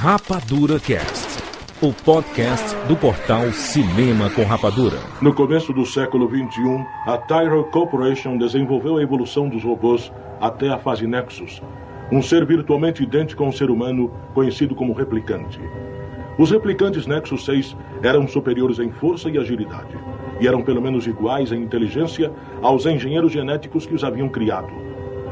Rapadura 0.00 0.78
Cast, 0.78 1.42
o 1.82 1.92
podcast 1.92 2.76
do 2.86 2.96
portal 2.96 3.50
Cinema 3.50 4.30
com 4.30 4.44
Rapadura. 4.44 4.96
No 5.20 5.34
começo 5.34 5.72
do 5.72 5.84
século 5.84 6.28
XXI, 6.28 6.86
a 7.04 7.18
Tyrell 7.18 7.64
Corporation 7.64 8.38
desenvolveu 8.38 8.98
a 8.98 9.02
evolução 9.02 9.48
dos 9.48 9.64
robôs 9.64 10.12
até 10.40 10.68
a 10.68 10.78
fase 10.78 11.04
Nexus, 11.04 11.60
um 12.12 12.22
ser 12.22 12.46
virtualmente 12.46 13.02
idêntico 13.02 13.42
a 13.42 13.48
um 13.48 13.52
ser 13.52 13.70
humano 13.70 14.08
conhecido 14.34 14.72
como 14.72 14.92
replicante. 14.92 15.60
Os 16.38 16.52
replicantes 16.52 17.08
Nexus 17.08 17.44
6 17.44 17.76
eram 18.00 18.28
superiores 18.28 18.78
em 18.78 18.92
força 18.92 19.28
e 19.28 19.36
agilidade, 19.36 19.98
e 20.40 20.46
eram 20.46 20.62
pelo 20.62 20.80
menos 20.80 21.08
iguais 21.08 21.50
em 21.50 21.60
inteligência 21.60 22.32
aos 22.62 22.86
engenheiros 22.86 23.32
genéticos 23.32 23.84
que 23.84 23.96
os 23.96 24.04
haviam 24.04 24.28
criado. 24.28 24.87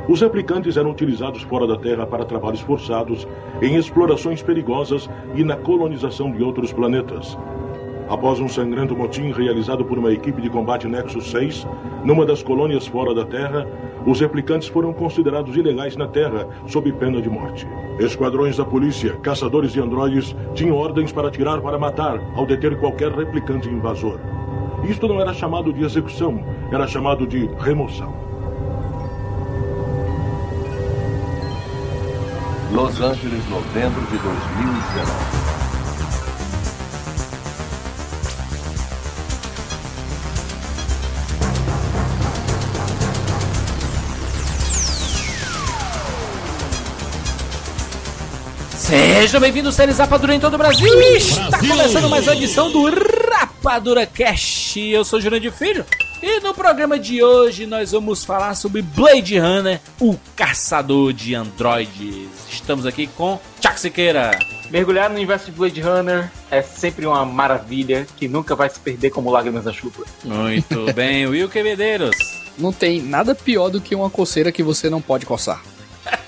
Os 0.08 0.20
replicantes 0.20 0.76
eram 0.76 0.92
utilizados 0.92 1.42
fora 1.42 1.66
da 1.66 1.76
Terra 1.76 2.06
para 2.06 2.24
trabalhos 2.24 2.60
forçados, 2.60 3.26
em 3.60 3.74
explorações 3.74 4.40
perigosas 4.40 5.10
e 5.34 5.42
na 5.42 5.56
colonização 5.56 6.30
de 6.30 6.44
outros 6.44 6.72
planetas. 6.72 7.36
Após 8.08 8.38
um 8.38 8.48
sangrento 8.48 8.96
motim 8.96 9.32
realizado 9.32 9.84
por 9.84 9.98
uma 9.98 10.12
equipe 10.12 10.40
de 10.40 10.48
combate 10.48 10.86
Nexus 10.86 11.28
6, 11.32 11.66
numa 12.04 12.24
das 12.24 12.40
colônias 12.40 12.86
fora 12.86 13.12
da 13.12 13.24
Terra, 13.24 13.66
os 14.06 14.20
replicantes 14.20 14.68
foram 14.68 14.92
considerados 14.92 15.56
ilegais 15.56 15.96
na 15.96 16.06
Terra, 16.06 16.46
sob 16.68 16.92
pena 16.92 17.20
de 17.20 17.28
morte. 17.28 17.66
Esquadrões 17.98 18.58
da 18.58 18.64
polícia, 18.64 19.16
caçadores 19.16 19.72
de 19.72 19.80
androides, 19.80 20.36
tinham 20.54 20.76
ordens 20.76 21.10
para 21.10 21.26
atirar 21.26 21.60
para 21.60 21.80
matar 21.80 22.20
ao 22.36 22.46
deter 22.46 22.78
qualquer 22.78 23.10
replicante 23.10 23.68
invasor. 23.68 24.20
Isto 24.88 25.08
não 25.08 25.20
era 25.20 25.34
chamado 25.34 25.72
de 25.72 25.82
execução, 25.82 26.40
era 26.70 26.86
chamado 26.86 27.26
de 27.26 27.50
remoção. 27.58 28.25
Los 32.76 33.00
Angeles, 33.00 33.42
novembro 33.48 34.02
de 34.02 34.18
2019. 34.18 35.10
Sejam 48.76 49.40
bem-vindos, 49.40 49.74
séries 49.74 49.96
Rapadura 49.96 50.34
em 50.34 50.38
todo 50.38 50.52
o 50.52 50.58
Brasil. 50.58 50.86
Está 51.16 51.48
Brasil. 51.48 51.68
começando 51.70 52.10
mais 52.10 52.26
uma 52.26 52.36
edição 52.36 52.70
do 52.70 52.90
Rapadura 53.30 54.04
Cast. 54.04 54.78
Eu 54.78 55.02
sou 55.02 55.18
Jurandir 55.18 55.50
Filho 55.50 55.82
e 56.22 56.40
no 56.40 56.54
programa 56.54 56.98
de 56.98 57.22
hoje 57.22 57.66
nós 57.66 57.92
vamos 57.92 58.24
falar 58.24 58.54
sobre 58.54 58.82
Blade 58.82 59.38
Runner, 59.38 59.80
o 60.00 60.16
caçador 60.34 61.12
de 61.12 61.34
androides. 61.34 62.28
Estamos 62.50 62.86
aqui 62.86 63.06
com 63.06 63.38
Chuck 63.60 63.78
Siqueira. 63.78 64.38
Mergulhar 64.70 65.08
no 65.08 65.16
universo 65.16 65.46
de 65.46 65.52
Blade 65.52 65.80
Runner 65.80 66.30
é 66.50 66.62
sempre 66.62 67.06
uma 67.06 67.24
maravilha 67.24 68.06
que 68.16 68.26
nunca 68.26 68.56
vai 68.56 68.68
se 68.68 68.80
perder 68.80 69.10
como 69.10 69.30
lágrimas 69.30 69.64
na 69.64 69.72
chuva. 69.72 70.04
Muito 70.24 70.90
bem, 70.94 71.26
Will 71.26 71.50
Medeiros. 71.54 72.16
Não 72.58 72.72
tem 72.72 73.02
nada 73.02 73.34
pior 73.34 73.68
do 73.68 73.80
que 73.80 73.94
uma 73.94 74.10
coceira 74.10 74.50
que 74.50 74.62
você 74.62 74.88
não 74.88 75.00
pode 75.00 75.26
coçar. 75.26 75.62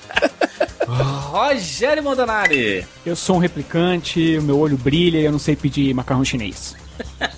Rogério 0.86 2.02
Montanari. 2.02 2.86
Eu 3.04 3.16
sou 3.16 3.36
um 3.36 3.40
replicante, 3.40 4.36
o 4.38 4.42
meu 4.42 4.58
olho 4.58 4.76
brilha 4.76 5.18
e 5.18 5.24
eu 5.24 5.32
não 5.32 5.38
sei 5.38 5.56
pedir 5.56 5.94
macarrão 5.94 6.24
chinês. 6.24 6.76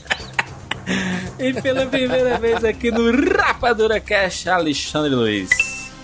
E 1.39 1.53
pela 1.61 1.87
primeira 1.87 2.39
vez 2.39 2.65
aqui 2.65 2.91
no 2.91 3.11
Rapadura 3.37 3.99
Cast, 4.01 4.49
Alexandre 4.49 5.15
Luiz. 5.15 5.49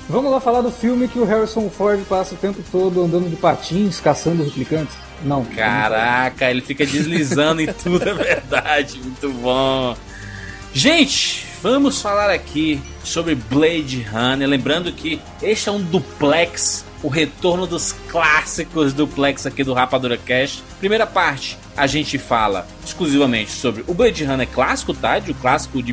Vamos 0.08 0.30
lá 0.30 0.40
falar 0.40 0.60
do 0.60 0.70
filme 0.70 1.08
que 1.08 1.18
o 1.18 1.24
Harrison 1.24 1.68
Ford 1.68 2.00
passa 2.08 2.34
o 2.34 2.38
tempo 2.38 2.62
todo 2.70 3.02
andando 3.02 3.28
de 3.28 3.36
patins, 3.36 4.00
caçando 4.00 4.44
replicantes? 4.44 4.96
Não. 5.24 5.44
Caraca, 5.44 6.48
ele 6.50 6.60
fica 6.60 6.86
deslizando 6.86 7.60
em 7.60 7.66
tudo, 7.72 8.08
é 8.08 8.14
verdade. 8.14 8.98
Muito 8.98 9.28
bom. 9.30 9.96
Gente, 10.72 11.44
vamos 11.62 12.00
falar 12.00 12.30
aqui 12.30 12.80
sobre 13.02 13.34
Blade 13.34 14.02
Runner. 14.02 14.48
Lembrando 14.48 14.92
que 14.92 15.20
este 15.42 15.68
é 15.68 15.72
um 15.72 15.82
duplex, 15.82 16.84
o 17.02 17.08
retorno 17.08 17.66
dos 17.66 17.92
clássicos 18.08 18.92
duplex 18.92 19.46
aqui 19.46 19.62
do 19.62 19.74
Rapadura 19.74 20.16
Cast. 20.16 20.62
Primeira 20.78 21.06
parte, 21.06 21.58
a 21.76 21.86
gente 21.86 22.18
fala 22.18 22.66
exclusivamente 22.84 23.50
sobre 23.50 23.84
o 23.86 23.94
Blade 23.94 24.24
Runner 24.24 24.48
clássico, 24.48 24.94
tá? 24.94 25.18
De 25.18 25.32
o 25.32 25.34
clássico 25.34 25.82
de 25.82 25.92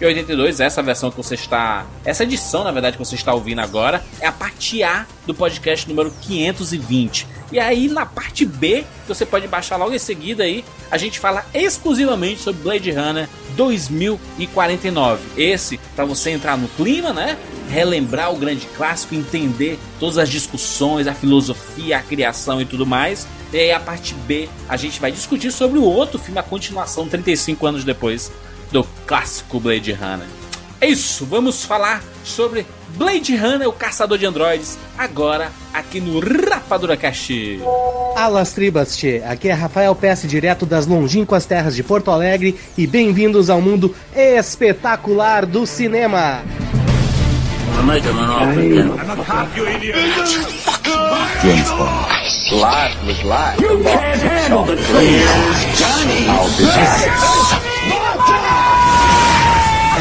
1982, 0.00 0.60
essa 0.60 0.80
versão 0.80 1.10
que 1.10 1.16
você 1.16 1.34
está. 1.34 1.84
Essa 2.04 2.22
edição, 2.22 2.62
na 2.62 2.70
verdade, 2.70 2.96
que 2.96 3.04
você 3.04 3.16
está 3.16 3.34
ouvindo 3.34 3.60
agora, 3.60 4.02
é 4.20 4.26
a 4.26 4.32
parte 4.32 4.82
A 4.82 5.06
do 5.26 5.34
podcast 5.34 5.88
número 5.88 6.12
520. 6.22 7.26
E 7.50 7.58
aí, 7.58 7.88
na 7.88 8.06
parte 8.06 8.44
B, 8.44 8.84
que 9.02 9.08
você 9.08 9.26
pode 9.26 9.48
baixar 9.48 9.76
logo 9.76 9.92
em 9.92 9.98
seguida 9.98 10.44
aí, 10.44 10.64
a 10.90 10.96
gente 10.96 11.18
fala 11.18 11.44
exclusivamente 11.52 12.40
sobre 12.40 12.62
Blade 12.62 12.90
Runner 12.92 13.28
2049. 13.56 15.20
Esse, 15.36 15.78
para 15.96 16.04
você 16.04 16.30
entrar 16.30 16.56
no 16.56 16.68
clima, 16.68 17.12
né? 17.12 17.36
Relembrar 17.68 18.32
o 18.32 18.36
grande 18.36 18.66
clássico, 18.76 19.14
entender 19.14 19.78
todas 19.98 20.16
as 20.16 20.28
discussões, 20.28 21.06
a 21.08 21.14
filosofia, 21.14 21.98
a 21.98 22.02
criação 22.02 22.60
e 22.60 22.64
tudo 22.64 22.86
mais. 22.86 23.26
E 23.52 23.58
aí, 23.58 23.72
a 23.72 23.80
parte 23.80 24.14
B, 24.14 24.48
a 24.68 24.76
gente 24.76 25.00
vai 25.00 25.10
discutir 25.10 25.50
sobre 25.50 25.78
o 25.78 25.84
outro 25.84 26.18
filme, 26.18 26.38
a 26.38 26.42
continuação 26.42 27.08
35 27.08 27.66
anos 27.66 27.82
depois 27.82 28.30
do 28.70 28.84
clássico 29.06 29.58
Blade 29.60 29.92
Runner. 29.92 30.26
É 30.80 30.86
isso, 30.86 31.26
vamos 31.26 31.64
falar 31.64 32.02
sobre 32.22 32.64
Blade 32.96 33.34
Runner, 33.34 33.68
o 33.68 33.72
caçador 33.72 34.16
de 34.16 34.26
androides, 34.26 34.78
agora 34.96 35.50
aqui 35.72 36.00
no 36.00 36.20
Rapadura 36.20 36.96
Cast. 36.96 37.60
Alas 38.14 38.52
Tribas, 38.52 38.96
tchê. 38.96 39.22
Aqui 39.26 39.48
é 39.48 39.52
Rafael 39.52 39.94
Pesce, 39.94 40.28
direto 40.28 40.64
das 40.64 40.86
longínquas 40.86 41.46
terras 41.46 41.74
de 41.74 41.82
Porto 41.82 42.10
Alegre, 42.10 42.58
e 42.76 42.86
bem-vindos 42.86 43.50
ao 43.50 43.60
mundo 43.60 43.94
espetacular 44.14 45.44
do 45.44 45.66
cinema. 45.66 46.42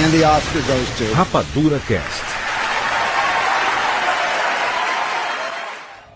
And 0.08 0.14
the 0.14 0.24
Oscar 0.24 0.62
goes 0.62 0.90
to... 1.00 1.14
Rapadura 1.16 1.80
Cast. 1.86 2.24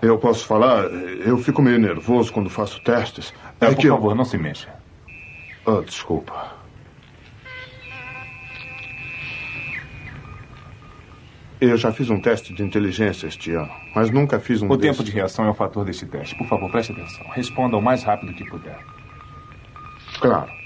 Eu 0.01 0.17
posso 0.17 0.45
falar? 0.45 0.85
Eu 0.85 1.37
fico 1.37 1.61
meio 1.61 1.77
nervoso 1.77 2.31
quando 2.31 2.49
faço 2.49 2.79
testes. 2.83 3.33
É, 3.59 3.65
por 3.67 3.75
que 3.75 3.87
eu... 3.87 3.95
favor, 3.95 4.15
não 4.15 4.23
se 4.23 4.37
mexa. 4.37 4.69
Ah, 5.67 5.81
desculpa. 5.85 6.53
Eu 11.59 11.75
já 11.75 11.91
fiz 11.91 12.09
um 12.09 12.21
teste 12.21 12.53
de 12.53 12.63
inteligência 12.63 13.27
este 13.27 13.51
ano, 13.51 13.69
mas 13.93 14.09
nunca 14.09 14.39
fiz 14.39 14.61
um 14.61 14.69
O 14.69 14.77
desses. 14.77 14.95
tempo 14.99 15.09
de 15.09 15.13
reação 15.13 15.43
é 15.43 15.49
o 15.49 15.53
fator 15.53 15.83
deste 15.83 16.05
teste. 16.05 16.33
Por 16.37 16.47
favor, 16.47 16.71
preste 16.71 16.93
atenção. 16.93 17.27
Responda 17.31 17.75
o 17.75 17.81
mais 17.81 18.03
rápido 18.03 18.33
que 18.33 18.45
puder. 18.49 18.79
Claro. 20.21 20.60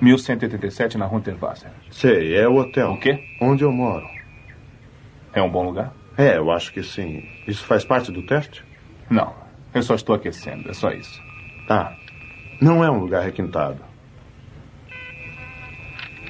1187 0.00 0.96
na 0.96 1.06
Runterwasser. 1.06 1.70
Sei, 1.90 2.36
é 2.36 2.48
o 2.48 2.56
hotel. 2.56 2.92
O 2.92 3.00
quê? 3.00 3.24
Onde 3.40 3.64
eu 3.64 3.72
moro. 3.72 4.06
É 5.32 5.42
um 5.42 5.50
bom 5.50 5.64
lugar? 5.64 5.92
É, 6.16 6.36
eu 6.36 6.50
acho 6.50 6.72
que 6.72 6.82
sim. 6.82 7.24
Isso 7.46 7.64
faz 7.64 7.84
parte 7.84 8.10
do 8.10 8.22
teste? 8.26 8.64
Não. 9.10 9.34
Eu 9.74 9.82
só 9.82 9.94
estou 9.94 10.14
aquecendo. 10.14 10.68
É 10.70 10.72
só 10.72 10.90
isso. 10.90 11.22
Tá. 11.66 11.96
Não 12.60 12.82
é 12.82 12.90
um 12.90 12.98
lugar 12.98 13.22
requintado. 13.22 13.78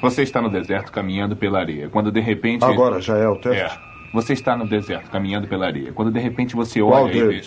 Você 0.01 0.23
está 0.23 0.41
no 0.41 0.51
deserto 0.51 0.93
caminhando 0.93 1.37
pela 1.37 1.59
areia. 1.59 1.89
Quando 1.89 2.13
de 2.13 2.21
repente. 2.21 2.65
Agora 2.65 3.01
já 3.01 3.17
é 3.17 3.27
o 3.27 3.37
teste? 3.37 3.77
É. 3.77 3.89
Você 4.13 4.33
está 4.33 4.57
no 4.57 4.67
deserto 4.67 5.11
caminhando 5.11 5.49
pela 5.49 5.67
areia. 5.67 5.93
Quando 5.93 6.11
de 6.11 6.19
repente 6.19 6.55
você 6.55 6.81
Qual 6.81 7.05
olha 7.05 7.15
e 7.17 7.29
vê. 7.29 7.43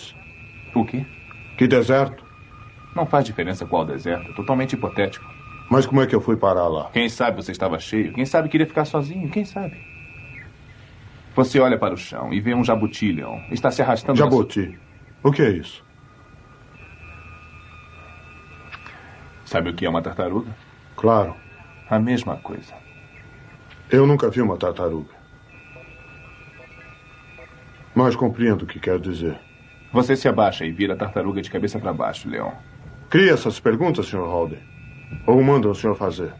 O 0.74 0.84
quê? 0.84 1.04
Que 1.56 1.66
deserto? 1.66 2.24
Não 2.94 3.06
faz 3.06 3.24
diferença 3.24 3.64
qual 3.66 3.84
deserto. 3.84 4.30
É 4.30 4.34
totalmente 4.34 4.74
hipotético. 4.74 5.24
Mas 5.70 5.86
como 5.86 6.02
é 6.02 6.06
que 6.06 6.14
eu 6.14 6.20
fui 6.20 6.36
parar 6.36 6.68
lá? 6.68 6.90
Quem 6.92 7.08
sabe 7.08 7.36
você 7.42 7.52
estava 7.52 7.78
cheio? 7.78 8.12
Quem 8.12 8.26
sabe 8.26 8.48
queria 8.48 8.66
ficar 8.66 8.84
sozinho? 8.84 9.30
Quem 9.30 9.44
sabe? 9.44 9.76
Você 11.34 11.58
olha 11.58 11.78
para 11.78 11.94
o 11.94 11.96
chão 11.96 12.32
e 12.32 12.40
vê 12.40 12.54
um 12.54 12.62
jabuti, 12.62 13.10
leão. 13.10 13.42
Está 13.50 13.70
se 13.70 13.80
arrastando. 13.80 14.18
Jabuti. 14.18 14.78
O 15.22 15.32
que 15.32 15.40
é 15.42 15.50
isso? 15.50 15.82
Sabe 19.44 19.70
o 19.70 19.74
que 19.74 19.86
é 19.86 19.88
uma 19.88 20.02
tartaruga? 20.02 20.54
Claro. 20.96 21.34
A 21.88 21.98
mesma 21.98 22.36
coisa. 22.36 22.74
Eu 23.90 24.06
nunca 24.06 24.30
vi 24.30 24.40
uma 24.40 24.56
tartaruga. 24.56 25.14
Mas 27.94 28.16
compreendo 28.16 28.62
o 28.62 28.66
que 28.66 28.80
quer 28.80 28.98
dizer. 28.98 29.38
Você 29.92 30.16
se 30.16 30.26
abaixa 30.26 30.64
e 30.64 30.72
vira 30.72 30.94
a 30.94 30.96
tartaruga 30.96 31.42
de 31.42 31.50
cabeça 31.50 31.78
para 31.78 31.92
baixo, 31.92 32.28
leão. 32.28 32.52
Cria 33.10 33.32
essas 33.32 33.60
perguntas, 33.60 34.06
Sr. 34.06 34.20
Holden. 34.26 34.71
Ou 35.26 35.42
manda 35.42 35.68
o 35.68 35.74
senhor 35.74 35.94
fazer? 35.96 36.32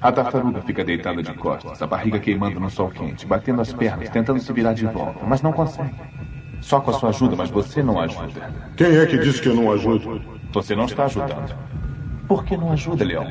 A 0.00 0.12
tartaruga 0.12 0.60
fica 0.60 0.84
deitada 0.84 1.22
de 1.22 1.32
costas, 1.32 1.80
a 1.80 1.86
barriga 1.86 2.18
queimando 2.18 2.60
no 2.60 2.68
sol 2.68 2.90
quente, 2.90 3.26
batendo 3.26 3.62
as 3.62 3.72
pernas, 3.72 4.10
tentando 4.10 4.38
se 4.38 4.52
virar 4.52 4.74
de 4.74 4.84
volta, 4.84 5.24
mas 5.24 5.40
não 5.40 5.52
consegue. 5.52 5.94
Só 6.60 6.80
com 6.80 6.90
a 6.90 6.94
sua 6.94 7.08
ajuda, 7.08 7.36
mas 7.36 7.50
você 7.50 7.82
não 7.82 7.98
ajuda. 7.98 8.52
Quem 8.76 8.96
é 8.96 9.06
que 9.06 9.18
disse 9.18 9.40
que 9.40 9.48
eu 9.48 9.54
não 9.54 9.72
ajudo? 9.72 10.20
Você 10.52 10.74
não 10.74 10.84
está 10.84 11.04
ajudando. 11.04 11.56
Por 12.28 12.44
que 12.44 12.56
não 12.56 12.72
ajuda, 12.72 13.04
Leão? 13.04 13.26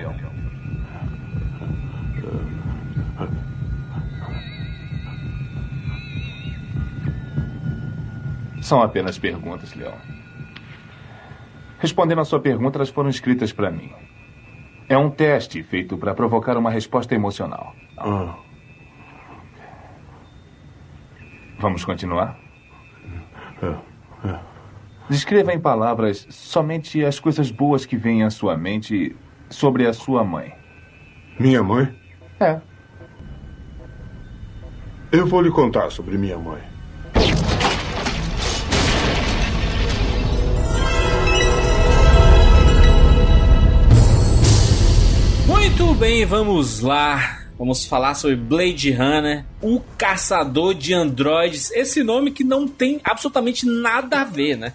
São 8.61 8.81
apenas 8.81 9.17
perguntas, 9.19 9.75
Leão. 9.75 9.93
Respondendo 11.79 12.21
a 12.21 12.25
sua 12.25 12.39
pergunta, 12.39 12.77
elas 12.77 12.89
foram 12.89 13.09
escritas 13.09 13.51
para 13.51 13.69
mim. 13.69 13.91
É 14.89 14.97
um 14.97 15.09
teste 15.09 15.63
feito 15.63 15.97
para 15.97 16.13
provocar 16.13 16.57
uma 16.57 16.69
resposta 16.69 17.15
emocional. 17.15 17.73
Ah, 17.97 18.35
Vamos 21.59 21.85
continuar? 21.85 22.37
é, 23.61 24.27
é. 24.27 24.39
Descreva 25.09 25.53
em 25.53 25.59
palavras 25.59 26.27
somente 26.29 27.03
as 27.05 27.19
coisas 27.19 27.49
boas 27.51 27.85
que 27.85 27.95
vêm 27.95 28.23
à 28.23 28.29
sua 28.29 28.57
mente 28.57 29.15
sobre 29.49 29.87
a 29.87 29.93
sua 29.93 30.23
mãe. 30.23 30.53
Minha 31.39 31.63
mãe? 31.63 31.93
É. 32.39 32.59
Eu 35.11 35.25
vou 35.25 35.41
lhe 35.41 35.51
contar 35.51 35.89
sobre 35.91 36.17
minha 36.17 36.37
mãe. 36.37 36.61
Muito 45.75 45.95
bem, 45.95 46.23
vamos 46.23 46.81
lá. 46.81 47.39
Vamos 47.57 47.83
falar 47.83 48.13
sobre 48.13 48.35
Blade 48.35 48.91
Runner, 48.91 49.43
o 49.59 49.81
caçador 49.97 50.75
de 50.75 50.93
androides. 50.93 51.71
Esse 51.71 52.03
nome 52.03 52.29
que 52.29 52.43
não 52.43 52.67
tem 52.67 53.01
absolutamente 53.03 53.65
nada 53.65 54.21
a 54.21 54.23
ver, 54.23 54.55
né? 54.55 54.71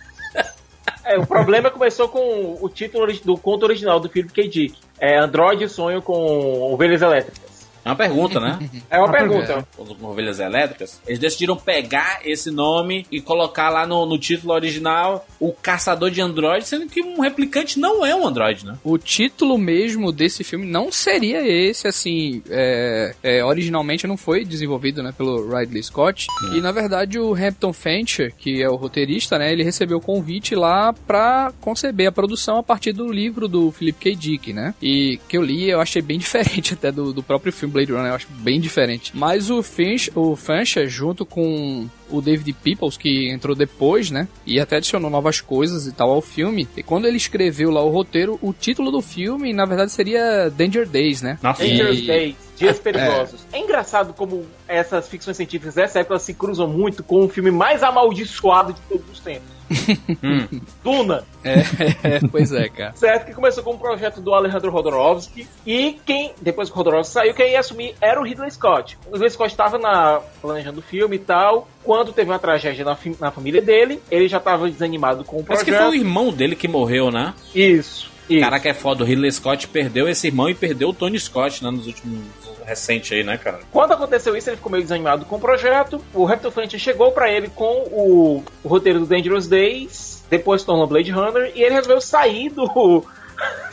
É, 1.05 1.17
o 1.17 1.25
problema 1.25 1.71
começou 1.71 2.09
com 2.09 2.59
o 2.61 2.69
título 2.69 3.06
do 3.25 3.37
conto 3.39 3.62
original 3.62 4.00
do 4.00 4.09
Philip 4.09 4.33
K. 4.33 4.49
Dick. 4.49 4.79
É 4.99 5.17
Android 5.17 5.69
Sonho 5.69 6.03
com 6.03 6.73
Ovelhas 6.73 7.00
Elétricas. 7.00 7.57
É 7.84 7.88
uma 7.88 7.96
pergunta, 7.96 8.40
né? 8.40 8.58
É 8.90 8.98
uma 8.98 9.10
pergunta. 9.10 9.66
Os 9.76 9.90
ovelhas 10.02 10.40
elétricas. 10.40 11.00
Eles 11.06 11.19
decidiram 11.19 11.56
pegar 11.56 12.20
esse 12.25 12.50
nome 12.50 13.06
e 13.10 13.20
colocar 13.20 13.69
lá 13.70 13.86
no, 13.86 14.06
no 14.06 14.19
título 14.19 14.54
original 14.54 15.26
o 15.38 15.52
caçador 15.52 16.10
de 16.10 16.20
androides, 16.20 16.69
sendo 16.69 16.86
que 16.86 17.02
um 17.02 17.20
replicante 17.20 17.78
não 17.78 18.04
é 18.04 18.14
um 18.14 18.26
androide, 18.26 18.64
né? 18.64 18.76
O 18.82 18.96
título 18.96 19.58
mesmo 19.58 20.10
desse 20.10 20.42
filme 20.42 20.66
não 20.66 20.90
seria 20.90 21.46
esse, 21.46 21.86
assim. 21.86 22.42
é, 22.50 23.14
é, 23.22 23.44
originalmente 23.44 24.06
não 24.06 24.16
foi 24.16 24.44
desenvolvido 24.44 25.02
né, 25.02 25.12
pelo 25.16 25.48
Ridley 25.48 25.82
Scott. 25.82 26.26
E 26.54 26.60
na 26.60 26.72
verdade 26.72 27.19
o 27.19 27.34
Hampton 27.34 27.72
Fancher, 27.72 28.34
que 28.36 28.62
é 28.62 28.69
o 28.69 28.76
roteirista, 28.76 29.38
né, 29.38 29.52
ele 29.52 29.62
recebeu 29.62 29.98
o 29.98 30.00
convite 30.00 30.54
lá 30.54 30.92
pra 30.92 31.52
conceber 31.60 32.08
a 32.08 32.12
produção 32.12 32.58
a 32.58 32.62
partir 32.62 32.92
do 32.92 33.10
livro 33.10 33.48
do 33.48 33.70
Philip 33.70 33.98
K. 33.98 34.14
Dick, 34.14 34.52
né? 34.52 34.75
E 34.82 35.19
que 35.28 35.36
eu 35.36 35.42
li, 35.42 35.69
eu 35.69 35.80
achei 35.80 36.02
bem 36.02 36.19
diferente 36.19 36.75
até 36.75 36.90
do, 36.90 37.12
do 37.12 37.22
próprio 37.22 37.52
filme 37.52 37.68
Blade 37.69 37.93
Runner, 37.93 38.09
eu 38.09 38.15
acho 38.15 38.29
bem 38.41 38.61
diferente. 38.61 39.12
Mas 39.15 39.50
o 39.50 39.62
Finch, 39.62 40.11
o 40.15 40.37
Fancher, 40.37 40.88
junto 40.88 41.25
com 41.25 41.88
o 42.10 42.20
David 42.20 42.52
Peoples, 42.55 42.96
que 42.96 43.31
entrou 43.31 43.55
depois, 43.55 44.10
né? 44.10 44.26
E 44.46 44.60
até 44.60 44.76
adicionou 44.76 45.10
novas 45.10 45.40
coisas 45.40 45.87
e 45.87 45.93
tal 45.93 46.10
ao 46.10 46.20
filme. 46.20 46.66
E 46.76 46.82
quando 46.82 47.06
ele 47.06 47.16
escreveu 47.16 47.70
lá 47.70 47.82
o 47.82 47.88
roteiro, 47.90 48.38
o 48.43 48.52
título 48.52 48.90
do 48.90 49.00
filme, 49.00 49.52
na 49.52 49.64
verdade, 49.64 49.93
seria 49.93 50.50
Danger 50.50 50.87
Days, 50.88 51.22
né? 51.22 51.38
Nossa. 51.43 51.62
Dangerous 51.62 51.99
E- 52.00 52.06
Days, 52.06 52.37
Dias 52.56 52.78
Perigosos. 52.81 53.46
É. 53.52 53.58
engraçado 53.58 54.12
como 54.14 54.44
essas 54.66 55.08
ficções 55.08 55.37
científicas 55.37 55.75
dessa 55.75 56.00
época 56.00 56.14
elas 56.14 56.22
se 56.22 56.34
cruzam 56.34 56.66
muito 56.69 57.02
com 57.02 57.25
o 57.25 57.28
filme 57.28 57.50
mais 57.50 57.82
amaldiçoado 57.82 58.72
de 58.72 58.81
todos 58.88 59.04
os 59.12 59.20
tempos. 59.20 59.58
Hum. 60.22 60.61
Duna. 60.82 61.25
É, 61.44 62.20
pois 62.31 62.52
é, 62.52 62.69
cara. 62.69 62.93
Certo, 62.96 63.26
que 63.26 63.34
começou 63.34 63.62
com 63.62 63.72
um 63.75 63.78
projeto 63.78 64.20
do 64.20 64.32
Alejandro 64.34 64.70
Rodorovsky 64.70 65.46
e 65.66 65.99
quem, 66.06 66.32
depois 66.40 66.69
que 66.69 66.75
o 66.75 66.78
Rodorovsky 66.78 67.12
saiu, 67.12 67.34
quem 67.34 67.52
ia 67.52 67.61
assumir 67.61 67.94
era 68.00 68.19
o 68.20 68.25
Ridley 68.25 68.50
Scott. 68.50 68.99
O 69.06 69.12
Ridley 69.12 69.31
Scott 69.31 69.50
estava 69.50 69.78
na, 69.78 70.20
planejando 70.40 70.81
o 70.81 70.82
filme 70.82 71.16
e 71.16 71.19
tal, 71.19 71.69
quando 71.84 71.98
teve 72.06 72.31
uma 72.31 72.39
tragédia 72.39 72.85
na, 72.85 72.97
na 73.21 73.31
família 73.31 73.62
dele, 73.62 74.00
ele 74.11 74.29
já 74.29 74.39
estava 74.39 74.69
desanimado 74.69 75.25
com 75.25 75.39
o 75.39 75.45
Parece 75.45 75.65
projeto. 75.65 75.83
que 75.83 75.91
foi 75.91 75.99
o 75.99 76.00
irmão 76.00 76.33
dele 76.33 76.56
que 76.56 76.69
morreu, 76.69 77.11
né? 77.11 77.35
Isso, 77.55 78.11
isso. 78.29 78.41
Caraca, 78.41 78.69
é 78.69 78.75
foda. 78.75 79.05
O 79.05 79.06
Ridley 79.06 79.33
Scott 79.33 79.69
perdeu 79.69 80.09
esse 80.09 80.27
irmão 80.27 80.49
e 80.49 80.55
perdeu 80.55 80.91
o 80.91 80.95
Tony 80.95 81.19
Scott, 81.19 81.62
né? 81.62 81.71
Nos 81.71 81.87
últimos 81.87 82.21
recente 82.69 83.15
aí, 83.15 83.25
né, 83.25 83.39
cara? 83.39 83.61
Quando 83.73 83.93
aconteceu 83.93 84.37
isso, 84.37 84.50
ele 84.50 84.56
ficou 84.56 84.71
meio 84.71 84.85
desanimado 84.85 85.25
com 85.25 85.37
o 85.37 85.41
projeto. 85.41 86.05
O 86.12 86.29
Hampton 86.29 86.50
Fancher 86.50 86.79
chegou 86.79 87.11
pra 87.12 87.31
ele 87.31 87.49
com 87.49 87.85
o, 87.91 88.45
o 88.62 88.69
roteiro 88.69 89.00
do 89.00 89.06
Dangerous 89.06 89.49
Days, 89.49 90.23
depois 90.29 90.62
tornou 90.62 90.87
Blade 90.87 91.11
Runner, 91.11 91.50
e 91.55 91.62
ele 91.62 91.75
resolveu 91.75 92.00
sair 92.00 92.50
do. 92.50 93.05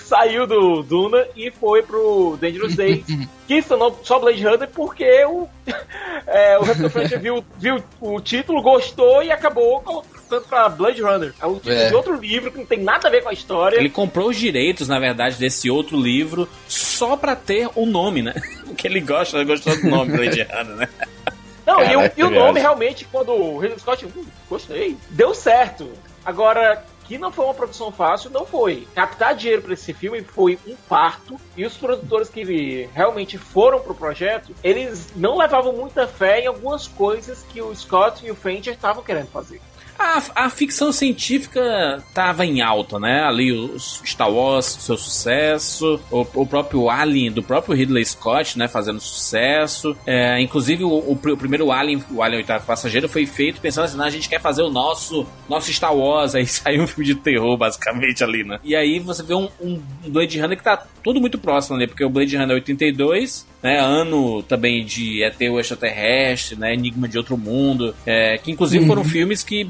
Saiu 0.05 0.45
do 0.45 0.83
Duna 0.83 1.25
e 1.35 1.51
foi 1.51 1.81
pro 1.81 2.37
Dangerous 2.39 2.75
Days, 2.77 3.05
que 3.47 3.61
se 3.61 3.67
tornou 3.67 3.99
só 4.03 4.19
Blade 4.19 4.43
Runner 4.45 4.69
porque 4.69 5.25
o, 5.25 5.47
é, 6.27 6.57
o 6.59 6.65
Fancher 6.89 7.19
viu, 7.21 7.43
viu 7.57 7.83
o 7.99 8.19
título, 8.21 8.61
gostou 8.61 9.23
e 9.23 9.31
acabou 9.31 9.81
colocando 9.81 10.47
pra 10.47 10.69
Blade 10.69 11.01
Runner. 11.01 11.33
É 11.41 11.45
o 11.45 11.55
título 11.55 11.75
É. 11.75 11.87
de 11.89 11.95
outro 11.95 12.15
livro 12.19 12.51
que 12.51 12.57
não 12.59 12.65
tem 12.65 12.79
nada 12.79 13.07
a 13.07 13.11
ver 13.11 13.23
com 13.23 13.29
a 13.29 13.33
história. 13.33 13.77
Ele 13.77 13.89
comprou 13.89 14.29
os 14.29 14.37
direitos, 14.37 14.87
na 14.87 14.99
verdade, 14.99 15.37
desse 15.37 15.69
outro 15.69 15.99
livro 15.99 16.47
só 16.67 17.15
pra 17.17 17.35
ter 17.35 17.69
o 17.75 17.85
nome, 17.85 18.21
né? 18.21 18.33
Porque 18.65 18.87
ele 18.87 18.99
gosta, 19.01 19.37
ele 19.37 19.45
gostou 19.45 19.75
do 19.75 19.89
nome 19.89 20.11
Blade 20.15 20.41
Runner, 20.43 20.75
né? 20.75 20.89
Não, 21.65 21.81
e, 21.81 21.95
o, 21.95 21.99
Caraca, 21.99 22.13
e 22.15 22.23
o 22.23 22.29
nome 22.29 22.59
realmente, 22.59 23.07
quando 23.11 23.31
o 23.31 23.57
Ridley 23.57 23.79
Scott, 23.79 24.05
hum, 24.05 24.25
gostei, 24.47 24.95
deu 25.09 25.33
certo. 25.33 25.89
Agora, 26.23 26.83
que 27.07 27.17
não 27.17 27.31
foi 27.31 27.45
uma 27.45 27.53
produção 27.53 27.91
fácil, 27.91 28.29
não 28.29 28.45
foi. 28.45 28.87
Captar 28.93 29.35
dinheiro 29.35 29.61
para 29.61 29.73
esse 29.73 29.93
filme 29.93 30.21
foi 30.21 30.59
um 30.67 30.75
parto, 30.75 31.39
e 31.55 31.65
os 31.65 31.77
produtores 31.77 32.29
que 32.29 32.89
realmente 32.93 33.37
foram 33.37 33.79
pro 33.79 33.95
projeto, 33.95 34.53
eles 34.63 35.13
não 35.15 35.37
levavam 35.37 35.73
muita 35.73 36.07
fé 36.07 36.41
em 36.41 36.47
algumas 36.47 36.87
coisas 36.87 37.43
que 37.43 37.61
o 37.61 37.73
Scott 37.75 38.25
e 38.25 38.31
o 38.31 38.35
Fincher 38.35 38.73
estavam 38.73 39.03
querendo 39.03 39.27
fazer. 39.27 39.61
A, 39.97 40.45
a 40.45 40.49
ficção 40.49 40.91
científica 40.91 42.03
tava 42.13 42.45
em 42.45 42.61
alta, 42.61 42.99
né? 42.99 43.23
Ali 43.23 43.51
o 43.51 43.79
Star 43.79 44.31
Wars, 44.31 44.65
seu 44.65 44.97
sucesso, 44.97 45.99
o, 46.11 46.21
o 46.33 46.45
próprio 46.45 46.89
Alien, 46.89 47.31
do 47.31 47.41
próprio 47.41 47.75
Ridley 47.75 48.05
Scott, 48.05 48.57
né? 48.57 48.67
Fazendo 48.67 48.99
sucesso. 48.99 49.95
É, 50.05 50.39
inclusive, 50.41 50.83
o, 50.83 50.89
o 50.89 51.15
o 51.25 51.37
primeiro 51.37 51.71
Alien, 51.71 52.03
o 52.11 52.21
Alien 52.21 52.41
Oitavo 52.41 52.65
Passageiro, 52.65 53.09
foi 53.09 53.25
feito 53.25 53.59
pensando 53.59 53.85
assim, 53.85 53.97
"Não, 53.97 54.05
a 54.05 54.09
gente 54.09 54.29
quer 54.29 54.39
fazer 54.39 54.61
o 54.61 54.69
nosso, 54.69 55.25
nosso 55.49 55.71
Star 55.71 55.95
Wars. 55.95 56.35
Aí 56.35 56.45
saiu 56.47 56.83
um 56.83 56.87
filme 56.87 57.05
de 57.05 57.15
terror, 57.15 57.57
basicamente, 57.57 58.23
ali, 58.23 58.43
né? 58.43 58.59
E 58.63 58.75
aí 58.75 58.99
você 58.99 59.23
vê 59.23 59.33
um, 59.33 59.49
um 59.61 59.81
Blade 60.07 60.39
Runner 60.39 60.57
que 60.57 60.63
tá 60.63 60.85
tudo 61.03 61.19
muito 61.19 61.37
próximo 61.37 61.75
ali, 61.75 61.87
porque 61.87 62.03
o 62.03 62.09
Blade 62.09 62.35
Runner 62.35 62.51
é 62.51 62.55
82, 62.55 63.47
né? 63.63 63.79
Ano 63.79 64.43
também 64.43 64.85
de 64.85 65.23
ET 65.23 65.39
o 65.41 65.59
extraterrestre, 65.59 66.57
né? 66.57 66.73
Enigma 66.73 67.07
de 67.07 67.17
Outro 67.17 67.37
Mundo, 67.37 67.95
é, 68.05 68.37
que 68.37 68.51
inclusive 68.51 68.85
foram 68.85 69.03
filmes 69.03 69.43
que 69.43 69.67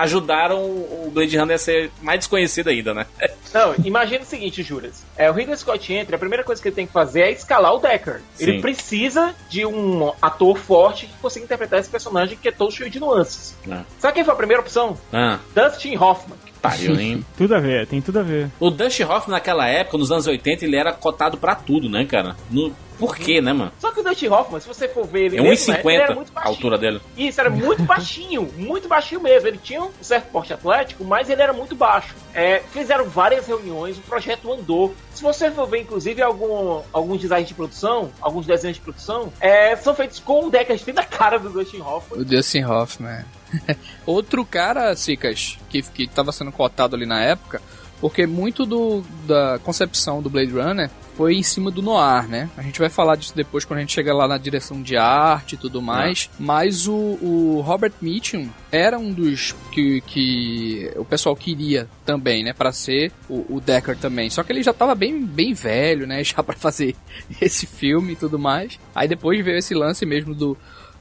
ajudaram 0.00 0.60
o 0.64 1.10
Blade 1.12 1.36
Runner 1.36 1.54
a 1.54 1.58
ser 1.58 1.90
mais 2.00 2.20
desconhecido 2.20 2.68
ainda, 2.68 2.94
né? 2.94 3.06
Não, 3.52 3.74
imagina 3.84 4.22
o 4.22 4.26
seguinte, 4.26 4.62
Juras. 4.62 5.04
É, 5.16 5.30
o 5.30 5.34
Ridley 5.34 5.56
Scott 5.56 5.92
entra, 5.92 6.16
a 6.16 6.18
primeira 6.18 6.42
coisa 6.42 6.60
que 6.60 6.68
ele 6.68 6.74
tem 6.74 6.86
que 6.86 6.92
fazer 6.92 7.20
é 7.20 7.30
escalar 7.32 7.74
o 7.74 7.78
Deckard. 7.78 8.22
Ele 8.40 8.52
Sim. 8.52 8.60
precisa 8.62 9.34
de 9.50 9.66
um 9.66 10.10
ator 10.22 10.56
forte 10.56 11.06
que 11.06 11.12
consiga 11.18 11.44
interpretar 11.44 11.78
esse 11.78 11.90
personagem 11.90 12.38
que 12.40 12.48
é 12.48 12.52
todo 12.52 12.72
cheio 12.72 12.88
de 12.88 12.98
nuances. 12.98 13.54
Ah. 13.70 13.82
Sabe 13.98 14.14
quem 14.14 14.24
foi 14.24 14.32
a 14.32 14.36
primeira 14.36 14.62
opção? 14.62 14.96
Ah, 15.12 15.38
Dustin 15.54 15.96
Hoffman. 15.96 16.38
pariu, 16.62 16.98
hein? 16.98 17.24
Tudo 17.36 17.54
a 17.54 17.60
ver, 17.60 17.86
tem 17.86 18.00
tudo 18.00 18.20
a 18.20 18.22
ver. 18.22 18.48
O 18.58 18.70
Dustin 18.70 19.02
Hoffman 19.02 19.36
naquela 19.36 19.68
época, 19.68 19.98
nos 19.98 20.10
anos 20.10 20.26
80, 20.26 20.64
ele 20.64 20.76
era 20.76 20.92
cotado 20.92 21.36
pra 21.36 21.54
tudo, 21.54 21.88
né, 21.88 22.04
cara? 22.06 22.36
No... 22.50 22.72
Por 22.98 23.16
quê, 23.16 23.40
né, 23.40 23.52
mano? 23.52 23.72
Só 23.78 23.90
que 23.90 24.00
o 24.00 24.02
Dustin 24.02 24.28
Hoffman, 24.28 24.60
se 24.60 24.68
você 24.68 24.88
for 24.88 25.06
ver 25.06 25.26
ele, 25.26 25.38
É 25.38 25.42
mesmo, 25.42 25.72
né, 25.72 25.80
ele 25.84 25.94
era 25.94 26.12
1,50 26.12 26.14
muito 26.14 26.32
a 26.34 26.46
altura 26.46 26.78
dele. 26.78 27.00
Isso, 27.16 27.40
era 27.40 27.50
muito 27.50 27.82
baixinho, 27.82 28.48
muito 28.56 28.88
baixinho 28.88 29.20
mesmo. 29.20 29.48
Ele 29.48 29.58
tinha 29.58 29.82
um 29.82 29.90
certo 30.00 30.30
porte 30.30 30.52
atlético, 30.52 31.04
mas 31.04 31.28
ele 31.28 31.42
era 31.42 31.52
muito 31.52 31.74
baixo. 31.74 32.14
É, 32.34 32.60
fizeram 32.72 33.04
várias 33.04 33.46
reuniões, 33.46 33.98
o 33.98 34.02
projeto 34.02 34.52
andou. 34.52 34.94
Se 35.14 35.22
você 35.22 35.50
for 35.50 35.66
ver, 35.66 35.80
inclusive, 35.80 36.22
algum, 36.22 36.82
alguns 36.92 37.20
designs 37.20 37.48
de 37.48 37.54
produção, 37.54 38.10
alguns 38.20 38.46
desenhos 38.46 38.76
de 38.76 38.82
produção, 38.82 39.32
é, 39.40 39.76
são 39.76 39.94
feitos 39.94 40.18
com 40.18 40.46
o 40.46 40.50
Deckard 40.50 40.82
bem 40.84 40.94
na 40.94 41.04
cara 41.04 41.38
do 41.38 41.50
Dustin 41.50 41.80
Hoffman. 41.80 42.20
O 42.20 42.24
Dustin 42.24 42.64
Hoffman. 42.64 43.24
Outro 44.06 44.44
cara, 44.44 44.94
Sicas, 44.96 45.58
que, 45.68 45.82
que 45.82 46.06
tava 46.06 46.32
sendo 46.32 46.52
cotado 46.52 46.96
ali 46.96 47.06
na 47.06 47.22
época, 47.22 47.60
porque 48.02 48.26
muito 48.26 48.66
do, 48.66 49.04
da 49.28 49.60
concepção 49.60 50.20
do 50.20 50.28
Blade 50.28 50.50
Runner 50.50 50.90
foi 51.16 51.36
em 51.36 51.42
cima 51.42 51.70
do 51.70 51.80
noir, 51.80 52.26
né? 52.28 52.50
A 52.56 52.62
gente 52.62 52.80
vai 52.80 52.88
falar 52.88 53.14
disso 53.14 53.32
depois 53.32 53.64
quando 53.64 53.78
a 53.78 53.80
gente 53.82 53.92
chegar 53.92 54.12
lá 54.12 54.26
na 54.26 54.36
direção 54.36 54.82
de 54.82 54.96
arte 54.96 55.54
e 55.54 55.56
tudo 55.56 55.80
mais. 55.80 56.28
Mas 56.36 56.88
o, 56.88 56.94
o 56.94 57.60
Robert 57.64 57.92
Mitchum 58.00 58.48
era 58.72 58.98
um 58.98 59.12
dos 59.12 59.54
que, 59.70 60.00
que 60.00 60.90
o 60.96 61.04
pessoal 61.04 61.36
queria 61.36 61.88
também, 62.04 62.42
né? 62.42 62.52
Pra 62.52 62.72
ser 62.72 63.12
o, 63.28 63.56
o 63.56 63.60
Decker 63.60 63.96
também. 63.96 64.30
Só 64.30 64.42
que 64.42 64.50
ele 64.50 64.64
já 64.64 64.72
tava 64.72 64.96
bem, 64.96 65.24
bem 65.24 65.54
velho, 65.54 66.04
né? 66.04 66.24
Já 66.32 66.42
pra 66.42 66.56
fazer 66.56 66.96
esse 67.40 67.66
filme 67.66 68.14
e 68.14 68.16
tudo 68.16 68.36
mais. 68.36 68.80
Aí 68.92 69.06
depois 69.06 69.44
veio 69.44 69.58
esse 69.58 69.74
lance 69.74 70.04
mesmo 70.04 70.34
do, 70.34 70.58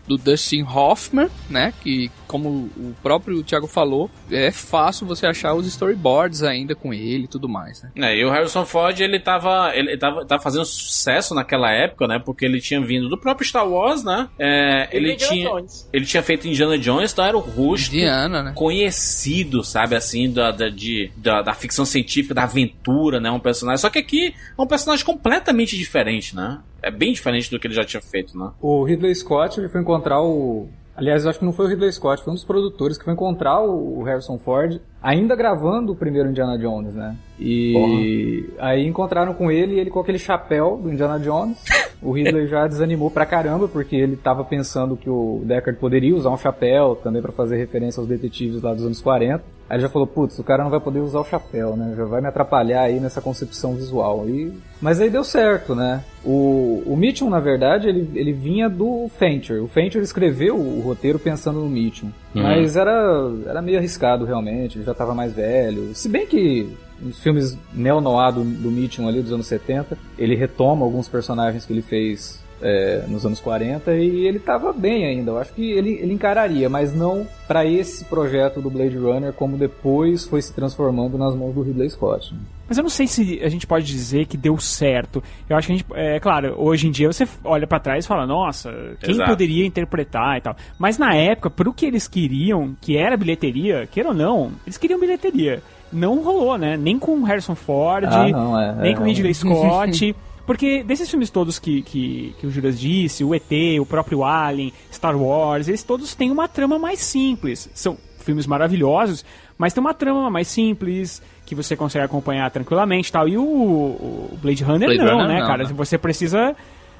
do 0.08 0.18
Dustin 0.18 0.64
Hoffman, 0.64 1.30
né? 1.50 1.74
Que, 1.82 2.12
como 2.28 2.50
o 2.50 2.96
próprio 3.02 3.44
Thiago 3.44 3.68
falou, 3.68 4.10
é 4.30 4.52
fácil 4.52 5.06
você 5.08 5.26
achar 5.26 5.54
os 5.54 5.68
storyboards 5.68 6.44
ainda 6.44 6.76
com 6.76 6.94
ele 6.94 7.26
e 7.26 7.28
tudo 7.28 7.48
mais, 7.48 7.82
né? 7.84 7.92
É, 7.96 8.18
e 8.18 8.26
o 8.26 8.30
Harrison 8.30 8.66
Ford, 8.66 9.00
ele 9.00 9.20
tava, 9.20 9.72
ele 9.76 9.98
tava, 9.98 10.26
tava 10.26 10.42
fazendo 10.42 10.66
sucesso 10.66 11.34
naquela 11.34 11.72
época, 11.72 12.08
né? 12.08 12.20
Porque 12.20 12.46
ele 12.46 12.60
tinha 12.60 12.82
vindo 12.82 13.10
do 13.10 13.18
próprio 13.18 13.48
Star 13.48 13.68
Wars, 13.68 14.04
né? 14.04 14.28
É, 14.40 14.90
ele, 14.92 15.16
tinha, 15.16 15.50
Jones. 15.50 15.90
ele 15.92 16.06
tinha 16.06 16.24
feito 16.24 16.48
Indiana 16.48 16.78
Jones, 16.78 17.12
então 17.12 17.26
era 17.26 17.38
o 17.38 17.42
rosto 17.42 17.96
Indiana, 17.96 18.44
né? 18.44 18.54
conhecido, 18.56 19.64
sabe, 19.64 19.96
assim, 19.96 20.32
da, 20.32 20.52
da, 20.52 20.70
de, 20.70 21.12
da, 21.18 21.42
da 21.42 21.54
ficção 21.54 21.86
científica, 21.86 22.34
da 22.34 22.44
aventura, 22.44 23.20
né? 23.20 23.30
Um 23.32 23.40
personagem. 23.40 23.82
Só 23.82 23.90
que 23.90 24.00
aqui 24.00 24.34
é 24.58 24.62
um 24.62 24.68
personagem 24.68 25.06
completamente 25.06 25.78
diferente, 25.78 26.36
né? 26.36 26.60
É 26.82 26.90
bem 26.90 27.14
diferente 27.14 27.50
do 27.52 27.60
que 27.60 27.68
ele 27.68 27.76
já 27.76 27.84
tinha 27.84 28.02
feito, 28.02 28.38
né? 28.38 28.52
O 28.60 28.84
Ridley 28.84 29.14
Scott 29.14 29.60
ele 29.60 29.70
foi 29.70 29.82
encontrar 29.92 30.22
o. 30.22 30.68
Aliás, 30.96 31.24
eu 31.24 31.30
acho 31.30 31.40
que 31.40 31.46
não 31.46 31.54
foi 31.54 31.66
o 31.66 31.70
Ridley 31.70 31.92
Scott, 31.92 32.24
foi 32.24 32.32
um 32.32 32.36
dos 32.36 32.44
produtores 32.44 32.98
que 32.98 33.04
foi 33.04 33.14
encontrar 33.14 33.62
o 33.62 34.04
Harrison 34.04 34.38
Ford 34.38 34.80
ainda 35.02 35.36
gravando 35.36 35.92
o 35.92 35.96
primeiro 35.96 36.30
Indiana 36.30 36.58
Jones, 36.58 36.94
né? 36.94 37.16
E 37.40 38.50
aí 38.60 38.86
encontraram 38.86 39.34
com 39.34 39.52
ele, 39.52 39.80
ele 39.80 39.90
com 39.90 40.00
aquele 40.00 40.20
chapéu 40.20 40.80
do 40.82 40.92
Indiana 40.92 41.20
Jones. 41.20 41.58
O 42.02 42.12
Ridley 42.12 42.48
já 42.48 42.66
desanimou 42.66 43.12
pra 43.12 43.28
caramba, 43.28 43.68
porque 43.68 43.96
ele 43.96 44.16
tava 44.16 44.44
pensando 44.44 44.98
que 44.98 45.10
o 45.10 45.44
Deckard 45.46 45.80
poderia 45.80 46.16
usar 46.16 46.32
um 46.32 46.38
chapéu 46.38 46.96
também 46.96 47.22
pra 47.22 47.32
fazer 47.32 47.58
referência 47.58 48.00
aos 48.00 48.10
detetives 48.10 48.62
lá 48.62 48.74
dos 48.74 48.84
anos 48.84 49.00
40. 49.02 49.44
Aí 49.70 49.76
ele 49.78 49.84
já 49.84 49.90
falou, 49.90 50.08
putz, 50.08 50.38
o 50.40 50.44
cara 50.44 50.64
não 50.64 50.72
vai 50.72 50.80
poder 50.80 51.00
usar 51.00 51.20
o 51.20 51.26
chapéu, 51.26 51.78
né? 51.78 51.94
Já 51.96 52.04
vai 52.06 52.20
me 52.20 52.28
atrapalhar 52.28 52.82
aí 52.82 53.00
nessa 53.00 53.22
concepção 53.22 53.76
visual. 53.76 54.28
E... 54.28 54.52
Mas 54.82 55.00
aí 55.00 55.12
deu 55.12 55.24
certo, 55.24 55.76
né? 55.76 56.04
O, 56.26 56.82
o 56.88 56.98
Mitchum, 56.98 57.30
na 57.30 57.40
verdade, 57.40 57.88
ele, 57.88 58.10
ele 58.16 58.34
vinha 58.34 58.68
do 58.68 59.08
Fincher. 59.18 59.64
O 59.64 59.68
Fincher 59.68 60.02
escreveu 60.02 60.58
o 60.58 60.82
roteiro 60.82 61.20
pensando 61.20 61.60
no 61.60 61.70
Mitchum. 61.70 62.10
Uhum. 62.34 62.44
Mas 62.44 62.76
era, 62.76 63.32
era 63.46 63.62
meio 63.62 63.78
arriscado, 63.78 64.26
realmente. 64.26 64.78
Ele 64.78 64.86
já 64.86 64.92
estava 64.94 65.14
mais 65.14 65.34
velho. 65.34 65.94
Se 65.94 66.08
bem 66.08 66.26
que 66.26 66.70
nos 67.00 67.20
filmes 67.20 67.58
neo-noir 67.74 68.32
do, 68.34 68.44
do 68.44 68.72
Mitchum 68.72 69.08
ali 69.08 69.22
dos 69.22 69.34
anos 69.34 69.48
70, 69.48 69.98
ele 70.18 70.36
retoma 70.36 70.86
alguns 70.86 71.08
personagens 71.08 71.66
que 71.66 71.74
ele 71.74 71.82
fez 71.82 72.40
é, 72.62 73.04
nos 73.08 73.26
anos 73.26 73.40
40 73.40 73.94
e 73.96 74.26
ele 74.28 74.38
estava 74.38 74.72
bem 74.74 75.06
ainda. 75.06 75.32
Eu 75.32 75.38
acho 75.38 75.54
que 75.54 75.72
ele, 75.72 75.94
ele 75.94 76.14
encararia, 76.14 76.70
mas 76.70 76.96
não 76.96 77.28
para 77.48 77.66
esse 77.66 78.06
projeto 78.06 78.62
do 78.62 78.70
Blade 78.70 78.98
Runner 78.98 79.34
como 79.34 79.58
depois 79.58 80.26
foi 80.26 80.42
se 80.42 80.54
transformando 80.54 81.18
nas 81.18 81.36
mãos 81.36 81.54
do 81.54 81.62
Ridley 81.62 81.90
Scott. 81.90 82.34
né? 82.34 82.40
Mas 82.68 82.78
eu 82.78 82.84
não 82.84 82.90
sei 82.90 83.06
se 83.06 83.42
a 83.44 83.50
gente 83.50 83.68
pode 83.68 83.86
dizer 83.86 84.26
que 84.28 84.38
deu 84.38 84.58
certo. 84.58 85.22
Eu 85.50 85.58
acho 85.58 85.68
que 85.68 85.74
a 85.74 85.76
gente. 85.76 85.86
É 85.94 86.20
claro, 86.22 86.56
hoje 86.58 86.88
em 86.88 86.92
dia 86.92 87.12
você 87.12 87.28
olha 87.44 87.68
pra 87.68 87.80
trás 87.82 88.06
e 88.06 88.08
fala, 88.08 88.26
nossa, 88.26 88.72
quem 89.02 89.16
Exato. 89.16 89.30
poderia 89.30 89.66
interpretar 89.66 90.38
e 90.38 90.42
tal. 90.42 90.56
Mas 90.80 90.98
na 90.98 91.14
época, 91.14 91.50
pro 91.50 91.74
que 91.74 91.86
eles 91.86 92.08
queriam, 92.08 92.74
que 92.80 92.96
era 92.96 93.18
bilheteria, 93.18 93.86
queira 93.92 94.10
ou 94.10 94.16
não, 94.16 94.52
eles 94.66 94.78
queriam 94.78 95.00
bilheteria. 95.00 95.62
Não 95.92 96.24
rolou, 96.24 96.58
né? 96.58 96.78
Nem 96.78 96.98
com 96.98 97.22
Harrison 97.24 97.56
Ford, 97.56 98.06
Ah, 98.06 98.30
não, 98.30 98.58
é, 98.58 98.74
nem 98.76 98.94
é, 98.94 98.96
com 98.96 99.04
Ridley 99.04 99.34
Scott. 99.36 100.16
Porque 100.52 100.84
desses 100.84 101.10
filmes 101.10 101.30
todos 101.30 101.58
que, 101.58 101.82
que, 101.82 102.36
que 102.38 102.46
o 102.46 102.52
Juras 102.52 102.78
disse, 102.78 103.24
o 103.24 103.34
ET, 103.34 103.50
o 103.80 103.86
próprio 103.86 104.22
Alien, 104.22 104.74
Star 104.92 105.16
Wars, 105.16 105.70
eles 105.70 105.82
todos 105.82 106.14
têm 106.14 106.30
uma 106.30 106.46
trama 106.46 106.78
mais 106.78 107.00
simples. 107.00 107.70
São 107.74 107.98
filmes 108.20 108.46
maravilhosos, 108.46 109.24
mas 109.58 109.72
tem 109.72 109.80
uma 109.80 109.94
trama 109.94 110.30
mais 110.30 110.50
simples, 110.50 111.24
que 111.46 111.56
você 111.56 111.74
consegue 111.74 112.04
acompanhar 112.04 112.52
tranquilamente 112.52 113.08
e 113.08 113.12
tal. 113.14 113.30
E 113.30 113.38
o, 113.38 113.42
o 113.42 114.38
Blade 114.42 114.62
Runner 114.62 114.90
Blade 114.90 115.06
não, 115.06 115.20
Runner 115.22 115.28
né, 115.30 115.40
não, 115.40 115.48
cara? 115.48 115.64
né? 115.64 115.74
Você 115.74 115.98
precisa 115.98 116.54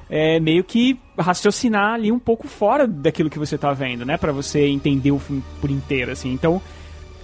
é, 0.08 0.40
meio 0.40 0.64
que 0.64 0.98
raciocinar 1.18 1.92
ali 1.92 2.10
um 2.10 2.18
pouco 2.18 2.48
fora 2.48 2.86
daquilo 2.86 3.28
que 3.28 3.38
você 3.38 3.58
tá 3.58 3.74
vendo, 3.74 4.06
né? 4.06 4.16
Pra 4.16 4.32
você 4.32 4.66
entender 4.66 5.12
o 5.12 5.18
filme 5.18 5.44
por 5.60 5.70
inteiro, 5.70 6.10
assim. 6.10 6.32
Então, 6.32 6.62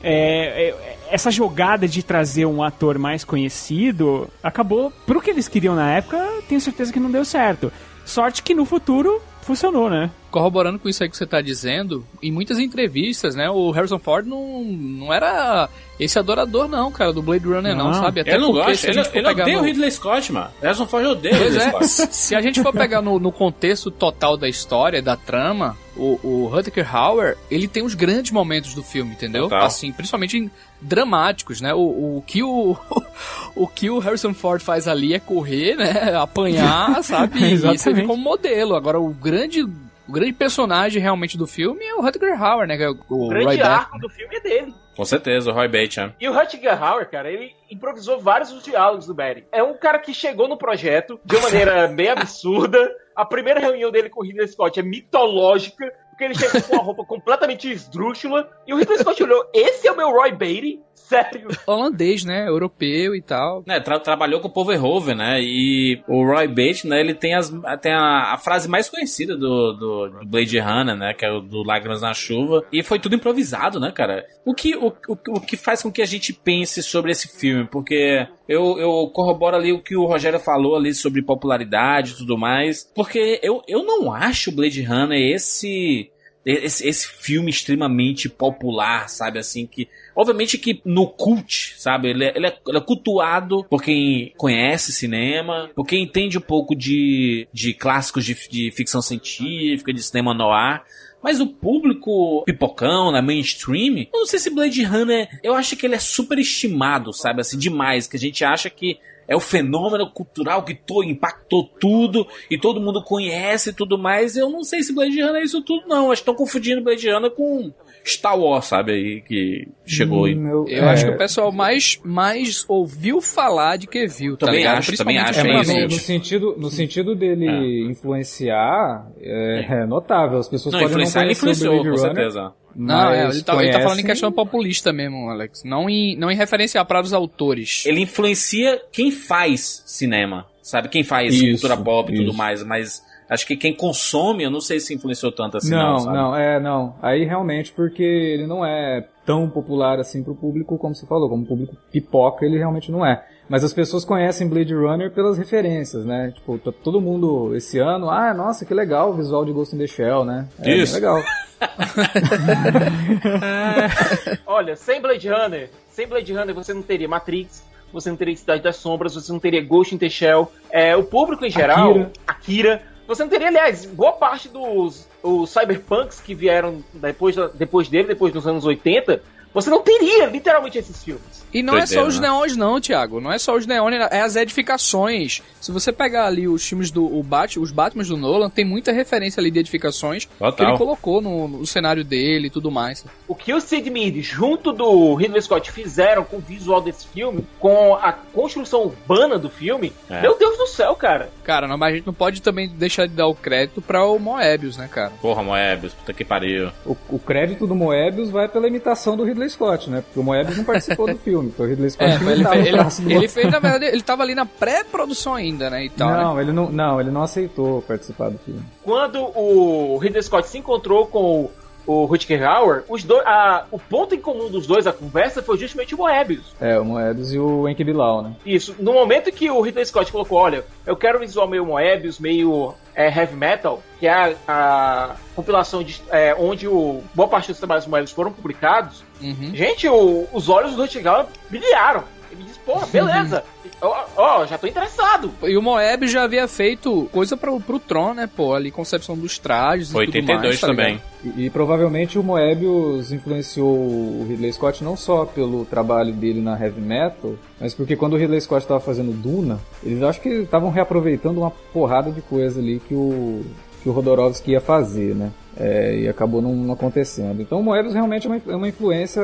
é, 0.02 0.71
é, 0.71 0.99
essa 1.11 1.31
jogada 1.31 1.88
de 1.88 2.02
trazer 2.02 2.47
um 2.47 2.62
ator 2.62 2.99
mais 2.99 3.25
conhecido 3.25 4.28
acabou, 4.43 4.93
pro 5.07 5.21
que 5.21 5.31
eles 5.31 5.49
queriam 5.49 5.75
na 5.75 5.90
época, 5.90 6.19
tenho 6.49 6.61
certeza 6.61 6.93
que 6.93 7.00
não 7.00 7.11
deu 7.11 7.25
certo. 7.25 7.73
Sorte 8.05 8.43
que 8.43 8.55
no 8.55 8.64
futuro 8.64 9.21
funcionou, 9.43 9.90
né? 9.90 10.11
Corroborando 10.30 10.78
com 10.78 10.88
isso 10.88 11.02
aí 11.02 11.08
que 11.08 11.16
você 11.16 11.26
tá 11.26 11.40
dizendo, 11.40 12.04
em 12.23 12.30
muitas 12.30 12.58
entrevistas, 12.58 13.35
né, 13.35 13.49
o 13.49 13.70
Harrison 13.70 13.99
Ford 13.99 14.26
não, 14.26 14.62
não 14.62 15.12
era 15.12 15.68
esse 15.99 16.18
adorador 16.18 16.68
não, 16.68 16.92
cara, 16.92 17.12
do 17.12 17.23
Blade 17.23 17.47
Runner 17.47 17.75
não, 17.75 17.87
Não. 17.87 17.94
sabe? 17.94 18.20
ele 18.20 18.38
não 18.38 18.52
gosta, 18.52 18.88
ele, 18.88 19.00
ele 19.12 19.28
odeia 19.28 19.56
no- 19.56 19.62
o 19.62 19.64
Ridley 19.64 19.90
Scott, 19.90 20.32
mano. 20.32 20.50
Harrison 20.62 20.87
Ford 20.87 21.06
odeia 21.06 21.35
o 21.35 21.38
Ridley 21.38 21.62
é, 21.62 21.70
Scott. 21.70 21.87
se 22.14 22.35
a 22.35 22.40
gente 22.40 22.62
for 22.62 22.73
pegar 22.73 23.02
no, 23.02 23.18
no 23.18 23.32
contexto 23.32 23.90
total 23.90 24.37
da 24.37 24.49
história, 24.49 25.02
da 25.02 25.16
trama, 25.16 25.76
o, 25.97 26.20
o 26.23 26.47
Rutger 26.47 26.94
Hauer, 26.94 27.37
ele 27.50 27.66
tem 27.66 27.82
os 27.82 27.94
grandes 27.94 28.30
momentos 28.30 28.75
do 28.75 28.82
filme, 28.82 29.12
entendeu? 29.12 29.44
Total. 29.44 29.64
Assim, 29.66 29.90
principalmente 29.90 30.38
em 30.38 30.50
dramáticos, 30.80 31.61
né? 31.61 31.75
O, 31.75 32.18
o 32.18 32.25
que 32.25 32.42
o 32.42 32.76
o 33.56 33.66
que 33.66 33.90
o 33.90 33.99
Harrison 33.99 34.32
Ford 34.32 34.62
faz 34.62 34.87
ali 34.87 35.14
é 35.14 35.18
correr, 35.18 35.75
né? 35.75 36.14
Apanhar, 36.14 37.02
sabe? 37.02 37.54
E 37.54 37.78
servir 37.78 38.06
como 38.06 38.23
modelo. 38.23 38.76
Agora, 38.76 39.00
o 39.00 39.08
grande 39.08 39.66
o 40.09 40.12
grande 40.12 40.33
personagem 40.33 41.00
realmente 41.03 41.37
do 41.37 41.47
filme 41.47 41.85
é 41.85 41.95
o 41.95 42.00
Rutger 42.00 42.43
Hauer, 42.43 42.67
né? 42.67 42.81
é 42.81 42.88
O, 42.88 42.97
o 43.11 43.27
Roy 43.27 43.29
grande 43.29 43.57
Batman. 43.59 43.75
arco 43.77 43.99
do 43.99 44.09
filme 44.09 44.37
é 44.37 44.41
dele. 44.41 44.75
Com 44.97 45.05
certeza, 45.05 45.50
o 45.50 45.55
Roy 45.55 45.69
Batey. 45.69 46.12
E 46.19 46.29
o 46.29 46.33
Rutger 46.33 46.83
Hauer, 46.83 47.09
cara, 47.09 47.31
ele 47.31 47.53
improvisou 47.71 48.19
vários 48.19 48.50
dos 48.50 48.65
diálogos 48.65 49.07
do 49.07 49.15
Barry. 49.15 49.45
É 49.53 49.62
um 49.62 49.77
cara 49.77 49.99
que 50.00 50.12
chegou 50.12 50.49
no 50.49 50.57
projeto 50.57 51.21
de 51.25 51.37
uma 51.37 51.45
maneira 51.45 51.87
meio 51.93 52.12
absurda. 52.12 52.79
A 53.15 53.25
primeira 53.25 53.61
reunião 53.61 53.93
dele 53.93 54.11
com 54.11 54.21
o 54.23 54.25
Ridley 54.25 54.49
Scott 54.49 54.81
é 54.81 54.83
mitológica, 54.83 55.93
porque 56.11 56.25
ele 56.25 56.35
chegou 56.35 56.61
com 56.62 56.73
uma 56.75 56.83
roupa 56.83 57.05
completamente 57.05 57.71
esdrúxula. 57.71 58.50
E 58.67 58.75
o 58.75 58.77
Ridley 58.77 58.99
Scott 58.99 59.23
olhou, 59.23 59.45
esse 59.55 59.87
é 59.87 59.93
o 59.93 59.97
meu 59.97 60.11
Roy 60.11 60.33
Batey? 60.33 60.81
Sério? 60.99 61.49
Holandês, 61.67 62.25
né? 62.25 62.49
Europeu 62.49 63.14
e 63.14 63.23
tal. 63.23 63.62
né, 63.67 63.81
tra- 63.81 63.99
trabalhou 64.00 64.40
com 64.40 64.49
o 64.49 64.50
Paul 64.50 64.67
Verhoeven, 64.67 65.14
né? 65.14 65.40
E 65.40 66.02
o 66.07 66.25
Roy 66.25 66.47
Batey, 66.49 66.87
né? 66.87 67.00
Ele 67.00 67.14
tem, 67.14 67.35
as, 67.35 67.50
tem 67.81 67.93
a, 67.93 68.33
a 68.35 68.38
frase 68.38 68.69
mais 68.69 68.88
conhecida 68.90 69.37
do, 69.37 69.73
do, 69.73 70.09
do 70.09 70.26
Blade 70.26 70.59
Runner, 70.59 70.97
né? 70.97 71.14
Que 71.14 71.25
é 71.25 71.31
o 71.31 71.40
do 71.40 71.62
Lágrimas 71.62 72.02
na 72.02 72.12
Chuva. 72.12 72.64
E 72.73 72.83
foi 72.83 72.99
tudo 72.99 73.14
improvisado, 73.14 73.81
né, 73.81 73.90
cara? 73.93 74.26
O 74.45 74.55
que, 74.55 74.76
o, 74.76 74.88
o, 74.88 75.17
o 75.37 75.40
que 75.40 75.57
faz 75.57 75.83
com 75.83 75.90
que 75.93 76.02
a 76.02 76.07
gente 76.07 76.33
pense 76.33 76.83
sobre 76.83 77.12
esse 77.12 77.28
filme? 77.38 77.67
Porque 77.67 78.26
eu, 78.49 78.78
eu 78.78 79.11
corroboro 79.12 79.57
ali 79.57 79.73
o 79.73 79.83
que 79.83 79.97
o 79.97 80.05
Rogério 80.07 80.38
falou 80.40 80.76
ali 80.76 80.93
sobre 80.95 81.23
popularidade 81.23 82.12
e 82.12 82.17
tudo 82.17 82.37
mais. 82.37 82.90
Porque 82.95 83.40
eu, 83.43 83.62
eu 83.67 83.85
não 83.85 84.12
acho 84.12 84.50
o 84.50 84.55
Blade 84.55 84.83
Runner 84.83 85.19
esse 85.19 86.11
esse, 86.47 86.88
esse 86.88 87.07
filme 87.07 87.50
extremamente 87.50 88.28
popular, 88.28 89.09
sabe? 89.11 89.38
Assim, 89.38 89.67
que. 89.67 89.87
Obviamente 90.18 90.58
que 90.58 90.82
no 90.84 91.06
cult, 91.06 91.75
sabe? 91.78 92.08
Ele 92.08 92.25
é, 92.25 92.32
ele, 92.34 92.48
é, 92.48 92.58
ele 92.66 92.78
é 92.78 92.80
cultuado 92.80 93.64
por 93.70 93.80
quem 93.80 94.32
conhece 94.37 94.90
cinema, 94.90 95.70
por 95.76 95.87
quem 95.87 96.02
entende 96.02 96.37
um 96.37 96.40
pouco 96.40 96.75
de, 96.75 97.46
de 97.52 97.72
clássicos 97.72 98.25
de, 98.25 98.34
de 98.50 98.72
ficção 98.72 99.00
científica, 99.00 99.92
de 99.92 100.02
cinema 100.02 100.34
noir. 100.34 100.82
Mas 101.22 101.40
o 101.40 101.46
público 101.46 102.42
pipocão, 102.44 103.12
na 103.12 103.22
mainstream, 103.22 104.08
eu 104.12 104.20
não 104.20 104.26
sei 104.26 104.40
se 104.40 104.50
Blade 104.50 104.82
Runner, 104.82 105.28
eu 105.40 105.54
acho 105.54 105.76
que 105.76 105.87
ele 105.87 105.94
é 105.94 106.00
super 106.00 106.37
estimado, 106.37 107.12
sabe? 107.12 107.40
Assim, 107.40 107.56
demais. 107.56 108.08
Que 108.08 108.16
a 108.16 108.20
gente 108.20 108.44
acha 108.44 108.68
que 108.68 108.98
é 109.28 109.37
o 109.37 109.40
fenômeno 109.40 110.10
cultural 110.10 110.64
que 110.64 110.75
to, 110.75 111.04
impactou 111.04 111.62
tudo 111.78 112.26
e 112.50 112.58
todo 112.58 112.80
mundo 112.80 113.04
conhece 113.04 113.70
e 113.70 113.72
tudo 113.72 113.96
mais. 113.96 114.37
Eu 114.37 114.50
não 114.50 114.64
sei 114.64 114.82
se 114.82 114.92
Blade 114.92 115.20
Runner 115.20 115.42
é 115.42 115.44
isso 115.44 115.62
tudo, 115.62 115.87
não. 115.87 116.10
Acho 116.10 116.22
que 116.22 116.30
estão 116.30 116.34
confundindo 116.34 116.82
Blade 116.82 117.08
Runner 117.08 117.30
com 117.30 117.72
Star 118.05 118.38
Wars, 118.38 118.67
sabe? 118.67 118.93
Aí 118.93 119.21
que 119.21 119.69
chegou 119.87 120.25
aí. 120.25 120.35
Hum, 120.35 120.67
Eu 120.69 120.85
é, 120.85 120.88
acho 120.90 121.05
que 121.07 121.11
o 121.12 121.19
pessoal 121.19 121.52
mais, 121.52 122.00
mais 122.05 122.64
ouviu 122.69 123.21
falar 123.21 123.76
de 123.76 123.87
que 123.87 124.07
viu, 124.07 124.37
tá 124.37 124.47
Também 124.47 124.61
ligado? 124.61 124.78
acho, 124.78 124.97
também 124.97 125.19
acho, 125.19 125.40
É, 125.40 125.43
no, 125.45 125.57
ultimamente. 125.59 125.93
no 125.95 126.00
sentido, 126.00 126.55
no 126.59 126.71
sentido 126.71 127.14
dele 127.14 127.87
influenciar, 127.90 129.07
é, 129.21 129.67
é 129.83 129.87
notável. 129.87 130.38
As 130.38 130.49
pessoas 130.49 130.73
Não, 130.73 130.81
podem 130.81 130.95
não 130.97 131.00
influenciar 131.02 131.23
ele 131.25 131.35
conhecer 131.35 131.69
o 131.69 131.73
influenciou, 131.75 131.83
Blade 131.83 131.97
com 131.97 132.09
Runner, 132.09 132.31
certeza. 132.33 132.52
Não, 132.76 133.11
é, 133.11 133.25
ele 133.28 133.43
tá, 133.43 133.55
ele 133.62 133.73
tá 133.73 133.81
falando 133.81 133.99
em 133.99 134.02
conhecem- 134.02 134.05
questão 134.07 134.33
populista 134.33 134.93
mesmo, 134.93 135.28
Alex. 135.31 135.62
Não 135.64 135.88
em, 135.90 136.17
não 136.17 136.31
em 136.31 136.37
referenciar 136.37 136.85
para 136.87 137.00
os 137.00 137.12
autores. 137.12 137.85
Ele 137.87 138.00
influencia 138.02 138.81
quem 138.93 139.11
faz 139.11 139.83
cinema, 139.87 140.47
sabe? 140.62 140.88
Quem 140.88 141.02
faz 141.02 141.35
Isso, 141.35 141.45
cultura 141.62 141.76
pop 141.76 142.12
e 142.12 142.17
tudo 142.17 142.33
mais, 142.33 142.62
mas 142.62 143.02
acho 143.28 143.47
que 143.47 143.56
quem 143.56 143.75
consome, 143.75 144.44
eu 144.44 144.50
não 144.50 144.61
sei 144.61 144.80
se 144.80 144.94
influenciou 144.94 145.32
tanto 145.32 145.56
assim, 145.56 145.70
não, 145.70 145.99
Não, 145.99 146.12
não, 146.12 146.37
é, 146.37 146.58
não. 146.58 146.94
Aí 147.02 147.25
realmente 147.25 147.73
porque 147.73 148.02
ele 148.02 148.47
não 148.47 148.64
é 148.64 149.06
tão 149.26 149.49
popular 149.50 150.00
assim 150.00 150.23
pro 150.23 150.35
público 150.35 150.78
como 150.78 150.94
você 150.94 151.06
falou, 151.06 151.28
como 151.28 151.44
público 151.44 151.76
pipoca 151.92 152.47
ele 152.47 152.56
realmente 152.56 152.90
não 152.90 153.04
é. 153.04 153.23
Mas 153.49 153.64
as 153.64 153.73
pessoas 153.73 154.04
conhecem 154.04 154.49
Blade 154.49 154.75
Runner 154.75 155.11
pelas 155.11 155.38
referências, 155.38 156.04
né? 156.04 156.32
Tipo, 156.35 156.58
tá 156.58 156.70
todo 156.70 157.00
mundo 157.00 157.56
esse 157.56 157.78
ano, 157.78 158.11
ah, 158.11 158.35
nossa, 158.35 158.66
que 158.66 158.75
legal 158.75 159.11
o 159.11 159.14
visual 159.14 159.44
de 159.44 159.52
Ghost 159.52 159.75
in 159.75 159.78
the 159.78 159.87
Shell, 159.87 160.25
né? 160.25 160.47
É 160.61 160.76
Isso. 160.76 160.94
legal. 160.94 161.23
Olha, 164.47 164.76
sem 164.76 165.00
Blade 165.00 165.28
Runner, 165.28 165.70
sem 165.90 166.06
Blade 166.06 166.32
Runner 166.32 166.54
você 166.54 166.75
não 166.75 166.82
teria 166.82 167.08
Matrix, 167.08 167.64
você 167.92 168.11
não 168.11 168.16
teria 168.16 168.37
Cidade 168.37 168.62
das 168.62 168.76
Sombras, 168.76 169.14
você 169.14 169.32
não 169.32 169.40
teria 169.40 169.64
Ghost 169.64 169.94
in 169.94 169.99
the 169.99 170.11
Shell. 170.11 170.52
É, 170.70 170.94
o 170.94 171.04
público 171.04 171.44
em 171.44 171.50
geral, 171.50 171.90
Akira. 171.90 172.12
Akira, 172.26 172.82
Você 173.09 173.23
não 173.23 173.31
teria, 173.31 173.49
aliás, 173.49 173.87
boa 173.87 174.12
parte 174.12 174.50
dos 174.50 175.09
os 175.23 175.50
cyberpunks 175.50 176.21
que 176.21 176.35
vieram 176.35 176.85
depois, 176.93 177.35
depois 177.55 177.88
dele, 177.88 178.09
depois 178.09 178.33
dos 178.33 178.47
anos 178.47 178.67
80, 178.67 179.23
você 179.52 179.71
não 179.71 179.81
teria 179.83 180.26
literalmente 180.26 180.78
esses 180.78 181.02
filmes. 181.02 181.47
E 181.52 181.62
não 181.62 181.76
é 181.78 181.87
só 181.87 182.07
os 182.07 182.19
neons, 182.21 182.57
não, 182.57 182.78
Thiago. 182.81 183.21
Não 183.21 183.33
é 183.33 183.38
só 183.38 183.57
os 183.57 183.64
neons, 183.67 183.95
é 184.11 184.21
as 184.21 184.37
edificações. 184.37 185.43
Se 185.61 185.73
você 185.73 185.90
pegar 185.93 186.26
ali 186.26 186.47
os 186.47 186.67
filmes 186.67 186.90
do 186.90 187.05
o 187.07 187.23
Bat, 187.23 187.59
os 187.59 187.73
Batman 187.73 188.05
do 188.05 188.17
Nolan, 188.17 188.50
tem 188.50 188.64
muita 188.64 188.93
referência 188.93 189.40
ali 189.40 189.50
de 189.50 189.59
edificações 189.59 190.26
Total. 190.26 190.52
que 190.52 190.62
ele 190.62 190.76
colocou 190.76 191.21
no, 191.21 191.49
no 191.49 191.67
cenário 191.67 192.05
dele 192.05 192.47
e 192.49 192.50
tudo 192.50 192.71
mais. 192.71 193.05
O 193.26 193.35
que 193.35 193.52
o 193.55 193.61
Sid 193.61 193.88
Mead, 193.90 194.21
junto 194.23 194.73
do 194.73 195.14
Ridley 195.14 195.40
Scott, 195.43 195.71
fizeram 195.73 196.23
com 196.23 196.37
o 196.37 196.40
visual 196.40 196.81
desse 196.81 197.07
filme, 197.09 197.47
com 197.59 197.95
a 197.95 198.12
construção 198.12 198.83
urbana 198.83 199.38
do 199.38 199.49
filme, 199.49 199.93
É. 200.11 200.21
meu 200.21 200.38
Deus 200.38 200.57
do 200.59 200.67
céu, 200.67 200.95
cara. 200.95 201.31
Cara, 201.45 201.67
não, 201.67 201.78
mas 201.78 201.93
a 201.93 201.97
gente 201.97 202.07
não 202.07 202.14
pode 202.14 202.43
também 202.43 202.69
deixar 202.69 203.07
de 203.07 203.14
dar 203.14 203.26
o 203.26 203.35
crédito 203.35 203.81
pra 203.81 204.05
o 204.05 204.19
Moebius, 204.19 204.76
né, 204.76 204.88
cara? 204.90 205.12
Porra, 205.23 205.43
Moebius, 205.43 205.95
puta 205.95 206.12
que 206.12 206.25
pariu. 206.25 206.71
O, 206.85 206.97
o 207.09 207.19
crédito 207.19 207.67
do 207.67 207.75
Moebius 207.75 208.31
vai 208.31 208.49
pela 208.49 208.69
imitação 208.69 209.17
do 209.17 209.25
Ridley 209.25 209.38
Scott, 209.49 209.90
né? 209.90 210.00
Porque 210.00 210.18
o 210.18 210.23
Moebius 210.23 210.57
não 210.57 210.64
participou 210.64 211.07
do 211.07 211.18
filme, 211.18 211.52
foi 211.52 211.66
o 211.66 211.68
Ridley 211.68 211.90
Scott 211.90 212.11
É, 212.11 212.18
que 212.18 212.25
ele, 212.25 212.45
fez, 212.45 212.64
o 212.64 213.02
ele, 213.02 213.04
do 213.04 213.11
ele 213.12 213.28
fez, 213.28 213.50
na 213.50 213.59
verdade, 213.59 213.85
ele 213.85 214.02
tava 214.02 214.23
ali 214.23 214.35
na 214.35 214.47
pré-produção 214.47 215.35
ainda, 215.35 215.68
né, 215.68 215.85
e 215.85 215.90
tal, 215.90 216.11
né? 216.11 216.23
Não, 216.23 216.40
ele 216.40 216.52
não, 216.52 216.71
não, 216.71 217.00
ele 217.00 217.11
não 217.11 217.23
aceitou 217.23 217.83
participar 217.83 218.30
do 218.30 218.38
filme. 218.38 218.62
Quando 218.83 219.21
o 219.21 219.99
Ridley 219.99 220.23
Scott 220.23 220.49
se 220.49 220.59
encontrou 220.59 221.07
com 221.07 221.42
o, 221.45 221.50
o 221.88 222.04
Rutger 222.04 222.47
Hauer, 222.47 222.85
os 222.88 223.02
dois, 223.02 223.25
a, 223.26 223.64
o 223.73 223.78
ponto 223.78 224.14
em 224.14 224.21
comum 224.21 224.49
dos 224.50 224.66
dois, 224.66 224.87
a 224.87 224.92
conversa, 224.92 225.42
foi 225.42 225.57
justamente 225.57 225.95
o 225.95 225.99
Moebius. 225.99 226.54
É, 226.61 226.78
o 226.78 226.85
Moebius 226.85 227.33
e 227.33 227.38
o 227.38 227.66
Enki 227.68 227.83
Bilal, 227.83 228.23
né? 228.23 228.33
Isso, 228.45 228.76
no 228.78 228.92
momento 228.92 229.33
que 229.33 229.50
o 229.50 229.61
Ridley 229.61 229.87
Scott 229.87 230.12
colocou, 230.12 230.38
olha, 230.38 230.64
eu 230.87 230.95
quero 230.95 231.16
um 231.16 231.21
visual 231.23 231.49
meio 231.49 231.64
Moebius, 231.64 232.18
meio 232.21 232.75
é, 232.95 233.07
heavy 233.09 233.35
metal, 233.35 233.83
que 233.99 234.07
é 234.07 234.12
a, 234.12 234.35
a 234.47 235.16
compilação 235.35 235.83
de, 235.83 236.00
é, 236.11 236.35
onde 236.38 236.68
o, 236.68 237.02
boa 237.14 237.26
parte 237.28 237.49
dos 237.49 237.59
trabalhos 237.59 237.85
do 237.87 237.90
Moebius 237.90 238.12
foram 238.12 238.30
publicados, 238.33 239.02
Uhum. 239.21 239.50
gente, 239.52 239.88
o- 239.88 240.28
os 240.33 240.49
olhos 240.49 240.76
do 240.76 240.83
Rutger 240.83 241.04
Hauer 241.09 241.26
brilharam. 241.50 242.04
Ele 242.30 242.45
disse, 242.45 242.59
porra, 242.61 242.87
beleza, 242.87 243.42
ó, 243.80 244.04
ó, 244.16 244.47
já 244.47 244.58
tô 244.58 244.66
interessado. 244.66 245.32
E 245.42 245.56
o 245.56 245.62
Moebius 245.62 246.11
já 246.11 246.25
havia 246.25 246.47
feito 246.49 247.08
coisa 247.12 247.37
pro, 247.37 247.61
pro 247.61 247.78
Tron, 247.78 248.14
né, 248.14 248.28
pô? 248.35 248.54
Ali, 248.54 248.70
concepção 248.70 249.16
dos 249.16 249.38
trajes 249.38 249.92
Foi 249.92 250.04
e 250.04 250.06
tudo 250.06 250.16
82 250.16 250.42
mais, 250.42 250.61
tá 250.61 250.66
também. 250.66 251.02
E, 251.25 251.47
e 251.47 251.50
provavelmente 251.50 252.18
o 252.18 252.23
Moebius 252.23 253.12
influenciou 253.12 253.68
o 253.68 254.26
Ridley 254.28 254.52
Scott 254.52 254.82
não 254.82 254.97
só 254.97 255.25
pelo 255.25 255.64
trabalho 255.64 256.12
dele 256.12 256.40
na 256.40 256.58
heavy 256.58 256.80
metal, 256.80 257.35
mas 257.61 257.75
porque 257.75 257.97
quando 257.97 258.14
o 258.14 258.16
Ridley 258.16 258.40
Scott 258.40 258.62
estava 258.62 258.80
fazendo 258.80 259.12
Duna, 259.12 259.58
eles 259.82 260.02
acho 260.02 260.20
que 260.20 260.28
estavam 260.28 260.70
reaproveitando 260.70 261.40
uma 261.40 261.50
porrada 261.50 262.11
de 262.11 262.20
coisa 262.20 262.61
ali 262.61 262.80
que 262.87 262.94
o 262.94 263.44
que 263.82 263.88
o 263.88 263.92
Rodorovsky 263.92 264.52
ia 264.52 264.61
fazer, 264.61 265.14
né? 265.14 265.30
É, 265.61 266.03
e 266.03 266.09
acabou 266.09 266.41
não, 266.41 266.55
não 266.55 266.75
acontecendo. 266.75 267.43
Então 267.43 267.59
o 267.59 267.62
Moebius 267.65 267.93
realmente 267.93 268.29
é 268.29 268.31
uma, 268.31 268.41
é 268.47 268.57
uma 268.57 268.69
influência 268.69 269.21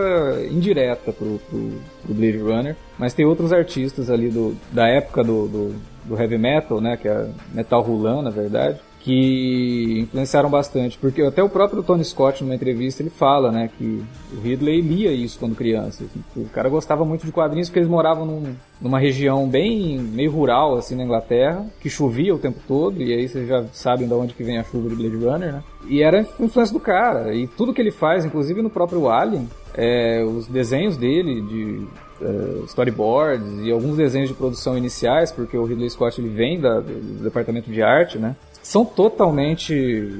indireta 0.50 1.12
pro, 1.12 1.38
pro, 1.48 1.70
pro 2.02 2.14
Blade 2.14 2.38
Runner, 2.38 2.76
mas 2.98 3.14
tem 3.14 3.24
outros 3.24 3.52
artistas 3.52 4.10
ali 4.10 4.30
do, 4.30 4.56
da 4.72 4.88
época 4.88 5.22
do, 5.22 5.46
do, 5.46 5.74
do 6.04 6.20
heavy 6.20 6.36
metal, 6.36 6.80
né? 6.80 6.96
Que 6.96 7.06
é 7.06 7.28
metal 7.52 7.82
rulan, 7.82 8.22
na 8.22 8.30
verdade, 8.30 8.80
que 9.04 10.00
influenciaram 10.00 10.48
bastante, 10.48 10.96
porque 10.98 11.20
até 11.22 11.42
o 11.42 11.48
próprio 11.48 11.82
Tony 11.82 12.02
Scott 12.04 12.42
numa 12.42 12.54
entrevista 12.54 13.02
ele 13.02 13.10
fala, 13.10 13.52
né, 13.52 13.68
que 13.76 14.02
o 14.32 14.40
Ridley 14.40 14.80
lia 14.80 15.12
isso 15.12 15.38
quando 15.38 15.54
criança, 15.54 16.04
assim, 16.04 16.24
o 16.34 16.48
cara 16.48 16.70
gostava 16.70 17.04
muito 17.04 17.26
de 17.26 17.30
quadrinhos 17.30 17.68
porque 17.68 17.80
eles 17.80 17.88
moravam 17.88 18.24
num- 18.24 18.54
numa 18.80 18.98
região 18.98 19.46
bem 19.46 19.98
meio 19.98 20.30
rural 20.32 20.74
assim 20.76 20.94
na 20.96 21.04
Inglaterra, 21.04 21.66
que 21.80 21.90
chovia 21.90 22.34
o 22.34 22.38
tempo 22.38 22.58
todo 22.66 23.02
e 23.02 23.12
aí 23.12 23.28
vocês 23.28 23.46
já 23.46 23.62
sabem 23.72 24.08
de 24.08 24.14
onde 24.14 24.32
que 24.32 24.42
vem 24.42 24.56
a 24.58 24.64
chuva 24.64 24.88
de 24.88 24.96
Blade 24.96 25.16
Runner, 25.16 25.52
né? 25.52 25.62
E 25.86 26.02
era 26.02 26.20
influência 26.40 26.72
do 26.72 26.80
cara 26.80 27.34
e 27.34 27.46
tudo 27.46 27.74
que 27.74 27.80
ele 27.82 27.90
faz, 27.90 28.24
inclusive 28.24 28.62
no 28.62 28.70
próprio 28.70 29.10
Alien, 29.10 29.46
é, 29.74 30.24
os 30.24 30.46
desenhos 30.46 30.96
dele 30.96 31.42
de 31.42 31.86
eh, 32.22 32.62
storyboards 32.66 33.46
e 33.64 33.70
alguns 33.70 33.96
desenhos 33.96 34.28
de 34.28 34.34
produção 34.34 34.78
iniciais, 34.78 35.30
porque 35.32 35.58
o 35.58 35.64
Ridley 35.64 35.90
Scott 35.90 36.18
ele 36.20 36.30
vem 36.30 36.58
da- 36.60 36.80
do 36.80 37.22
departamento 37.22 37.70
de 37.70 37.82
arte, 37.82 38.18
né? 38.18 38.34
São 38.64 38.82
totalmente 38.84 39.74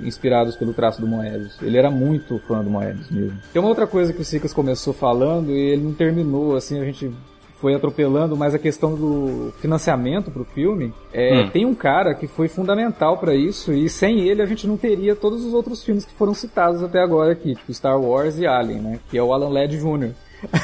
inspirados 0.04 0.54
pelo 0.54 0.74
traço 0.74 1.00
do 1.00 1.06
Moebius. 1.06 1.56
Ele 1.62 1.78
era 1.78 1.90
muito 1.90 2.38
fã 2.46 2.62
do 2.62 2.68
Moebius 2.68 3.10
mesmo. 3.10 3.38
Tem 3.52 3.60
uma 3.60 3.68
outra 3.70 3.86
coisa 3.86 4.12
que 4.12 4.20
o 4.20 4.24
Sicas 4.24 4.52
começou 4.52 4.92
falando 4.92 5.50
e 5.50 5.58
ele 5.58 5.82
não 5.82 5.94
terminou, 5.94 6.54
assim, 6.54 6.78
a 6.78 6.84
gente 6.84 7.10
foi 7.58 7.74
atropelando, 7.74 8.36
mas 8.36 8.54
a 8.54 8.58
questão 8.58 8.94
do 8.94 9.50
financiamento 9.60 10.30
pro 10.30 10.44
filme, 10.44 10.92
é, 11.10 11.40
Hum. 11.44 11.50
tem 11.50 11.64
um 11.64 11.74
cara 11.74 12.14
que 12.14 12.26
foi 12.26 12.46
fundamental 12.46 13.16
para 13.16 13.34
isso 13.34 13.72
e 13.72 13.88
sem 13.88 14.28
ele 14.28 14.42
a 14.42 14.46
gente 14.46 14.66
não 14.66 14.76
teria 14.76 15.16
todos 15.16 15.42
os 15.42 15.54
outros 15.54 15.82
filmes 15.82 16.04
que 16.04 16.12
foram 16.12 16.34
citados 16.34 16.82
até 16.82 17.00
agora 17.00 17.32
aqui, 17.32 17.54
tipo 17.54 17.72
Star 17.72 17.98
Wars 17.98 18.38
e 18.38 18.46
Alien, 18.46 18.80
né? 18.80 19.00
Que 19.08 19.16
é 19.16 19.22
o 19.22 19.32
Alan 19.32 19.48
Ladd 19.48 19.74
Jr. 19.78 20.10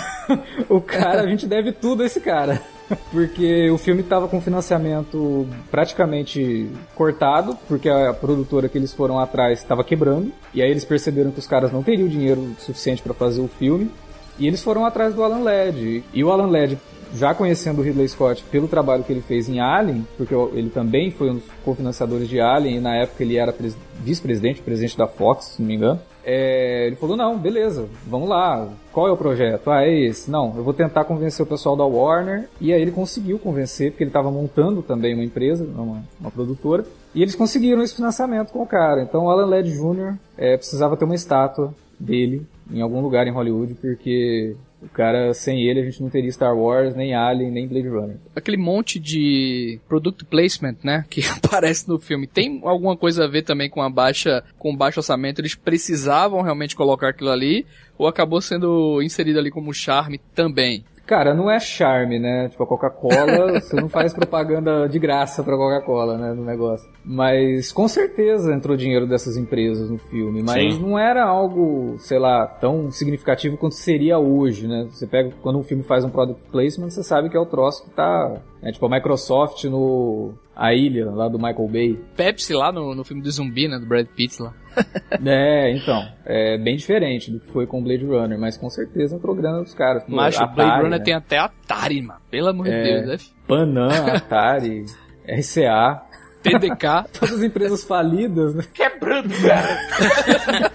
o 0.69 0.81
cara, 0.83 1.23
a 1.23 1.27
gente 1.27 1.47
deve 1.47 1.73
tudo 1.73 2.03
a 2.03 2.07
esse 2.07 2.21
cara. 2.21 2.61
Porque 3.11 3.70
o 3.70 3.79
filme 3.79 4.03
tava 4.03 4.29
com 4.29 4.40
financiamento 4.40 5.46
praticamente 5.70 6.68
cortado, 6.94 7.57
porque 7.68 7.88
a 7.88 8.12
produtora 8.12 8.68
que 8.68 8.76
eles 8.79 8.92
foram 8.92 9.18
atrás 9.18 9.61
estava 9.61 9.85
quebrando. 9.85 10.33
E 10.53 10.61
aí 10.62 10.70
eles 10.70 10.85
perceberam 10.85 11.31
que 11.31 11.38
os 11.38 11.46
caras 11.46 11.72
não 11.72 11.83
teriam 11.83 12.09
dinheiro 12.09 12.55
suficiente 12.59 13.03
para 13.03 13.14
fazer 13.14 13.40
o 13.40 13.48
filme. 13.48 13.90
E 14.38 14.46
eles 14.46 14.62
foram 14.62 14.85
atrás 14.85 15.14
do 15.14 15.22
Alan 15.22 15.40
Ladd. 15.42 16.03
E 16.12 16.24
o 16.24 16.31
Alan 16.31 16.46
Ladd, 16.50 16.79
já 17.14 17.35
conhecendo 17.35 17.81
o 17.81 17.85
Ridley 17.85 18.09
Scott 18.09 18.42
pelo 18.50 18.66
trabalho 18.68 19.05
que 19.05 19.12
ele 19.12 19.20
fez 19.20 19.48
em 19.48 19.61
Alien, 19.61 20.07
porque 20.16 20.35
ele 20.55 20.70
também 20.70 21.11
foi 21.11 21.31
um 21.31 21.35
dos 21.35 21.44
cofinanciadores 21.64 22.29
de 22.29 22.40
Alien, 22.40 22.76
e 22.76 22.81
na 22.81 22.96
época 22.96 23.22
ele 23.22 23.37
era 23.37 23.53
pres- 23.53 23.76
vice-presidente, 24.03 24.62
presidente 24.62 24.96
da 24.96 25.07
Fox, 25.07 25.46
se 25.57 25.62
não 25.62 25.68
me 25.68 25.74
engano. 25.74 26.00
É, 26.25 26.87
ele 26.87 26.97
falou, 26.97 27.17
não, 27.17 27.39
beleza, 27.39 27.89
vamos 28.07 28.29
lá, 28.29 28.69
qual 28.93 29.09
é 29.09 29.13
o 29.13 29.17
projeto? 29.17 29.71
Ah, 29.71 29.85
é 29.85 29.93
esse. 29.93 30.31
Não, 30.31 30.55
eu 30.57 30.63
vou 30.63 30.75
tentar 30.75 31.05
convencer 31.05 31.45
o 31.45 31.49
pessoal 31.49 31.77
da 31.77 31.85
Warner, 31.85 32.49
e 32.61 32.73
aí 32.73 32.81
ele 32.81 32.91
conseguiu 32.91 33.39
convencer, 33.39 33.91
porque 33.91 34.05
ele 34.05 34.11
estava 34.11 34.31
montando 34.31 34.83
também 34.83 35.15
uma 35.15 35.25
empresa, 35.25 35.65
uma, 35.65 36.03
uma 36.21 36.31
produtora, 36.31 36.85
e 37.15 37.23
eles 37.23 37.35
conseguiram 37.35 37.83
esse 37.83 37.95
financiamento 37.95 38.53
com 38.53 38.63
o 38.63 38.67
cara. 38.67 39.03
Então 39.03 39.25
o 39.25 39.31
Alan 39.31 39.47
Ladd 39.47 39.71
Jr. 39.71 40.15
é, 40.37 40.57
precisava 40.57 40.97
ter 40.97 41.05
uma 41.05 41.15
estátua 41.15 41.75
dele 41.99 42.47
em 42.73 42.81
algum 42.81 43.01
lugar 43.01 43.27
em 43.27 43.33
Hollywood, 43.33 43.75
porque 43.75 44.57
o 44.83 44.88
cara, 44.88 45.33
sem 45.35 45.62
ele, 45.62 45.81
a 45.81 45.85
gente 45.85 46.03
não 46.03 46.09
teria 46.09 46.33
Star 46.33 46.57
Wars, 46.57 46.95
nem 46.95 47.14
Alien, 47.14 47.51
nem 47.51 47.69
Blade 47.69 47.88
Runner. 47.88 48.16
Aquele 48.35 48.57
monte 48.57 48.99
de 48.99 49.79
product 49.88 50.25
placement, 50.25 50.77
né, 50.83 51.05
que 51.11 51.23
aparece 51.27 51.88
no 51.88 51.99
filme, 51.99 52.27
tem 52.27 52.61
alguma 52.64 52.97
coisa 52.97 53.25
a 53.25 53.29
ver 53.29 53.43
também 53.43 53.69
com 53.69 53.83
a 53.83 53.90
baixa, 53.90 54.43
com 54.59 54.77
baixo 54.77 55.01
orçamento? 55.01 55.40
Eles 55.40 55.55
precisavam 55.55 56.43
realmente 56.43 56.75
colocar 56.75 57.11
aquilo 57.11 57.31
ali 57.31 57.66
ou 57.99 58.07
acabou 58.07 58.40
sendo 58.40 59.03
inserido 59.03 59.38
ali 59.38 59.51
como 59.51 59.75
charme 59.75 60.19
também? 60.35 60.85
Cara, 61.11 61.35
não 61.35 61.51
é 61.51 61.59
charme, 61.59 62.20
né? 62.20 62.49
Tipo, 62.51 62.62
a 62.62 62.66
Coca-Cola, 62.68 63.59
você 63.61 63.75
não 63.75 63.88
faz 63.88 64.14
propaganda 64.14 64.88
de 64.88 64.96
graça 64.96 65.42
pra 65.42 65.57
Coca-Cola, 65.57 66.16
né, 66.16 66.33
no 66.33 66.44
negócio. 66.44 66.88
Mas 67.05 67.73
com 67.73 67.88
certeza 67.88 68.55
entrou 68.55 68.77
dinheiro 68.77 69.09
dessas 69.09 69.37
empresas 69.37 69.90
no 69.90 69.99
filme, 69.99 70.40
mas 70.40 70.77
Sim. 70.77 70.81
não 70.81 70.96
era 70.96 71.25
algo, 71.25 71.96
sei 71.99 72.20
lá, 72.20 72.46
tão 72.46 72.92
significativo 72.92 73.57
quanto 73.57 73.75
seria 73.75 74.20
hoje, 74.20 74.68
né? 74.68 74.87
Você 74.88 75.05
pega, 75.05 75.33
quando 75.42 75.59
um 75.59 75.64
filme 75.64 75.83
faz 75.83 76.05
um 76.05 76.11
product 76.11 76.49
placement, 76.49 76.90
você 76.90 77.03
sabe 77.03 77.29
que 77.29 77.37
é 77.37 77.40
o 77.40 77.46
troço 77.46 77.83
que 77.83 77.90
tá, 77.90 78.40
né? 78.62 78.73
tipo 78.73 78.87
a 78.87 78.88
Microsoft 78.90 79.64
no 79.64 80.35
A 80.55 80.75
Ilha, 80.75 81.11
lá 81.11 81.29
do 81.29 81.38
Michael 81.38 81.68
Bay. 81.68 81.99
Pepsi 82.16 82.53
lá 82.55 82.70
no, 82.73 82.94
no 82.94 83.05
filme 83.05 83.23
do 83.23 83.31
zumbi, 83.31 83.68
né, 83.68 83.79
do 83.79 83.87
Brad 83.87 84.07
Pitt 84.07 84.40
lá. 84.42 84.55
É, 85.27 85.70
então, 85.77 86.03
é 86.25 86.57
bem 86.57 86.77
diferente 86.77 87.31
do 87.31 87.40
que 87.40 87.49
foi 87.53 87.66
com 87.66 87.83
Blade 87.83 88.05
Runner, 88.05 88.38
mas 88.38 88.57
com 88.57 88.70
certeza 88.70 89.16
entrou 89.16 89.35
grana 89.35 89.62
dos 89.62 89.75
caras. 89.75 90.05
Pô, 90.05 90.12
Mas 90.14 90.38
o 90.40 90.46
Blade 90.46 90.77
Runner 90.83 90.99
né? 90.99 91.05
tem 91.05 91.12
até 91.14 91.38
Atari, 91.38 92.01
mano. 92.01 92.20
Pelo 92.31 92.49
amor 92.49 92.66
de 92.66 92.73
É. 92.73 92.83
Deus, 92.83 93.07
né? 93.09 93.16
Panam, 93.49 93.88
Atari, 94.14 94.85
RCA, 95.29 96.03
TDK. 96.42 97.07
todas 97.18 97.37
as 97.37 97.42
empresas 97.42 97.85
falidas, 97.85 98.55
né? 98.55 98.64
Quebrando, 98.72 99.31
cara. 99.42 100.70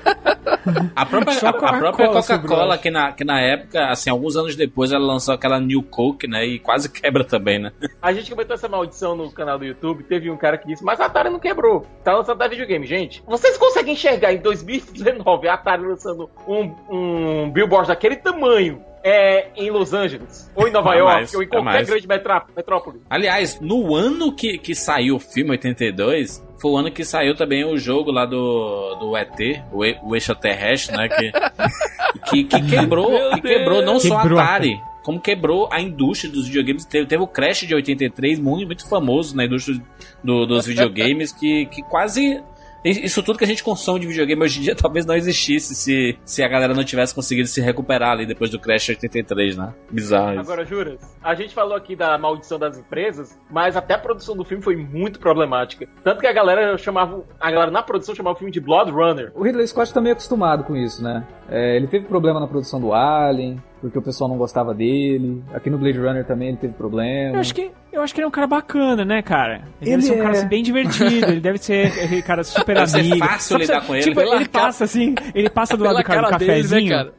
A 0.95 1.06
própria, 1.06 1.34
a, 1.34 1.49
a 1.49 1.54
Coca-Cola 1.54 1.78
própria 1.78 2.10
Coca-Cola, 2.10 2.78
que 2.78 2.89
na, 2.89 3.12
que 3.12 3.23
na 3.23 3.39
época, 3.39 3.88
assim, 3.89 4.10
alguns 4.10 4.36
anos 4.36 4.56
depois, 4.56 4.91
ela 4.91 5.06
lançou 5.06 5.34
aquela 5.34 5.60
New 5.60 5.84
Coke, 5.84 6.28
né? 6.28 6.45
E 6.45 6.60
quase 6.60 6.89
quebra 6.89 7.23
também, 7.23 7.60
né? 7.60 7.71
A 8.01 8.12
gente 8.12 8.32
comentou 8.32 8.56
essa 8.56 8.67
maldição 8.67 9.15
no 9.15 9.32
canal 9.32 9.60
do 9.60 9.65
YouTube. 9.65 10.04
Teve 10.04 10.30
um 10.30 10.38
cara 10.38 10.58
que 10.58 10.67
disse, 10.67 10.84
mas 10.84 10.99
a 10.99 11.06
Atari 11.06 11.30
não 11.30 11.39
quebrou. 11.39 11.86
Tá 12.04 12.13
lançando 12.15 12.38
da 12.38 12.47
videogame, 12.47 12.86
gente. 12.88 13.23
Vocês 13.28 13.58
conseguem 13.58 13.93
enxergar 13.93 14.34
em 14.34 14.39
2019 14.39 15.47
a 15.47 15.54
Atari 15.54 15.84
lançando 15.84 16.30
um, 16.47 16.73
um 16.89 17.51
billboard 17.51 17.88
daquele 17.88 18.15
tamanho 18.15 18.84
é, 19.08 19.52
em 19.56 19.70
Los 19.70 19.94
Angeles? 19.94 20.52
Ou 20.56 20.68
em 20.68 20.72
Nova 20.72 20.96
Jamais, 20.96 21.32
York? 21.32 21.38
Ou 21.38 21.44
em 21.44 21.48
qualquer 21.48 21.86
jamais. 21.86 21.88
grande 21.88 22.08
metrópole? 22.56 23.02
Aliás, 23.08 23.60
no 23.62 23.94
ano 23.94 24.34
que, 24.34 24.58
que 24.58 24.74
saiu 24.74 25.18
o 25.18 25.20
filme, 25.20 25.52
82, 25.52 26.44
foi 26.60 26.72
o 26.72 26.78
ano 26.78 26.91
que 26.91 27.06
saiu 27.06 27.36
também 27.36 27.63
o 27.63 27.78
jogo 27.78 28.12
lá 28.12 28.26
do, 28.26 28.96
do 28.96 29.15
ET, 29.15 29.62
o, 29.72 29.86
e- 29.86 29.96
o 30.02 30.15
extraterrestre, 30.15 30.98
né? 30.98 31.08
Que, 31.08 31.32
que, 32.28 32.44
que 32.46 32.68
quebrou, 32.68 33.12
que 33.36 33.41
quebrou 33.41 33.84
não 33.84 34.00
só 34.00 34.18
a 34.18 34.22
Quebrou. 34.24 34.39
Atari, 34.39 34.82
como 35.04 35.22
quebrou 35.22 35.70
a 35.72 35.80
indústria 35.80 36.32
dos 36.32 36.48
videogames. 36.48 36.84
Teve, 36.84 37.06
teve 37.06 37.22
o 37.22 37.28
Crash 37.28 37.60
de 37.68 37.76
83, 37.76 38.39
muito, 38.39 38.65
muito 38.65 38.89
famoso 38.89 39.36
na 39.38 39.46
indústria 39.46 39.80
do, 40.24 40.48
dos 40.48 40.65
videogames, 40.65 41.32
que, 41.32 41.68
que 41.68 41.84
quase 41.84 42.41
isso 42.89 43.24
tudo 43.24 43.38
que 43.38 43.43
a 43.43 43.48
gente 43.48 43.63
consome 43.63 44.00
de 44.00 44.08
videogame 44.08 44.43
hoje 44.43 44.60
em 44.60 44.63
dia 44.63 44.76
talvez 44.80 45.06
não 45.06 45.15
existisse 45.15 45.74
se, 45.76 46.17
se 46.24 46.43
a 46.43 46.48
galera 46.48 46.74
não 46.74 46.84
tivesse 46.84 47.13
conseguido 47.13 47.48
se 47.48 47.60
recuperar 47.62 48.12
ali 48.12 48.26
depois 48.26 48.50
do 48.50 48.60
Crash 48.60 48.89
83, 48.89 49.58
né? 49.58 49.74
Bizarro 49.91 50.34
isso. 50.34 50.39
Agora, 50.41 50.65
Juras, 50.65 51.00
a 51.24 51.34
gente 51.34 51.54
falou 51.54 51.76
aqui 51.76 51.95
da 51.95 52.17
maldição 52.17 52.60
das 52.60 52.78
empresas, 52.78 53.39
mas 53.50 53.76
até 53.76 53.95
a 53.95 54.00
produção 54.00 54.36
do 54.36 54.45
filme 54.45 54.63
foi 54.63 54.76
muito 54.76 55.19
problemática. 55.19 55.88
Tanto 56.04 56.21
que 56.21 56.28
a 56.28 56.34
galera 56.34 56.78
chamava. 56.78 57.24
A 57.39 57.52
galera 57.52 57.71
na 57.71 57.82
produção 57.82 58.13
chamava 58.13 58.36
o 58.36 58.38
filme 58.38 58.52
de 58.52 58.60
Blood 58.60 58.91
Runner. 58.91 59.32
O 59.34 59.43
Ridley 59.43 59.67
Scott 59.67 59.93
tá 59.93 60.02
meio 60.02 60.13
acostumado 60.13 60.63
com 60.63 60.76
isso, 60.76 61.04
né? 61.04 61.26
É, 61.50 61.76
ele 61.76 61.88
teve 61.88 62.06
problema 62.06 62.39
na 62.39 62.48
produção 62.48 62.80
do 62.80 62.93
Alien, 62.93 63.62
porque 63.82 63.98
o 63.98 64.02
pessoal 64.02 64.30
não 64.30 64.38
gostava 64.38 64.74
dele. 64.74 65.44
Aqui 65.54 65.70
no 65.70 65.78
Blade 65.78 65.98
Runner 66.00 66.26
também 66.26 66.50
ele 66.50 66.58
teve 66.58 66.74
problema. 66.74 67.36
Eu 67.36 67.40
acho 67.42 67.54
que, 67.54 67.72
eu 67.94 68.02
acho 68.02 68.14
que 68.14 68.20
ele 68.20 68.26
é 68.26 68.28
um 68.28 68.32
cara 68.32 68.48
bacana, 68.48 69.06
né, 69.06 69.22
cara? 69.22 69.56
Ele, 69.56 69.66
Ele 69.82 69.92
deve 69.92 70.02
ser 70.04 70.14
um 70.14 70.18
cara 70.18 70.30
é. 70.36 70.38
assim, 70.40 70.48
bem 70.48 70.64
divertido, 70.64 71.32
ele 71.32 71.40
deve 71.40 71.58
ser 71.60 71.88
aquele 71.88 72.22
cara 72.22 72.44
super 72.46 72.76
Deve 72.76 72.88
ser 72.90 73.00
amigo. 73.00 73.18
fácil 73.20 73.40
Só 73.50 73.56
que 73.58 73.62
lidar 73.62 73.82
você- 73.82 73.88
com 73.88 73.96
ele. 73.96 74.04
Tipo, 74.04 74.16
Pela 74.22 74.36
ele 74.38 74.46
cara- 74.48 74.66
passa 74.66 74.84
assim, 74.86 75.16
ele 75.34 75.50
passa 75.50 75.78
do 75.78 75.84
lado 75.84 75.94
Pela 75.96 76.04
do 76.04 76.06
cara 76.08 76.22
do 76.22 76.30
cara 76.30 76.38
dele, 76.40 76.52
né, 76.52 76.58
cafezinho. 76.64 76.90
cara? 76.90 77.14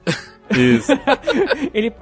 Isso. 0.56 0.92
ele. 1.74 1.92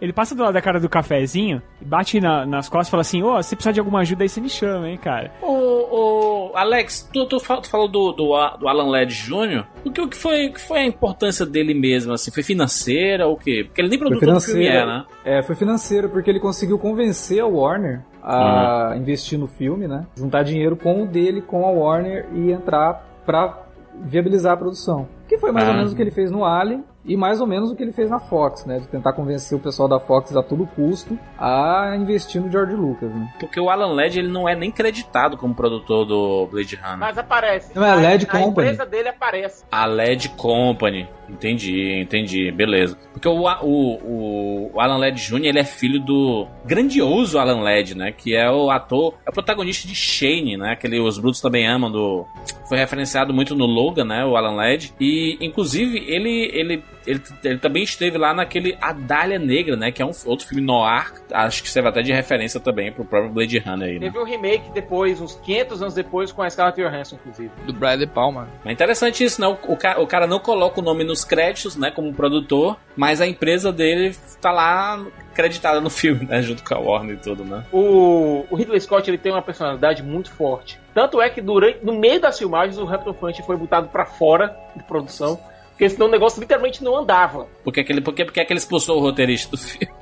Ele 0.00 0.12
passa 0.12 0.34
do 0.34 0.42
lado 0.42 0.54
da 0.54 0.60
cara 0.62 0.78
do 0.80 0.88
cafezinho, 0.88 1.62
bate 1.80 2.20
na- 2.20 2.44
nas 2.46 2.68
costas 2.68 2.88
e 2.88 2.90
fala 2.90 3.00
assim: 3.00 3.22
Ô, 3.22 3.42
se 3.42 3.54
precisar 3.56 3.72
de 3.72 3.80
alguma 3.80 4.00
ajuda 4.00 4.22
aí, 4.24 4.28
você 4.28 4.40
me 4.40 4.48
chama, 4.48 4.88
hein, 4.88 4.98
cara. 4.98 5.32
Ô, 5.42 5.46
ô, 5.50 6.52
Alex, 6.56 7.08
tu, 7.12 7.26
tu, 7.26 7.40
fal- 7.40 7.60
tu 7.60 7.70
falou 7.70 7.88
do, 7.88 8.12
do, 8.12 8.56
do 8.58 8.68
Alan 8.68 8.88
Ladd 8.90 9.12
Jr. 9.12 9.64
O 9.84 9.90
que, 9.90 10.00
o, 10.00 10.08
que 10.08 10.16
foi, 10.16 10.46
o 10.48 10.52
que 10.52 10.60
foi 10.60 10.78
a 10.80 10.84
importância 10.86 11.44
dele 11.46 11.74
mesmo? 11.74 12.12
Assim, 12.12 12.30
foi 12.30 12.42
financeira 12.42 13.26
ou 13.26 13.34
o 13.34 13.36
quê? 13.36 13.64
Porque 13.66 13.80
ele 13.80 13.88
nem 13.88 13.98
produtor 13.98 14.34
do 14.34 14.40
filme 14.40 14.66
é, 14.66 14.84
né? 14.86 15.04
É, 15.24 15.42
foi 15.42 15.54
financeiro, 15.54 16.08
porque 16.08 16.30
ele 16.30 16.40
conseguiu 16.40 16.78
convencer 16.78 17.40
a 17.40 17.46
Warner 17.46 18.02
a 18.22 18.94
investir 18.96 19.38
no 19.38 19.46
filme, 19.46 19.88
né? 19.88 20.06
Juntar 20.16 20.42
dinheiro 20.42 20.76
com 20.76 21.02
o 21.02 21.06
dele, 21.06 21.42
com 21.42 21.66
a 21.66 21.70
Warner 21.70 22.26
e 22.34 22.52
entrar 22.52 23.04
pra 23.26 23.62
viabilizar 24.04 24.52
a 24.52 24.56
produção. 24.56 25.08
Que 25.28 25.38
foi 25.38 25.52
mais 25.52 25.66
Ah. 25.68 25.72
ou 25.72 25.76
menos 25.76 25.92
o 25.92 25.96
que 25.96 26.02
ele 26.02 26.10
fez 26.10 26.30
no 26.30 26.44
Alien 26.44 26.84
e 27.04 27.16
mais 27.16 27.40
ou 27.40 27.46
menos 27.46 27.70
o 27.70 27.76
que 27.76 27.82
ele 27.82 27.92
fez 27.92 28.08
na 28.10 28.18
Fox, 28.18 28.64
né? 28.64 28.78
De 28.78 28.88
tentar 28.88 29.12
convencer 29.12 29.56
o 29.56 29.60
pessoal 29.60 29.88
da 29.88 29.98
Fox 29.98 30.34
a 30.36 30.42
todo 30.42 30.66
custo 30.66 31.18
a 31.38 31.94
investir 31.96 32.40
no 32.40 32.50
George 32.50 32.74
Lucas, 32.74 33.10
né? 33.10 33.32
Porque 33.40 33.58
o 33.58 33.68
Alan 33.68 33.92
Ladd 33.92 34.18
ele 34.18 34.28
não 34.28 34.48
é 34.48 34.54
nem 34.54 34.70
creditado 34.70 35.36
como 35.36 35.54
produtor 35.54 36.06
do 36.06 36.46
Blade 36.46 36.76
Runner. 36.76 36.98
Mas 36.98 37.18
aparece. 37.18 37.74
Não, 37.74 37.84
é 37.84 37.90
a 37.90 37.94
LED 37.94 38.26
a 38.26 38.30
Company. 38.30 38.68
empresa 38.68 38.86
dele 38.86 39.08
aparece. 39.08 39.64
A 39.70 39.86
LED 39.86 40.28
Company. 40.30 41.08
Entendi, 41.28 42.00
entendi. 42.00 42.50
Beleza. 42.52 42.96
Porque 43.12 43.26
o, 43.26 43.46
o, 43.62 44.70
o 44.74 44.80
Alan 44.80 44.98
Ladd 44.98 45.16
Jr. 45.16 45.46
ele 45.46 45.58
é 45.58 45.64
filho 45.64 45.98
do 45.98 46.46
grandioso 46.64 47.38
Alan 47.38 47.62
Ladd, 47.62 47.96
né? 47.96 48.12
Que 48.12 48.36
é 48.36 48.50
o 48.50 48.70
ator, 48.70 49.14
é 49.26 49.30
o 49.30 49.32
protagonista 49.32 49.88
de 49.88 49.94
Shane, 49.94 50.56
né? 50.56 50.72
Aquele 50.72 51.00
Os 51.00 51.18
Brutos 51.18 51.40
Também 51.40 51.66
Amam 51.66 51.90
do... 51.90 52.26
Foi 52.68 52.78
referenciado 52.78 53.32
muito 53.32 53.54
no 53.54 53.66
Logan, 53.66 54.04
né? 54.04 54.24
O 54.24 54.36
Alan 54.36 54.54
Ladd. 54.54 54.92
E, 55.00 55.38
inclusive, 55.40 55.98
ele, 56.06 56.50
ele, 56.52 56.82
ele, 57.06 57.22
ele 57.44 57.58
também 57.58 57.82
esteve 57.82 58.16
lá 58.18 58.32
naquele 58.34 58.76
A 58.80 58.92
Dália 58.92 59.38
Negra, 59.38 59.76
né? 59.76 59.90
Que 59.92 60.02
é 60.02 60.06
um 60.06 60.10
outro 60.26 60.46
filme 60.46 60.62
noir. 60.64 61.12
Acho 61.32 61.62
que 61.62 61.68
serve 61.70 61.88
até 61.88 62.02
de 62.02 62.12
referência 62.12 62.60
também 62.60 62.92
pro 62.92 63.04
próprio 63.04 63.32
Blade 63.32 63.58
Runner 63.58 63.88
aí, 63.88 63.94
né? 63.98 64.06
Teve 64.06 64.18
um 64.18 64.24
remake 64.24 64.70
depois, 64.72 65.20
uns 65.20 65.34
500 65.36 65.82
anos 65.82 65.94
depois, 65.94 66.32
com 66.32 66.42
a 66.42 66.48
Scarlett 66.50 66.80
Johansson, 66.80 67.16
inclusive. 67.16 67.50
Do 67.66 67.72
Bradley 67.72 68.06
Palmer. 68.06 68.46
Mas 68.64 68.72
interessante 68.74 69.24
isso, 69.24 69.40
né? 69.40 69.46
O, 69.46 69.72
o, 69.72 69.76
ca- 69.76 69.98
o 70.00 70.06
cara 70.06 70.26
não 70.26 70.38
coloca 70.38 70.80
o 70.80 70.82
nome 70.82 71.04
nos 71.04 71.24
créditos, 71.24 71.76
né? 71.76 71.90
Como 71.90 72.12
produtor, 72.14 72.76
mas 72.96 73.20
a 73.20 73.26
empresa 73.26 73.72
dele 73.72 74.14
tá 74.40 74.50
lá 74.50 75.04
creditada 75.34 75.80
no 75.80 75.88
filme, 75.90 76.26
né? 76.26 76.42
Junto 76.42 76.62
com 76.62 76.74
a 76.74 76.78
Warner 76.78 77.16
e 77.16 77.18
tudo, 77.18 77.44
né? 77.44 77.64
O, 77.72 78.44
o 78.50 78.56
Ridley 78.56 78.80
Scott 78.80 79.08
ele 79.08 79.18
tem 79.18 79.32
uma 79.32 79.42
personalidade 79.42 80.02
muito 80.02 80.30
forte. 80.30 80.78
Tanto 80.94 81.22
é 81.22 81.30
que 81.30 81.40
durante, 81.40 81.84
no 81.84 81.94
meio 81.98 82.20
das 82.20 82.38
filmagens 82.38 82.76
o 82.78 82.86
Hampton 82.86 83.14
Fanch 83.14 83.42
foi 83.46 83.56
botado 83.56 83.88
pra 83.88 84.04
fora 84.04 84.54
de 84.76 84.82
produção, 84.82 85.38
porque 85.82 85.90
senão 85.90 86.06
o 86.06 86.10
negócio 86.10 86.40
literalmente 86.40 86.84
não 86.84 86.96
andava. 86.96 87.48
Porque 87.64 87.80
aquele, 87.80 88.00
porque, 88.00 88.24
porque 88.24 88.38
é 88.38 88.44
que 88.44 88.52
ele 88.52 88.58
expulsou 88.58 88.98
o 88.98 89.00
roteirista 89.00 89.50
do 89.50 89.58
filme. 89.58 89.92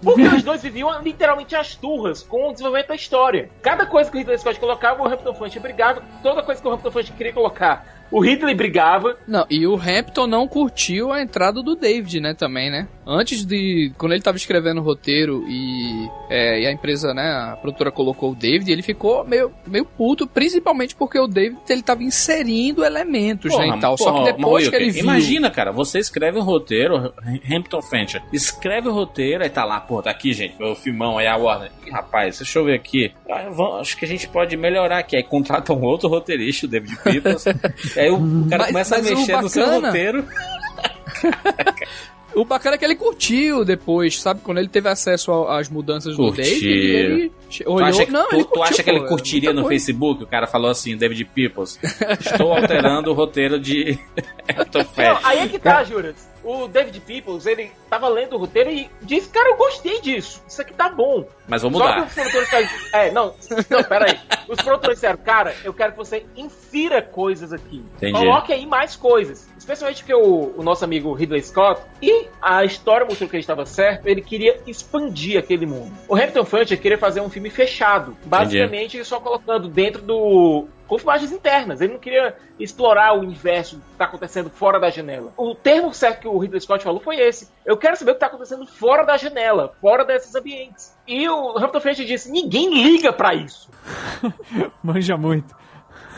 Porque 0.00 0.22
os 0.22 0.44
dois 0.44 0.62
viviam 0.62 0.96
literalmente 1.02 1.56
as 1.56 1.74
turras 1.74 2.22
com 2.22 2.50
o 2.50 2.52
desenvolvimento 2.52 2.88
da 2.88 2.94
história. 2.94 3.50
Cada 3.60 3.84
coisa 3.84 4.08
que 4.08 4.16
o 4.16 4.18
Ridley 4.18 4.38
Scott 4.38 4.60
colocava, 4.60 5.02
o 5.02 5.06
Hampton 5.06 5.34
Fanch 5.34 5.58
brigava. 5.58 6.04
Toda 6.22 6.40
coisa 6.44 6.62
que 6.62 6.68
o 6.68 6.70
Hampton 6.70 6.90
Fanch 6.92 7.12
queria 7.12 7.32
colocar, 7.32 8.06
o 8.12 8.20
Ridley 8.20 8.54
brigava. 8.54 9.18
Não, 9.26 9.44
e 9.50 9.66
o 9.66 9.74
Hampton 9.74 10.28
não 10.28 10.46
curtiu 10.46 11.12
a 11.12 11.20
entrada 11.20 11.60
do 11.60 11.74
David, 11.74 12.20
né, 12.20 12.32
também, 12.32 12.70
né? 12.70 12.86
Antes 13.06 13.44
de. 13.44 13.92
Quando 13.98 14.12
ele 14.12 14.22
tava 14.22 14.36
escrevendo 14.36 14.80
o 14.80 14.84
roteiro 14.84 15.44
e, 15.48 16.08
é, 16.30 16.60
e 16.62 16.66
a 16.66 16.72
empresa, 16.72 17.12
né, 17.12 17.22
a 17.52 17.56
produtora 17.60 17.90
colocou 17.90 18.32
o 18.32 18.34
David, 18.34 18.70
ele 18.72 18.82
ficou 18.82 19.24
meio, 19.24 19.52
meio 19.66 19.84
puto, 19.84 20.26
principalmente 20.26 20.94
porque 20.94 21.18
o 21.18 21.26
David 21.26 21.58
ele 21.68 21.82
tava 21.82 22.02
inserindo 22.02 22.84
elementos, 22.84 23.56
né, 23.58 23.68
e 23.68 23.80
tal. 23.80 23.98
Só 23.98 24.04
que 24.12 24.18
porra, 24.20 24.32
depois 24.32 24.68
que 24.68 24.76
ele 24.76 24.90
viu. 24.90 25.02
Imagina, 25.04 25.50
cara, 25.50 25.70
você 25.72 25.98
escreve 25.98 26.38
um 26.38 26.42
roteiro, 26.42 27.12
Hampton 27.50 27.82
Fancher, 27.82 28.22
escreve 28.32 28.88
o 28.88 28.92
roteiro, 28.92 29.42
aí 29.44 29.50
tá 29.50 29.64
lá, 29.64 29.80
pô, 29.80 30.00
tá 30.02 30.10
aqui, 30.10 30.32
gente, 30.32 30.56
meu 30.58 30.74
filmão, 30.74 31.18
aí 31.18 31.26
a 31.26 31.36
Warner. 31.36 31.70
Ih, 31.86 31.90
rapaz, 31.90 32.38
deixa 32.38 32.58
eu 32.58 32.64
ver 32.64 32.74
aqui. 32.74 33.12
Ah, 33.30 33.48
vamos- 33.50 33.80
acho 33.80 33.96
que 33.98 34.04
a 34.04 34.08
gente 34.08 34.26
pode 34.28 34.56
melhorar 34.56 34.98
aqui. 34.98 35.16
Aí 35.16 35.22
contrata 35.22 35.72
um 35.72 35.82
outro 35.82 36.08
roteirista, 36.08 36.66
o 36.66 36.68
David 36.68 36.96
Peoples. 37.02 37.44
aí 37.98 38.08
o, 38.10 38.16
o 38.16 38.48
cara 38.48 38.62
Mas- 38.62 38.66
começa 38.68 38.96
mas 38.98 39.06
a 39.06 39.10
mexer 39.14 39.42
no 39.42 39.48
seu 39.48 39.64
bacana- 39.66 39.86
roteiro. 39.88 40.24
O 42.34 42.44
bacana 42.44 42.74
é 42.74 42.78
que 42.78 42.84
ele 42.84 42.96
curtiu 42.96 43.64
depois, 43.64 44.20
sabe? 44.20 44.40
Quando 44.42 44.58
ele 44.58 44.68
teve 44.68 44.88
acesso 44.88 45.32
às 45.44 45.68
mudanças 45.68 46.16
do 46.16 46.24
Curtiu. 46.26 46.44
David, 46.44 46.66
ele 46.68 47.32
che- 47.48 47.64
Tu 47.64 47.70
olhou. 47.70 47.86
acha, 47.88 48.06
que, 48.06 48.12
não, 48.12 48.28
tu, 48.28 48.34
ele 48.34 48.44
tu 48.44 48.48
curtiu, 48.50 48.62
acha 48.64 48.82
que 48.82 48.90
ele 48.90 48.98
pô, 49.00 49.04
é 49.04 49.08
curtiria 49.08 49.52
no 49.52 49.62
coisa. 49.62 49.68
Facebook? 49.70 50.24
O 50.24 50.26
cara 50.26 50.46
falou 50.46 50.70
assim, 50.70 50.96
David 50.96 51.24
Peoples, 51.26 51.78
estou 52.20 52.52
alterando 52.52 53.10
o 53.10 53.14
roteiro 53.14 53.58
de 53.60 53.98
Hampton 54.48 54.78
Não, 54.96 55.18
aí 55.22 55.38
é 55.40 55.48
que 55.48 55.58
tá, 55.58 55.84
Juras. 55.84 56.32
O 56.42 56.68
David 56.68 57.00
Peoples, 57.00 57.46
ele 57.46 57.70
tava 57.88 58.06
lendo 58.06 58.34
o 58.34 58.38
roteiro 58.38 58.68
e 58.70 58.90
disse, 59.00 59.30
cara, 59.30 59.48
eu 59.50 59.56
gostei 59.56 59.98
disso. 60.02 60.42
Isso 60.46 60.60
aqui 60.60 60.74
tá 60.74 60.90
bom. 60.90 61.26
Mas 61.48 61.62
vou 61.62 61.70
Só 61.72 61.78
mudar. 61.78 62.02
que 62.02 62.08
os 62.08 62.12
produtores 62.14 62.48
disseram, 62.50 62.68
É, 62.92 63.10
não, 63.10 63.34
não, 63.70 63.82
peraí. 63.84 64.18
Os 64.46 64.56
produtores 64.60 64.96
disseram, 64.96 65.18
cara, 65.24 65.54
eu 65.64 65.72
quero 65.72 65.92
que 65.92 65.98
você 65.98 66.26
insira 66.36 67.00
coisas 67.00 67.50
aqui. 67.50 67.82
Entendi. 67.96 68.12
Coloque 68.12 68.52
aí 68.52 68.66
mais 68.66 68.94
coisas. 68.94 69.48
Especialmente 69.64 70.02
porque 70.02 70.14
o, 70.14 70.52
o 70.58 70.62
nosso 70.62 70.84
amigo 70.84 71.14
Ridley 71.14 71.40
Scott, 71.40 71.80
e 72.02 72.28
a 72.40 72.66
história 72.66 73.06
mostrou 73.06 73.30
que 73.30 73.36
ele 73.36 73.40
estava 73.40 73.64
certo, 73.64 74.06
ele 74.06 74.20
queria 74.20 74.60
expandir 74.66 75.38
aquele 75.38 75.64
mundo. 75.64 75.90
O 76.06 76.14
Hampton 76.14 76.44
Fancher 76.44 76.78
queria 76.78 76.98
fazer 76.98 77.22
um 77.22 77.30
filme 77.30 77.48
fechado. 77.48 78.14
Basicamente, 78.26 79.02
só 79.06 79.18
colocando 79.18 79.66
dentro 79.66 80.02
do. 80.02 80.66
Com 80.86 80.98
filmagens 80.98 81.32
internas. 81.32 81.80
Ele 81.80 81.94
não 81.94 81.98
queria 81.98 82.36
explorar 82.60 83.14
o 83.14 83.20
universo 83.20 83.78
que 83.78 83.92
está 83.92 84.04
acontecendo 84.04 84.50
fora 84.50 84.78
da 84.78 84.90
janela. 84.90 85.32
O 85.34 85.54
termo 85.54 85.94
certo 85.94 86.20
que 86.20 86.28
o 86.28 86.36
Ridley 86.36 86.60
Scott 86.60 86.84
falou 86.84 87.00
foi 87.00 87.16
esse. 87.16 87.48
Eu 87.64 87.78
quero 87.78 87.96
saber 87.96 88.10
o 88.10 88.14
que 88.14 88.18
está 88.18 88.26
acontecendo 88.26 88.66
fora 88.66 89.02
da 89.02 89.16
janela, 89.16 89.72
fora 89.80 90.04
desses 90.04 90.34
ambientes. 90.34 90.94
E 91.08 91.26
o 91.26 91.56
Hampton 91.56 91.80
Fancher 91.80 92.04
disse: 92.04 92.30
ninguém 92.30 92.82
liga 92.82 93.14
pra 93.14 93.34
isso. 93.34 93.70
Manja 94.84 95.16
muito. 95.16 95.56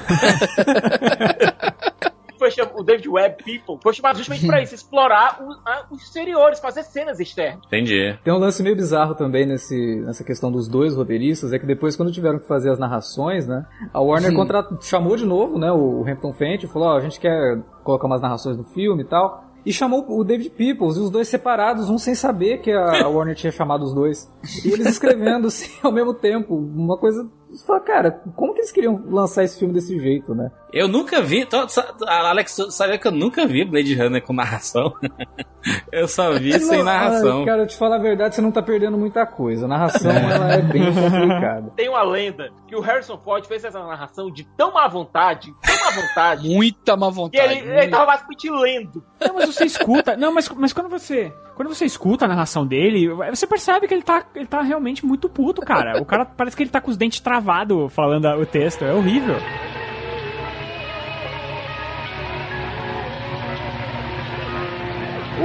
Foi 2.47 2.51
cham- 2.53 2.71
o 2.77 2.85
David 2.85 3.09
Webb 3.09 3.43
People 3.43 3.79
foi 3.83 3.93
chamado 3.93 4.19
justamente 4.19 4.47
pra 4.47 4.63
isso, 4.63 4.73
explorar 4.73 5.41
o- 5.43 5.69
a- 5.69 5.87
os 5.91 6.01
exteriores, 6.03 6.61
fazer 6.61 6.85
cenas 6.85 7.19
externas. 7.19 7.59
Entendi. 7.67 8.17
Tem 8.23 8.33
um 8.33 8.39
lance 8.39 8.63
meio 8.63 8.77
bizarro 8.77 9.17
também 9.17 9.45
nesse, 9.45 9.97
nessa 10.07 10.23
questão 10.23 10.53
dos 10.53 10.69
dois 10.69 10.95
roteiristas, 10.95 11.53
é 11.53 11.59
que 11.59 11.67
depois 11.67 11.97
quando 11.97 12.13
tiveram 12.13 12.39
que 12.39 12.47
fazer 12.47 12.71
as 12.71 12.79
narrações, 12.79 13.49
né, 13.49 13.67
a 13.93 14.01
Warner 14.01 14.33
contra... 14.35 14.65
chamou 14.81 15.17
de 15.17 15.27
novo, 15.27 15.59
né, 15.59 15.73
o 15.73 16.05
Hampton 16.07 16.33
Fenton, 16.35 16.69
falou, 16.69 16.89
ó, 16.89 16.97
a 16.97 17.01
gente 17.01 17.19
quer 17.19 17.59
colocar 17.83 18.07
umas 18.07 18.21
narrações 18.23 18.57
no 18.57 18.63
filme 18.65 19.03
e 19.03 19.07
tal, 19.07 19.45
e 19.65 19.73
chamou 19.73 20.05
o 20.09 20.23
David 20.23 20.51
Peoples, 20.51 20.97
e 20.97 21.01
os 21.01 21.11
dois 21.11 21.27
separados, 21.27 21.91
um 21.91 21.99
sem 21.99 22.15
saber 22.15 22.59
que 22.59 22.71
a 22.71 23.03
a 23.05 23.09
Warner 23.09 23.35
tinha 23.35 23.51
chamado 23.51 23.83
os 23.83 23.93
dois. 23.93 24.33
E 24.65 24.69
eles 24.73 24.87
escrevendo, 24.87 25.49
assim, 25.49 25.71
ao 25.83 25.91
mesmo 25.91 26.15
tempo, 26.15 26.55
uma 26.55 26.97
coisa... 26.97 27.29
Você 27.57 27.65
fala, 27.67 27.81
cara, 27.81 28.21
como 28.37 28.53
que 28.53 28.61
eles 28.61 28.71
queriam 28.71 29.03
lançar 29.09 29.43
esse 29.43 29.59
filme 29.59 29.73
desse 29.73 29.99
jeito, 29.99 30.35
né? 30.35 30.51
Eu 30.73 30.87
nunca 30.89 31.23
vi. 31.23 31.47
tô- 31.47 31.67
Alex, 32.07 32.57
sabia 32.71 32.99
que 32.99 33.07
eu 33.09 33.13
nunca 33.13 33.47
vi 33.47 33.65
Blade 33.65 33.95
Runner 33.95 34.23
com 34.23 34.33
narração? 34.35 34.93
eu 35.91 36.07
só 36.07 36.33
vi 36.35 36.59
sem 36.61 36.79
Não, 36.79 36.85
narração. 36.85 37.45
cara, 37.45 37.63
eu 37.63 37.67
te 37.67 37.77
falar 37.77 37.97
a 37.97 38.01
verdade, 38.01 38.35
você 38.35 38.41
não 38.43 38.53
tá 38.53 38.63
perdendo 38.63 38.99
muita 38.99 39.25
coisa. 39.27 39.65
A 39.65 39.69
narração, 39.69 40.11
ela 40.11 40.53
é 40.53 40.63
bem 40.63 40.83
complicada. 40.93 41.73
Tem 41.75 41.89
uma 41.89 42.03
lenda 42.03 42.51
que 42.69 42.77
o 42.77 42.81
Harrison 42.81 43.17
Ford 43.19 43.45
fez 43.47 43.65
essa 43.65 43.79
narração 43.85 44.31
de 44.31 44.45
tão 44.57 44.73
má 44.75 44.87
vontade, 44.87 45.53
tão 45.63 45.77
má 45.85 45.91
vontade, 46.03 46.49
Muita 46.49 46.95
má 46.97 47.09
que 47.09 47.15
vontade. 47.15 47.53
ele, 47.59 47.71
ele 47.71 47.89
tava 47.89 48.07
basicamente 48.07 48.51
lendo. 48.51 49.03
Não, 49.21 49.35
mas 49.35 49.47
você 49.55 49.65
escuta. 49.65 50.17
Não, 50.17 50.33
mas, 50.33 50.49
mas 50.51 50.73
quando 50.73 50.91
você. 50.91 51.33
Quando 51.57 51.75
você 51.75 51.87
escuta 51.87 52.27
a 52.27 52.29
narração 52.29 52.67
dele, 52.67 53.09
você 53.09 53.47
percebe 53.47 53.89
que 53.89 53.95
ele 53.95 54.03
tá, 54.03 54.27
ele 54.35 54.47
tá 54.47 54.61
realmente 54.61 55.07
muito 55.07 55.27
puto, 55.27 55.63
cara. 55.63 55.99
O 55.99 56.05
cara 56.05 56.27
parece 56.37 56.55
que 56.55 56.63
ele 56.63 56.69
tá 56.69 56.83
com 56.83 56.91
os 56.91 56.99
dentes 56.99 57.19
travados 57.19 57.91
falando 57.95 58.27
o 58.27 58.45
texto. 58.45 58.85
É 58.85 58.93
horrível. 58.93 59.37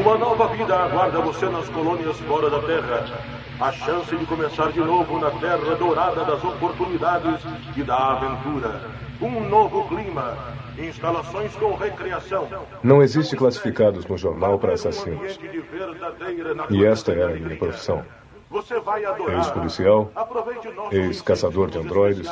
Uma 0.01 0.17
nova 0.17 0.47
vida 0.49 0.75
aguarda 0.75 1.21
você 1.21 1.45
nas 1.45 1.69
colônias 1.69 2.19
fora 2.19 2.49
da 2.49 2.59
Terra. 2.59 3.05
A 3.61 3.71
chance 3.71 4.13
de 4.13 4.25
começar 4.25 4.69
de 4.73 4.81
novo 4.81 5.17
na 5.17 5.31
Terra 5.31 5.75
dourada 5.75 6.25
das 6.25 6.43
oportunidades 6.43 7.39
e 7.77 7.83
da 7.83 7.95
aventura. 8.17 8.81
Um 9.21 9.47
novo 9.47 9.87
clima. 9.87 10.37
Instalações 10.77 11.53
com 11.55 11.75
recreação. 11.75 12.47
Não 12.83 13.03
existe 13.03 13.35
classificados 13.35 14.05
no 14.05 14.17
jornal 14.17 14.57
para 14.57 14.73
assassinos. 14.73 15.39
E 16.69 16.85
esta 16.85 17.11
era 17.11 17.27
a 17.27 17.35
minha 17.35 17.57
profissão. 17.57 18.03
Ex-policial, 19.37 20.11
ex-caçador 20.91 21.69
de 21.69 21.77
androides, 21.77 22.29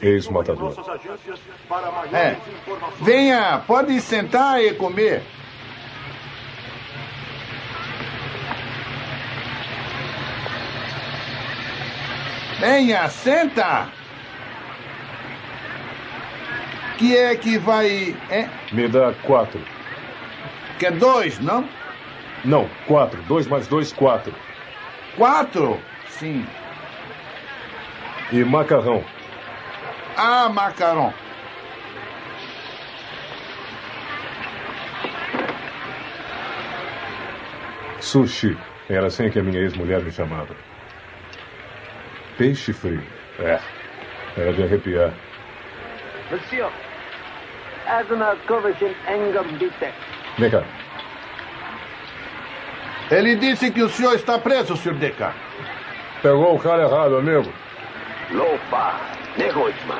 ex-matador. 0.00 0.74
É. 2.12 2.36
Venha, 3.02 3.62
pode 3.66 4.00
sentar 4.00 4.62
e 4.62 4.74
comer. 4.74 5.22
Venha, 12.60 13.08
senta! 13.08 14.03
Que 16.98 17.16
é 17.16 17.34
que 17.36 17.58
vai. 17.58 18.16
É? 18.30 18.48
Me 18.72 18.88
dá 18.88 19.12
quatro. 19.22 19.60
Quer 20.78 20.92
dois, 20.92 21.38
não? 21.40 21.68
Não, 22.44 22.68
quatro. 22.86 23.20
Dois 23.22 23.46
mais 23.46 23.66
dois, 23.66 23.92
quatro. 23.92 24.34
Quatro? 25.16 25.80
Sim. 26.08 26.46
E 28.32 28.44
macarrão. 28.44 29.04
Ah, 30.16 30.48
macarrão. 30.48 31.12
Sushi. 38.00 38.56
Era 38.88 39.06
assim 39.06 39.30
que 39.30 39.38
a 39.38 39.42
minha 39.42 39.60
ex-mulher 39.60 40.02
me 40.02 40.12
chamava. 40.12 40.54
Peixe 42.36 42.72
frio. 42.72 43.02
É. 43.38 43.58
Era 44.36 44.52
de 44.52 44.62
arrepiar. 44.62 45.12
Monsieur, 46.30 46.70
Admiral 47.86 48.36
Kovachin 48.46 48.94
Engambitek. 49.08 49.94
Vem 50.38 50.50
cá. 50.50 50.62
Ele 53.10 53.36
disse 53.36 53.70
que 53.70 53.82
o 53.82 53.88
senhor 53.88 54.14
está 54.14 54.38
preso, 54.38 54.76
Sr. 54.76 54.94
Deca. 54.94 55.32
Pegou 56.22 56.54
o 56.54 56.58
cara 56.58 56.84
errado, 56.84 57.18
amigo. 57.18 57.52
Lopa, 58.30 58.94
Negoitma. 59.36 59.98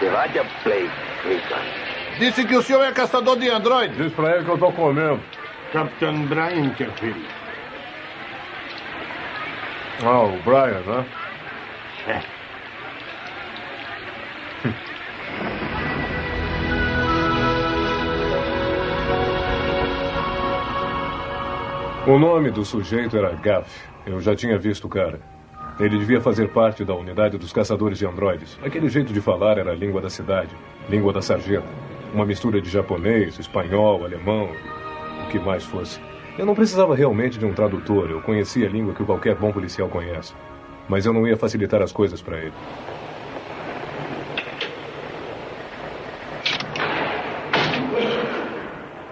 Devadja 0.00 0.44
Play. 0.62 0.90
Disse 2.18 2.44
que 2.44 2.56
o 2.56 2.62
senhor 2.62 2.84
é 2.84 2.92
caçador 2.92 3.38
de 3.38 3.48
androides. 3.48 3.96
Diz 3.96 4.12
pra 4.12 4.34
ele 4.34 4.44
que 4.44 4.50
eu 4.50 4.58
tô 4.58 4.72
comendo. 4.72 5.20
Capitão 5.72 6.26
Brian 6.26 6.70
Kevin. 6.70 7.24
Ah, 10.02 10.22
o 10.22 10.38
Brian, 10.42 10.80
né? 10.86 11.06
É. 12.08 12.37
O 22.08 22.18
nome 22.18 22.50
do 22.50 22.64
sujeito 22.64 23.18
era 23.18 23.34
Gaff. 23.34 23.70
Eu 24.06 24.18
já 24.18 24.34
tinha 24.34 24.56
visto 24.58 24.86
o 24.86 24.88
cara. 24.88 25.20
Ele 25.78 25.98
devia 25.98 26.22
fazer 26.22 26.48
parte 26.48 26.82
da 26.82 26.94
unidade 26.94 27.36
dos 27.36 27.52
caçadores 27.52 27.98
de 27.98 28.06
androides. 28.06 28.58
Aquele 28.62 28.88
jeito 28.88 29.12
de 29.12 29.20
falar 29.20 29.58
era 29.58 29.72
a 29.72 29.74
língua 29.74 30.00
da 30.00 30.08
cidade, 30.08 30.48
língua 30.88 31.12
da 31.12 31.20
sarjeta. 31.20 31.66
Uma 32.14 32.24
mistura 32.24 32.62
de 32.62 32.70
japonês, 32.70 33.38
espanhol, 33.38 34.06
alemão, 34.06 34.48
o 35.22 35.28
que 35.28 35.38
mais 35.38 35.64
fosse. 35.64 36.00
Eu 36.38 36.46
não 36.46 36.54
precisava 36.54 36.94
realmente 36.94 37.38
de 37.38 37.44
um 37.44 37.52
tradutor. 37.52 38.10
Eu 38.10 38.22
conhecia 38.22 38.66
a 38.66 38.70
língua 38.70 38.94
que 38.94 39.04
qualquer 39.04 39.34
bom 39.34 39.52
policial 39.52 39.90
conhece. 39.90 40.32
Mas 40.88 41.04
eu 41.04 41.12
não 41.12 41.28
ia 41.28 41.36
facilitar 41.36 41.82
as 41.82 41.92
coisas 41.92 42.22
para 42.22 42.38
ele. 42.38 42.54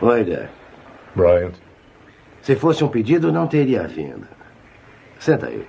Oi, 0.00 0.24
Dad. 0.24 0.48
Bryant. 1.14 1.65
Se 2.46 2.54
fosse 2.54 2.84
um 2.84 2.88
pedido, 2.88 3.32
não 3.32 3.48
teria 3.48 3.88
vindo. 3.88 4.24
Senta 5.18 5.48
aí. 5.48 5.66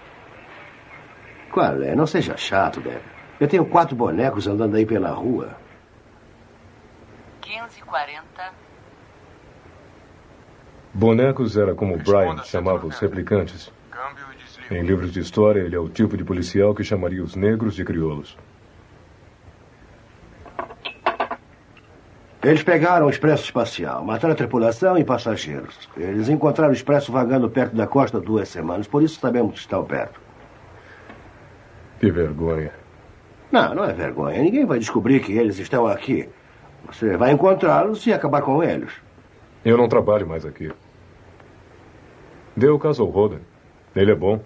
Qual 1.51 1.81
é? 1.81 1.95
Não 1.95 2.05
seja 2.05 2.37
chato, 2.37 2.79
Deb. 2.79 3.01
Eu 3.39 3.47
tenho 3.47 3.65
quatro 3.65 3.95
bonecos 3.95 4.45
andando 4.45 4.75
aí 4.75 4.85
pela 4.85 5.09
rua. 5.09 5.57
1540. 7.43 8.53
Bonecos 10.93 11.57
era 11.57 11.73
como 11.73 11.97
Brian 11.97 12.43
chamava 12.43 12.85
os 12.85 12.99
replicantes. 12.99 13.73
Em 14.69 14.83
livros 14.83 15.11
de 15.11 15.19
história, 15.19 15.61
ele 15.61 15.75
é 15.75 15.79
o 15.79 15.89
tipo 15.89 16.15
de 16.15 16.23
policial 16.23 16.75
que 16.75 16.83
chamaria 16.83 17.23
os 17.23 17.35
negros 17.35 17.73
de 17.73 17.83
crioulos. 17.83 18.37
Eles 22.47 22.63
pegaram 22.63 23.07
o 23.07 23.09
expresso 23.09 23.43
espacial, 23.43 24.05
mataram 24.05 24.31
a 24.31 24.37
tripulação 24.37 24.97
e 24.97 25.03
passageiros. 25.03 25.89
Eles 25.97 26.29
encontraram 26.29 26.71
o 26.71 26.73
expresso 26.73 27.11
vagando 27.11 27.49
perto 27.49 27.75
da 27.75 27.85
costa 27.85 28.21
duas 28.21 28.47
semanas, 28.47 28.87
por 28.87 29.03
isso 29.03 29.19
sabemos 29.19 29.55
que 29.55 29.59
estão 29.59 29.83
perto. 29.83 30.17
Que 31.99 32.09
vergonha. 32.09 32.71
Não, 33.51 33.75
não 33.75 33.83
é 33.83 33.91
vergonha. 33.91 34.41
Ninguém 34.41 34.65
vai 34.65 34.79
descobrir 34.79 35.19
que 35.19 35.33
eles 35.33 35.59
estão 35.59 35.85
aqui. 35.85 36.29
Você 36.85 37.17
vai 37.17 37.33
encontrá-los 37.33 38.07
e 38.07 38.13
acabar 38.13 38.41
com 38.41 38.63
eles. 38.63 38.93
Eu 39.65 39.77
não 39.77 39.89
trabalho 39.89 40.25
mais 40.25 40.45
aqui. 40.45 40.71
Dê 42.55 42.69
o 42.69 42.79
caso 42.79 43.03
ao 43.03 43.09
Roden. 43.09 43.41
Ele 43.93 44.11
é 44.13 44.15
bom. 44.15 44.39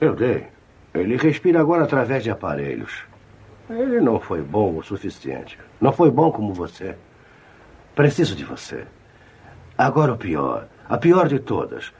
Eu 0.00 0.16
dei. 0.16 0.48
Ele 0.92 1.16
respira 1.16 1.60
agora 1.60 1.84
através 1.84 2.24
de 2.24 2.30
aparelhos. 2.30 3.04
Ele 3.70 4.00
não 4.00 4.18
foi 4.18 4.42
bom 4.42 4.78
o 4.78 4.82
suficiente. 4.82 5.56
Não 5.80 5.92
foi 5.92 6.10
bom 6.10 6.32
como 6.32 6.52
você. 6.52 6.96
Preciso 7.96 8.36
de 8.36 8.44
você. 8.44 8.86
Agora 9.78 10.12
o 10.12 10.18
pior. 10.18 10.68
A 10.86 10.98
pior 10.98 11.28
de 11.28 11.38
todas. 11.38 11.94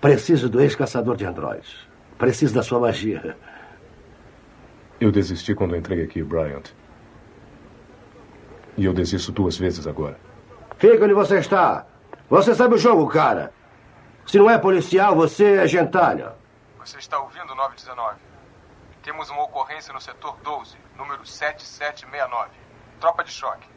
Preciso 0.00 0.48
do 0.48 0.58
ex-caçador 0.58 1.16
de 1.16 1.26
androides. 1.26 1.86
Preciso 2.16 2.54
da 2.54 2.62
sua 2.62 2.80
magia. 2.80 3.36
Eu 4.98 5.12
desisti 5.12 5.54
quando 5.54 5.76
entrei 5.76 6.02
aqui, 6.02 6.22
Bryant. 6.22 6.70
E 8.74 8.86
eu 8.86 8.94
desisto 8.94 9.30
duas 9.30 9.58
vezes 9.58 9.86
agora. 9.86 10.18
Fica 10.78 11.04
onde 11.04 11.12
você 11.12 11.38
está. 11.40 11.86
Você 12.30 12.54
sabe 12.54 12.76
o 12.76 12.78
jogo, 12.78 13.06
cara. 13.06 13.52
Se 14.26 14.38
não 14.38 14.48
é 14.48 14.56
policial, 14.58 15.14
você 15.14 15.56
é 15.58 15.68
gentalha. 15.68 16.32
Você 16.78 16.96
está 16.96 17.20
ouvindo 17.20 17.54
919? 17.54 18.16
Temos 19.02 19.28
uma 19.28 19.42
ocorrência 19.42 19.92
no 19.92 20.00
setor 20.00 20.38
12, 20.42 20.74
número 20.96 21.26
7769. 21.26 22.50
Tropa 22.98 23.22
de 23.22 23.30
choque. 23.30 23.71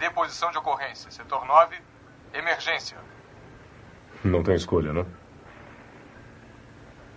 Deposição 0.00 0.50
de 0.50 0.56
ocorrência. 0.56 1.10
Setor 1.10 1.46
9, 1.46 1.76
emergência. 2.32 2.96
Não 4.24 4.42
tem 4.42 4.54
escolha, 4.54 4.94
não? 4.94 5.06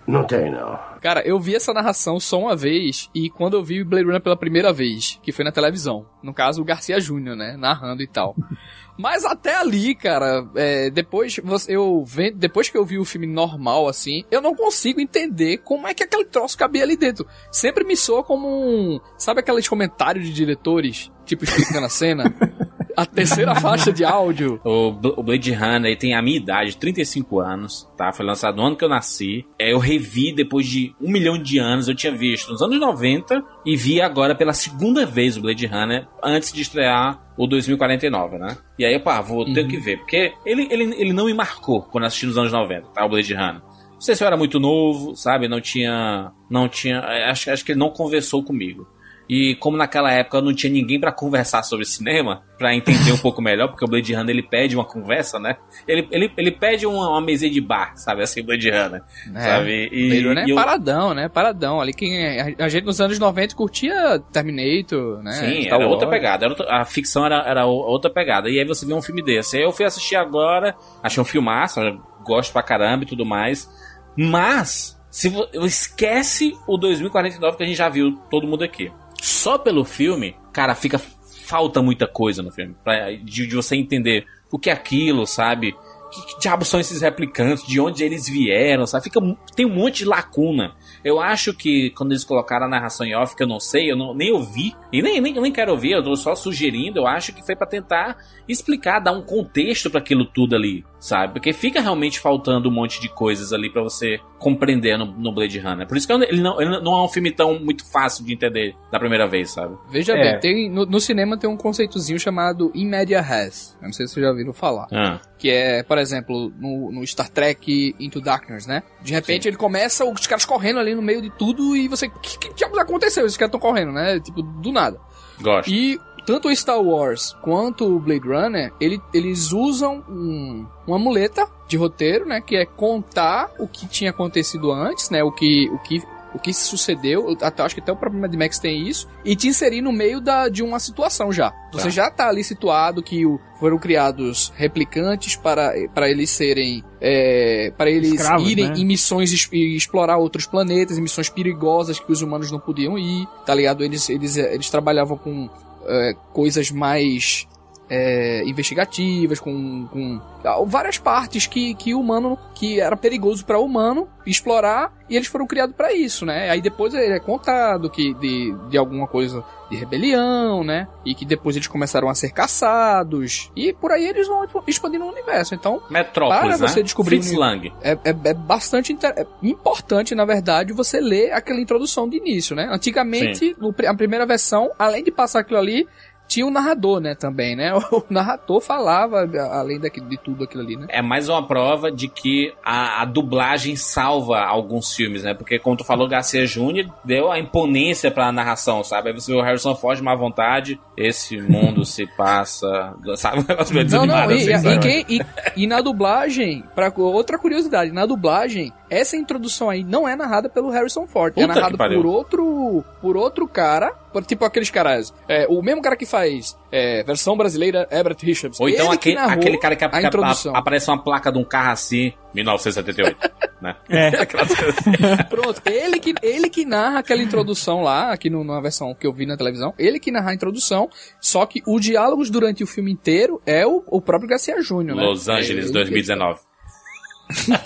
Não 0.06 0.26
tem, 0.26 0.50
não. 0.50 0.78
Cara, 1.00 1.26
eu 1.26 1.40
vi 1.40 1.54
essa 1.54 1.72
narração 1.72 2.20
só 2.20 2.38
uma 2.38 2.54
vez 2.54 3.08
e 3.14 3.30
quando 3.30 3.54
eu 3.54 3.64
vi 3.64 3.80
o 3.80 3.86
Blade 3.86 4.04
Runner 4.04 4.20
pela 4.20 4.36
primeira 4.36 4.70
vez, 4.70 5.18
que 5.22 5.32
foi 5.32 5.44
na 5.44 5.50
televisão. 5.50 6.06
No 6.22 6.34
caso, 6.34 6.60
o 6.60 6.64
Garcia 6.64 7.00
Júnior, 7.00 7.34
né? 7.34 7.56
Narrando 7.56 8.02
e 8.02 8.06
tal. 8.06 8.36
Mas 8.98 9.24
até 9.24 9.56
ali, 9.56 9.94
cara, 9.94 10.46
é, 10.54 10.88
depois 10.88 11.40
eu 11.66 12.04
depois 12.36 12.68
que 12.68 12.78
eu 12.78 12.84
vi 12.84 12.98
o 12.98 13.04
filme 13.04 13.26
normal 13.26 13.88
assim, 13.88 14.24
eu 14.30 14.40
não 14.40 14.54
consigo 14.54 15.00
entender 15.00 15.58
como 15.58 15.88
é 15.88 15.94
que 15.94 16.04
aquele 16.04 16.26
troço 16.26 16.56
cabia 16.56 16.84
ali 16.84 16.96
dentro. 16.96 17.26
Sempre 17.50 17.82
me 17.82 17.96
soa 17.96 18.22
como 18.22 18.46
um, 18.46 19.00
sabe 19.18 19.40
aqueles 19.40 19.66
comentários 19.66 20.24
de 20.26 20.32
diretores, 20.32 21.10
tipo 21.24 21.42
explicando 21.42 21.86
a 21.86 21.88
cena? 21.88 22.24
a 22.96 23.06
terceira 23.06 23.54
faixa 23.60 23.92
de 23.92 24.04
áudio. 24.04 24.60
O, 24.64 24.88
o 24.88 25.22
Blade 25.22 25.52
Runner 25.52 25.96
tem 25.98 26.14
a 26.14 26.22
minha 26.22 26.36
idade, 26.36 26.76
35 26.76 27.40
anos, 27.40 27.88
tá? 27.96 28.12
Foi 28.12 28.24
lançado 28.24 28.56
no 28.56 28.62
ano 28.62 28.76
que 28.76 28.84
eu 28.84 28.88
nasci. 28.88 29.44
É, 29.58 29.72
eu 29.72 29.78
revi 29.78 30.32
depois 30.32 30.66
de 30.66 30.94
um 31.00 31.10
milhão 31.10 31.38
de 31.38 31.58
anos. 31.58 31.88
Eu 31.88 31.94
tinha 31.94 32.14
visto 32.14 32.50
nos 32.50 32.62
anos 32.62 32.78
90 32.78 33.42
e 33.64 33.76
vi 33.76 34.00
agora 34.00 34.34
pela 34.34 34.52
segunda 34.52 35.04
vez 35.06 35.36
o 35.36 35.42
Blade 35.42 35.66
Runner 35.66 36.06
antes 36.22 36.52
de 36.52 36.62
estrear 36.62 37.22
o 37.36 37.46
2049, 37.46 38.38
né? 38.38 38.56
E 38.78 38.84
aí, 38.84 38.98
pá, 38.98 39.20
vou 39.20 39.44
ter 39.44 39.62
uhum. 39.62 39.68
que 39.68 39.76
ver. 39.76 39.98
Porque 39.98 40.32
ele, 40.44 40.68
ele, 40.70 40.94
ele 40.96 41.12
não 41.12 41.26
me 41.26 41.34
marcou 41.34 41.82
quando 41.82 42.04
assisti 42.04 42.26
nos 42.26 42.38
anos 42.38 42.52
90, 42.52 42.88
tá? 42.88 43.04
O 43.04 43.08
Blade 43.08 43.34
Runner. 43.34 43.62
Não 43.94 44.00
sei 44.00 44.14
se 44.14 44.22
eu 44.22 44.26
era 44.26 44.36
muito 44.36 44.60
novo, 44.60 45.16
sabe? 45.16 45.48
Não 45.48 45.60
tinha. 45.60 46.30
Não 46.50 46.68
tinha. 46.68 47.00
Acho, 47.30 47.50
acho 47.50 47.64
que 47.64 47.72
ele 47.72 47.78
não 47.78 47.90
conversou 47.90 48.42
comigo. 48.42 48.86
E 49.28 49.54
como 49.56 49.76
naquela 49.76 50.12
época 50.12 50.40
não 50.42 50.54
tinha 50.54 50.70
ninguém 50.70 51.00
pra 51.00 51.10
conversar 51.10 51.62
sobre 51.62 51.86
cinema, 51.86 52.42
pra 52.58 52.74
entender 52.74 53.10
um 53.12 53.16
pouco 53.18 53.40
melhor, 53.40 53.68
porque 53.68 53.84
o 53.84 53.88
Blade 53.88 54.12
Runner 54.14 54.30
ele 54.34 54.42
pede 54.42 54.76
uma 54.76 54.84
conversa, 54.84 55.38
né? 55.38 55.56
Ele, 55.88 56.06
ele, 56.10 56.32
ele 56.36 56.50
pede 56.50 56.86
uma, 56.86 57.08
uma 57.08 57.20
mesinha 57.22 57.50
de 57.50 57.60
bar, 57.60 57.96
sabe? 57.96 58.22
Assim, 58.22 58.42
Blade 58.42 58.68
Runner. 58.70 59.02
sabe? 59.34 59.88
E, 59.90 60.08
Blade 60.08 60.26
Runner 60.28 60.44
é 60.46 60.50
eu- 60.50 60.54
paradão, 60.54 61.14
né? 61.14 61.28
Paradão. 61.28 61.80
Ali 61.80 61.94
quem 61.94 62.38
a, 62.58 62.68
gente 62.68 62.84
nos 62.84 63.00
anos 63.00 63.18
90 63.18 63.54
curtia 63.54 64.22
Terminator, 64.30 65.22
né? 65.22 65.32
Sim, 65.32 65.62
Star 65.62 65.80
era 65.80 65.88
outra 65.88 66.06
Wars. 66.06 66.18
pegada. 66.18 66.44
Era 66.44 66.52
outra- 66.52 66.76
a 66.80 66.84
ficção 66.84 67.24
era, 67.24 67.42
era 67.48 67.64
outra 67.64 68.10
pegada. 68.10 68.50
E 68.50 68.58
aí 68.58 68.64
você 68.66 68.84
vê 68.84 68.92
um 68.92 69.00
filme 69.02 69.22
desse. 69.22 69.56
Aí 69.56 69.62
eu 69.62 69.72
fui 69.72 69.86
assistir 69.86 70.16
agora, 70.16 70.74
achei 71.02 71.20
um 71.22 71.24
filmaço, 71.24 71.80
gosto 72.26 72.52
pra 72.52 72.62
caramba 72.62 73.04
e 73.04 73.06
tudo 73.06 73.24
mais. 73.24 73.70
Mas, 74.16 75.00
se 75.10 75.32
esquece 75.78 76.56
o 76.66 76.76
2049 76.76 77.56
que 77.56 77.62
a 77.62 77.66
gente 77.66 77.76
já 77.76 77.88
viu 77.88 78.16
todo 78.30 78.46
mundo 78.46 78.62
aqui. 78.62 78.92
Só 79.24 79.56
pelo 79.56 79.86
filme, 79.86 80.36
cara, 80.52 80.74
fica. 80.74 81.00
Falta 81.46 81.80
muita 81.80 82.06
coisa 82.06 82.42
no 82.42 82.50
filme. 82.50 82.76
Pra, 82.84 83.10
de, 83.12 83.46
de 83.46 83.56
você 83.56 83.74
entender 83.74 84.26
o 84.50 84.58
que 84.58 84.68
é 84.68 84.72
aquilo, 84.74 85.26
sabe? 85.26 85.74
Que, 86.12 86.26
que 86.26 86.40
diabos 86.40 86.68
são 86.68 86.78
esses 86.78 87.00
replicantes? 87.00 87.66
De 87.66 87.80
onde 87.80 88.04
eles 88.04 88.28
vieram, 88.28 88.86
sabe? 88.86 89.04
Fica, 89.04 89.20
tem 89.56 89.64
um 89.64 89.74
monte 89.74 89.98
de 89.98 90.04
lacuna. 90.04 90.74
Eu 91.04 91.20
acho 91.20 91.52
que 91.52 91.90
quando 91.90 92.12
eles 92.12 92.24
colocaram 92.24 92.66
a 92.66 92.68
narração 92.68 93.06
em 93.06 93.14
off, 93.14 93.36
que 93.36 93.42
eu 93.42 93.46
não 93.46 93.60
sei, 93.60 93.90
eu 93.90 93.96
não, 93.96 94.14
nem 94.14 94.32
ouvi, 94.32 94.74
e 94.92 95.02
nem, 95.02 95.20
nem, 95.20 95.34
nem 95.34 95.52
quero 95.52 95.72
ouvir, 95.72 95.92
eu 95.92 96.02
tô 96.02 96.16
só 96.16 96.34
sugerindo, 96.34 97.00
eu 97.00 97.06
acho 97.06 97.32
que 97.34 97.44
foi 97.44 97.54
pra 97.54 97.66
tentar 97.66 98.16
explicar, 98.48 99.00
dar 99.00 99.12
um 99.12 99.22
contexto 99.22 99.90
pra 99.90 100.00
aquilo 100.00 100.24
tudo 100.24 100.54
ali, 100.56 100.84
sabe? 100.98 101.34
Porque 101.34 101.52
fica 101.52 101.80
realmente 101.80 102.20
faltando 102.20 102.68
um 102.68 102.72
monte 102.72 103.00
de 103.00 103.08
coisas 103.08 103.52
ali 103.52 103.70
pra 103.70 103.82
você 103.82 104.18
compreender 104.38 104.98
no, 104.98 105.06
no 105.06 105.32
Blade 105.32 105.58
Runner. 105.58 105.86
Por 105.86 105.96
isso 105.96 106.06
que 106.06 106.12
ele 106.12 106.40
não, 106.40 106.60
ele 106.60 106.80
não 106.80 106.92
é 106.94 107.04
um 107.04 107.08
filme 107.08 107.30
tão 107.30 107.58
muito 107.58 107.90
fácil 107.90 108.24
de 108.24 108.32
entender 108.32 108.74
da 108.90 108.98
primeira 108.98 109.26
vez, 109.26 109.50
sabe? 109.50 109.76
Veja 109.90 110.12
É. 110.14 110.32
bem, 110.32 110.40
tem, 110.40 110.70
no, 110.70 110.84
no 110.86 111.00
cinema 111.00 111.36
tem 111.36 111.48
um 111.48 111.56
conceitozinho 111.56 112.18
chamado 112.18 112.70
In 112.74 112.86
Media 112.86 113.20
Res. 113.20 113.76
Eu 113.80 113.86
não 113.86 113.92
sei 113.92 114.06
se 114.06 114.14
vocês 114.14 114.24
já 114.24 114.30
ouviram 114.30 114.52
falar. 114.52 114.86
Ah. 114.92 115.20
Que 115.44 115.50
é, 115.50 115.82
por 115.82 115.98
exemplo, 115.98 116.50
no, 116.58 116.90
no 116.90 117.06
Star 117.06 117.28
Trek 117.28 117.94
Into 118.00 118.18
Darkness, 118.18 118.66
né? 118.66 118.82
De 119.02 119.12
repente 119.12 119.46
ele 119.46 119.58
começa, 119.58 120.02
os 120.02 120.26
caras 120.26 120.46
correndo 120.46 120.78
ali 120.78 120.94
no 120.94 121.02
meio 121.02 121.20
de 121.20 121.28
tudo 121.28 121.76
e 121.76 121.86
você. 121.86 122.08
Que, 122.08 122.38
que 122.38 122.54
diabos 122.54 122.78
aconteceu? 122.78 123.26
Esses 123.26 123.36
caras 123.36 123.54
estão 123.54 123.60
correndo, 123.60 123.92
né? 123.92 124.18
Tipo, 124.20 124.40
do 124.40 124.72
nada. 124.72 124.98
Gosto. 125.38 125.70
E 125.70 126.00
tanto 126.24 126.48
o 126.48 126.56
Star 126.56 126.80
Wars 126.80 127.36
quanto 127.42 127.84
o 127.84 128.00
Blade 128.00 128.26
Runner, 128.26 128.72
ele, 128.80 128.98
eles 129.12 129.52
usam 129.52 130.02
um, 130.08 130.66
uma 130.86 130.98
muleta 130.98 131.46
de 131.68 131.76
roteiro, 131.76 132.24
né? 132.24 132.40
Que 132.40 132.56
é 132.56 132.64
contar 132.64 133.50
o 133.58 133.68
que 133.68 133.86
tinha 133.86 134.12
acontecido 134.12 134.72
antes, 134.72 135.10
né? 135.10 135.22
O 135.22 135.30
que, 135.30 135.68
o 135.68 135.78
que, 135.80 136.02
o 136.34 136.38
que 136.38 136.52
sucedeu. 136.52 137.30
Eu 137.30 137.36
até, 137.40 137.62
acho 137.62 137.74
que 137.74 137.80
até 137.80 137.92
o 137.92 137.96
próprio 137.96 138.20
Mad 138.20 138.34
Max 138.34 138.58
tem 138.58 138.88
isso. 138.88 139.08
E 139.24 139.36
te 139.36 139.46
inserir 139.48 139.80
no 139.80 139.92
meio 139.92 140.20
da, 140.20 140.48
de 140.48 140.62
uma 140.62 140.78
situação 140.78 141.32
já. 141.32 141.52
Você 141.72 141.84
Tá. 141.84 141.90
já 141.90 142.10
tá 142.10 142.28
ali 142.28 142.42
situado 142.42 143.02
que 143.02 143.24
o- 143.24 143.38
foram 143.60 143.78
criados 143.78 144.52
replicantes 144.56 145.36
para, 145.36 145.72
para 145.94 146.10
eles 146.10 146.28
serem. 146.30 146.82
É, 147.00 147.72
para 147.76 147.90
eles 147.90 148.12
Escravos, 148.12 148.50
irem 148.50 148.68
né? 148.68 148.74
em 148.76 148.84
missões 148.84 149.32
es- 149.32 149.48
e 149.52 149.76
explorar 149.76 150.16
outros 150.18 150.46
planetas, 150.46 150.98
em 150.98 151.02
missões 151.02 151.28
perigosas 151.28 151.98
que 152.00 152.10
os 152.10 152.20
humanos 152.22 152.50
não 152.50 152.58
podiam 152.58 152.98
ir, 152.98 153.26
tá 153.46 153.54
ligado? 153.54 153.84
Eles, 153.84 154.08
eles, 154.10 154.36
eles 154.36 154.68
trabalhavam 154.70 155.16
com 155.16 155.48
é, 155.86 156.14
coisas 156.32 156.70
mais 156.70 157.46
é, 157.88 158.42
investigativas, 158.46 159.38
com, 159.40 159.86
com 159.92 160.20
ah, 160.44 160.62
várias 160.66 160.98
partes 160.98 161.46
que, 161.46 161.74
que 161.74 161.94
o 161.94 162.00
humano, 162.00 162.38
que 162.54 162.80
era 162.80 162.96
perigoso 162.96 163.44
para 163.44 163.58
o 163.58 163.64
humano 163.64 164.08
explorar, 164.26 164.92
e 165.08 165.16
eles 165.16 165.28
foram 165.28 165.46
criados 165.46 165.76
para 165.76 165.92
isso, 165.92 166.24
né? 166.24 166.48
Aí 166.50 166.62
depois 166.62 166.94
ele 166.94 167.12
é 167.12 167.20
contado 167.20 167.90
que 167.90 168.14
de, 168.14 168.54
de 168.70 168.78
alguma 168.78 169.06
coisa 169.06 169.44
de 169.70 169.76
rebelião, 169.76 170.64
né? 170.64 170.88
E 171.04 171.14
que 171.14 171.24
depois 171.26 171.56
eles 171.56 171.68
começaram 171.68 172.08
a 172.08 172.14
ser 172.14 172.30
caçados, 172.32 173.50
e 173.54 173.72
por 173.72 173.92
aí 173.92 174.06
eles 174.06 174.26
vão 174.26 174.46
expandindo 174.66 175.04
o 175.04 175.08
universo. 175.08 175.54
Então, 175.54 175.82
Metrópolis, 175.90 176.56
para 176.58 176.68
você 176.68 176.80
né? 176.80 176.82
descobrir 176.84 177.16
Fritz 177.16 177.28
o 177.28 177.30
uni- 177.32 177.40
Lang. 177.40 177.72
é, 177.82 177.92
é, 177.92 178.14
é 178.24 178.34
bastante 178.34 178.92
inter- 178.92 179.14
é 179.16 179.26
importante, 179.42 180.14
na 180.14 180.24
verdade, 180.24 180.72
você 180.72 181.00
ler 181.00 181.32
aquela 181.32 181.60
introdução 181.60 182.08
de 182.08 182.16
início, 182.16 182.56
né? 182.56 182.66
Antigamente, 182.70 183.54
a 183.86 183.94
primeira 183.94 184.24
versão, 184.26 184.70
além 184.78 185.04
de 185.04 185.10
passar 185.10 185.40
aquilo 185.40 185.58
ali, 185.58 185.86
tinha 186.28 186.46
o 186.46 186.50
narrador, 186.50 187.00
né, 187.00 187.14
também, 187.14 187.54
né? 187.56 187.72
O 187.92 188.02
narrador 188.10 188.60
falava, 188.60 189.28
além 189.52 189.78
daquilo, 189.78 190.08
de 190.08 190.16
tudo 190.16 190.44
aquilo 190.44 190.62
ali, 190.62 190.76
né? 190.76 190.86
É 190.88 191.00
mais 191.02 191.28
uma 191.28 191.46
prova 191.46 191.90
de 191.92 192.08
que 192.08 192.52
a, 192.64 193.02
a 193.02 193.04
dublagem 193.04 193.76
salva 193.76 194.40
alguns 194.40 194.94
filmes, 194.94 195.22
né? 195.22 195.34
Porque, 195.34 195.58
como 195.58 195.76
tu 195.76 195.84
falou, 195.84 196.08
Garcia 196.08 196.44
Júnior 196.46 196.86
deu 197.04 197.30
a 197.30 197.38
imponência 197.38 198.10
pra 198.10 198.32
narração, 198.32 198.82
sabe? 198.82 199.08
Aí 199.10 199.14
você 199.14 199.32
vê 199.32 199.38
o 199.38 199.42
Harrison 199.42 199.74
Ford, 199.74 200.00
má 200.00 200.14
vontade, 200.14 200.80
esse 200.96 201.40
mundo 201.40 201.84
se 201.86 202.06
passa, 202.16 202.94
sabe? 203.16 203.44
Um 203.84 203.84
Não, 203.88 204.06
não, 204.06 204.30
e, 204.30 204.34
assim, 204.34 204.50
e, 204.52 204.58
sabe? 204.58 204.78
quem- 204.80 205.06
e- 205.08 205.20
e 205.56 205.66
na 205.66 205.80
dublagem, 205.80 206.64
pra, 206.74 206.92
outra 206.96 207.38
curiosidade, 207.38 207.92
na 207.92 208.06
dublagem, 208.06 208.72
essa 208.98 209.16
introdução 209.16 209.68
aí 209.70 209.82
não 209.84 210.06
é 210.08 210.14
narrada 210.16 210.48
pelo 210.48 210.70
Harrison 210.70 211.06
Ford, 211.06 211.32
é 211.36 211.42
Puta 211.42 211.54
narrado 211.54 211.76
pariu. 211.78 212.00
por 212.02 212.06
outro, 212.06 212.84
por 213.00 213.16
outro 213.16 213.46
cara, 213.48 213.90
por- 214.12 214.24
tipo 214.24 214.44
aqueles 214.44 214.70
caras, 214.70 215.12
é, 215.28 215.46
o 215.48 215.62
mesmo 215.62 215.82
cara 215.82 215.96
que 215.96 216.06
faz 216.06 216.56
é, 216.70 217.02
versão 217.02 217.36
brasileira, 217.36 217.86
Everett 217.90 218.24
Richards. 218.24 218.58
Ou 218.60 218.68
então 218.68 218.86
ele 218.88 218.96
que 218.98 219.12
aquele, 219.16 219.32
aquele 219.32 219.58
cara 219.58 219.76
que, 219.76 219.84
a 219.84 219.88
que- 219.88 220.06
introdução. 220.06 220.54
aparece 220.56 220.90
uma 220.90 221.02
placa 221.02 221.30
de 221.30 221.38
um 221.38 221.44
carro 221.44 221.72
assim, 221.72 222.12
1978, 222.34 223.16
né? 223.62 223.76
É. 223.88 224.10
Coisas. 224.26 224.56
Pronto, 225.30 225.62
ele 225.66 226.00
que, 226.00 226.14
ele 226.22 226.48
que 226.50 226.64
narra 226.64 226.98
aquela 226.98 227.22
introdução 227.22 227.82
lá, 227.82 228.10
aqui 228.12 228.28
no, 228.28 228.42
na 228.44 228.60
versão 228.60 228.94
que 228.94 229.06
eu 229.06 229.12
vi 229.12 229.26
na 229.26 229.36
televisão, 229.36 229.72
ele 229.78 229.98
que 230.00 230.10
narra 230.10 230.30
a 230.30 230.34
introdução, 230.34 230.88
só 231.20 231.46
que 231.46 231.62
os 231.66 231.80
diálogos 231.80 232.30
durante 232.30 232.62
o 232.64 232.66
filme 232.66 232.90
inteiro 232.92 233.40
é 233.46 233.66
o, 233.66 233.82
o 233.86 234.00
próprio 234.00 234.28
Garcia 234.28 234.60
Júnior, 234.60 234.96
né? 234.96 235.02
Los 235.04 235.28
Angeles, 235.28 235.64
Ele- 235.66 235.72
2019. 235.72 236.40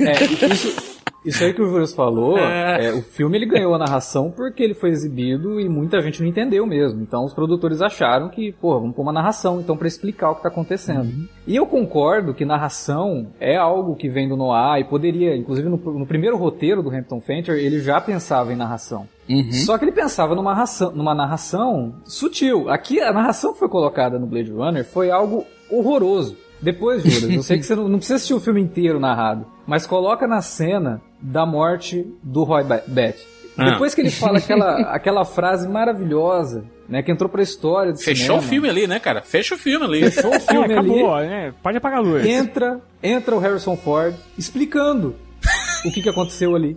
É, 0.01 0.47
isso, 0.53 0.98
isso 1.25 1.43
aí 1.45 1.53
que 1.53 1.61
o 1.61 1.69
Juras 1.69 1.93
falou, 1.93 2.39
É. 2.39 2.87
é, 2.87 2.93
o 2.93 3.03
filme 3.03 3.37
ele 3.37 3.47
ganhou 3.47 3.75
a 3.75 3.79
narração 3.79 4.31
porque 4.31 4.63
ele 4.63 4.75
foi 4.75 4.91
exibido 4.91 5.61
e 5.61 5.69
muita 5.69 6.01
gente 6.01 6.21
não 6.23 6.29
entendeu 6.29 6.65
mesmo. 6.67 7.01
Então 7.03 7.25
os 7.25 7.35
produtores 7.35 7.83
acharam 7.83 8.29
que, 8.29 8.53
pô, 8.53 8.79
vamos 8.81 8.95
pôr 8.97 9.03
uma 9.03 9.13
narração 9.13 9.61
então 9.61 9.77
pra 9.77 9.89
explicar 9.89 10.31
o 10.31 10.37
que 10.37 10.43
tá 10.43 10.49
acontecendo. 10.49 11.29
E 11.47 11.57
eu 11.57 11.67
concordo 11.67 12.33
que 12.35 12.45
narração 12.45 13.29
é 13.41 13.57
algo 13.57 13.97
que 13.97 14.09
vem 14.09 14.29
do 14.29 14.37
Noir 14.37 14.81
e 14.81 14.85
poderia, 14.85 15.37
inclusive 15.37 15.69
no, 15.69 15.77
no 15.77 16.07
primeiro 16.07 16.37
roteiro 16.37 16.83
do 16.83 16.91
Hampton 16.91 17.21
Fancher, 17.21 17.57
ele 17.57 17.81
já 17.81 18.01
pensava 18.01 18.53
em 18.53 18.57
narração. 18.57 19.07
Uhum. 19.29 19.53
Só 19.53 19.77
que 19.77 19.85
ele 19.85 19.93
pensava 19.93 20.35
numa, 20.35 20.53
narração- 20.53 20.93
numa 20.93 21.15
narração 21.15 21.95
sutil. 22.05 22.71
Aqui 22.71 23.01
a 23.01 23.13
narração 23.13 23.53
que 23.53 23.59
foi 23.59 23.69
colocada 23.69 24.19
no 24.19 24.27
Blade 24.27 24.51
Runner 24.51 24.85
foi 24.85 25.11
algo 25.11 25.45
horroroso. 25.71 26.37
Depois, 26.61 27.03
Juras, 27.03 27.31
eu 27.37 27.43
sei 27.43 27.59
que 27.61 27.65
você 27.65 27.75
não, 27.77 27.89
não 27.89 27.99
precisa 27.99 28.17
assistir 28.17 28.35
o 28.35 28.41
filme 28.41 28.61
inteiro 28.61 28.99
narrado, 28.99 29.47
mas 29.67 29.87
coloca 29.87 30.27
na 30.27 30.41
cena 30.43 31.01
da 31.21 31.47
morte 31.47 32.07
do 32.23 32.43
Roy 32.45 32.65
Ba- 32.65 32.83
Batty. 32.87 33.27
Ah. 33.57 33.71
Depois 33.71 33.95
que 33.95 34.01
ele 34.01 34.11
fala 34.11 34.39
aquela, 34.39 34.77
aquela 34.95 35.25
frase 35.25 35.69
maravilhosa, 35.69 36.65
né, 36.89 37.03
que 37.03 37.11
entrou 37.11 37.29
pra 37.29 37.43
história 37.43 37.93
do 37.93 37.99
Fechou 37.99 38.37
o 38.37 38.41
cinema. 38.41 38.43
filme 38.43 38.69
ali, 38.69 38.87
né, 38.87 38.99
cara? 39.01 39.21
Fecha 39.21 39.55
o 39.55 39.59
filme 39.59 39.85
ali. 39.85 40.11
Fechou 40.11 40.35
o 40.35 40.41
filme 40.41 40.73
É, 40.75 40.79
ali. 40.79 40.91
acabou, 41.01 41.17
né? 41.19 41.55
Pode 41.63 41.77
apagar 41.77 41.99
a 41.99 42.03
luz. 42.03 42.25
Entra, 42.25 42.81
entra 43.03 43.35
o 43.35 43.39
Harrison 43.39 43.77
Ford 43.77 44.15
explicando 44.39 45.15
o 45.85 45.91
que, 45.93 46.01
que 46.03 46.09
aconteceu 46.09 46.55
ali. 46.55 46.77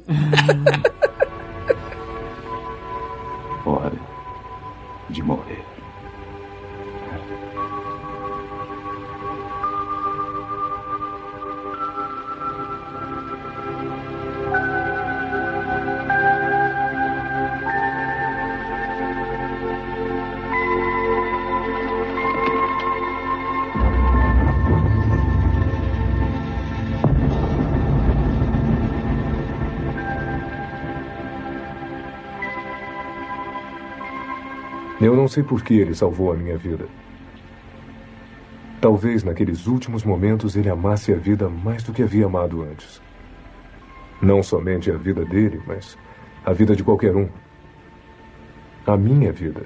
Hora 3.65 3.93
de 5.09 5.21
morrer. 5.21 5.60
Sei 35.31 35.43
por 35.43 35.63
que 35.63 35.73
ele 35.73 35.95
salvou 35.95 36.31
a 36.31 36.35
minha 36.35 36.57
vida. 36.57 36.85
Talvez 38.81 39.23
naqueles 39.23 39.65
últimos 39.65 40.03
momentos 40.03 40.55
ele 40.55 40.69
amasse 40.69 41.13
a 41.13 41.15
vida 41.15 41.49
mais 41.49 41.83
do 41.83 41.93
que 41.93 42.03
havia 42.03 42.25
amado 42.25 42.61
antes. 42.63 43.01
Não 44.21 44.43
somente 44.43 44.91
a 44.91 44.97
vida 44.97 45.23
dele, 45.23 45.61
mas 45.65 45.97
a 46.45 46.51
vida 46.51 46.75
de 46.75 46.83
qualquer 46.83 47.15
um. 47.15 47.29
A 48.85 48.97
minha 48.97 49.31
vida. 49.31 49.65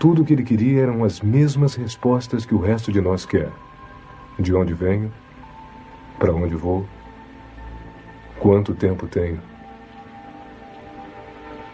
Tudo 0.00 0.22
o 0.22 0.24
que 0.24 0.32
ele 0.32 0.42
queria 0.42 0.82
eram 0.82 1.04
as 1.04 1.20
mesmas 1.20 1.76
respostas 1.76 2.44
que 2.44 2.54
o 2.54 2.60
resto 2.60 2.90
de 2.90 3.00
nós 3.00 3.24
quer. 3.24 3.50
De 4.38 4.52
onde 4.54 4.74
venho? 4.74 5.12
Para 6.18 6.34
onde 6.34 6.56
vou? 6.56 6.84
Quanto 8.40 8.74
tempo 8.74 9.06
tenho? 9.06 9.51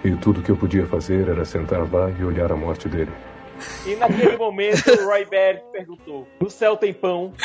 E 0.04 0.12
tudo 0.12 0.42
que 0.42 0.50
eu 0.50 0.56
podia 0.56 0.86
fazer 0.86 1.28
era 1.28 1.44
sentar 1.44 1.80
lá 1.92 2.10
e 2.10 2.24
olhar 2.24 2.52
a 2.52 2.56
morte 2.56 2.88
dele. 2.88 3.10
E 3.84 3.96
naquele 3.96 4.36
momento 4.36 4.88
o 4.90 5.06
Roy 5.06 5.24
Berg 5.24 5.60
perguntou: 5.72 6.28
No 6.40 6.48
céu 6.48 6.76
tem 6.76 6.92
pão? 6.92 7.32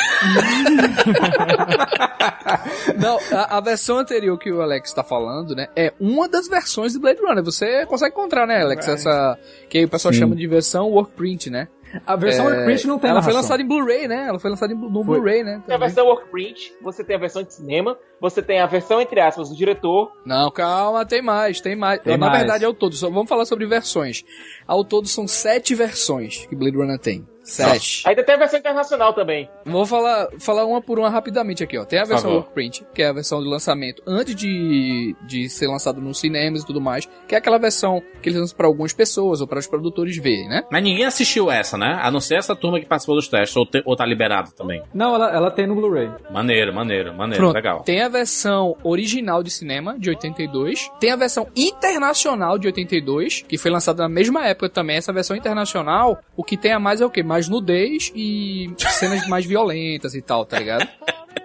Não, 2.99 3.17
a, 3.31 3.57
a 3.57 3.61
versão 3.61 3.97
anterior 3.97 4.37
que 4.37 4.51
o 4.51 4.61
Alex 4.61 4.93
tá 4.93 5.03
falando, 5.03 5.55
né, 5.55 5.67
é 5.75 5.91
uma 5.99 6.29
das 6.29 6.47
versões 6.47 6.93
de 6.93 6.99
Blade 6.99 7.19
Runner. 7.21 7.43
Você 7.43 7.85
consegue 7.87 8.11
encontrar, 8.11 8.45
né, 8.45 8.61
Alex? 8.61 8.87
Essa 8.87 9.37
que 9.69 9.83
o 9.83 9.89
pessoal 9.89 10.13
Sim. 10.13 10.19
chama 10.19 10.35
de 10.35 10.45
versão 10.47 10.89
workprint, 10.89 11.49
né? 11.49 11.67
A 12.05 12.15
versão 12.15 12.45
workprint 12.45 12.87
não 12.87 12.97
tem 12.99 13.09
Ela 13.09 13.21
foi 13.21 13.31
narração. 13.33 13.41
lançada 13.57 13.61
em 13.63 13.67
Blu-ray, 13.67 14.07
né? 14.07 14.25
Ela 14.27 14.39
foi 14.39 14.49
lançada 14.49 14.73
no 14.73 15.03
Blu-ray, 15.03 15.43
né? 15.43 15.61
Tem 15.65 15.75
a 15.75 15.79
versão 15.79 16.05
workprint, 16.05 16.73
você 16.81 17.03
tem 17.03 17.15
a 17.15 17.19
versão 17.19 17.43
de 17.43 17.53
cinema, 17.53 17.97
você 18.19 18.41
tem 18.41 18.59
a 18.59 18.65
versão, 18.65 18.99
entre 19.01 19.19
aspas, 19.19 19.49
do 19.49 19.55
diretor. 19.55 20.11
Não, 20.25 20.49
calma, 20.51 21.05
tem 21.05 21.21
mais, 21.21 21.61
tem 21.61 21.75
mais. 21.75 22.01
Tem 22.01 22.17
Na 22.17 22.27
mais. 22.27 22.39
verdade, 22.39 22.65
ao 22.65 22.73
todo, 22.73 22.95
só 22.95 23.09
vamos 23.09 23.29
falar 23.29 23.45
sobre 23.45 23.65
versões. 23.65 24.23
Ao 24.67 24.83
todo 24.83 25.07
são 25.07 25.27
sete 25.27 25.75
versões 25.75 26.45
que 26.47 26.55
Blade 26.55 26.77
Runner 26.77 26.99
tem. 26.99 27.27
Sete. 27.43 28.03
Ainda 28.07 28.23
tem 28.23 28.35
a 28.35 28.37
versão 28.37 28.57
internacional 28.59 29.13
também. 29.13 29.49
Vou 29.65 29.85
falar, 29.85 30.27
falar 30.39 30.65
uma 30.65 30.81
por 30.81 30.97
uma 30.99 31.09
rapidamente 31.09 31.63
aqui, 31.63 31.77
ó. 31.77 31.83
Tem 31.85 31.99
a 31.99 32.05
versão 32.05 32.29
favor. 32.29 32.35
Workprint, 32.43 32.85
que 32.93 33.01
é 33.03 33.07
a 33.09 33.13
versão 33.13 33.41
de 33.41 33.47
lançamento 33.49 34.01
antes 34.07 34.33
de, 34.35 35.15
de 35.27 35.49
ser 35.49 35.67
lançado 35.67 35.99
nos 36.01 36.19
cinemas 36.19 36.61
e 36.63 36.65
tudo 36.65 36.79
mais, 36.81 37.07
que 37.27 37.35
é 37.35 37.37
aquela 37.37 37.57
versão 37.57 38.01
que 38.21 38.29
eles 38.29 38.39
lançam 38.39 38.55
pra 38.55 38.67
algumas 38.67 38.93
pessoas 38.93 39.41
ou 39.41 39.47
para 39.47 39.59
os 39.59 39.67
produtores 39.67 40.15
verem, 40.17 40.47
né? 40.47 40.63
Mas 40.71 40.83
ninguém 40.83 41.05
assistiu 41.05 41.51
essa, 41.51 41.77
né? 41.77 41.99
A 42.01 42.09
não 42.09 42.19
ser 42.21 42.35
essa 42.35 42.55
turma 42.55 42.79
que 42.79 42.85
participou 42.85 43.15
dos 43.15 43.27
testes, 43.27 43.55
ou, 43.57 43.65
te- 43.65 43.83
ou 43.85 43.95
tá 43.95 44.05
liberado 44.05 44.51
também. 44.53 44.81
Não, 44.93 45.13
ela, 45.15 45.29
ela 45.33 45.51
tem 45.51 45.67
no 45.67 45.75
Blu-ray. 45.75 46.09
Maneiro, 46.31 46.73
maneiro, 46.73 47.13
maneiro, 47.13 47.43
Pronto. 47.43 47.55
legal. 47.55 47.83
Tem 47.83 48.01
a 48.01 48.07
versão 48.09 48.75
original 48.83 49.43
de 49.43 49.51
cinema, 49.51 49.97
de 49.99 50.09
82. 50.09 50.89
Tem 50.99 51.11
a 51.11 51.15
versão 51.15 51.47
internacional 51.55 52.57
de 52.57 52.67
82, 52.67 53.43
que 53.47 53.57
foi 53.57 53.69
lançada 53.71 54.03
na 54.03 54.09
mesma 54.09 54.45
época 54.47 54.69
também. 54.69 54.95
Essa 54.97 55.11
versão 55.13 55.35
internacional, 55.35 56.19
o 56.35 56.43
que 56.43 56.55
tem 56.57 56.71
a 56.71 56.79
mais 56.79 57.01
é 57.01 57.05
o 57.05 57.09
quê? 57.09 57.21
Mais 57.33 57.49
nudez 57.49 58.11
e 58.15 58.71
cenas 58.77 59.27
mais 59.27 59.43
violentas 59.43 60.13
e 60.13 60.21
tal, 60.21 60.45
tá 60.45 60.59
ligado? 60.59 60.87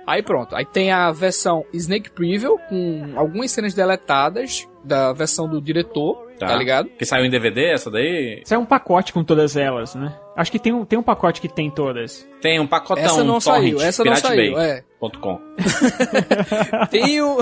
Aí 0.07 0.23
pronto. 0.23 0.55
Aí 0.55 0.67
tem 0.67 0.93
a 0.93 1.11
versão 1.11 1.65
Snake 1.73 2.11
Preview, 2.11 2.59
com 2.69 3.15
algumas 3.17 3.51
cenas 3.51 3.73
deletadas 3.73 4.69
da 4.85 5.15
versão 5.15 5.49
do 5.49 5.63
diretor, 5.63 6.31
tá, 6.39 6.55
ligado? 6.57 6.91
Que 6.91 7.07
saiu 7.07 7.25
em 7.25 7.31
DVD, 7.31 7.73
essa 7.73 7.91
daí? 7.91 8.43
Isso 8.45 8.53
é 8.53 8.59
um 8.59 8.67
pacote 8.67 9.15
com 9.15 9.25
todas 9.25 9.57
elas, 9.57 9.95
né? 9.95 10.15
Acho 10.39 10.53
que 10.53 10.59
tem 10.61 10.73
um, 10.73 10.85
tem 10.85 10.97
um 10.97 11.03
pacote 11.03 11.41
que 11.41 11.49
tem 11.49 11.69
todas. 11.69 12.25
Tem 12.41 12.61
um 12.61 12.67
pacotão. 12.69 13.03
Essa 13.03 13.25
não 13.25 13.41
torrent, 13.41 13.43
saiu, 13.43 13.81
essa 13.81 14.05
não 14.05 14.15
saiu, 14.15 14.55
Bay 14.55 14.65
é. 14.65 14.85
Tem 16.91 17.23
o... 17.23 17.37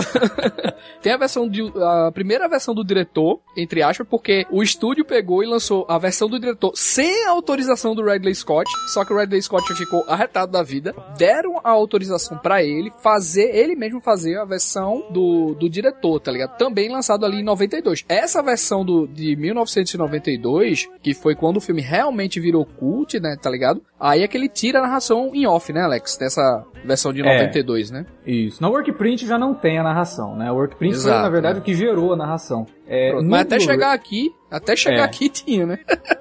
tem 1.01 1.13
a 1.13 1.17
versão 1.17 1.49
de 1.49 1.63
a 1.63 2.13
primeira 2.13 2.47
versão 2.49 2.75
do 2.75 2.85
diretor, 2.85 3.41
entre 3.57 3.83
aspas, 3.83 4.07
porque 4.09 4.47
o 4.51 4.63
estúdio 4.63 5.07
pegou 5.07 5.43
e 5.43 5.47
lançou 5.47 5.87
a 5.89 5.97
versão 5.97 6.29
do 6.29 6.39
diretor 6.39 6.73
sem 6.75 7.25
a 7.25 7.31
autorização 7.31 7.95
do 7.95 8.05
Ridley 8.05 8.35
Scott, 8.35 8.71
só 8.93 9.05
que 9.05 9.13
o 9.13 9.19
Ridley 9.19 9.41
Scott 9.41 9.75
ficou 9.75 10.05
arretado 10.07 10.53
da 10.53 10.63
vida. 10.63 10.95
Deram 11.17 11.59
a 11.65 11.71
autorização 11.71 12.37
pra 12.37 12.63
ele 12.63 12.93
fazer, 13.03 13.55
ele 13.55 13.75
mesmo 13.75 14.01
fazer 14.01 14.39
a 14.39 14.45
versão 14.45 15.07
do, 15.11 15.55
do 15.55 15.69
diretor, 15.69 16.21
tá 16.21 16.31
ligado? 16.31 16.59
Também 16.59 16.91
lançado 16.91 17.25
ali 17.25 17.41
em 17.41 17.45
92. 17.45 18.05
Essa 18.07 18.43
versão 18.43 18.85
do, 18.85 19.07
de 19.07 19.35
1992, 19.35 20.91
que 21.03 21.15
foi 21.15 21.35
quando 21.35 21.57
o 21.57 21.61
filme 21.61 21.81
realmente 21.81 22.39
virou 22.39 22.67
cult, 22.87 23.19
né, 23.21 23.37
tá 23.41 23.51
ligado? 23.51 23.83
Aí 23.99 24.23
é 24.23 24.29
que 24.29 24.37
ele 24.37 24.49
tira 24.49 24.79
a 24.79 24.83
narração 24.83 25.31
em 25.35 25.47
off, 25.47 25.73
né, 25.73 25.83
Alex? 25.83 26.17
Dessa 26.17 26.65
versão 26.85 27.13
de 27.13 27.21
É. 27.21 27.25
92, 27.25 27.91
né? 27.91 28.07
Isso. 28.25 28.63
Na 28.63 28.69
Workprint 28.69 29.27
já 29.27 29.39
não 29.39 29.55
tem 29.55 29.79
a 29.79 29.83
narração, 29.83 30.37
né? 30.37 30.49
A 30.49 30.53
Workprint 30.53 30.95
foi, 30.95 31.01
Exato, 31.03 31.23
na 31.23 31.29
verdade, 31.29 31.55
né? 31.57 31.61
o 31.61 31.65
que 31.65 31.75
gerou 31.75 32.13
a 32.13 32.17
narração. 32.17 32.67
É, 32.87 33.11
Pronto, 33.11 33.29
Mas 33.29 33.41
até 33.41 33.59
chegar 33.59 33.93
aqui, 33.93 34.31
até 34.51 34.77
chegar 34.77 34.99
É. 34.99 35.03
aqui 35.03 35.29
tinha, 35.31 35.67
né? 35.67 35.79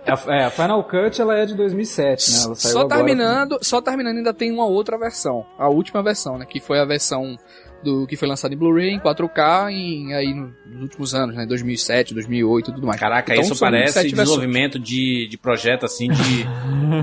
A, 0.07 0.34
é, 0.34 0.45
a 0.45 0.49
Final 0.49 0.84
Cut 0.84 1.22
ela 1.22 1.38
é 1.38 1.45
de 1.45 1.53
2007, 1.55 2.32
né? 2.32 2.38
Ela 2.45 2.55
saiu 2.55 2.74
Só 2.74 2.80
agora. 2.82 2.95
terminando, 2.95 3.57
só 3.61 3.82
terminando 3.82 4.18
ainda 4.18 4.34
tem 4.34 4.51
uma 4.51 4.66
outra 4.66 4.97
versão, 4.97 5.45
a 5.59 5.70
última 5.70 6.01
versão, 6.01 6.38
né, 6.39 6.45
que 6.45 6.59
foi 6.59 6.80
a 6.80 6.86
versão 6.86 7.38
do 7.86 8.05
que 8.07 8.17
foi 8.17 8.27
lançada 8.27 8.53
em 8.53 8.57
Blu-ray 8.57 8.89
em 8.89 8.99
4K 8.99 9.71
em 9.71 10.13
aí 10.13 10.33
nos 10.33 10.81
últimos 10.81 11.15
anos, 11.15 11.36
né, 11.36 11.45
2007, 11.45 12.13
2008 12.13 12.71
e 12.71 12.73
tudo 12.73 12.86
mais. 12.88 12.99
Caraca, 12.99 13.31
Então, 13.33 13.43
isso 13.43 13.53
parece 13.59 13.93
desenvolvimento 14.25 14.77
de, 14.79 15.27
de 15.29 15.38
projeto 15.38 15.86
assim 15.86 16.09
de, 16.09 16.43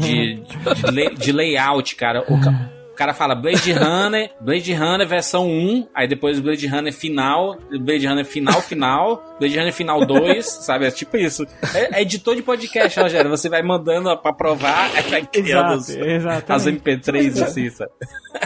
de, 0.00 0.34
de, 0.74 0.90
lay- 0.90 1.14
de 1.14 1.32
layout, 1.32 1.94
cara. 1.96 2.22
O, 2.28 2.38
o 2.92 2.94
cara 2.94 3.14
fala 3.14 3.34
Blade 3.34 3.72
Runner, 3.72 4.30
Blade 4.38 4.74
Runner 4.74 5.08
versão 5.08 5.48
1, 5.48 5.88
aí 5.94 6.06
depois 6.06 6.38
Blade 6.38 6.66
Runner 6.66 6.92
final, 6.92 7.56
Blade 7.80 8.06
Runner 8.06 8.24
final 8.24 8.60
final, 8.60 9.36
Blade 9.40 9.58
Runner 9.58 9.72
final 9.72 10.04
2, 10.04 10.46
sabe? 10.46 10.86
É 10.86 10.90
tipo 10.90 11.16
isso. 11.16 11.46
É, 11.74 11.98
é 11.98 12.02
editor 12.02 12.36
de 12.36 12.42
podcast, 12.42 13.00
Rogério. 13.00 13.30
Você 13.30 13.48
vai 13.48 13.62
mandando 13.62 14.14
pra 14.18 14.32
provar, 14.32 14.90
aí 14.94 15.02
vai 15.10 15.26
criando 15.26 15.74
Exato, 15.74 16.52
as 16.52 16.66
MP3 16.66 17.42
assim, 17.42 17.70
sabe? 17.70 17.92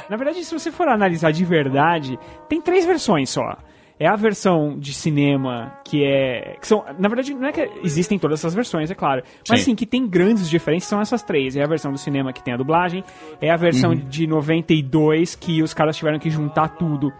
Na 0.09 0.17
verdade, 0.17 0.45
se 0.45 0.55
você 0.55 0.71
for 0.71 0.89
analisar 0.89 1.33
de 1.33 1.45
verdade, 1.45 2.17
tem 2.49 2.61
três 2.61 2.87
versões 2.87 3.29
só. 3.29 3.57
É 3.99 4.07
a 4.07 4.15
versão 4.17 4.79
de 4.79 4.93
cinema 4.93 5.73
que 5.85 6.05
é. 6.05 6.57
Que 6.61 6.67
são, 6.67 6.85
na 6.99 7.09
verdade, 7.09 7.33
não 7.33 7.49
é 7.49 7.53
que 7.53 7.67
existem 7.83 8.19
todas 8.19 8.41
essas 8.41 8.55
versões, 8.55 8.91
é 8.91 8.95
claro. 8.95 9.23
Mas 9.49 9.61
Sim. 9.61 9.71
sim, 9.71 9.75
que 9.75 9.87
tem 9.87 10.07
grandes 10.07 10.51
diferenças 10.51 10.89
são 10.89 11.01
essas 11.01 11.23
três. 11.23 11.57
É 11.57 11.63
a 11.65 11.67
versão 11.67 11.91
do 11.93 11.97
cinema 11.99 12.31
que 12.33 12.43
tem 12.45 12.53
a 12.53 12.59
dublagem, 12.59 13.03
é 13.41 13.51
a 13.51 13.57
versão 13.57 13.91
Uhum. 13.93 13.97
de 13.97 14.27
92 14.27 15.35
que 15.35 15.63
os 15.63 15.73
caras 15.73 15.97
tiveram 15.97 16.19
que 16.19 16.29
juntar 16.29 16.69
tudo. 16.77 17.13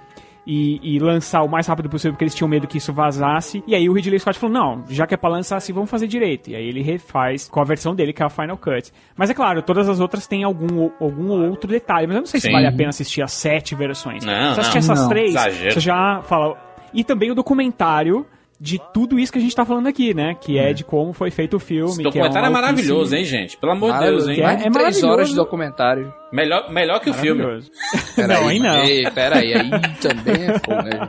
E, 0.49 0.95
e 0.95 1.01
lançar 1.01 1.43
o 1.43 1.49
mais 1.49 1.67
rápido 1.67 1.89
possível 1.91 2.13
porque 2.13 2.23
eles 2.23 2.33
tinham 2.33 2.47
medo 2.49 2.69
que 2.69 2.79
isso 2.79 2.93
vazasse. 2.93 3.65
E 3.67 3.75
aí 3.75 3.89
o 3.89 3.93
Ridley 3.93 4.17
Scott 4.21 4.39
falou: 4.39 4.55
não, 4.55 4.85
já 4.89 5.05
que 5.05 5.13
é 5.13 5.17
pra 5.17 5.29
lançar 5.29 5.57
assim, 5.57 5.73
vamos 5.73 5.91
fazer 5.91 6.07
direito. 6.07 6.51
E 6.51 6.55
aí 6.55 6.69
ele 6.69 6.83
refaz 6.83 7.49
com 7.49 7.59
a 7.61 7.65
versão 7.65 7.97
dele, 7.97 8.13
que 8.13 8.23
é 8.23 8.27
a 8.27 8.29
Final 8.29 8.57
Cut. 8.57 8.93
Mas 9.17 9.29
é 9.29 9.35
claro, 9.35 9.61
todas 9.61 9.89
as 9.89 9.99
outras 9.99 10.29
têm 10.29 10.45
algum, 10.45 10.89
algum 11.01 11.31
outro 11.49 11.69
detalhe. 11.69 12.07
Mas 12.07 12.15
eu 12.15 12.21
não 12.21 12.27
sei 12.27 12.39
se 12.39 12.47
Sim. 12.47 12.53
vale 12.53 12.67
a 12.69 12.71
pena 12.73 12.91
assistir 12.91 13.23
as 13.23 13.33
sete 13.33 13.75
versões. 13.75 14.25
Não, 14.25 14.55
se 14.55 14.61
assistir 14.61 14.75
não. 14.75 14.79
essas 14.79 15.01
Não. 15.01 15.09
três, 15.09 15.31
Exagero. 15.31 15.73
você 15.73 15.81
já 15.81 16.23
fala. 16.23 16.66
E 16.97 17.05
também 17.05 17.31
o 17.31 17.35
documentário 17.35 18.27
de 18.59 18.81
tudo 18.95 19.19
isso 19.19 19.31
que 19.31 19.39
a 19.39 19.43
gente 19.43 19.55
tá 19.55 19.67
falando 19.67 19.87
aqui, 19.87 20.15
né? 20.15 20.35
Que 20.41 20.59
é 20.59 20.73
de 20.73 20.83
como 20.83 21.13
foi 21.13 21.31
feito 21.31 21.59
o 21.59 21.61
filme. 21.61 21.91
Esse 21.91 21.99
que 21.99 22.03
documentário 22.05 22.47
é, 22.47 22.49
um 22.49 22.53
maravilhoso, 22.53 22.93
altíssimo- 23.15 23.19
hein, 23.19 23.25
gente? 23.27 23.57
Pelo 23.59 23.73
amor 23.73 23.93
de 23.93 23.99
Deus, 24.01 24.29
hein? 24.29 24.41
É- 24.41 24.43
Mais 24.45 24.59
de 24.63 24.67
é 24.67 24.71
três 24.71 24.85
horas 24.87 24.97
de 24.97 25.03
maravilhoso. 25.07 25.35
documentário. 25.37 26.15
Melhor, 26.33 26.73
melhor 26.73 27.01
que 27.01 27.11
o 27.11 27.15
filme. 27.15 27.43
Maravilhoso. 27.43 27.71
Peraí, 28.17 28.41
Não, 28.41 28.49
aí 28.49 28.59
não. 28.59 28.83
Ei, 28.85 29.11
pera 29.11 29.39
aí, 29.41 29.53
aí 29.55 29.71
também 30.01 30.47
é 30.47 30.59
fogo, 30.59 30.83
né? 30.83 31.09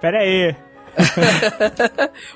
Pera 0.00 0.18
aí. 0.20 0.56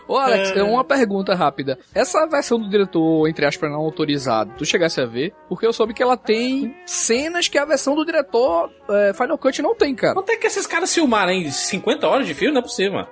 Ô 0.06 0.16
Alex, 0.16 0.56
é 0.56 0.62
uma 0.62 0.84
pergunta 0.84 1.34
rápida. 1.34 1.78
Essa 1.94 2.26
versão 2.26 2.58
do 2.58 2.68
diretor, 2.68 3.28
entre 3.28 3.46
aspas, 3.46 3.70
não 3.70 3.80
autorizado, 3.80 4.52
tu 4.56 4.64
chegasse 4.64 5.00
a 5.00 5.06
ver? 5.06 5.32
Porque 5.48 5.66
eu 5.66 5.72
soube 5.72 5.94
que 5.94 6.02
ela 6.02 6.16
tem 6.16 6.74
cenas 6.84 7.48
que 7.48 7.58
a 7.58 7.64
versão 7.64 7.94
do 7.94 8.04
diretor 8.04 8.70
é, 8.88 9.12
Final 9.14 9.38
Cut 9.38 9.62
não 9.62 9.74
tem, 9.74 9.94
cara. 9.94 10.14
Quanto 10.14 10.30
é 10.30 10.36
que 10.36 10.46
esses 10.46 10.66
caras 10.66 10.92
filmaram 10.92 11.32
em 11.32 11.50
50 11.50 12.06
horas 12.06 12.26
de 12.26 12.34
filme? 12.34 12.52
Não 12.52 12.61
é 12.61 12.62
possível, 12.62 12.92
mano. 12.94 13.08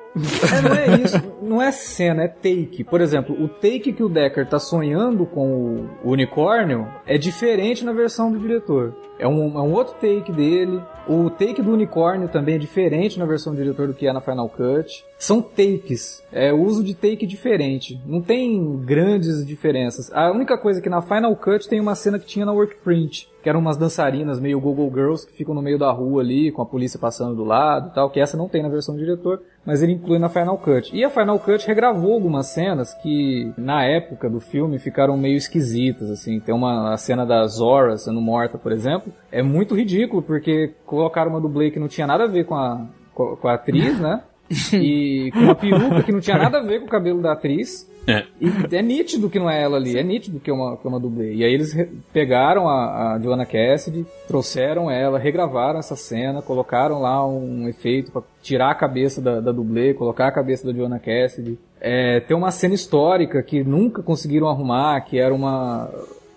É, 0.53 0.63
não 0.63 0.75
é 0.75 1.01
isso, 1.01 1.37
não 1.43 1.63
é 1.63 1.73
cena, 1.73 2.25
é 2.25 2.29
take. 2.29 2.85
Por 2.85 3.01
exemplo, 3.01 3.41
o 3.41 3.49
take 3.49 3.93
que 3.93 4.03
o 4.03 4.09
Decker 4.09 4.47
tá 4.47 4.59
sonhando 4.59 5.25
com 5.27 5.89
o 6.03 6.11
unicórnio 6.11 6.89
é 7.07 7.17
diferente 7.17 7.85
na 7.85 7.93
versão 7.93 8.33
do 8.33 8.39
diretor. 8.39 8.95
É 9.19 9.27
um, 9.27 9.59
é 9.59 9.63
um 9.63 9.73
outro 9.73 9.95
take 9.95 10.33
dele. 10.33 10.83
O 11.07 11.29
take 11.31 11.61
do 11.61 11.73
unicórnio 11.73 12.29
também 12.29 12.55
é 12.55 12.59
diferente 12.59 13.19
na 13.19 13.27
versão 13.27 13.53
do 13.53 13.61
diretor 13.61 13.89
do 13.89 13.95
que 13.95 14.07
é 14.07 14.13
na 14.13 14.21
Final 14.21 14.49
Cut. 14.49 15.05
São 15.19 15.43
takes, 15.43 16.23
é 16.33 16.53
uso 16.53 16.85
de 16.85 16.95
take 16.95 17.27
diferente. 17.27 18.01
Não 18.07 18.23
tem 18.23 18.77
grandes 18.79 19.45
diferenças. 19.45 20.13
A 20.13 20.31
única 20.31 20.57
coisa 20.57 20.79
é 20.79 20.83
que 20.83 20.89
na 20.89 21.03
Final 21.03 21.35
Cut 21.35 21.69
tem 21.69 21.81
uma 21.81 21.97
cena 21.97 22.21
que 22.21 22.27
tinha 22.27 22.47
na 22.47 22.53
Workprint, 22.53 23.29
que 23.43 23.49
eram 23.49 23.59
umas 23.59 23.77
dançarinas 23.77 24.39
meio 24.39 24.61
Google 24.61 24.89
Girls 24.95 25.27
que 25.27 25.37
ficam 25.37 25.55
no 25.55 25.61
meio 25.61 25.77
da 25.77 25.91
rua 25.91 26.23
ali, 26.23 26.53
com 26.53 26.63
a 26.63 26.67
polícia 26.67 27.01
passando 27.01 27.35
do 27.35 27.43
lado 27.43 27.89
e 27.89 27.95
tal, 27.95 28.11
que 28.11 28.21
essa 28.21 28.37
não 28.37 28.49
tem 28.49 28.63
na 28.63 28.69
versão 28.69 28.95
do 28.95 29.01
diretor, 29.01 29.43
mas 29.67 29.83
ele 29.83 29.93
inclui 29.93 30.21
na 30.21 30.29
Final 30.29 30.57
Cut. 30.57 30.97
E 30.97 31.05
a 31.05 31.11
Final 31.11 31.41
Cut 31.41 31.67
regravou 31.67 32.13
algumas 32.13 32.47
cenas 32.47 32.95
que, 32.95 33.53
na 33.59 33.85
época 33.85 34.31
do 34.31 34.39
filme, 34.39 34.79
ficaram 34.79 35.17
meio 35.17 35.37
esquisitas, 35.37 36.11
assim. 36.11 36.39
Tem 36.39 36.55
uma 36.55 36.97
cena 36.97 37.27
da 37.27 37.45
Zora 37.49 37.99
sendo 37.99 38.21
morta, 38.21 38.57
por 38.57 38.71
exemplo, 38.71 39.13
é 39.33 39.43
muito 39.43 39.75
ridículo, 39.75 40.23
porque 40.23 40.75
colocaram 40.87 41.33
uma 41.33 41.41
dublê 41.41 41.73
que 41.73 41.81
não 41.81 41.89
tinha 41.89 42.07
nada 42.07 42.23
a 42.23 42.29
ver 42.29 42.45
com 42.45 42.55
a, 42.55 42.87
com 43.13 43.49
a 43.49 43.55
atriz, 43.55 43.99
né? 43.99 44.23
E 44.73 45.31
com 45.33 45.41
uma 45.41 45.55
peruca 45.55 46.03
que 46.03 46.13
não 46.13 46.21
tinha 46.21 46.39
nada 46.39 46.59
a 46.59 46.63
ver 46.63 46.81
com 46.81 46.87
o 46.87 46.91
cabelo 46.91 47.21
da 47.21 47.33
atriz. 47.33 47.89
É. 48.07 48.25
E 48.41 48.75
é 48.75 48.81
nítido 48.81 49.29
que 49.29 49.39
não 49.39 49.51
é 49.51 49.63
ela 49.63 49.77
ali, 49.77 49.99
é 49.99 50.03
nítido 50.03 50.41
que 50.41 50.49
é 50.49 50.53
uma, 50.55 50.79
que 50.79 50.87
é 50.87 50.89
uma 50.89 50.99
dublê. 50.99 51.35
E 51.35 51.45
aí 51.45 51.53
eles 51.53 51.77
pegaram 52.11 52.67
a, 52.67 53.13
a 53.15 53.19
Joanna 53.21 53.45
Cassidy, 53.45 54.07
trouxeram 54.27 54.91
ela, 54.91 55.19
regravaram 55.19 55.79
essa 55.79 55.95
cena, 55.95 56.41
colocaram 56.41 57.03
lá 57.03 57.27
um 57.27 57.69
efeito 57.69 58.11
pra 58.11 58.23
tirar 58.43 58.71
a 58.71 58.75
cabeça 58.75 59.21
da, 59.21 59.41
da 59.41 59.53
dublê, 59.53 59.93
colocar 59.93 60.27
a 60.29 60.33
cabeça 60.33 60.67
da 60.67 60.73
Joanna 60.73 60.99
Cassidy. 60.99 61.59
É, 61.79 62.21
tem 62.21 62.35
uma 62.35 62.51
cena 62.51 62.75
histórica 62.75 63.43
que 63.43 63.63
nunca 63.63 64.03
conseguiram 64.03 64.49
arrumar, 64.49 65.03
que 65.03 65.19
era 65.19 65.35
uma 65.35 65.91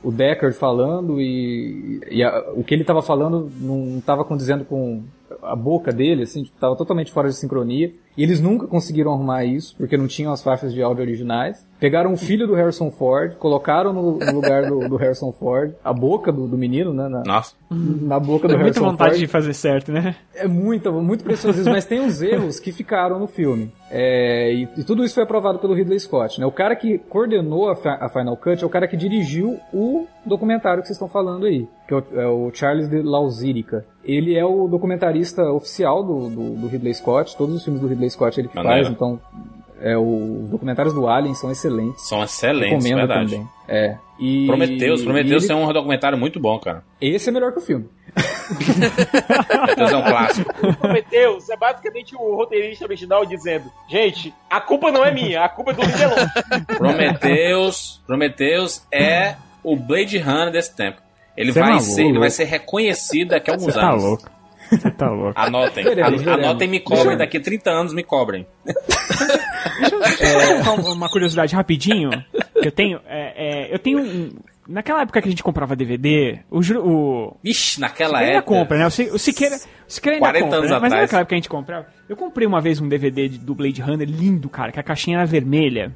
o 0.03 0.11
Deckard 0.11 0.57
falando 0.57 1.21
e, 1.21 2.01
e 2.11 2.21
a- 2.23 2.43
o 2.55 2.63
que 2.65 2.73
ele 2.73 2.81
estava 2.81 3.01
falando 3.01 3.49
não 3.61 3.99
estava 3.99 4.25
condizendo 4.25 4.65
com 4.65 5.03
a 5.43 5.55
boca 5.55 5.91
dele, 5.91 6.23
assim, 6.23 6.43
tipo, 6.43 6.57
tava 6.59 6.75
totalmente 6.75 7.11
fora 7.11 7.29
de 7.29 7.35
sincronia. 7.35 7.93
E 8.17 8.23
eles 8.23 8.41
nunca 8.41 8.67
conseguiram 8.67 9.13
arrumar 9.13 9.45
isso, 9.45 9.75
porque 9.77 9.97
não 9.97 10.07
tinham 10.07 10.33
as 10.33 10.43
faixas 10.43 10.73
de 10.73 10.81
áudio 10.81 11.03
originais. 11.03 11.65
Pegaram 11.79 12.13
o 12.13 12.17
filho 12.17 12.45
do 12.45 12.53
Harrison 12.53 12.91
Ford, 12.91 13.35
colocaram 13.37 13.91
no, 13.91 14.17
no 14.17 14.33
lugar 14.33 14.67
do, 14.67 14.87
do 14.87 14.95
Harrison 14.97 15.31
Ford, 15.31 15.73
a 15.83 15.91
boca 15.91 16.31
do, 16.31 16.47
do 16.47 16.57
menino, 16.57 16.93
né? 16.93 17.09
Na, 17.09 17.23
Nossa. 17.23 17.55
na 17.69 18.19
boca 18.19 18.47
do 18.47 18.53
muita 18.53 18.65
Harrison 18.65 18.91
vontade 18.91 19.11
Ford. 19.11 19.19
de 19.21 19.27
fazer 19.27 19.53
certo, 19.53 19.91
né? 19.91 20.15
É 20.35 20.47
muito, 20.47 20.91
muito 20.91 21.23
preciosismo, 21.23 21.71
mas 21.71 21.85
tem 21.85 21.99
uns 21.99 22.21
erros 22.21 22.59
que 22.59 22.71
ficaram 22.71 23.17
no 23.17 23.27
filme. 23.27 23.71
É, 23.89 24.53
e, 24.53 24.69
e 24.77 24.83
tudo 24.83 25.03
isso 25.03 25.15
foi 25.15 25.23
aprovado 25.23 25.59
pelo 25.59 25.73
Ridley 25.73 25.99
Scott. 25.99 26.39
Né? 26.39 26.45
O 26.45 26.51
cara 26.51 26.75
que 26.75 26.97
coordenou 26.97 27.69
a, 27.69 27.73
a 27.73 28.09
Final 28.09 28.37
Cut 28.37 28.63
é 28.63 28.65
o 28.65 28.69
cara 28.69 28.87
que 28.87 28.95
dirigiu 28.95 29.59
o 29.73 30.07
documentário 30.25 30.81
que 30.81 30.87
vocês 30.87 30.95
estão 30.95 31.09
falando 31.09 31.45
aí, 31.45 31.67
que 31.87 31.93
é 31.93 31.97
o, 31.97 32.03
é 32.13 32.27
o 32.27 32.51
Charles 32.53 32.87
de 32.87 33.01
Lausirica. 33.01 33.85
Ele 34.03 34.35
é 34.35 34.45
o 34.45 34.67
documentarista 34.67 35.43
oficial 35.51 36.03
do, 36.03 36.29
do, 36.29 36.55
do 36.55 36.67
Ridley 36.67 36.93
Scott, 36.93 37.35
todos 37.35 37.55
os 37.55 37.63
filmes 37.63 37.81
do 37.81 37.87
Ridley 37.87 38.00
Scott 38.09 38.39
ele 38.39 38.47
que 38.47 38.55
Maneiro. 38.55 38.83
faz, 38.85 38.93
então 38.95 39.19
é, 39.81 39.97
o- 39.97 40.43
os 40.43 40.49
documentários 40.49 40.93
do 40.93 41.07
Alien 41.07 41.33
são 41.33 41.51
excelentes. 41.51 42.07
São 42.07 42.23
excelentes, 42.23 42.69
Recomendo 42.85 42.97
verdade. 43.07 43.31
também. 43.31 43.47
É. 43.67 43.97
E, 44.19 44.45
Prometeus, 44.45 45.01
e 45.01 45.03
Prometeus 45.03 45.43
ele- 45.45 45.53
é 45.53 45.55
um 45.55 45.73
documentário 45.73 46.17
muito 46.17 46.39
bom, 46.39 46.59
cara. 46.59 46.83
Esse 46.99 47.29
é 47.29 47.31
melhor 47.31 47.51
que 47.51 47.57
o 47.59 47.61
filme. 47.61 47.89
Prometeus 49.47 49.91
é 49.91 49.97
um 49.97 50.03
clássico. 50.03 50.53
Prometheus 50.77 51.49
é 51.49 51.55
basicamente 51.57 52.15
o 52.15 52.35
roteirista 52.35 52.85
original 52.85 53.25
dizendo: 53.25 53.71
Gente, 53.89 54.33
a 54.49 54.59
culpa 54.61 54.91
não 54.91 55.03
é 55.03 55.11
minha, 55.11 55.43
a 55.43 55.49
culpa 55.49 55.71
é 55.71 55.73
do 55.73 55.81
Lindelon. 55.81 56.27
Prometheus, 56.77 58.01
Prometheus 58.05 58.85
é 58.93 59.35
o 59.63 59.75
Blade 59.75 60.17
Runner 60.17 60.51
desse 60.51 60.75
tempo. 60.75 61.01
Ele 61.35 61.51
é 61.51 61.53
vai 61.53 61.63
maluco. 61.63 61.83
ser, 61.85 62.05
ele 62.05 62.19
vai 62.19 62.29
ser 62.29 62.43
reconhecido 62.45 63.29
daqui 63.29 63.49
a 63.49 63.53
alguns 63.53 63.73
Você 63.73 63.79
tá 63.79 63.89
anos. 63.91 64.03
louco. 64.03 64.29
Você 64.71 64.89
tá 64.91 65.09
louco. 65.09 65.33
Anotem, 65.35 65.83
Veremos, 65.83 66.21
veremos. 66.21 66.45
anotem 66.45 66.67
e 66.67 66.71
me 66.71 66.79
cobrem. 66.79 67.17
Daqui 67.17 67.37
a 67.37 67.41
30 67.41 67.69
anos 67.69 67.93
me 67.93 68.03
cobrem. 68.03 68.47
É, 70.19 70.63
só 70.63 70.75
uma 70.75 71.09
curiosidade 71.09 71.55
rapidinho 71.55 72.09
que 72.61 72.67
eu 72.67 72.71
tenho. 72.71 72.99
É, 73.07 73.67
é, 73.69 73.73
eu 73.73 73.79
tenho 73.79 73.99
um. 73.99 74.29
Naquela 74.67 75.01
época 75.01 75.21
que 75.21 75.27
a 75.27 75.31
gente 75.31 75.43
comprava 75.43 75.75
DVD, 75.75 76.39
o. 76.49 76.59
o 76.59 77.37
Ixi, 77.43 77.79
naquela 77.81 78.19
Siqueira 78.19 78.37
época. 78.39 78.55
compra, 78.57 78.77
né? 78.77 78.85
O, 78.85 78.87
o 78.87 79.19
Siqueira, 79.19 79.55
o 79.55 79.91
Siqueira 79.91 80.15
ainda 80.17 80.25
40 80.27 80.43
compra, 80.45 80.57
anos 80.59 80.69
né? 80.71 80.79
Mas 80.79 80.91
atrás. 80.93 81.01
naquela 81.03 81.21
época 81.21 81.29
que 81.29 81.35
a 81.35 81.37
gente 81.37 81.49
comprava. 81.49 81.85
Eu 82.07 82.15
comprei 82.15 82.47
uma 82.47 82.61
vez 82.61 82.79
um 82.79 82.87
DVD 82.87 83.27
de- 83.27 83.37
do 83.39 83.55
Blade 83.55 83.81
Runner 83.81 84.07
lindo, 84.07 84.49
cara, 84.49 84.71
que 84.71 84.79
a 84.79 84.83
caixinha 84.83 85.17
era 85.17 85.25
vermelha. 85.25 85.91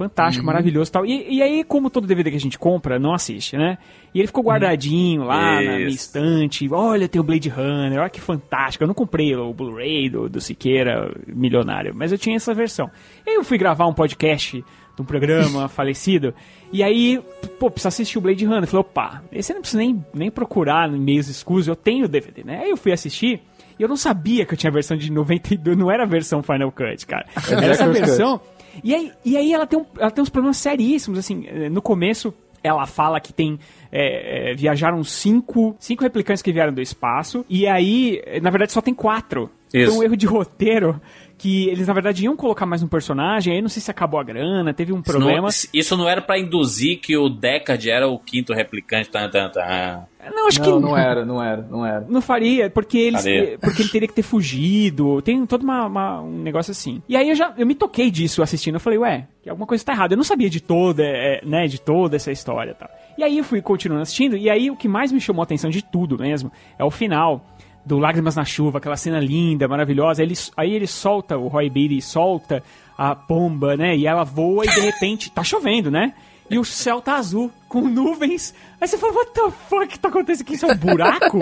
Fantástico, 0.00 0.46
maravilhoso 0.46 0.88
e 0.88 0.92
tal. 0.92 1.04
E, 1.04 1.42
aí, 1.42 1.62
como 1.62 1.90
todo 1.90 2.06
DVD 2.06 2.30
que 2.30 2.36
a 2.38 2.40
gente 2.40 2.58
compra, 2.58 2.98
não 2.98 3.12
assiste, 3.12 3.54
né? 3.54 3.76
E 4.14 4.18
ele 4.18 4.28
ficou 4.28 4.42
guardadinho 4.42 5.24
lá 5.24 5.56
na 5.56 5.60
minha 5.60 5.80
Isso. 5.80 6.06
estante. 6.06 6.66
Olha, 6.72 7.06
tem 7.06 7.20
o 7.20 7.22
Blade 7.22 7.50
Runner, 7.50 8.00
olha 8.00 8.08
que 8.08 8.18
fantástico. 8.18 8.82
Eu 8.82 8.88
não 8.88 8.94
comprei 8.94 9.36
o 9.36 9.52
Blu-ray 9.52 10.08
do, 10.08 10.26
do 10.26 10.40
Siqueira 10.40 11.14
milionário, 11.26 11.92
mas 11.94 12.12
eu 12.12 12.16
tinha 12.16 12.34
essa 12.34 12.54
versão. 12.54 12.90
E 13.26 13.30
aí 13.30 13.36
eu 13.36 13.44
fui 13.44 13.58
gravar 13.58 13.86
um 13.86 13.92
podcast 13.92 14.64
de 14.96 15.02
um 15.02 15.04
programa 15.04 15.68
falecido. 15.68 16.32
E 16.72 16.82
aí, 16.82 17.20
pô, 17.58 17.70
precisa 17.70 17.88
assistir 17.88 18.16
o 18.16 18.22
Blade 18.22 18.46
Runner. 18.46 18.62
Eu 18.62 18.68
falei, 18.68 18.80
opa, 18.80 19.22
esse 19.30 19.52
eu 19.52 19.56
não 19.56 19.60
precisa 19.60 19.82
nem, 19.82 20.02
nem 20.14 20.30
procurar 20.30 20.88
em 20.88 20.98
meios 20.98 21.28
escusos, 21.28 21.68
eu 21.68 21.76
tenho 21.76 22.06
o 22.06 22.08
DVD, 22.08 22.42
né? 22.42 22.60
Aí 22.62 22.70
eu 22.70 22.76
fui 22.78 22.90
assistir 22.90 23.42
e 23.78 23.82
eu 23.82 23.88
não 23.88 23.96
sabia 23.96 24.44
que 24.44 24.52
eu 24.52 24.58
tinha 24.58 24.70
a 24.70 24.74
versão 24.74 24.94
de 24.96 25.10
92, 25.10 25.76
não 25.76 25.90
era 25.90 26.04
a 26.04 26.06
versão 26.06 26.42
Final 26.42 26.70
Cut, 26.70 27.06
cara. 27.06 27.26
Era 27.34 27.66
essa 27.68 27.84
Director's 27.84 27.98
Cut. 27.98 28.06
versão. 28.06 28.40
E 28.82 28.94
aí, 28.94 29.12
e 29.24 29.36
aí 29.36 29.52
ela, 29.52 29.66
tem 29.66 29.78
um, 29.78 29.84
ela 29.98 30.10
tem 30.10 30.22
uns 30.22 30.28
problemas 30.28 30.56
seríssimos, 30.56 31.18
assim, 31.18 31.44
eh, 31.46 31.68
no 31.68 31.82
começo 31.82 32.32
ela 32.62 32.86
fala 32.86 33.20
que 33.20 33.32
tem. 33.32 33.58
eh, 33.90 34.50
eh, 34.50 34.54
viajaram 34.54 35.02
cinco, 35.02 35.74
cinco 35.78 36.02
replicantes 36.02 36.42
que 36.42 36.52
vieram 36.52 36.72
do 36.72 36.80
espaço. 36.80 37.44
E 37.48 37.66
aí, 37.66 38.22
na 38.42 38.50
verdade, 38.50 38.72
só 38.72 38.80
tem 38.80 38.94
quatro. 38.94 39.50
Isso. 39.72 39.90
Foi 39.92 40.00
um 40.00 40.02
erro 40.02 40.16
de 40.16 40.26
roteiro 40.26 41.00
que 41.40 41.68
eles, 41.68 41.86
na 41.88 41.94
verdade, 41.94 42.24
iam 42.24 42.36
colocar 42.36 42.66
mais 42.66 42.82
um 42.82 42.86
personagem. 42.86 43.54
Aí 43.54 43.62
não 43.62 43.68
sei 43.70 43.80
se 43.80 43.90
acabou 43.90 44.20
a 44.20 44.22
grana, 44.22 44.74
teve 44.74 44.92
um 44.92 44.96
Isso 45.00 45.04
problema. 45.04 45.48
não, 45.48 45.48
isso 45.72 45.96
não 45.96 46.06
era 46.08 46.20
pra 46.20 46.38
induzir 46.38 47.00
que 47.00 47.16
o 47.16 47.28
Deckard 47.30 47.88
era 47.90 48.06
o 48.06 48.18
quinto 48.18 48.52
replicante. 48.52 49.08
Tan, 49.08 49.28
tan, 49.30 49.48
tan. 49.48 50.06
Não, 50.34 50.48
acho 50.48 50.60
não, 50.60 50.76
que 50.76 50.86
não 50.86 50.98
era, 50.98 51.24
não 51.24 51.42
era, 51.42 51.62
não 51.62 51.86
era. 51.86 52.06
Não 52.06 52.20
faria, 52.20 52.68
porque 52.68 52.98
eles, 52.98 53.22
Faria. 53.22 53.58
porque 53.58 53.80
ele 53.82 53.88
teria 53.88 54.06
que 54.06 54.12
ter 54.14 54.22
fugido. 54.22 55.22
Tem 55.22 55.44
todo 55.46 55.62
uma, 55.62 55.86
uma- 55.86 56.20
um 56.20 56.42
negócio 56.42 56.70
assim. 56.72 57.02
E 57.08 57.16
aí 57.16 57.30
eu 57.30 57.34
já 57.34 57.54
eu 57.56 57.66
me 57.66 57.74
toquei 57.74 58.10
disso 58.10 58.42
assistindo. 58.42 58.74
Eu 58.74 58.80
falei, 58.80 58.98
ué, 58.98 59.26
que 59.42 59.48
alguma 59.48 59.66
coisa 59.66 59.82
tá 59.82 59.92
errada. 59.92 60.12
Eu 60.12 60.18
não 60.18 60.24
sabia 60.24 60.50
de 60.50 60.60
toda, 60.60 61.02
é, 61.02 61.40
né, 61.44 61.66
de 61.66 61.80
toda 61.80 62.16
essa 62.16 62.30
história, 62.30 62.72
e 62.72 62.74
tal. 62.74 62.90
E 63.16 63.22
aí 63.24 63.38
eu 63.38 63.44
fui 63.44 63.62
continuando 63.62 64.02
assistindo. 64.02 64.36
E 64.36 64.50
aí 64.50 64.70
o 64.70 64.76
que 64.76 64.86
mais 64.88 65.10
me 65.10 65.20
chamou 65.20 65.40
a 65.40 65.44
atenção 65.44 65.70
de 65.70 65.82
tudo 65.82 66.18
mesmo 66.18 66.52
é 66.78 66.84
o 66.84 66.90
final 66.90 67.44
do 67.84 67.98
Lágrimas 67.98 68.36
na 68.36 68.44
Chuva, 68.44 68.78
aquela 68.78 68.96
cena 68.96 69.18
linda, 69.18 69.66
maravilhosa. 69.66 70.22
Aí 70.22 70.28
ele, 70.28 70.34
aí 70.56 70.72
ele 70.72 70.86
solta, 70.86 71.36
o 71.36 71.48
Roy 71.48 71.68
Beatty 71.70 72.00
solta 72.02 72.62
a 72.96 73.14
pomba, 73.14 73.76
né? 73.76 73.96
E 73.96 74.06
ela 74.06 74.24
voa 74.24 74.64
e 74.64 74.68
de 74.68 74.80
repente 74.80 75.30
tá 75.30 75.42
chovendo, 75.42 75.90
né? 75.90 76.12
E 76.50 76.58
o 76.58 76.64
céu 76.64 77.00
tá 77.00 77.14
azul, 77.14 77.50
com 77.68 77.82
nuvens. 77.82 78.52
Aí 78.80 78.88
você 78.88 78.98
fala, 78.98 79.12
what 79.12 79.32
the 79.32 79.50
fuck 79.68 79.98
tá 80.00 80.08
acontecendo 80.08 80.46
aqui? 80.46 80.54
Isso 80.54 80.66
é 80.66 80.72
um 80.72 80.76
buraco? 80.76 81.38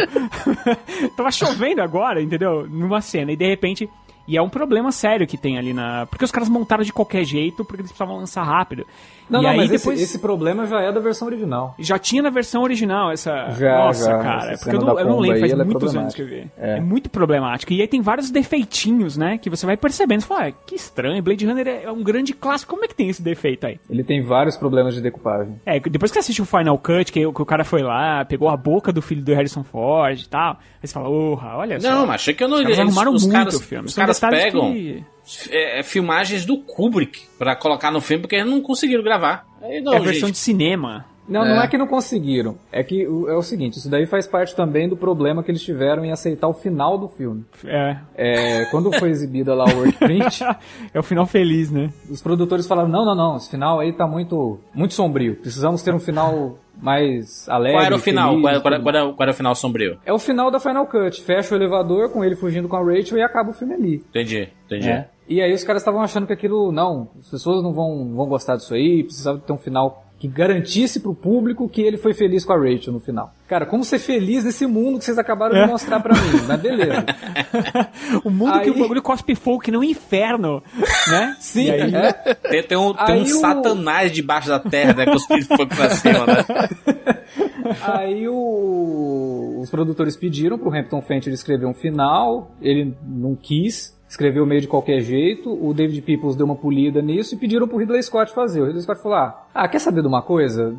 Tava 1.16 1.30
chovendo 1.32 1.80
agora, 1.80 2.22
entendeu? 2.22 2.68
Numa 2.68 3.00
cena. 3.00 3.32
E 3.32 3.36
de 3.36 3.46
repente. 3.46 3.88
E 4.26 4.36
é 4.36 4.42
um 4.42 4.50
problema 4.50 4.92
sério 4.92 5.26
que 5.26 5.38
tem 5.38 5.56
ali 5.56 5.72
na. 5.72 6.04
Porque 6.04 6.24
os 6.24 6.30
caras 6.30 6.50
montaram 6.50 6.84
de 6.84 6.92
qualquer 6.92 7.24
jeito, 7.24 7.64
porque 7.64 7.80
eles 7.80 7.90
precisavam 7.90 8.18
lançar 8.18 8.42
rápido. 8.42 8.86
Não, 9.28 9.40
e 9.40 9.42
não, 9.42 9.50
aí 9.50 9.56
mas 9.58 9.70
depois. 9.70 10.00
esse, 10.00 10.10
esse 10.10 10.18
problema 10.18 10.66
já 10.66 10.80
é 10.80 10.92
da 10.92 11.00
versão 11.00 11.28
original. 11.28 11.74
Já 11.78 11.98
tinha 11.98 12.22
na 12.22 12.30
versão 12.30 12.62
original 12.62 13.10
essa. 13.12 13.50
Já, 13.50 13.78
Nossa, 13.78 14.04
já. 14.10 14.18
cara. 14.18 14.52
Essa 14.52 14.64
Porque 14.64 14.76
eu 14.76 14.80
não, 14.80 14.98
eu 14.98 15.06
não 15.06 15.18
lembro, 15.18 15.40
faz 15.40 15.52
é 15.52 15.64
muitos 15.64 15.96
anos 15.96 16.14
que 16.14 16.22
eu 16.22 16.26
vi. 16.26 16.50
É. 16.56 16.76
É. 16.78 16.80
muito 16.80 17.10
problemático. 17.10 17.72
E 17.72 17.80
aí 17.80 17.88
tem 17.88 18.00
vários 18.00 18.30
defeitinhos, 18.30 19.16
né? 19.16 19.38
Que 19.38 19.50
você 19.50 19.66
vai 19.66 19.76
percebendo. 19.76 20.20
Você 20.22 20.26
fala, 20.26 20.46
ah, 20.48 20.52
que 20.52 20.74
estranho. 20.74 21.22
Blade 21.22 21.46
Runner 21.46 21.66
é 21.84 21.90
um 21.90 22.02
grande 22.02 22.32
clássico. 22.32 22.70
Como 22.70 22.84
é 22.84 22.88
que 22.88 22.94
tem 22.94 23.08
esse 23.08 23.22
defeito 23.22 23.66
aí? 23.66 23.78
Ele 23.88 24.02
tem 24.04 24.22
vários 24.22 24.56
problemas 24.56 24.94
de 24.94 25.00
decupagem. 25.00 25.60
É, 25.66 25.78
depois 25.80 26.10
que 26.10 26.14
você 26.14 26.20
assiste 26.20 26.42
o 26.42 26.44
Final 26.44 26.78
Cut, 26.78 27.12
que, 27.12 27.20
que 27.20 27.26
o 27.42 27.46
cara 27.46 27.64
foi 27.64 27.82
lá, 27.82 28.24
pegou 28.24 28.48
a 28.48 28.56
boca 28.56 28.92
do 28.92 29.02
filho 29.02 29.22
do 29.22 29.32
Harrison 29.34 29.62
Ford 29.64 30.20
e 30.20 30.28
tal, 30.28 30.52
aí 30.82 30.86
você 30.88 30.92
fala, 30.94 31.08
porra, 31.08 31.56
olha 31.56 31.80
só. 31.80 31.90
Não, 31.90 32.06
mas 32.06 32.16
achei 32.16 32.34
que 32.34 32.42
eu 32.42 32.48
não 32.48 32.56
Os 32.56 32.62
caras 32.62 32.78
eles- 32.78 32.88
arrumaram 32.88 33.12
os 33.14 33.22
muito 33.22 33.34
caras, 33.34 33.54
o 33.54 33.60
filme. 33.62 33.86
Os 33.86 33.94
caras 33.94 34.20
pegam 34.20 34.72
que- 34.72 35.04
é, 35.50 35.82
filmagens 35.82 36.44
do 36.44 36.58
Kubrick 36.58 37.22
pra 37.38 37.54
colocar 37.56 37.90
no 37.90 38.00
filme 38.00 38.22
porque 38.22 38.36
eles 38.36 38.50
não 38.50 38.60
conseguiram 38.60 39.02
gravar. 39.02 39.46
Aí 39.62 39.80
não, 39.80 39.92
é 39.92 39.96
a 39.96 40.00
versão 40.00 40.28
gente. 40.28 40.32
de 40.32 40.38
cinema. 40.38 41.04
Não, 41.28 41.44
É. 41.44 41.54
não 41.56 41.62
é 41.62 41.68
que 41.68 41.76
não 41.76 41.86
conseguiram. 41.86 42.56
É 42.72 42.82
que 42.82 43.06
o- 43.06 43.28
é 43.28 43.36
o 43.36 43.42
seguinte, 43.42 43.76
isso 43.78 43.90
daí 43.90 44.06
faz 44.06 44.26
parte 44.26 44.56
também 44.56 44.88
do 44.88 44.96
problema 44.96 45.42
que 45.42 45.50
eles 45.50 45.62
tiveram 45.62 46.02
em 46.02 46.10
aceitar 46.10 46.48
o 46.48 46.54
final 46.54 46.96
do 46.96 47.06
filme. 47.06 47.44
É. 47.66 47.98
É, 48.16 48.64
quando 48.70 48.90
foi 48.98 49.10
exibida 49.10 49.54
lá 49.54 49.66
o 49.66 49.76
workprint, 49.80 50.40
é 50.94 50.98
o 50.98 51.02
final 51.02 51.26
feliz, 51.26 51.70
né? 51.70 51.92
os 52.10 52.22
produtores 52.22 52.66
falaram, 52.66 52.88
não, 52.88 53.04
não, 53.04 53.14
não, 53.14 53.36
esse 53.36 53.50
final 53.50 53.78
aí 53.78 53.92
tá 53.92 54.06
muito, 54.06 54.58
muito 54.74 54.94
sombrio. 54.94 55.36
Precisamos 55.36 55.82
ter 55.82 55.92
um 55.92 56.00
final 56.00 56.56
mais 56.80 57.46
alegre. 57.46 57.76
Qual 57.78 57.84
era 57.84 57.94
o 57.96 57.98
final? 57.98 58.28
feliz, 58.30 58.42
Qual 58.42 58.50
era, 58.54 58.60
qual 58.62 58.74
era- 58.74 58.82
qual 58.82 58.94
era- 58.94 59.12
qual 59.12 59.22
era 59.24 59.30
o 59.32 59.34
final 59.34 59.54
sombrio? 59.54 59.98
É 60.06 60.12
o 60.14 60.18
final 60.18 60.50
da 60.50 60.58
Final 60.58 60.86
Cut. 60.86 61.20
Fecha 61.22 61.54
o 61.54 61.58
elevador 61.58 62.10
com 62.10 62.24
ele 62.24 62.36
fugindo 62.36 62.68
com 62.68 62.76
a 62.76 62.80
Rachel 62.82 63.18
e 63.18 63.22
acaba 63.22 63.50
o 63.50 63.52
filme 63.52 63.74
ali. 63.74 63.94
Entendi, 63.96 64.48
entendi. 64.64 64.88
É. 64.88 65.08
E 65.28 65.42
aí 65.42 65.52
os 65.52 65.62
caras 65.62 65.82
estavam 65.82 66.00
achando 66.00 66.26
que 66.26 66.32
aquilo, 66.32 66.72
não, 66.72 67.08
as 67.18 67.28
pessoas 67.28 67.62
não 67.62 67.72
vão, 67.72 68.14
vão 68.14 68.26
gostar 68.26 68.56
disso 68.56 68.74
aí, 68.74 69.04
precisava 69.04 69.38
ter 69.38 69.52
um 69.52 69.58
final 69.58 70.04
que 70.18 70.26
garantisse 70.26 70.98
pro 70.98 71.14
público 71.14 71.68
que 71.68 71.80
ele 71.80 71.96
foi 71.96 72.12
feliz 72.12 72.44
com 72.44 72.52
a 72.52 72.56
Rachel 72.58 72.92
no 72.92 72.98
final. 72.98 73.30
Cara, 73.46 73.64
como 73.64 73.84
ser 73.84 74.00
feliz 74.00 74.42
nesse 74.42 74.66
mundo 74.66 74.98
que 74.98 75.04
vocês 75.04 75.16
acabaram 75.16 75.54
É. 75.56 75.64
de 75.64 75.70
mostrar 75.70 76.00
pra 76.00 76.12
mim, 76.14 76.40
mas 76.48 76.60
beleza. 76.60 77.04
o 78.24 78.30
mundo 78.30 78.52
que 78.54 78.58
Aí- 78.64 78.70
o 78.70 78.78
bagulho 78.80 79.00
cospe 79.02 79.36
que 79.62 79.70
é 79.70 79.78
um 79.78 79.84
inferno, 79.84 80.60
né? 81.08 81.36
Sim, 81.38 81.70
aí- 81.70 81.94
é. 81.94 82.12
Tem, 82.34 82.62
tem 82.64 82.78
um, 82.78 82.92
tem 82.94 83.20
um 83.20 83.22
o- 83.22 83.26
satanás 83.26 84.10
debaixo 84.10 84.48
da 84.48 84.58
terra, 84.58 84.92
né? 84.94 85.04
Filhos 85.28 85.46
fogo 85.46 85.66
pra 85.68 85.90
cima, 85.90 86.26
né? 86.26 86.44
Aí 87.82 88.26
o- 88.28 89.58
os 89.60 89.70
produtores 89.70 90.16
pediram 90.16 90.58
pro 90.58 90.74
Hampton 90.74 91.02
Fancher 91.02 91.32
escrever 91.32 91.66
um 91.66 91.74
final, 91.74 92.50
ele 92.60 92.94
não 93.06 93.36
quis, 93.36 93.96
escreveu 94.08 94.46
meio 94.46 94.60
de 94.60 94.66
qualquer 94.66 95.00
jeito, 95.00 95.52
o 95.52 95.74
David 95.74 96.00
Peoples 96.02 96.34
deu 96.34 96.46
uma 96.46 96.56
polida 96.56 97.02
nisso 97.02 97.34
e 97.34 97.38
pediram 97.38 97.68
pro 97.68 97.76
Ridley 97.76 98.02
Scott 98.02 98.32
fazer. 98.32 98.62
O 98.62 98.64
Ridley 98.64 98.82
Scott 98.82 99.02
falou, 99.02 99.18
ah, 99.18 99.46
ah, 99.54 99.68
quer 99.68 99.78
saber 99.78 100.00
de 100.00 100.08
uma 100.08 100.22
coisa? 100.22 100.74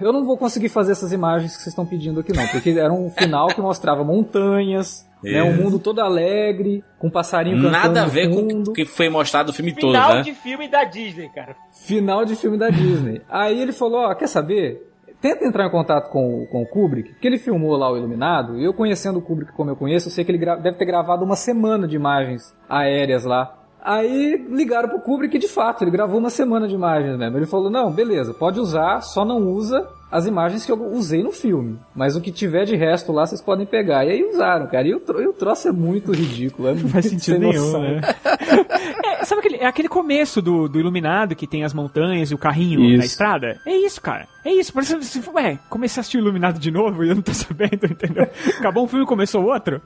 Eu 0.00 0.12
não 0.12 0.24
vou 0.24 0.38
conseguir 0.38 0.70
fazer 0.70 0.92
essas 0.92 1.12
imagens 1.12 1.54
que 1.54 1.62
vocês 1.62 1.72
estão 1.72 1.84
pedindo 1.84 2.20
aqui 2.20 2.32
não, 2.32 2.46
porque 2.48 2.70
era 2.70 2.92
um 2.92 3.10
final 3.10 3.48
que 3.48 3.60
mostrava 3.60 4.02
montanhas, 4.02 5.06
né, 5.22 5.42
um 5.42 5.52
Isso. 5.52 5.62
mundo 5.62 5.78
todo 5.78 6.00
alegre, 6.00 6.82
com 6.98 7.08
um 7.08 7.10
passarinho 7.10 7.56
cantando 7.56 7.72
Nada 7.72 8.02
a 8.02 8.04
no 8.06 8.10
ver 8.10 8.30
com 8.30 8.70
o 8.70 8.72
que 8.72 8.84
foi 8.84 9.08
mostrado 9.08 9.48
no 9.48 9.52
filme 9.52 9.72
todo, 9.72 9.92
Final 9.92 10.14
né? 10.14 10.22
de 10.22 10.32
filme 10.32 10.68
da 10.68 10.84
Disney, 10.84 11.28
cara. 11.28 11.54
Final 11.70 12.24
de 12.24 12.34
filme 12.34 12.56
da 12.56 12.70
Disney. 12.70 13.20
Aí 13.28 13.60
ele 13.60 13.72
falou, 13.72 14.00
ó, 14.00 14.14
quer 14.14 14.26
saber? 14.26 14.91
Tenta 15.22 15.44
entrar 15.46 15.66
em 15.66 15.70
contato 15.70 16.10
com, 16.10 16.42
o- 16.42 16.46
com 16.48 16.60
o 16.62 16.66
Kubrick, 16.66 17.12
porque 17.12 17.26
ele 17.26 17.38
filmou 17.38 17.76
lá 17.76 17.90
o 17.90 17.96
Iluminado, 17.96 18.58
e 18.58 18.64
eu 18.64 18.74
conhecendo 18.74 19.18
o 19.20 19.22
Kubrick 19.22 19.52
como 19.52 19.70
eu 19.70 19.76
conheço, 19.76 20.08
eu 20.08 20.12
sei 20.12 20.24
que 20.24 20.32
ele 20.32 20.44
deve 20.56 20.76
ter 20.76 20.84
gravado 20.84 21.24
uma 21.24 21.36
semana 21.36 21.86
de 21.88 21.96
imagens 21.96 22.52
aéreas 22.68 23.24
lá. 23.24 23.56
Aí 23.84 24.36
ligaram 24.48 24.88
pro 24.88 25.00
Kubrick 25.00 25.36
e 25.36 25.40
de 25.40 25.48
fato, 25.48 25.82
ele 25.82 25.90
gravou 25.90 26.18
uma 26.20 26.30
semana 26.30 26.68
de 26.68 26.74
imagens 26.74 27.16
mesmo. 27.16 27.36
Ele 27.36 27.46
falou, 27.46 27.68
não, 27.68 27.90
beleza, 27.90 28.32
pode 28.32 28.60
usar, 28.60 29.00
só 29.00 29.24
não 29.24 29.38
usa 29.48 29.88
as 30.08 30.24
imagens 30.26 30.64
que 30.64 30.70
eu 30.70 30.80
usei 30.92 31.20
no 31.22 31.32
filme. 31.32 31.80
Mas 31.92 32.14
o 32.14 32.20
que 32.20 32.30
tiver 32.30 32.64
de 32.64 32.76
resto 32.76 33.10
lá, 33.10 33.26
vocês 33.26 33.40
podem 33.42 33.66
pegar. 33.66 34.04
E 34.04 34.10
aí 34.10 34.22
usaram, 34.24 34.68
cara. 34.68 34.86
E 34.86 34.94
o, 34.94 35.00
tro- 35.00 35.20
e 35.20 35.26
o 35.26 35.32
troço 35.32 35.66
é 35.66 35.72
muito 35.72 36.12
ridículo. 36.12 36.68
É 36.68 36.74
Não 36.74 36.88
faz 36.90 37.06
muito 37.06 37.08
sentido 37.24 37.24
sem 37.24 37.38
nenhum, 37.40 37.60
noção. 37.64 37.80
né? 37.82 38.00
É, 39.04 39.24
sabe 39.24 39.40
aquele, 39.40 39.56
é 39.56 39.66
aquele 39.66 39.88
começo 39.88 40.40
do, 40.42 40.68
do 40.68 40.78
Iluminado 40.78 41.34
que 41.36 41.46
tem 41.46 41.64
as 41.64 41.72
montanhas 41.74 42.30
e 42.30 42.34
o 42.34 42.38
carrinho 42.38 42.80
na 42.80 42.86
Isso. 42.96 43.06
estrada? 43.06 43.60
É 43.66 43.74
isso, 43.76 44.00
cara. 44.00 44.26
É 44.44 44.52
isso. 44.52 44.72
Parece 44.72 44.96
que 44.96 45.04
você 45.04 45.30
ué, 45.30 45.58
comecei 45.70 45.98
a 45.98 46.02
assistir 46.02 46.18
o 46.18 46.20
Iluminado 46.20 46.58
de 46.58 46.70
novo 46.70 47.04
e 47.04 47.08
eu 47.08 47.14
não 47.14 47.22
tô 47.22 47.32
sabendo, 47.34 47.86
entendeu? 47.86 48.26
Acabou 48.58 48.84
um 48.84 48.88
filme 48.88 49.04
e 49.04 49.08
começou 49.08 49.44
outro. 49.44 49.80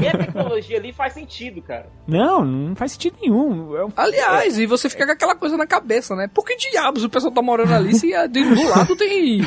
E 0.00 0.06
a 0.08 0.12
tecnologia 0.16 0.76
ali 0.78 0.92
faz 0.92 1.12
sentido, 1.12 1.62
cara. 1.62 1.86
Não, 2.06 2.44
não 2.44 2.74
faz 2.76 2.92
sentido 2.92 3.16
nenhum. 3.20 3.76
É 3.76 3.84
um- 3.84 3.92
Aliás, 3.96 4.58
e 4.58 4.66
você 4.66 4.88
fica 4.88 5.06
com 5.06 5.12
aquela 5.12 5.36
coisa 5.36 5.56
na 5.56 5.66
cabeça, 5.66 6.14
né? 6.16 6.28
Por 6.32 6.44
que 6.44 6.56
diabos 6.56 7.04
o 7.04 7.08
pessoal 7.10 7.32
tá 7.32 7.42
morando 7.42 7.72
ali 7.74 7.94
se 7.94 8.12
a- 8.14 8.26
do 8.26 8.40
lado 8.68 8.96
tem. 8.96 9.42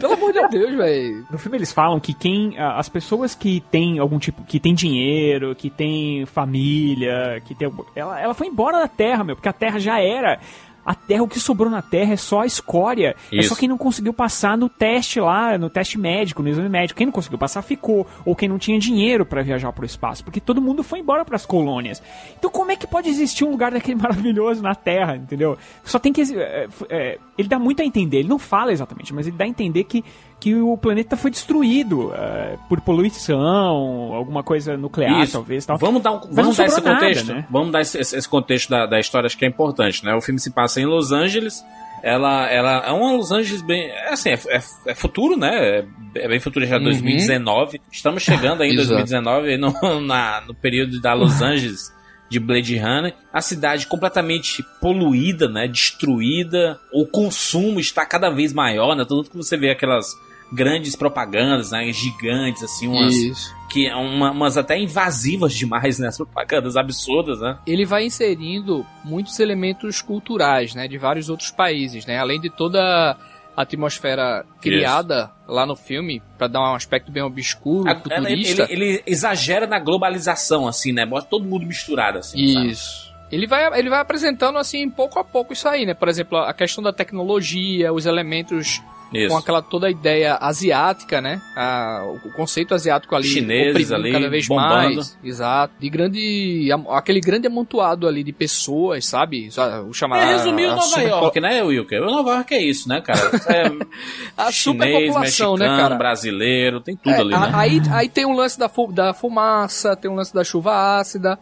Pelo 0.00 0.12
amor 0.14 0.32
de 0.32 0.48
Deus, 0.48 0.74
velho. 0.76 1.26
No 1.30 1.38
filme 1.38 1.58
eles 1.58 1.72
falam 1.72 1.98
que 1.98 2.14
quem 2.14 2.56
as 2.58 2.88
pessoas 2.88 3.34
que 3.34 3.60
têm 3.70 3.98
algum 3.98 4.18
tipo 4.18 4.44
que 4.44 4.60
tem 4.60 4.74
dinheiro, 4.74 5.54
que 5.54 5.68
tem 5.70 6.24
família, 6.26 7.40
que 7.44 7.54
tem 7.54 7.66
algum- 7.66 7.84
ela, 7.94 8.20
ela 8.20 8.34
foi 8.36 8.46
embora 8.46 8.78
da 8.78 8.88
Terra, 8.88 9.24
meu, 9.24 9.36
porque 9.36 9.48
a 9.48 9.52
Terra 9.52 9.78
já 9.78 10.00
era 10.00 10.38
a 10.86 10.94
Terra, 10.94 11.24
o 11.24 11.28
que 11.28 11.40
sobrou 11.40 11.68
na 11.68 11.82
Terra 11.82 12.12
é 12.12 12.16
só 12.16 12.42
a 12.42 12.46
escória. 12.46 13.16
É 13.32 13.38
Isso. 13.38 13.48
só 13.48 13.56
quem 13.56 13.68
não 13.68 13.76
conseguiu 13.76 14.14
passar 14.14 14.56
no 14.56 14.68
teste 14.68 15.18
lá, 15.18 15.58
no 15.58 15.68
teste 15.68 15.98
médico, 15.98 16.44
no 16.44 16.48
exame 16.48 16.68
médico. 16.68 16.96
Quem 16.96 17.06
não 17.06 17.12
conseguiu 17.12 17.36
passar 17.36 17.60
ficou. 17.62 18.06
Ou 18.24 18.36
quem 18.36 18.48
não 18.48 18.56
tinha 18.56 18.78
dinheiro 18.78 19.26
pra 19.26 19.42
viajar 19.42 19.72
pro 19.72 19.84
espaço. 19.84 20.22
Porque 20.22 20.40
todo 20.40 20.62
mundo 20.62 20.84
foi 20.84 21.00
embora 21.00 21.24
pras 21.24 21.44
colônias. 21.44 22.00
Então 22.38 22.48
como 22.48 22.70
é 22.70 22.76
que 22.76 22.86
pode 22.86 23.08
existir 23.08 23.44
um 23.44 23.50
lugar 23.50 23.72
daquele 23.72 23.98
maravilhoso 24.00 24.62
na 24.62 24.76
Terra, 24.76 25.16
entendeu? 25.16 25.58
Só 25.82 25.98
tem 25.98 26.12
que. 26.12 26.22
é, 26.38 26.68
é, 26.88 27.18
ele 27.36 27.48
dá 27.48 27.58
muito 27.58 27.82
a 27.82 27.84
entender, 27.84 28.20
ele 28.20 28.28
não 28.28 28.38
fala 28.38 28.72
exatamente, 28.72 29.12
mas 29.12 29.26
ele 29.26 29.36
dá 29.36 29.44
a 29.44 29.48
entender 29.48 29.82
que, 29.82 30.04
que 30.38 30.54
o 30.54 30.76
planeta 30.76 31.16
foi 31.16 31.30
destruído 31.30 32.12
é, 32.14 32.56
por 32.68 32.80
poluição, 32.80 34.12
alguma 34.14 34.42
coisa 34.42 34.76
nuclear, 34.76 35.22
Isso. 35.22 35.32
talvez. 35.32 35.64
Tal. 35.66 35.78
Vamos 35.78 36.02
dar, 36.02 36.12
um, 36.12 36.20
vamos 36.30 36.56
dar 36.56 36.66
esse 36.66 36.80
nada, 36.80 36.94
contexto? 37.00 37.32
né? 37.32 37.46
Vamos 37.50 37.72
dar 37.72 37.80
esse, 37.80 37.98
esse- 37.98 38.28
contexto 38.28 38.68
da, 38.70 38.86
da 38.86 38.98
história, 39.00 39.26
acho 39.26 39.36
que 39.38 39.44
é 39.44 39.48
importante, 39.48 40.04
né? 40.04 40.14
O 40.14 40.20
filme 40.20 40.38
se 40.40 40.50
passa 40.50 40.80
em 40.80 40.84
Los 40.86 41.10
Angeles. 41.12 41.64
Ela, 42.02 42.46
ela 42.50 42.86
é 42.86 42.92
uma 42.92 43.12
Los 43.12 43.32
Angeles 43.32 43.62
bem. 43.62 43.88
É 43.90 44.12
assim, 44.12 44.30
é, 44.30 44.34
é- 44.48 44.60
é 44.88 44.94
futuro, 44.94 45.36
né? 45.36 45.48
É, 45.78 45.84
é 46.16 46.28
bem 46.28 46.38
futuro 46.38 46.64
já 46.66 46.76
Uhum. 46.76 46.84
2019. 46.84 47.80
Estamos 47.90 48.22
chegando 48.22 48.62
aí 48.62 48.68
em 48.70 48.74
Exato. 48.78 48.88
2019, 48.88 49.48
aí 49.48 49.56
no, 49.58 49.72
na, 50.06 50.42
no 50.46 50.54
período 50.54 51.00
da 51.00 51.14
Los 51.14 51.40
Angeles 51.42 51.92
de 52.28 52.40
Blade 52.40 52.76
Runner. 52.78 53.14
A 53.32 53.40
cidade 53.40 53.86
completamente 53.86 54.64
poluída, 54.80 55.48
né? 55.48 55.68
Destruída. 55.68 56.78
O 56.92 57.06
consumo 57.06 57.80
está 57.80 58.04
cada 58.06 58.30
vez 58.30 58.52
maior, 58.52 58.94
né? 58.96 59.04
Tanto 59.08 59.30
que 59.30 59.36
você 59.36 59.56
vê 59.56 59.70
aquelas 59.70 60.06
grandes 60.52 60.94
propagandas, 60.94 61.72
né? 61.72 61.90
Gigantes, 61.92 62.62
assim, 62.62 62.86
umas 62.86 63.14
Isso. 63.14 63.54
que 63.68 63.86
é 63.88 63.96
uma- 63.96 64.30
umas 64.30 64.56
até 64.56 64.78
invasivas 64.78 65.52
demais, 65.52 65.98
né? 65.98 66.08
As 66.08 66.16
propagandas 66.16 66.76
absurdas, 66.76 67.40
né? 67.40 67.58
Ele 67.66 67.84
vai 67.84 68.04
inserindo 68.06 68.86
muitos 69.04 69.40
elementos 69.40 70.00
culturais, 70.00 70.74
né? 70.74 70.86
De 70.86 70.98
vários 70.98 71.28
outros 71.28 71.50
países, 71.50 72.06
né? 72.06 72.18
Além 72.18 72.40
de 72.40 72.48
toda 72.48 73.16
atmosfera 73.56 74.44
criada 74.60 75.30
lá 75.48 75.64
no 75.64 75.74
filme, 75.74 76.22
pra 76.36 76.46
dar 76.46 76.60
um 76.60 76.74
aspecto 76.74 77.10
bem 77.10 77.22
obscuro, 77.22 77.88
A- 77.88 77.92
Ele, 77.92 78.00
futurista. 78.02 78.66
ele- 78.70 78.84
ele 78.84 79.02
exagera 79.06 79.66
na 79.66 79.78
globalização, 79.78 80.68
assim, 80.68 80.92
né? 80.92 81.06
Bota 81.06 81.26
todo 81.28 81.44
mundo 81.44 81.64
misturado, 81.66 82.18
assim. 82.18 82.52
sabe? 82.52 82.70
Isso. 82.70 83.06
Ele 83.32 83.46
vai, 83.46 83.76
ele 83.78 83.90
vai 83.90 83.98
apresentando 84.00 84.56
assim 84.56 84.88
pouco 84.88 85.18
a 85.18 85.24
pouco 85.24 85.52
isso 85.52 85.68
aí, 85.68 85.84
né? 85.84 85.94
Por 85.94 86.08
exemplo, 86.08 86.38
a 86.38 86.52
questão 86.54 86.82
da 86.84 86.92
tecnologia, 86.92 87.92
os 87.92 88.06
elementos 88.06 88.80
Isso. 89.12 89.28
com 89.28 89.36
aquela 89.36 89.62
toda 89.62 89.86
a 89.86 89.90
ideia 89.90 90.36
asiática, 90.40 91.20
né? 91.20 91.40
A- 91.56 92.02
o 92.24 92.30
conceito 92.32 92.74
asiático 92.74 93.14
ali 93.14 93.28
Chineses 93.28 93.92
ali, 93.92 94.10
cada 94.12 94.28
vez 94.28 94.46
bombando. 94.48 94.94
mais. 94.96 95.18
Exato. 95.22 95.74
De 95.78 95.88
grande 95.88 96.68
aquele 96.90 97.20
grande 97.20 97.46
amontoado 97.46 98.06
ali 98.08 98.22
de 98.24 98.32
pessoas, 98.32 99.06
sabe? 99.06 99.48
O 99.88 99.92
chamado 99.92 100.22
É, 100.22 100.32
resumiu 100.36 100.70
Nova 100.74 101.00
York, 101.02 101.40
né, 101.40 101.62
Wilker? 101.62 102.02
O 102.02 102.06
Nova 102.10 102.30
York 102.36 102.54
é 102.54 102.62
isso, 102.62 102.88
né, 102.88 103.00
cara? 103.00 103.20
É 103.48 103.66
a 104.36 104.50
chinês, 104.50 104.52
superpopulação, 104.52 105.20
mexicano, 105.52 105.56
né, 105.76 105.82
cara? 105.82 105.94
brasileiro, 105.94 106.80
tem 106.80 106.96
tudo 106.96 107.14
É, 107.14 107.20
ali, 107.20 107.34
a- 107.34 107.40
né? 107.40 107.50
aí, 107.54 107.80
aí 107.92 108.08
tem 108.08 108.26
um 108.26 108.32
lance 108.34 108.58
da, 108.58 108.68
fu- 108.68 108.92
da 108.92 109.14
fumaça, 109.14 109.94
tem 109.96 110.10
um 110.10 110.14
lance 110.14 110.34
da 110.34 110.42
chuva 110.44 110.98
ácida. 110.98 111.38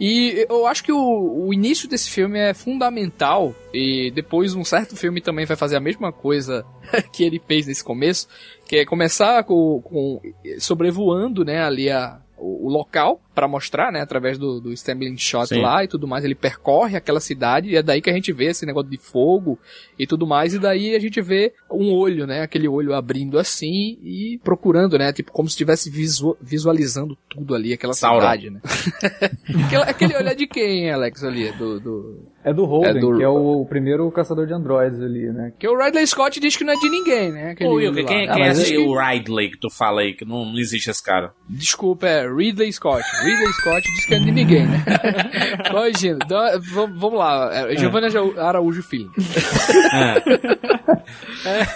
E 0.00 0.46
eu 0.48 0.64
acho 0.66 0.84
que 0.84 0.92
o, 0.92 1.46
o 1.46 1.52
início 1.52 1.88
desse 1.88 2.08
filme 2.10 2.38
é 2.38 2.54
fundamental. 2.54 3.52
E 3.78 4.10
depois 4.10 4.54
um 4.54 4.64
certo 4.64 4.96
filme 4.96 5.20
também 5.20 5.46
vai 5.46 5.56
fazer 5.56 5.76
a 5.76 5.80
mesma 5.80 6.12
coisa 6.12 6.64
que 7.12 7.22
ele 7.22 7.40
fez 7.46 7.66
nesse 7.66 7.84
começo. 7.84 8.26
Que 8.66 8.78
é 8.78 8.84
começar 8.84 9.44
com, 9.44 9.80
com 9.82 10.20
sobrevoando, 10.58 11.44
né, 11.44 11.62
ali 11.62 11.90
a, 11.90 12.20
o, 12.38 12.68
local 12.68 13.20
para 13.34 13.48
mostrar, 13.48 13.92
né, 13.92 14.00
através 14.00 14.36
do, 14.36 14.60
do 14.60 14.72
Stambling 14.72 15.16
Shot 15.16 15.48
Sim. 15.48 15.60
lá 15.60 15.84
e 15.84 15.88
tudo 15.88 16.06
mais. 16.06 16.24
Ele 16.24 16.34
percorre 16.34 16.96
aquela 16.96 17.20
cidade 17.20 17.70
e 17.70 17.76
é 17.76 17.82
daí 17.82 18.00
que 18.00 18.10
a 18.10 18.12
gente 18.12 18.32
vê 18.32 18.46
esse 18.46 18.66
negócio 18.66 18.90
de 18.90 18.96
fogo 18.96 19.58
e 19.98 20.06
tudo 20.06 20.26
mais. 20.26 20.54
E 20.54 20.58
daí 20.58 20.94
a 20.94 20.98
gente 20.98 21.20
vê 21.20 21.52
um 21.70 21.92
olho, 21.92 22.26
né, 22.26 22.42
aquele 22.42 22.68
olho 22.68 22.94
abrindo 22.94 23.38
assim 23.38 23.98
e 24.02 24.40
procurando, 24.42 24.98
né, 24.98 25.12
tipo 25.12 25.32
como 25.32 25.48
se 25.48 25.52
estivesse 25.52 25.90
visu- 25.90 26.36
visualizando 26.40 27.16
tudo 27.28 27.54
ali, 27.54 27.72
aquela 27.72 27.94
Sauron. 27.94 28.20
cidade, 28.20 28.50
né. 28.50 28.60
aquele, 29.66 29.82
aquele 29.82 30.16
olho 30.16 30.28
é 30.28 30.34
de 30.34 30.46
quem, 30.46 30.90
Alex, 30.90 31.24
ali? 31.24 31.50
Do, 31.52 31.80
do... 31.80 32.22
É 32.48 32.52
do 32.54 32.64
Holden, 32.64 32.90
É 32.96 33.00
do- 33.00 33.16
que 33.18 33.22
é 33.22 33.28
o, 33.28 33.60
o 33.60 33.66
primeiro 33.66 34.10
caçador 34.10 34.46
de 34.46 34.52
androides 34.54 35.00
ali, 35.02 35.30
né? 35.30 35.52
Que 35.58 35.68
o 35.68 35.76
Ridley 35.76 36.06
Scott 36.06 36.40
diz 36.40 36.56
que 36.56 36.64
não 36.64 36.72
é 36.72 36.76
de 36.76 36.88
ninguém, 36.88 37.30
né? 37.32 37.50
Aquele 37.50 37.68
Ô, 37.68 37.74
Wilker, 37.74 38.02
lá. 38.04 38.08
quem, 38.08 38.28
Ah, 38.28 38.32
quem 38.34 38.42
é 38.44 38.48
esse 38.48 38.70
que- 38.72 38.78
o 38.78 38.98
Ridley 38.98 39.50
que 39.50 39.58
tu 39.58 39.68
fala 39.70 40.00
aí? 40.00 40.14
Que 40.14 40.24
não, 40.24 40.44
não 40.46 40.58
existe 40.58 40.88
esse 40.90 41.02
cara. 41.02 41.32
Desculpa, 41.48 42.06
é 42.06 42.26
Ridley 42.26 42.72
Scott. 42.72 43.02
Ridley 43.24 43.52
Scott 43.54 43.82
diz 43.94 44.06
que 44.06 44.14
é 44.14 44.18
de 44.18 44.30
ninguém, 44.32 44.66
né? 44.66 44.84
Imagina, 45.70 46.18
dá- 46.26 46.58
vamos 46.72 47.18
lá. 47.18 47.50
É, 47.70 47.76
Giovanna 47.76 48.08
Araújo 48.38 48.82
Filho. 48.82 49.10
É, 51.44 51.68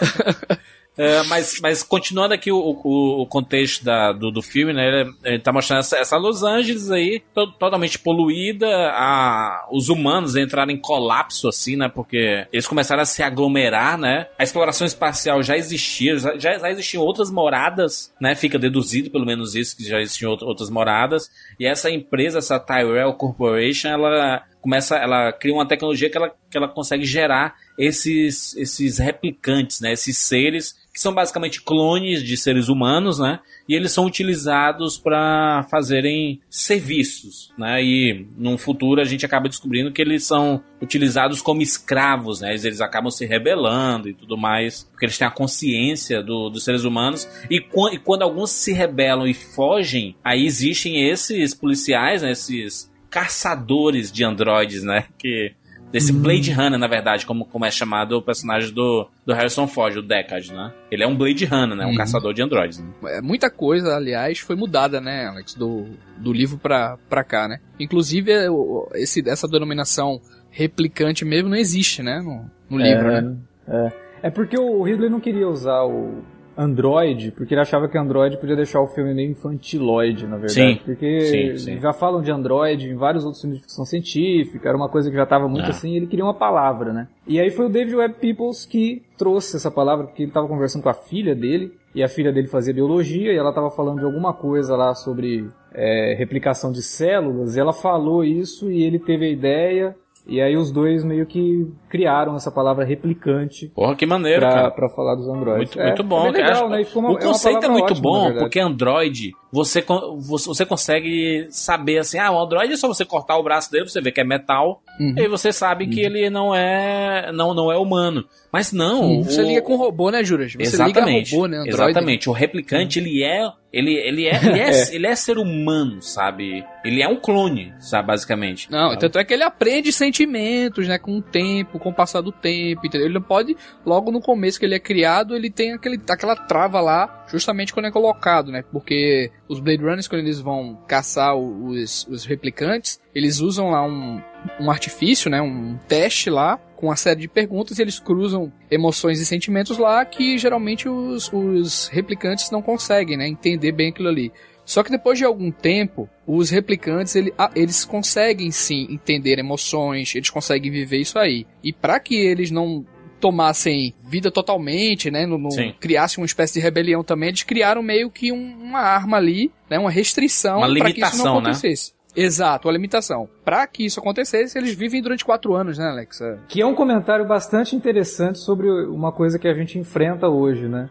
mas, 1.27 1.59
mas 1.63 1.83
continuando 1.83 2.35
aqui 2.35 2.53
o, 2.53 2.59
o, 2.59 3.23
o 3.23 3.27
contexto 3.27 3.83
da, 3.85 4.13
do, 4.13 4.31
do 4.31 4.43
filme, 4.43 4.73
né? 4.75 4.87
Ele, 4.89 5.15
ele 5.25 5.39
tá 5.39 5.51
mostrando 5.53 5.81
essa, 5.81 5.97
essa 5.97 6.17
Los 6.19 6.43
Angeles 6.43 6.91
aí, 6.91 7.23
to- 7.35 7.51
totalmente 7.53 7.99
poluída. 7.99 8.67
A, 8.93 9.67
os 9.73 9.89
humanos 9.89 10.37
entraram 10.37 10.71
em 10.71 10.77
colapso, 10.77 11.49
assim, 11.49 11.77
né? 11.77 11.89
Porque 11.89 12.47
eles 12.53 12.67
começaram 12.67 13.03
a 13.03 13.07
se 13.07 13.23
aglomerar, 13.23 13.97
né? 13.97 14.27
A 14.39 14.43
exploração 14.43 14.87
espacial 14.87 15.43
já 15.43 15.57
existia, 15.57 16.19
já, 16.19 16.59
já 16.59 16.71
existiam 16.71 17.03
outras 17.03 17.31
moradas, 17.31 18.13
né? 18.21 18.35
Fica 18.35 18.59
deduzido 18.59 19.11
pelo 19.11 19.25
menos 19.25 19.55
isso, 19.55 19.77
que 19.77 19.85
já 19.85 20.01
existiam 20.01 20.33
out- 20.33 20.45
outras 20.45 20.69
moradas. 20.69 21.31
E 21.59 21.67
essa 21.67 21.91
empresa, 21.91 22.39
essa 22.39 22.61
Tyrell 22.61 23.15
Corporation, 23.15 23.89
ela 23.89 24.43
começa, 24.61 24.97
ela 24.97 25.33
cria 25.33 25.55
uma 25.55 25.67
tecnologia 25.67 26.09
que 26.09 26.17
ela, 26.17 26.31
que 26.51 26.57
ela 26.57 26.69
consegue 26.69 27.05
gerar 27.05 27.55
esses, 27.79 28.55
esses 28.57 28.99
replicantes, 28.99 29.81
né? 29.81 29.93
Esses 29.93 30.17
seres 30.19 30.82
que 30.93 31.01
são 31.01 31.15
basicamente 31.15 31.63
clones 31.63 32.23
de 32.23 32.37
seres 32.37 32.69
humanos, 32.69 33.19
né? 33.19 33.41
E 33.67 33.75
eles 33.75 33.93
são 33.93 34.05
utilizados 34.05 34.99
para 34.99 35.67
fazerem 35.71 36.39
serviços, 36.51 37.51
né? 37.57 37.83
E 37.83 38.27
num 38.37 38.59
futuro 38.59 39.01
a 39.01 39.05
gente 39.05 39.25
acaba 39.25 39.49
descobrindo 39.49 39.91
que 39.91 40.03
eles 40.03 40.25
são 40.25 40.63
utilizados 40.83 41.41
como 41.41 41.63
escravos, 41.63 42.41
né? 42.43 42.51
Eles, 42.51 42.65
eles 42.65 42.81
acabam 42.83 43.11
se 43.11 43.25
rebelando 43.25 44.09
e 44.09 44.15
tudo 44.15 44.37
mais, 44.37 44.85
porque 44.91 45.07
eles 45.07 45.17
têm 45.17 45.27
a 45.27 45.31
consciência 45.31 46.23
do- 46.23 46.51
dos 46.51 46.63
seres 46.65 46.85
humanos. 46.85 47.27
E, 47.51 47.57
e 47.93 47.99
quando 47.99 48.23
alguns 48.23 48.51
se 48.51 48.73
rebelam 48.73 49.27
e 49.27 49.33
fogem, 49.33 50.15
aí 50.23 50.45
existem 50.45 51.09
esses 51.09 51.55
policiais, 51.55 52.21
né? 52.23 52.33
Esses 52.33 52.91
caçadores 53.09 54.11
de 54.13 54.25
androides, 54.25 54.83
né? 54.83 55.05
Que 55.19 55.53
desse 55.93 56.13
Blade 56.13 56.51
Runner, 56.51 56.79
na 56.79 56.87
verdade, 56.89 57.27
como, 57.27 57.45
como 57.45 57.65
é 57.67 57.71
chamado 57.71 58.17
o 58.17 58.23
personagem 58.23 58.73
do, 58.73 59.07
do 59.27 59.35
Harrison 59.35 59.69
Ford, 59.69 59.97
o 59.97 60.03
Deckard, 60.03 60.53
né? 60.53 60.73
Ele 60.91 61.05
é 61.05 61.07
um 61.07 61.15
Blade 61.17 61.45
Runner, 61.45 61.77
né? 61.77 61.85
Um 61.87 61.91
Uhum. 61.91 61.95
caçador 61.97 62.33
de 62.33 62.43
androides. 62.43 62.79
Né? 62.79 62.87
É, 63.05 63.21
muita 63.21 63.51
coisa, 63.51 63.95
aliás, 63.95 64.39
foi 64.39 64.57
mudada, 64.57 65.01
né, 65.01 65.27
Alex, 65.27 65.55
do, 65.55 65.87
do 66.17 66.33
livro 66.33 66.57
pra, 66.59 66.97
pra 67.09 67.23
cá, 67.23 67.47
né? 67.47 67.61
Inclusive, 67.79 68.33
é, 68.33 68.47
esse, 68.95 69.23
essa 69.29 69.47
denominação 69.47 70.21
replicante 70.51 71.25
mesmo 71.25 71.49
não 71.49 71.57
existe, 71.57 72.03
né, 72.03 72.21
no, 72.21 72.51
no 72.71 72.83
livro, 72.83 73.09
é, 73.11 73.21
né? 73.23 73.37
É. 73.69 73.93
é 74.29 74.31
porque 74.31 74.59
o 74.59 74.83
Ridley 74.83 75.11
não 75.11 75.21
queria 75.21 75.49
usar 75.49 75.83
o 75.85 76.23
Android, 76.57 77.33
porque 77.33 77.55
ele 77.55 77.61
achava 77.61 77.89
que 77.89 77.97
Android 77.97 78.37
podia 78.39 78.57
deixar 78.57 78.81
o 78.81 78.87
filme 78.87 79.15
meio 79.15 79.31
infantiloide, 79.31 80.27
na 80.27 80.37
verdade. 80.37 80.53
Sim, 80.53 80.81
Porque 80.85 81.21
sim, 81.23 81.57
sim. 81.59 81.81
já 81.81 81.93
falam 81.93 82.21
de 82.23 82.31
Android 82.31 82.89
em 82.91 82.97
vários 82.97 83.25
outros 83.25 83.41
filmes 83.41 83.59
de 83.59 83.65
ficção 83.65 83.85
científica, 83.85 84.69
era 84.69 84.77
uma 84.77 84.89
coisa 84.89 85.11
que 85.11 85.17
já 85.17 85.23
estava 85.25 85.49
muito 85.49 85.67
É. 85.67 85.71
assim, 85.71 85.93
e 85.93 85.97
ele 85.97 86.07
queria 86.07 86.25
uma 86.25 86.35
palavra, 86.35 86.93
né? 86.93 87.09
E 87.27 87.41
aí 87.41 87.51
foi 87.51 87.67
o 87.67 87.69
David 87.69 87.97
Webb 87.97 88.15
Peoples 88.21 88.67
que 88.67 89.03
trouxe 89.17 89.57
essa 89.57 89.71
palavra, 89.71 90.07
porque 90.07 90.23
ele 90.23 90.31
estava 90.31 90.47
conversando 90.49 90.83
com 90.83 90.89
a 90.89 90.95
filha 90.95 91.35
dele, 91.35 91.73
e 91.95 92.03
a 92.03 92.09
filha 92.09 92.33
dele 92.33 92.49
fazia 92.49 92.73
biologia, 92.73 93.33
e 93.33 93.37
ela 93.37 93.51
estava 93.51 93.71
falando 93.71 93.99
de 93.99 94.05
alguma 94.05 94.33
coisa 94.33 94.75
lá 94.77 94.95
sobre 94.95 95.47
é, 95.75 96.15
replicação 96.19 96.73
de 96.73 96.83
células, 96.83 97.55
e 97.57 97.61
ela 97.61 97.73
falou 97.73 98.25
isso, 98.25 98.71
e 98.71 98.83
ele 98.83 98.99
teve 98.99 99.27
a 99.27 99.31
ideia, 99.31 99.97
e 100.27 100.41
aí 100.41 100.57
os 100.57 100.71
dois 100.71 101.05
meio 101.05 101.27
que 101.27 101.67
criaram 101.89 102.37
essa 102.37 102.51
palavra 102.51 102.85
replicante 102.85 103.69
Porra, 103.75 103.95
que 103.97 104.07
maneiro, 104.07 104.41
pra, 104.41 104.51
cara. 104.53 104.71
pra 104.71 104.89
falar 104.89 105.15
dos 105.17 105.29
androides. 105.29 105.75
Muito, 105.75 105.81
É, 105.81 105.87
muito 105.89 106.05
bom. 106.05 106.27
é 106.27 106.33
cara. 106.33 106.47
legal, 106.47 106.67
Acho- 106.67 106.69
né? 106.69 106.87
Uma- 106.95 107.11
o 107.13 107.19
é 107.19 107.23
conceito 107.23 107.57
é 107.59 107.61
palavra 107.61 107.73
muito 107.73 107.91
ótima, 107.93 108.03
bom, 108.03 108.33
porque 108.39 108.61
Android 108.61 109.33
você, 109.53 109.85
você 110.19 110.47
você 110.49 110.65
consegue 110.67 111.47
saber 111.51 111.99
assim, 111.99 112.19
ah, 112.19 112.33
o 112.33 112.39
Android 112.41 112.73
é 112.73 112.77
só 112.77 112.89
você 112.89 113.05
cortar 113.05 113.37
o 113.37 113.43
braço 113.43 113.71
dele, 113.71 113.89
você 113.89 114.01
vê 114.01 114.11
que 114.11 114.21
é 114.21 114.25
metal, 114.25 114.83
Uhum. 115.01 115.15
e 115.17 115.27
você 115.29 115.53
sabe 115.53 115.87
que 115.87 116.01
ele 116.01 116.29
não 116.31 116.55
é 116.55 117.31
não, 117.33 117.55
não 117.55 117.71
é 117.73 117.77
humano. 117.77 118.25
Mas 118.53 118.71
não. 118.73 119.03
Hum, 119.21 119.23
Você 119.23 119.41
o- 119.41 119.47
liga 119.47 119.63
com 119.63 119.77
robô, 119.77 120.11
né, 120.11 120.23
Juras? 120.23 120.53
Você 120.53 120.63
exatamente. 120.63 121.25
liga 121.31 121.37
robô, 121.37 121.47
né, 121.49 121.57
Android. 121.59 121.75
Exatamente. 121.91 122.29
O 122.29 122.33
replicante, 122.33 122.99
ele 122.99 123.23
é. 123.25 123.47
Ele, 123.73 123.95
ele, 123.95 124.27
é, 124.27 124.37
ele, 124.45 124.61
é, 124.61 124.69
É. 124.93 124.95
ele 124.95 125.07
é 125.07 125.15
ser 125.17 125.39
humano, 125.39 126.03
sabe? 126.03 126.63
Ele 126.85 127.01
é 127.03 127.09
um 127.09 127.17
clone, 127.17 127.73
sabe, 127.81 128.09
basicamente. 128.09 128.71
Não, 128.71 128.95
tanto 128.99 129.19
é 129.19 129.25
que 129.25 129.33
ele 129.33 129.43
aprende 129.43 129.91
sentimentos, 129.91 130.87
né, 130.87 130.99
com 130.99 131.17
o 131.17 131.23
tempo, 131.23 131.79
com 131.79 131.89
o 131.89 131.95
passar 131.95 132.21
do 132.21 132.31
tempo, 132.31 132.87
entendeu? 132.87 133.07
Ele 133.07 133.15
não 133.15 133.23
pode, 133.23 133.57
logo 133.87 134.13
no 134.13 134.21
começo 134.21 134.59
que 134.61 134.67
ele 134.67 134.75
é 134.75 134.79
criado, 134.79 135.35
ele 135.35 135.51
tem 135.51 135.73
aquele, 135.73 135.99
aquela 136.11 136.37
trava 136.37 136.83
lá, 136.83 137.22
justamente 137.33 137.73
quando 137.73 137.87
é 137.87 137.91
colocado, 137.91 138.53
né? 138.53 138.63
Porque 138.71 139.31
os 139.49 139.59
Blade 139.59 139.83
Runners, 139.83 140.07
quando 140.07 140.21
eles 140.21 140.39
vão 140.41 140.79
caçar 140.87 141.35
os, 141.35 142.07
os 142.09 142.25
replicantes, 142.25 143.01
eles 143.15 143.41
usam 143.41 143.71
lá 143.71 143.85
um, 143.85 144.21
um 144.61 144.71
artifício, 144.71 145.31
né, 145.31 145.41
um 145.41 145.79
teste 145.89 146.31
lá, 146.31 146.59
com 146.77 146.87
uma 146.87 146.97
série 146.97 147.21
de 147.21 147.29
perguntas, 147.29 147.79
e 147.79 147.83
eles 147.83 147.99
cruzam 147.99 148.53
emoções 148.71 149.21
e 149.21 149.27
sentimentos 149.27 149.79
lá 149.79 150.05
que 150.05 150.37
geralmente 150.39 150.89
os, 150.89 151.31
os 151.33 151.89
replicantes 151.89 152.51
não 152.51 152.63
conseguem, 152.63 153.17
né, 153.17 153.29
entender 153.29 153.73
bem 153.73 153.91
aquilo 153.91 154.09
ali. 154.09 154.33
Só 154.65 154.83
que 154.83 154.91
depois 154.91 155.19
de 155.19 155.25
algum 155.25 155.51
tempo, 155.51 156.09
os 156.27 156.51
replicantes 156.51 157.17
ele- 157.17 157.35
ah, 157.37 157.51
eles 157.55 157.85
conseguem 157.85 158.51
sim 158.53 158.87
entender 158.91 159.39
emoções, 159.39 160.15
eles 160.15 160.31
conseguem 160.31 160.71
viver 160.71 160.99
isso 160.99 161.19
aí. 161.19 161.47
E 161.65 161.73
para 161.73 161.99
que 161.99 162.15
eles 162.15 162.51
não 162.51 162.87
tomassem 163.23 163.95
vida 164.05 164.31
totalmente, 164.31 165.11
né, 165.11 165.25
não, 165.25 165.39
não 165.39 165.51
Sim. 165.51 165.73
criassem 165.81 166.21
uma 166.21 166.27
espécie 166.27 166.55
de 166.55 166.61
rebelião 166.61 167.03
também, 167.05 167.29
eles 167.31 167.43
criaram 167.45 167.81
meio 167.83 168.11
que 168.11 168.33
um- 168.33 168.57
uma 168.61 168.81
arma 168.81 169.17
ali, 169.17 169.51
né, 169.71 169.79
uma 169.79 169.91
restrição 169.91 170.59
Uma 170.59 170.67
para 170.67 170.75
que 170.75 170.81
isso 170.81 170.87
limitação, 170.89 171.25
não 171.27 171.41
né? 171.41 171.51
acontecesse. 171.51 171.93
Exato, 172.15 172.69
a 172.69 172.73
limitação. 172.73 173.27
Para 173.43 173.67
que 173.67 173.87
isso 173.87 173.99
acontecesse, 173.99 174.59
eles 174.59 174.75
vivem 174.75 175.01
durante 175.01 175.25
quatro 175.25 175.55
anos, 175.55 175.79
né, 175.79 175.87
Alex? 175.89 176.21
É. 176.21 176.37
Que 176.49 176.61
é 176.61 176.67
um 176.67 176.75
comentário 176.75 177.25
bastante 177.27 177.75
interessante 177.75 178.39
sobre 178.39 178.69
uma 178.69 179.11
coisa 179.13 179.39
que 179.39 179.49
a 179.49 179.55
gente 179.55 179.79
enfrenta 179.79 180.29
hoje, 180.29 180.69
né? 180.69 180.91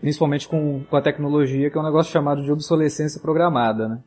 Principalmente 0.00 0.48
com, 0.48 0.82
com 0.88 0.96
a 0.96 1.02
tecnologia, 1.02 1.68
que 1.68 1.76
é 1.76 1.80
um 1.80 1.84
negócio 1.84 2.10
chamado 2.10 2.42
de 2.42 2.50
obsolescência 2.50 3.20
programada, 3.20 3.88
né? 3.88 3.98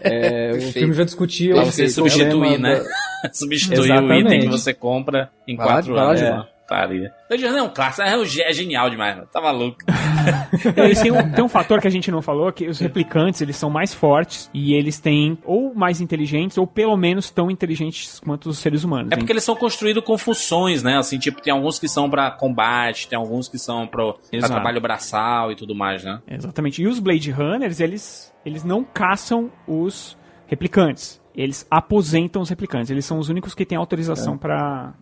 É, 0.00 0.48
o 0.48 0.52
Perfeito. 0.58 0.72
filme 0.72 0.94
já 0.94 1.04
discutia 1.04 1.52
Pra 1.54 1.62
o 1.62 1.66
você 1.66 1.88
substituir, 1.88 2.58
né? 2.58 2.80
da- 3.22 3.30
Substituir 3.32 3.78
o 3.78 3.84
Exatamente. 3.84 4.26
item 4.26 4.40
que 4.40 4.46
você 4.48 4.74
compra 4.74 5.30
em 5.46 5.54
Vai 5.56 5.66
quatro 5.66 5.92
lá, 5.94 6.08
anos. 6.10 6.46
Paria. 6.70 7.12
Blade 7.28 7.44
Runner 7.44 7.58
é 7.58 7.62
um 7.64 7.68
clássico, 7.68 8.02
é, 8.08 8.24
ge- 8.24 8.42
é 8.42 8.52
genial 8.52 8.88
demais, 8.88 9.16
mano. 9.16 9.28
Tá 9.32 9.40
maluco. 9.40 9.76
Eles 10.76 11.00
têm 11.02 11.10
um, 11.10 11.32
tem 11.32 11.44
um 11.44 11.48
fator 11.48 11.80
que 11.80 11.88
a 11.88 11.90
gente 11.90 12.10
não 12.12 12.22
falou, 12.22 12.52
que 12.52 12.68
os 12.68 12.78
replicantes, 12.78 13.40
eles 13.40 13.56
são 13.56 13.68
mais 13.68 13.92
fortes 13.92 14.48
e 14.54 14.72
eles 14.74 15.00
têm 15.00 15.36
ou 15.44 15.74
mais 15.74 16.00
inteligentes 16.00 16.56
ou 16.58 16.66
pelo 16.66 16.96
menos 16.96 17.28
tão 17.30 17.50
inteligentes 17.50 18.20
quanto 18.20 18.48
os 18.50 18.58
seres 18.58 18.84
humanos. 18.84 19.10
É 19.12 19.16
porque 19.16 19.32
eles 19.32 19.42
são 19.42 19.56
construídos 19.56 20.04
com 20.04 20.16
funções, 20.16 20.82
né? 20.82 20.96
Assim, 20.96 21.18
tipo, 21.18 21.42
tem 21.42 21.52
alguns 21.52 21.78
que 21.78 21.88
são 21.88 22.08
pra 22.08 22.30
combate, 22.30 23.08
tem 23.08 23.18
alguns 23.18 23.48
que 23.48 23.58
são 23.58 23.86
pro, 23.86 24.16
pra 24.30 24.48
trabalho 24.48 24.80
braçal 24.80 25.50
e 25.50 25.56
tudo 25.56 25.74
mais, 25.74 26.04
né? 26.04 26.20
Exatamente. 26.28 26.80
E 26.82 26.86
os 26.86 27.00
Blade 27.00 27.30
Runners, 27.32 27.80
eles, 27.80 28.32
eles 28.46 28.62
não 28.62 28.84
caçam 28.84 29.50
os 29.66 30.16
replicantes. 30.46 31.20
Eles 31.34 31.66
aposentam 31.70 32.42
os 32.42 32.48
replicantes. 32.48 32.90
Eles 32.90 33.04
são 33.04 33.18
os 33.18 33.28
únicos 33.28 33.54
que 33.54 33.64
têm 33.66 33.76
autorização 33.78 34.36
pra 34.38 34.50
para 34.50 34.94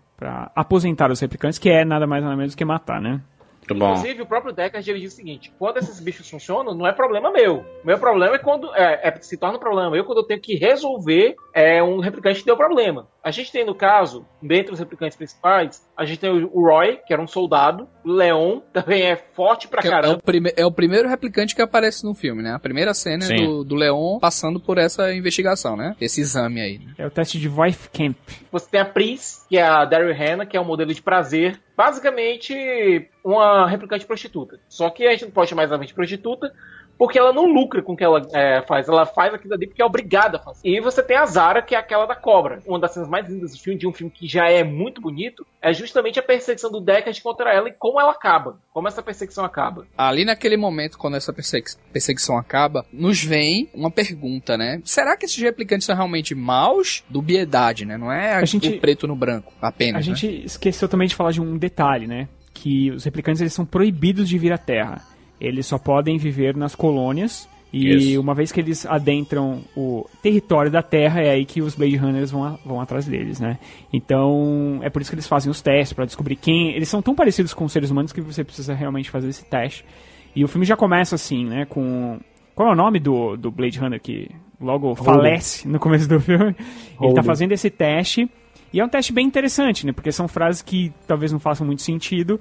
aposentar 0.55 1.11
os 1.11 1.21
replicantes, 1.21 1.59
que 1.59 1.71
é 1.71 1.85
nada 1.85 2.07
mais 2.07 2.23
nada 2.23 2.37
menos 2.37 2.55
que 2.55 2.65
matar, 2.65 3.01
né? 3.01 3.21
Muito 3.69 3.75
bom. 3.75 3.91
Inclusive, 3.91 4.23
o 4.23 4.27
próprio 4.27 4.53
Deckard 4.53 4.91
ele 4.91 5.01
diz 5.01 5.13
o 5.13 5.17
seguinte: 5.17 5.53
quando 5.59 5.77
esses 5.77 6.01
bichos 6.01 6.29
funcionam, 6.29 6.75
não 6.75 6.87
é 6.87 6.93
problema 6.93 7.31
meu. 7.31 7.65
Meu 7.85 7.99
problema 7.99 8.37
é 8.37 8.39
quando. 8.39 8.75
É, 8.75 9.09
é- 9.09 9.21
se 9.21 9.37
torna 9.37 9.57
um 9.57 9.61
problema. 9.61 9.95
Eu, 9.95 10.05
quando 10.05 10.19
eu 10.19 10.25
tenho 10.27 10.41
que 10.41 10.55
resolver 10.57 11.37
é, 11.53 11.83
um 11.83 11.99
replicante 12.01 12.41
que 12.41 12.47
deu 12.47 12.57
problema. 12.57 13.07
A 13.29 13.31
gente 13.31 13.53
tem, 13.53 13.65
no 13.65 13.75
caso, 13.75 14.25
dentre 14.43 14.73
os 14.73 14.79
replicantes 14.79 15.17
principais, 15.17 15.87
a 15.97 16.05
gente 16.07 16.19
tem 16.19 16.31
o 16.31 16.63
Roy, 16.67 16.99
que 17.07 17.13
era 17.13 17.21
um 17.21 17.27
soldado. 17.27 17.87
O 18.05 18.11
Leon 18.11 18.61
também 18.73 19.03
é 19.03 19.17
forte 19.17 19.69
pra 19.69 19.83
Que 19.83 19.89
é, 19.89 19.91
é 19.91 19.95
caramba. 19.95 20.15
o 20.19 20.23
prime- 20.23 20.53
é 20.57 20.65
o 20.65 20.73
primeiro 20.73 21.09
replicante 21.09 21.55
que 21.55 21.61
aparece 21.61 22.05
no 22.05 22.15
filme, 22.15 22.43
né? 22.43 22.53
A 22.55 22.59
primeira 22.59 22.95
cena 22.95 23.25
é 23.27 23.37
do, 23.37 23.65
do 23.65 23.75
Leon 23.75 24.19
passando 24.19 24.59
por 24.59 24.79
essa 24.79 25.13
investigação, 25.13 25.77
né? 25.77 25.95
Esse 26.01 26.21
exame 26.23 26.61
aí. 26.61 26.79
né? 26.79 26.95
É 26.97 27.07
o 27.07 27.11
teste 27.11 27.39
de 27.39 27.49
Wife 27.49 27.91
Camp. 27.91 28.17
Você 28.51 28.71
tem 28.71 28.81
a 28.81 28.85
Pris, 28.87 29.45
que 29.49 29.59
é 29.59 29.63
a 29.63 29.85
Daryl 29.85 30.15
Hannah, 30.15 30.47
que 30.47 30.57
é 30.57 30.61
um 30.61 30.65
modelo 30.65 30.95
de 30.95 31.03
prazer. 31.03 31.61
Basicamente, 31.77 33.09
uma 33.25 33.69
replicante 33.69 34.07
prostituta. 34.07 34.59
Só 34.69 34.89
que 34.91 35.07
a 35.07 35.11
gente 35.11 35.25
não 35.27 35.31
pode 35.31 35.51
chamar 35.51 35.65
exatamente 35.65 35.95
prostituta, 35.95 36.53
porque 36.99 37.19
ela 37.19 37.33
não 37.33 37.47
lucra 37.47 37.81
com 37.83 37.93
o 37.93 37.97
que 37.97 38.03
ela 38.05 38.21
é, 38.35 38.61
faz. 38.67 38.89
Ela 38.89 39.07
faz 39.07 39.33
aquilo 39.33 39.55
ali 39.55 39.67
porque 39.67 39.81
é 39.81 39.85
obrigada 39.85 40.37
a 40.37 40.41
fazer. 40.41 40.61
E 40.69 40.81
você 40.81 41.03
tem 41.03 41.17
a 41.17 41.25
Zara, 41.27 41.63
que 41.63 41.75
é 41.75 41.79
aquela 41.79 42.07
da 42.07 42.17
cobra. 42.17 42.61
Uma 42.67 42.79
das 42.79 42.93
cenas 42.93 43.09
mais 43.09 43.29
lindas 43.29 43.53
do 43.53 43.59
filme, 43.59 43.79
de 43.79 43.87
um 43.87 43.93
filme 43.93 44.11
que 44.11 44.27
já 44.27 44.51
é 44.51 44.65
muito 44.65 45.01
bonito, 45.01 45.47
é 45.63 45.73
justamente 45.73 46.19
a 46.19 46.23
perseguição 46.23 46.71
do 46.71 46.81
Deckard 46.81 47.23
contra 47.23 47.53
ela 47.55 47.69
e 47.69 47.73
como 47.73 48.01
ela 48.01 48.11
acaba. 48.11 48.59
Como 48.73 48.89
essa 48.89 49.03
perseguição 49.03 49.45
acaba. 49.45 49.87
Ali 49.97 50.25
naquele 50.25 50.57
momento, 50.57 50.99
quando 50.99 51.17
essa 51.17 51.33
persegui- 51.33 51.71
perseguição 51.93 52.37
acaba, 52.37 52.85
nos 52.93 53.23
vem 53.23 53.69
uma 53.73 53.91
pergunta, 53.91 54.57
né? 54.57 54.81
Será 54.85 55.17
que 55.17 55.25
esses 55.27 55.41
replicantes 55.43 55.87
são 55.87 55.95
realmente 55.95 56.35
maus? 56.35 57.05
Dubiedade, 57.09 57.85
né? 57.85 57.97
Não 57.97 58.11
é 58.11 58.35
A 58.35 58.45
gente- 58.45 58.69
o 58.69 58.81
preto 58.81 59.07
no 59.07 59.15
branco, 59.15 59.53
apenas. 59.63 60.07
A 60.07 60.11
né? 60.11 60.17
gente 60.17 60.45
esqueceu 60.45 60.89
também 60.89 61.07
de 61.09 61.15
falar 61.15 61.31
de 61.33 61.41
um 61.41 61.57
detalhe, 61.57 62.07
né? 62.07 62.29
Que 62.53 62.91
os 62.91 63.05
replicantes 63.05 63.41
eles 63.41 63.53
são 63.53 63.65
proibidos 63.65 64.29
de 64.29 64.37
vir 64.39 64.53
à 64.53 64.59
Terra. 64.59 65.01
Eles 65.41 65.67
só 65.67 65.79
podem 65.79 66.19
viver 66.19 66.57
nas 66.57 66.75
colônias. 66.75 67.49
E 67.71 68.13
Isso. 68.13 68.21
uma 68.21 68.33
vez 68.35 68.51
que 68.51 68.61
eles 68.61 68.87
adentram 68.87 69.61
o 69.77 70.07
território 70.23 70.71
da 70.71 70.83
Terra, 70.83 71.21
é 71.21 71.31
aí 71.31 71.45
que 71.45 71.61
os 71.61 71.75
Blade 71.75 71.97
Runners 71.97 72.31
vão, 72.31 72.43
a- 72.43 72.59
vão 72.65 72.81
atrás 72.81 73.05
deles, 73.05 73.39
né? 73.41 73.59
Então, 73.93 74.79
é 74.83 74.89
por 74.89 75.03
isso 75.03 75.11
que 75.11 75.15
eles 75.15 75.27
fazem 75.29 75.51
os 75.51 75.61
testes 75.61 75.93
pra 75.93 76.05
descobrir 76.07 76.37
quem. 76.37 76.71
Eles 76.75 76.89
são 76.89 77.03
tão 77.03 77.15
parecidos 77.15 77.53
com 77.53 77.65
os 77.67 77.73
seres 77.73 77.91
humanos 77.91 78.13
que 78.13 78.21
você 78.23 78.43
precisa 78.43 78.73
realmente 78.75 79.11
fazer 79.11 79.29
esse 79.29 79.45
teste. 79.45 79.85
E 80.35 80.43
o 80.45 80.49
filme 80.49 80.65
já 80.65 80.77
começa 80.77 81.15
assim, 81.15 81.45
né? 81.45 81.67
Com. 81.67 82.19
Qual 82.55 82.69
é 82.71 82.73
o 82.73 82.75
nome 82.77 82.99
do, 82.99 83.37
do 83.37 83.51
Blade 83.51 83.79
Runner 83.79 84.01
que 84.01 84.31
logo 84.61 84.95
falece 84.95 85.69
no 85.69 85.79
começo 85.79 86.09
do 86.09 86.19
filme? 86.21 86.57
Ele 87.01 87.15
tá 87.15 87.23
fazendo 87.23 87.53
esse 87.53 87.69
teste. 87.71 88.29
E 88.73 88.81
é 88.81 88.85
um 88.85 88.89
teste 88.89 89.13
bem 89.13 89.27
interessante, 89.27 89.87
né? 89.87 89.93
Porque 89.93 90.11
são 90.13 90.27
frases 90.29 90.61
que 90.63 90.93
talvez 91.07 91.33
não 91.33 91.39
façam 91.39 91.67
muito 91.67 91.83
sentido. 91.83 92.41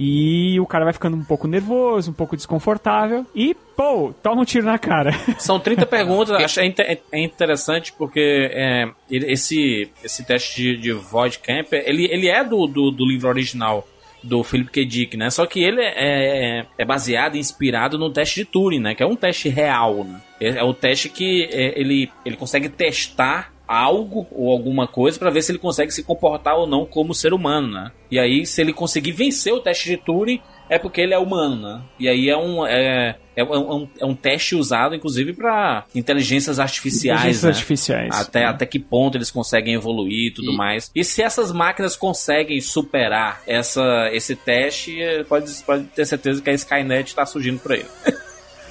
E 0.00 0.60
o 0.60 0.66
cara 0.66 0.84
vai 0.84 0.92
ficando 0.92 1.16
um 1.16 1.24
pouco 1.24 1.48
nervoso, 1.48 2.12
um 2.12 2.14
pouco 2.14 2.36
desconfortável. 2.36 3.26
E, 3.34 3.52
pô, 3.76 4.14
toma 4.22 4.42
um 4.42 4.44
tiro 4.44 4.64
na 4.64 4.78
cara. 4.78 5.10
São 5.40 5.58
30 5.58 5.84
perguntas, 5.86 6.36
acho 6.36 6.60
é, 6.60 7.00
é 7.10 7.20
interessante 7.20 7.92
porque 7.92 8.48
é, 8.52 8.88
esse, 9.10 9.90
esse 10.04 10.24
teste 10.24 10.62
de, 10.62 10.76
de 10.76 10.92
Void 10.92 11.40
Camp, 11.40 11.72
ele, 11.72 12.04
ele 12.12 12.28
é 12.28 12.44
do, 12.44 12.68
do, 12.68 12.92
do 12.92 13.04
livro 13.04 13.28
original 13.28 13.84
do 14.22 14.44
Philip 14.44 14.70
K. 14.70 14.84
Dick, 14.84 15.16
né? 15.16 15.30
Só 15.30 15.46
que 15.46 15.62
ele 15.62 15.80
é, 15.82 16.64
é 16.76 16.84
baseado 16.84 17.34
e 17.34 17.40
inspirado 17.40 17.98
no 17.98 18.10
teste 18.10 18.40
de 18.40 18.44
Turing, 18.44 18.80
né? 18.80 18.94
Que 18.94 19.02
é 19.02 19.06
um 19.06 19.16
teste 19.16 19.48
real, 19.48 20.04
né? 20.04 20.20
É, 20.40 20.48
é 20.58 20.62
o 20.62 20.72
teste 20.72 21.08
que 21.08 21.48
é, 21.52 21.78
ele, 21.78 22.08
ele 22.24 22.36
consegue 22.36 22.68
testar 22.68 23.52
algo 23.68 24.26
ou 24.32 24.50
alguma 24.50 24.88
coisa 24.88 25.18
pra 25.18 25.28
ver 25.30 25.42
se 25.42 25.52
ele 25.52 25.58
consegue 25.58 25.92
se 25.92 26.02
comportar 26.02 26.56
ou 26.56 26.66
não 26.66 26.86
como 26.86 27.14
ser 27.14 27.34
humano, 27.34 27.68
né? 27.68 27.92
E 28.10 28.18
aí, 28.18 28.46
se 28.46 28.62
ele 28.62 28.72
conseguir 28.72 29.12
vencer 29.12 29.52
o 29.52 29.60
teste 29.60 29.90
de 29.90 29.98
Turing, 29.98 30.40
é 30.70 30.78
porque 30.78 31.00
ele 31.02 31.12
é 31.14 31.18
humano, 31.18 31.56
né? 31.56 31.82
E 32.00 32.08
aí 32.08 32.28
é 32.30 32.36
um, 32.36 32.66
é, 32.66 33.16
é 33.36 33.44
um, 33.44 33.86
é 34.00 34.04
um 34.06 34.14
teste 34.14 34.54
usado, 34.54 34.94
inclusive, 34.94 35.34
para 35.34 35.84
inteligências 35.94 36.58
artificiais, 36.58 37.20
Inteligências 37.20 37.42
né? 37.44 37.50
artificiais. 37.50 38.14
Até, 38.14 38.44
até 38.46 38.64
que 38.66 38.78
ponto 38.78 39.16
eles 39.18 39.30
conseguem 39.30 39.74
evoluir 39.74 40.28
e 40.28 40.30
tudo 40.30 40.52
E- 40.52 40.56
mais. 40.56 40.90
E 40.94 41.04
se 41.04 41.22
essas 41.22 41.52
máquinas 41.52 41.94
conseguem 41.96 42.60
superar 42.60 43.42
essa, 43.46 44.08
esse 44.12 44.34
teste, 44.34 45.00
eh, 45.00 45.24
pode, 45.24 45.50
pode 45.64 45.84
ter 45.84 46.06
certeza 46.06 46.40
que 46.42 46.48
a 46.50 46.54
Skynet 46.54 47.14
tá 47.14 47.24
surgindo 47.26 47.58
por 47.60 47.72
aí. 47.72 47.84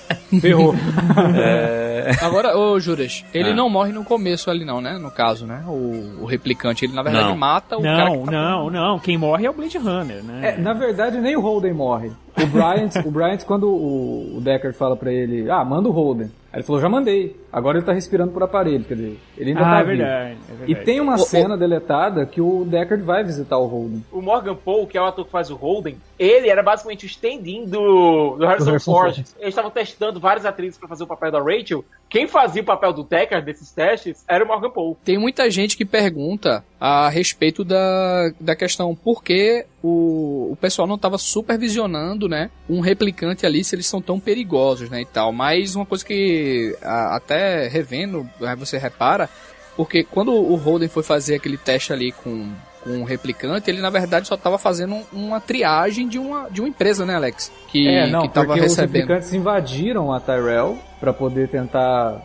Ferrou. 0.42 0.74
É, 1.36 2.12
Agora, 2.22 2.58
ô 2.58 2.80
Juras, 2.80 3.24
ele 3.34 3.50
Ah. 3.52 3.54
não 3.56 3.70
morre 3.70 3.92
no 3.92 4.04
começo 4.04 4.50
ali 4.50 4.64
não, 4.64 4.80
né? 4.82 4.98
No 4.98 5.12
caso, 5.12 5.46
né? 5.46 5.64
O, 5.68 6.22
o 6.22 6.26
replicante, 6.26 6.86
ele 6.86 6.94
na 6.94 7.04
verdade 7.04 7.30
Não. 7.30 7.38
mata 7.38 7.78
o 7.78 7.82
cara 7.82 8.06
Não, 8.06 8.20
que 8.20 8.26
tá 8.26 8.32
não, 8.32 8.70
não. 8.70 9.00
Quem 9.00 9.18
morre 9.18 9.46
é 9.46 9.50
o 9.50 9.54
Blade 9.54 9.78
Runner, 9.78 10.24
né? 10.24 10.54
É, 10.56 10.58
na 10.62 10.74
verdade, 10.74 11.18
nem 11.20 11.36
o 11.36 11.42
Holden 11.42 11.74
morre. 11.74 12.12
O 12.42 12.48
Bryant, 12.48 12.92
o 13.06 13.12
Bryant 13.12 13.40
quando 13.46 13.68
o, 13.68 14.38
o 14.38 14.42
Deckard 14.42 14.78
fala 14.78 14.96
pra 14.96 15.12
ele, 15.12 15.50
ah, 15.50 15.64
manda 15.66 15.90
o 15.90 15.92
Holden. 15.92 16.32
Aí 16.52 16.60
ele 16.60 16.64
falou, 16.64 16.82
já 16.82 16.88
mandei. 16.88 17.36
Agora 17.52 17.78
ele 17.78 17.86
tá 17.86 17.92
respirando 17.94 18.32
por 18.32 18.42
aparelho, 18.44 18.84
quer 18.86 18.96
dizer, 18.96 19.20
ele 19.38 19.50
ainda 19.52 19.62
ah, 19.62 19.70
tá 19.72 19.80
é 19.80 19.84
vivo. 19.84 19.98
verdade, 19.98 20.38
é 20.48 20.50
verdade. 20.56 20.72
E 20.72 20.76
tem 20.76 21.02
uma 21.02 21.16
O- 21.16 21.20
cena 21.20 21.58
deletada 21.58 22.26
que 22.26 22.40
o 22.40 22.64
Deckard 22.66 23.04
vai 23.04 23.24
visitar 23.24 23.58
o 23.58 23.66
Holden. 23.66 24.04
O 24.12 24.22
Morgan 24.22 24.56
Paul, 24.56 24.88
que 24.88 24.98
é 24.98 25.02
o 25.02 25.06
ator 25.06 25.26
que 25.26 25.32
faz 25.32 25.50
o 25.50 25.56
Holden, 25.56 25.98
ele 26.18 26.48
era 26.50 26.64
basicamente 26.64 27.06
o 27.06 27.08
stand-in 27.08 27.66
do, 27.66 28.38
do 28.38 28.46
Harrison 28.46 28.70
Harrison 28.72 28.92
Ford. 28.92 29.16
Ford. 29.16 29.28
Eles 29.40 29.50
estavam 29.50 29.72
testando 29.72 30.20
várias 30.20 30.46
atrizes 30.46 30.78
pra 30.78 30.88
fazer 30.88 31.04
o 31.04 31.08
papel 31.08 31.32
da 31.32 31.40
Rachel, 31.42 31.84
quem 32.10 32.28
fazia 32.28 32.62
o 32.62 32.66
papel 32.66 32.94
do 32.94 33.04
Decker 33.04 33.44
desses 33.44 33.72
testes 33.72 34.24
era 34.28 34.44
o 34.44 34.48
Morgan 34.48 34.70
Paul. 34.70 34.98
Tem 35.04 35.18
muita 35.18 35.50
gente 35.52 35.76
que 35.76 35.86
pergunta 35.86 36.64
a 36.80 37.10
respeito 37.10 37.64
da, 37.64 38.32
da 38.40 38.56
questão 38.56 38.96
por 38.96 39.24
que 39.24 39.66
o, 39.84 40.52
o 40.52 40.58
pessoal 40.60 40.88
não 40.88 40.96
estava 40.96 41.18
supervisionando, 41.18 42.28
né, 42.30 42.50
um 42.70 42.80
replicante 42.80 43.46
ali 43.46 43.64
se 43.64 43.76
eles 43.76 43.88
são 43.88 44.02
tão 44.02 44.20
perigosos, 44.20 44.90
né, 44.90 45.02
e 45.02 45.06
tal. 45.06 45.32
Mas 45.34 45.76
uma 45.76 45.86
coisa 45.86 46.06
que 46.06 46.76
a, 46.82 47.16
até 47.16 47.68
revendo, 47.68 48.30
aí 48.42 48.56
você 48.56 48.78
repara, 48.78 49.30
porque 49.76 50.04
quando 50.04 50.34
o 50.34 50.56
Holden 50.56 50.88
foi 50.88 51.04
fazer 51.04 51.36
aquele 51.36 51.58
teste 51.58 51.92
ali 51.94 52.12
com 52.12 52.52
com 52.88 53.00
um 53.00 53.04
replicante, 53.04 53.70
ele 53.70 53.82
na 53.82 53.90
verdade 53.90 54.28
só 54.28 54.36
estava 54.36 54.58
fazendo 54.58 54.96
uma 55.12 55.42
triagem 55.42 56.08
de 56.08 56.18
uma, 56.18 56.50
de 56.50 56.62
uma 56.62 56.70
empresa, 56.70 57.06
né, 57.06 57.16
Alex? 57.16 57.52
Que, 57.68 57.86
é, 57.86 58.10
não, 58.10 58.22
que 58.22 58.30
tava 58.30 58.48
porque 58.48 58.62
recebendo. 58.62 58.88
os 58.88 58.94
replicantes 58.94 59.34
invadiram 59.34 60.14
a 60.14 60.20
Tyrell 60.22 60.78
para 61.00 61.14
poder 61.14 61.48
tentar 61.48 62.22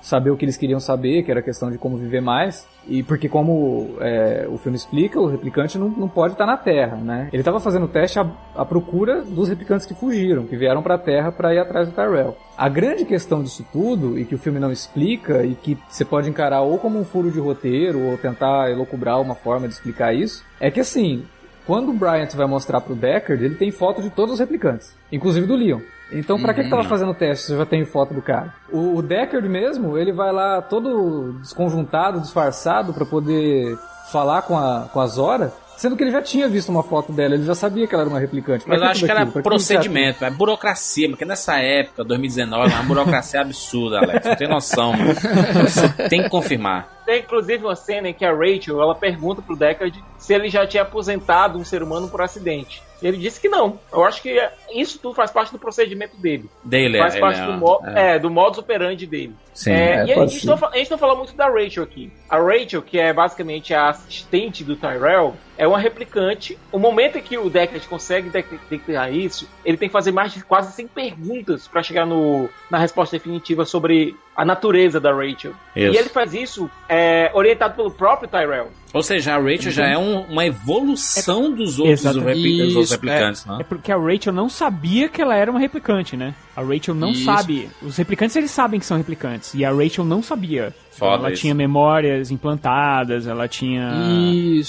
saber 0.00 0.30
o 0.30 0.36
que 0.36 0.44
eles 0.44 0.56
queriam 0.56 0.80
saber, 0.80 1.22
que 1.22 1.30
era 1.30 1.40
a 1.40 1.42
questão 1.42 1.70
de 1.70 1.78
como 1.78 1.96
viver 1.96 2.20
mais. 2.20 2.66
E 2.86 3.02
porque, 3.02 3.28
como 3.28 3.96
é, 4.00 4.46
o 4.48 4.56
filme 4.56 4.76
explica, 4.76 5.20
o 5.20 5.26
replicante 5.26 5.76
não, 5.76 5.88
não 5.90 6.08
pode 6.08 6.32
estar 6.32 6.46
na 6.46 6.56
Terra, 6.56 6.96
né? 6.96 7.28
Ele 7.32 7.42
estava 7.42 7.60
fazendo 7.60 7.86
teste 7.86 8.18
à, 8.18 8.26
à, 8.56 8.64
procura 8.64 9.22
dos 9.22 9.48
replicantes 9.48 9.86
que 9.86 9.94
fugiram, 9.94 10.46
que 10.46 10.56
vieram 10.56 10.82
para 10.82 10.94
a 10.94 10.98
Terra 10.98 11.30
para 11.30 11.54
ir 11.54 11.58
atrás 11.58 11.88
do 11.88 11.94
Tyrell. 11.94 12.36
A 12.56 12.68
grande 12.68 13.04
questão 13.04 13.42
disso 13.42 13.64
tudo, 13.70 14.18
e 14.18 14.24
que 14.24 14.34
o 14.34 14.38
filme 14.38 14.58
não 14.58 14.72
explica, 14.72 15.44
e 15.44 15.54
que 15.54 15.76
você 15.88 16.04
pode 16.04 16.30
encarar 16.30 16.62
ou 16.62 16.78
como 16.78 16.98
um 16.98 17.04
furo 17.04 17.30
de 17.30 17.38
roteiro, 17.38 18.00
ou 18.00 18.16
tentar 18.16 18.70
elocubrar 18.70 19.20
uma 19.20 19.34
forma 19.34 19.68
de 19.68 19.74
explicar 19.74 20.14
isso, 20.14 20.42
é 20.58 20.70
que 20.70 20.80
assim, 20.80 21.24
quando 21.66 21.90
o 21.90 21.94
Bryant 21.94 22.34
vai 22.34 22.46
mostrar 22.46 22.80
pro 22.80 22.94
Deckard, 22.94 23.44
ele 23.44 23.56
tem 23.56 23.70
foto 23.70 24.00
de 24.00 24.08
todos 24.08 24.34
os 24.34 24.40
replicantes, 24.40 24.96
inclusive 25.12 25.46
do 25.46 25.54
Leon. 25.54 25.80
Então, 26.10 26.40
pra 26.40 26.54
que, 26.54 26.62
que 26.64 26.70
tava 26.70 26.82
Uhum. 26.82 26.88
fazendo 26.88 27.10
o 27.10 27.14
teste 27.14 27.46
se 27.46 27.52
eu 27.52 27.58
já 27.58 27.66
tenho 27.66 27.84
foto 27.86 28.14
do 28.14 28.22
cara? 28.22 28.54
O, 28.72 28.96
o 28.96 29.02
Deckard 29.02 29.46
mesmo, 29.48 29.98
ele 29.98 30.12
vai 30.12 30.32
lá 30.32 30.62
todo 30.62 31.34
desconjuntado, 31.40 32.20
disfarçado, 32.20 32.92
pra 32.94 33.04
poder 33.04 33.76
falar 34.10 34.42
com 34.42 34.56
a, 34.58 34.88
com 34.90 35.00
a 35.00 35.06
Zora, 35.06 35.52
sendo 35.76 35.96
que 35.96 36.02
ele 36.02 36.10
já 36.10 36.22
tinha 36.22 36.48
visto 36.48 36.70
uma 36.70 36.82
foto 36.82 37.12
dela, 37.12 37.34
ele 37.34 37.44
já 37.44 37.54
sabia 37.54 37.86
que 37.86 37.94
ela 37.94 38.04
era 38.04 38.10
uma 38.10 38.18
replicante. 38.18 38.64
Pra 38.64 38.74
Mas 38.74 38.82
eu 38.82 38.88
acho 38.88 39.04
que 39.04 39.10
era? 39.10 39.26
Pra 39.26 39.42
procedimento, 39.42 40.24
é 40.24 40.30
burocracia, 40.30 41.08
porque 41.10 41.26
nessa 41.26 41.58
época, 41.60 42.02
2019, 42.04 42.72
é 42.72 42.74
uma 42.74 42.82
burocracia 42.84 43.40
absurda, 43.42 43.98
Alex. 43.98 44.26
Não 44.26 44.34
tem 44.36 44.48
noção, 44.48 44.92
mano. 44.94 45.14
Você 45.62 45.88
tem 46.08 46.22
que 46.22 46.30
confirmar. 46.30 46.88
Tem 47.08 47.20
inclusive 47.20 47.64
uma 47.64 47.74
cena 47.74 48.10
em 48.10 48.12
que 48.12 48.22
a 48.22 48.34
Rachel 48.34 48.82
ela 48.82 48.94
pergunta 48.94 49.40
pro 49.40 49.56
Deckard 49.56 49.98
se 50.18 50.34
ele 50.34 50.50
já 50.50 50.66
tinha 50.66 50.82
aposentado 50.82 51.58
um 51.58 51.64
ser 51.64 51.82
humano 51.82 52.06
por 52.06 52.20
acidente. 52.20 52.82
Ele 53.00 53.16
disse 53.16 53.40
que 53.40 53.48
não. 53.48 53.78
Eu 53.90 54.04
acho 54.04 54.20
que 54.20 54.36
isso 54.74 54.98
tudo 54.98 55.14
faz 55.14 55.30
parte 55.30 55.50
do 55.50 55.58
procedimento 55.58 56.18
dele. 56.18 56.50
Dele, 56.62 56.98
faz 56.98 57.18
parte 57.18 57.40
ele 57.40 57.50
é, 57.50 57.54
do, 57.54 57.58
mo 57.58 57.80
é. 57.82 58.16
é, 58.16 58.18
do 58.18 58.28
modus 58.28 58.58
operandi 58.58 59.06
dele. 59.06 59.34
Sim. 59.54 59.70
É, 59.70 60.00
É, 60.00 60.06
e 60.06 60.12
a 60.12 60.26
gente, 60.26 60.46
não, 60.46 60.54
a 60.54 60.76
gente 60.76 60.90
não 60.90 60.98
fala 60.98 61.14
muito 61.14 61.34
da 61.34 61.48
Rachel 61.48 61.82
aqui. 61.82 62.12
A 62.28 62.38
Rachel, 62.38 62.82
que 62.82 62.98
é 62.98 63.12
basicamente 63.12 63.72
a 63.72 63.88
assistente 63.88 64.62
do 64.64 64.76
Tyrell, 64.76 65.34
é 65.56 65.66
uma 65.66 65.78
replicante. 65.78 66.58
O 66.70 66.78
momento 66.78 67.16
em 67.16 67.22
que 67.22 67.38
o 67.38 67.48
Deckard 67.48 67.88
consegue 67.88 68.30
declarar 68.68 69.10
isso, 69.10 69.48
ele 69.64 69.78
tem 69.78 69.88
que 69.88 69.92
fazer 69.92 70.12
mais 70.12 70.34
de 70.34 70.42
quase 70.44 70.72
100 70.72 70.88
perguntas 70.88 71.66
para 71.66 71.82
chegar 71.82 72.04
no, 72.04 72.50
na 72.70 72.78
resposta 72.78 73.16
definitiva 73.16 73.64
sobre 73.64 74.14
a 74.38 74.44
natureza 74.44 75.00
da 75.00 75.12
Rachel. 75.12 75.52
Isso. 75.74 75.94
E 75.94 75.96
ele 75.96 76.08
faz 76.08 76.32
isso 76.32 76.70
é, 76.88 77.28
orientado 77.34 77.74
pelo 77.74 77.90
próprio 77.90 78.28
Tyrell. 78.28 78.68
Ou 78.92 79.02
seja, 79.02 79.34
a 79.34 79.38
Rachel 79.38 79.70
já 79.70 79.86
é 79.86 79.98
um- 79.98 80.20
uma 80.22 80.46
evolução 80.46 81.52
dos 81.54 81.78
outros, 81.78 82.02
repli- 82.04 82.58
dos 82.58 82.68
outros 82.76 82.84
Isso, 82.84 82.92
replicantes, 82.94 83.46
é, 83.46 83.50
né? 83.50 83.58
É 83.60 83.64
porque 83.64 83.92
a 83.92 83.96
Rachel 83.96 84.32
não 84.32 84.48
sabia 84.48 85.08
que 85.08 85.20
ela 85.20 85.34
era 85.36 85.50
uma 85.50 85.60
replicante, 85.60 86.16
né? 86.16 86.34
A 86.56 86.62
Rachel 86.62 86.94
não 86.94 87.10
Isso. 87.10 87.24
sabe. 87.24 87.68
Os 87.82 87.96
replicantes 87.96 88.34
eles 88.36 88.50
sabem 88.50 88.80
que 88.80 88.86
são 88.86 88.96
replicantes. 88.96 89.54
E 89.54 89.64
a 89.64 89.70
Rachel 89.72 90.04
não 90.04 90.22
sabia. 90.22 90.74
Foda 90.90 91.14
ela 91.14 91.32
isso. 91.32 91.42
tinha 91.42 91.54
memórias 91.54 92.32
implantadas, 92.32 93.28
ela 93.28 93.46
tinha 93.46 93.88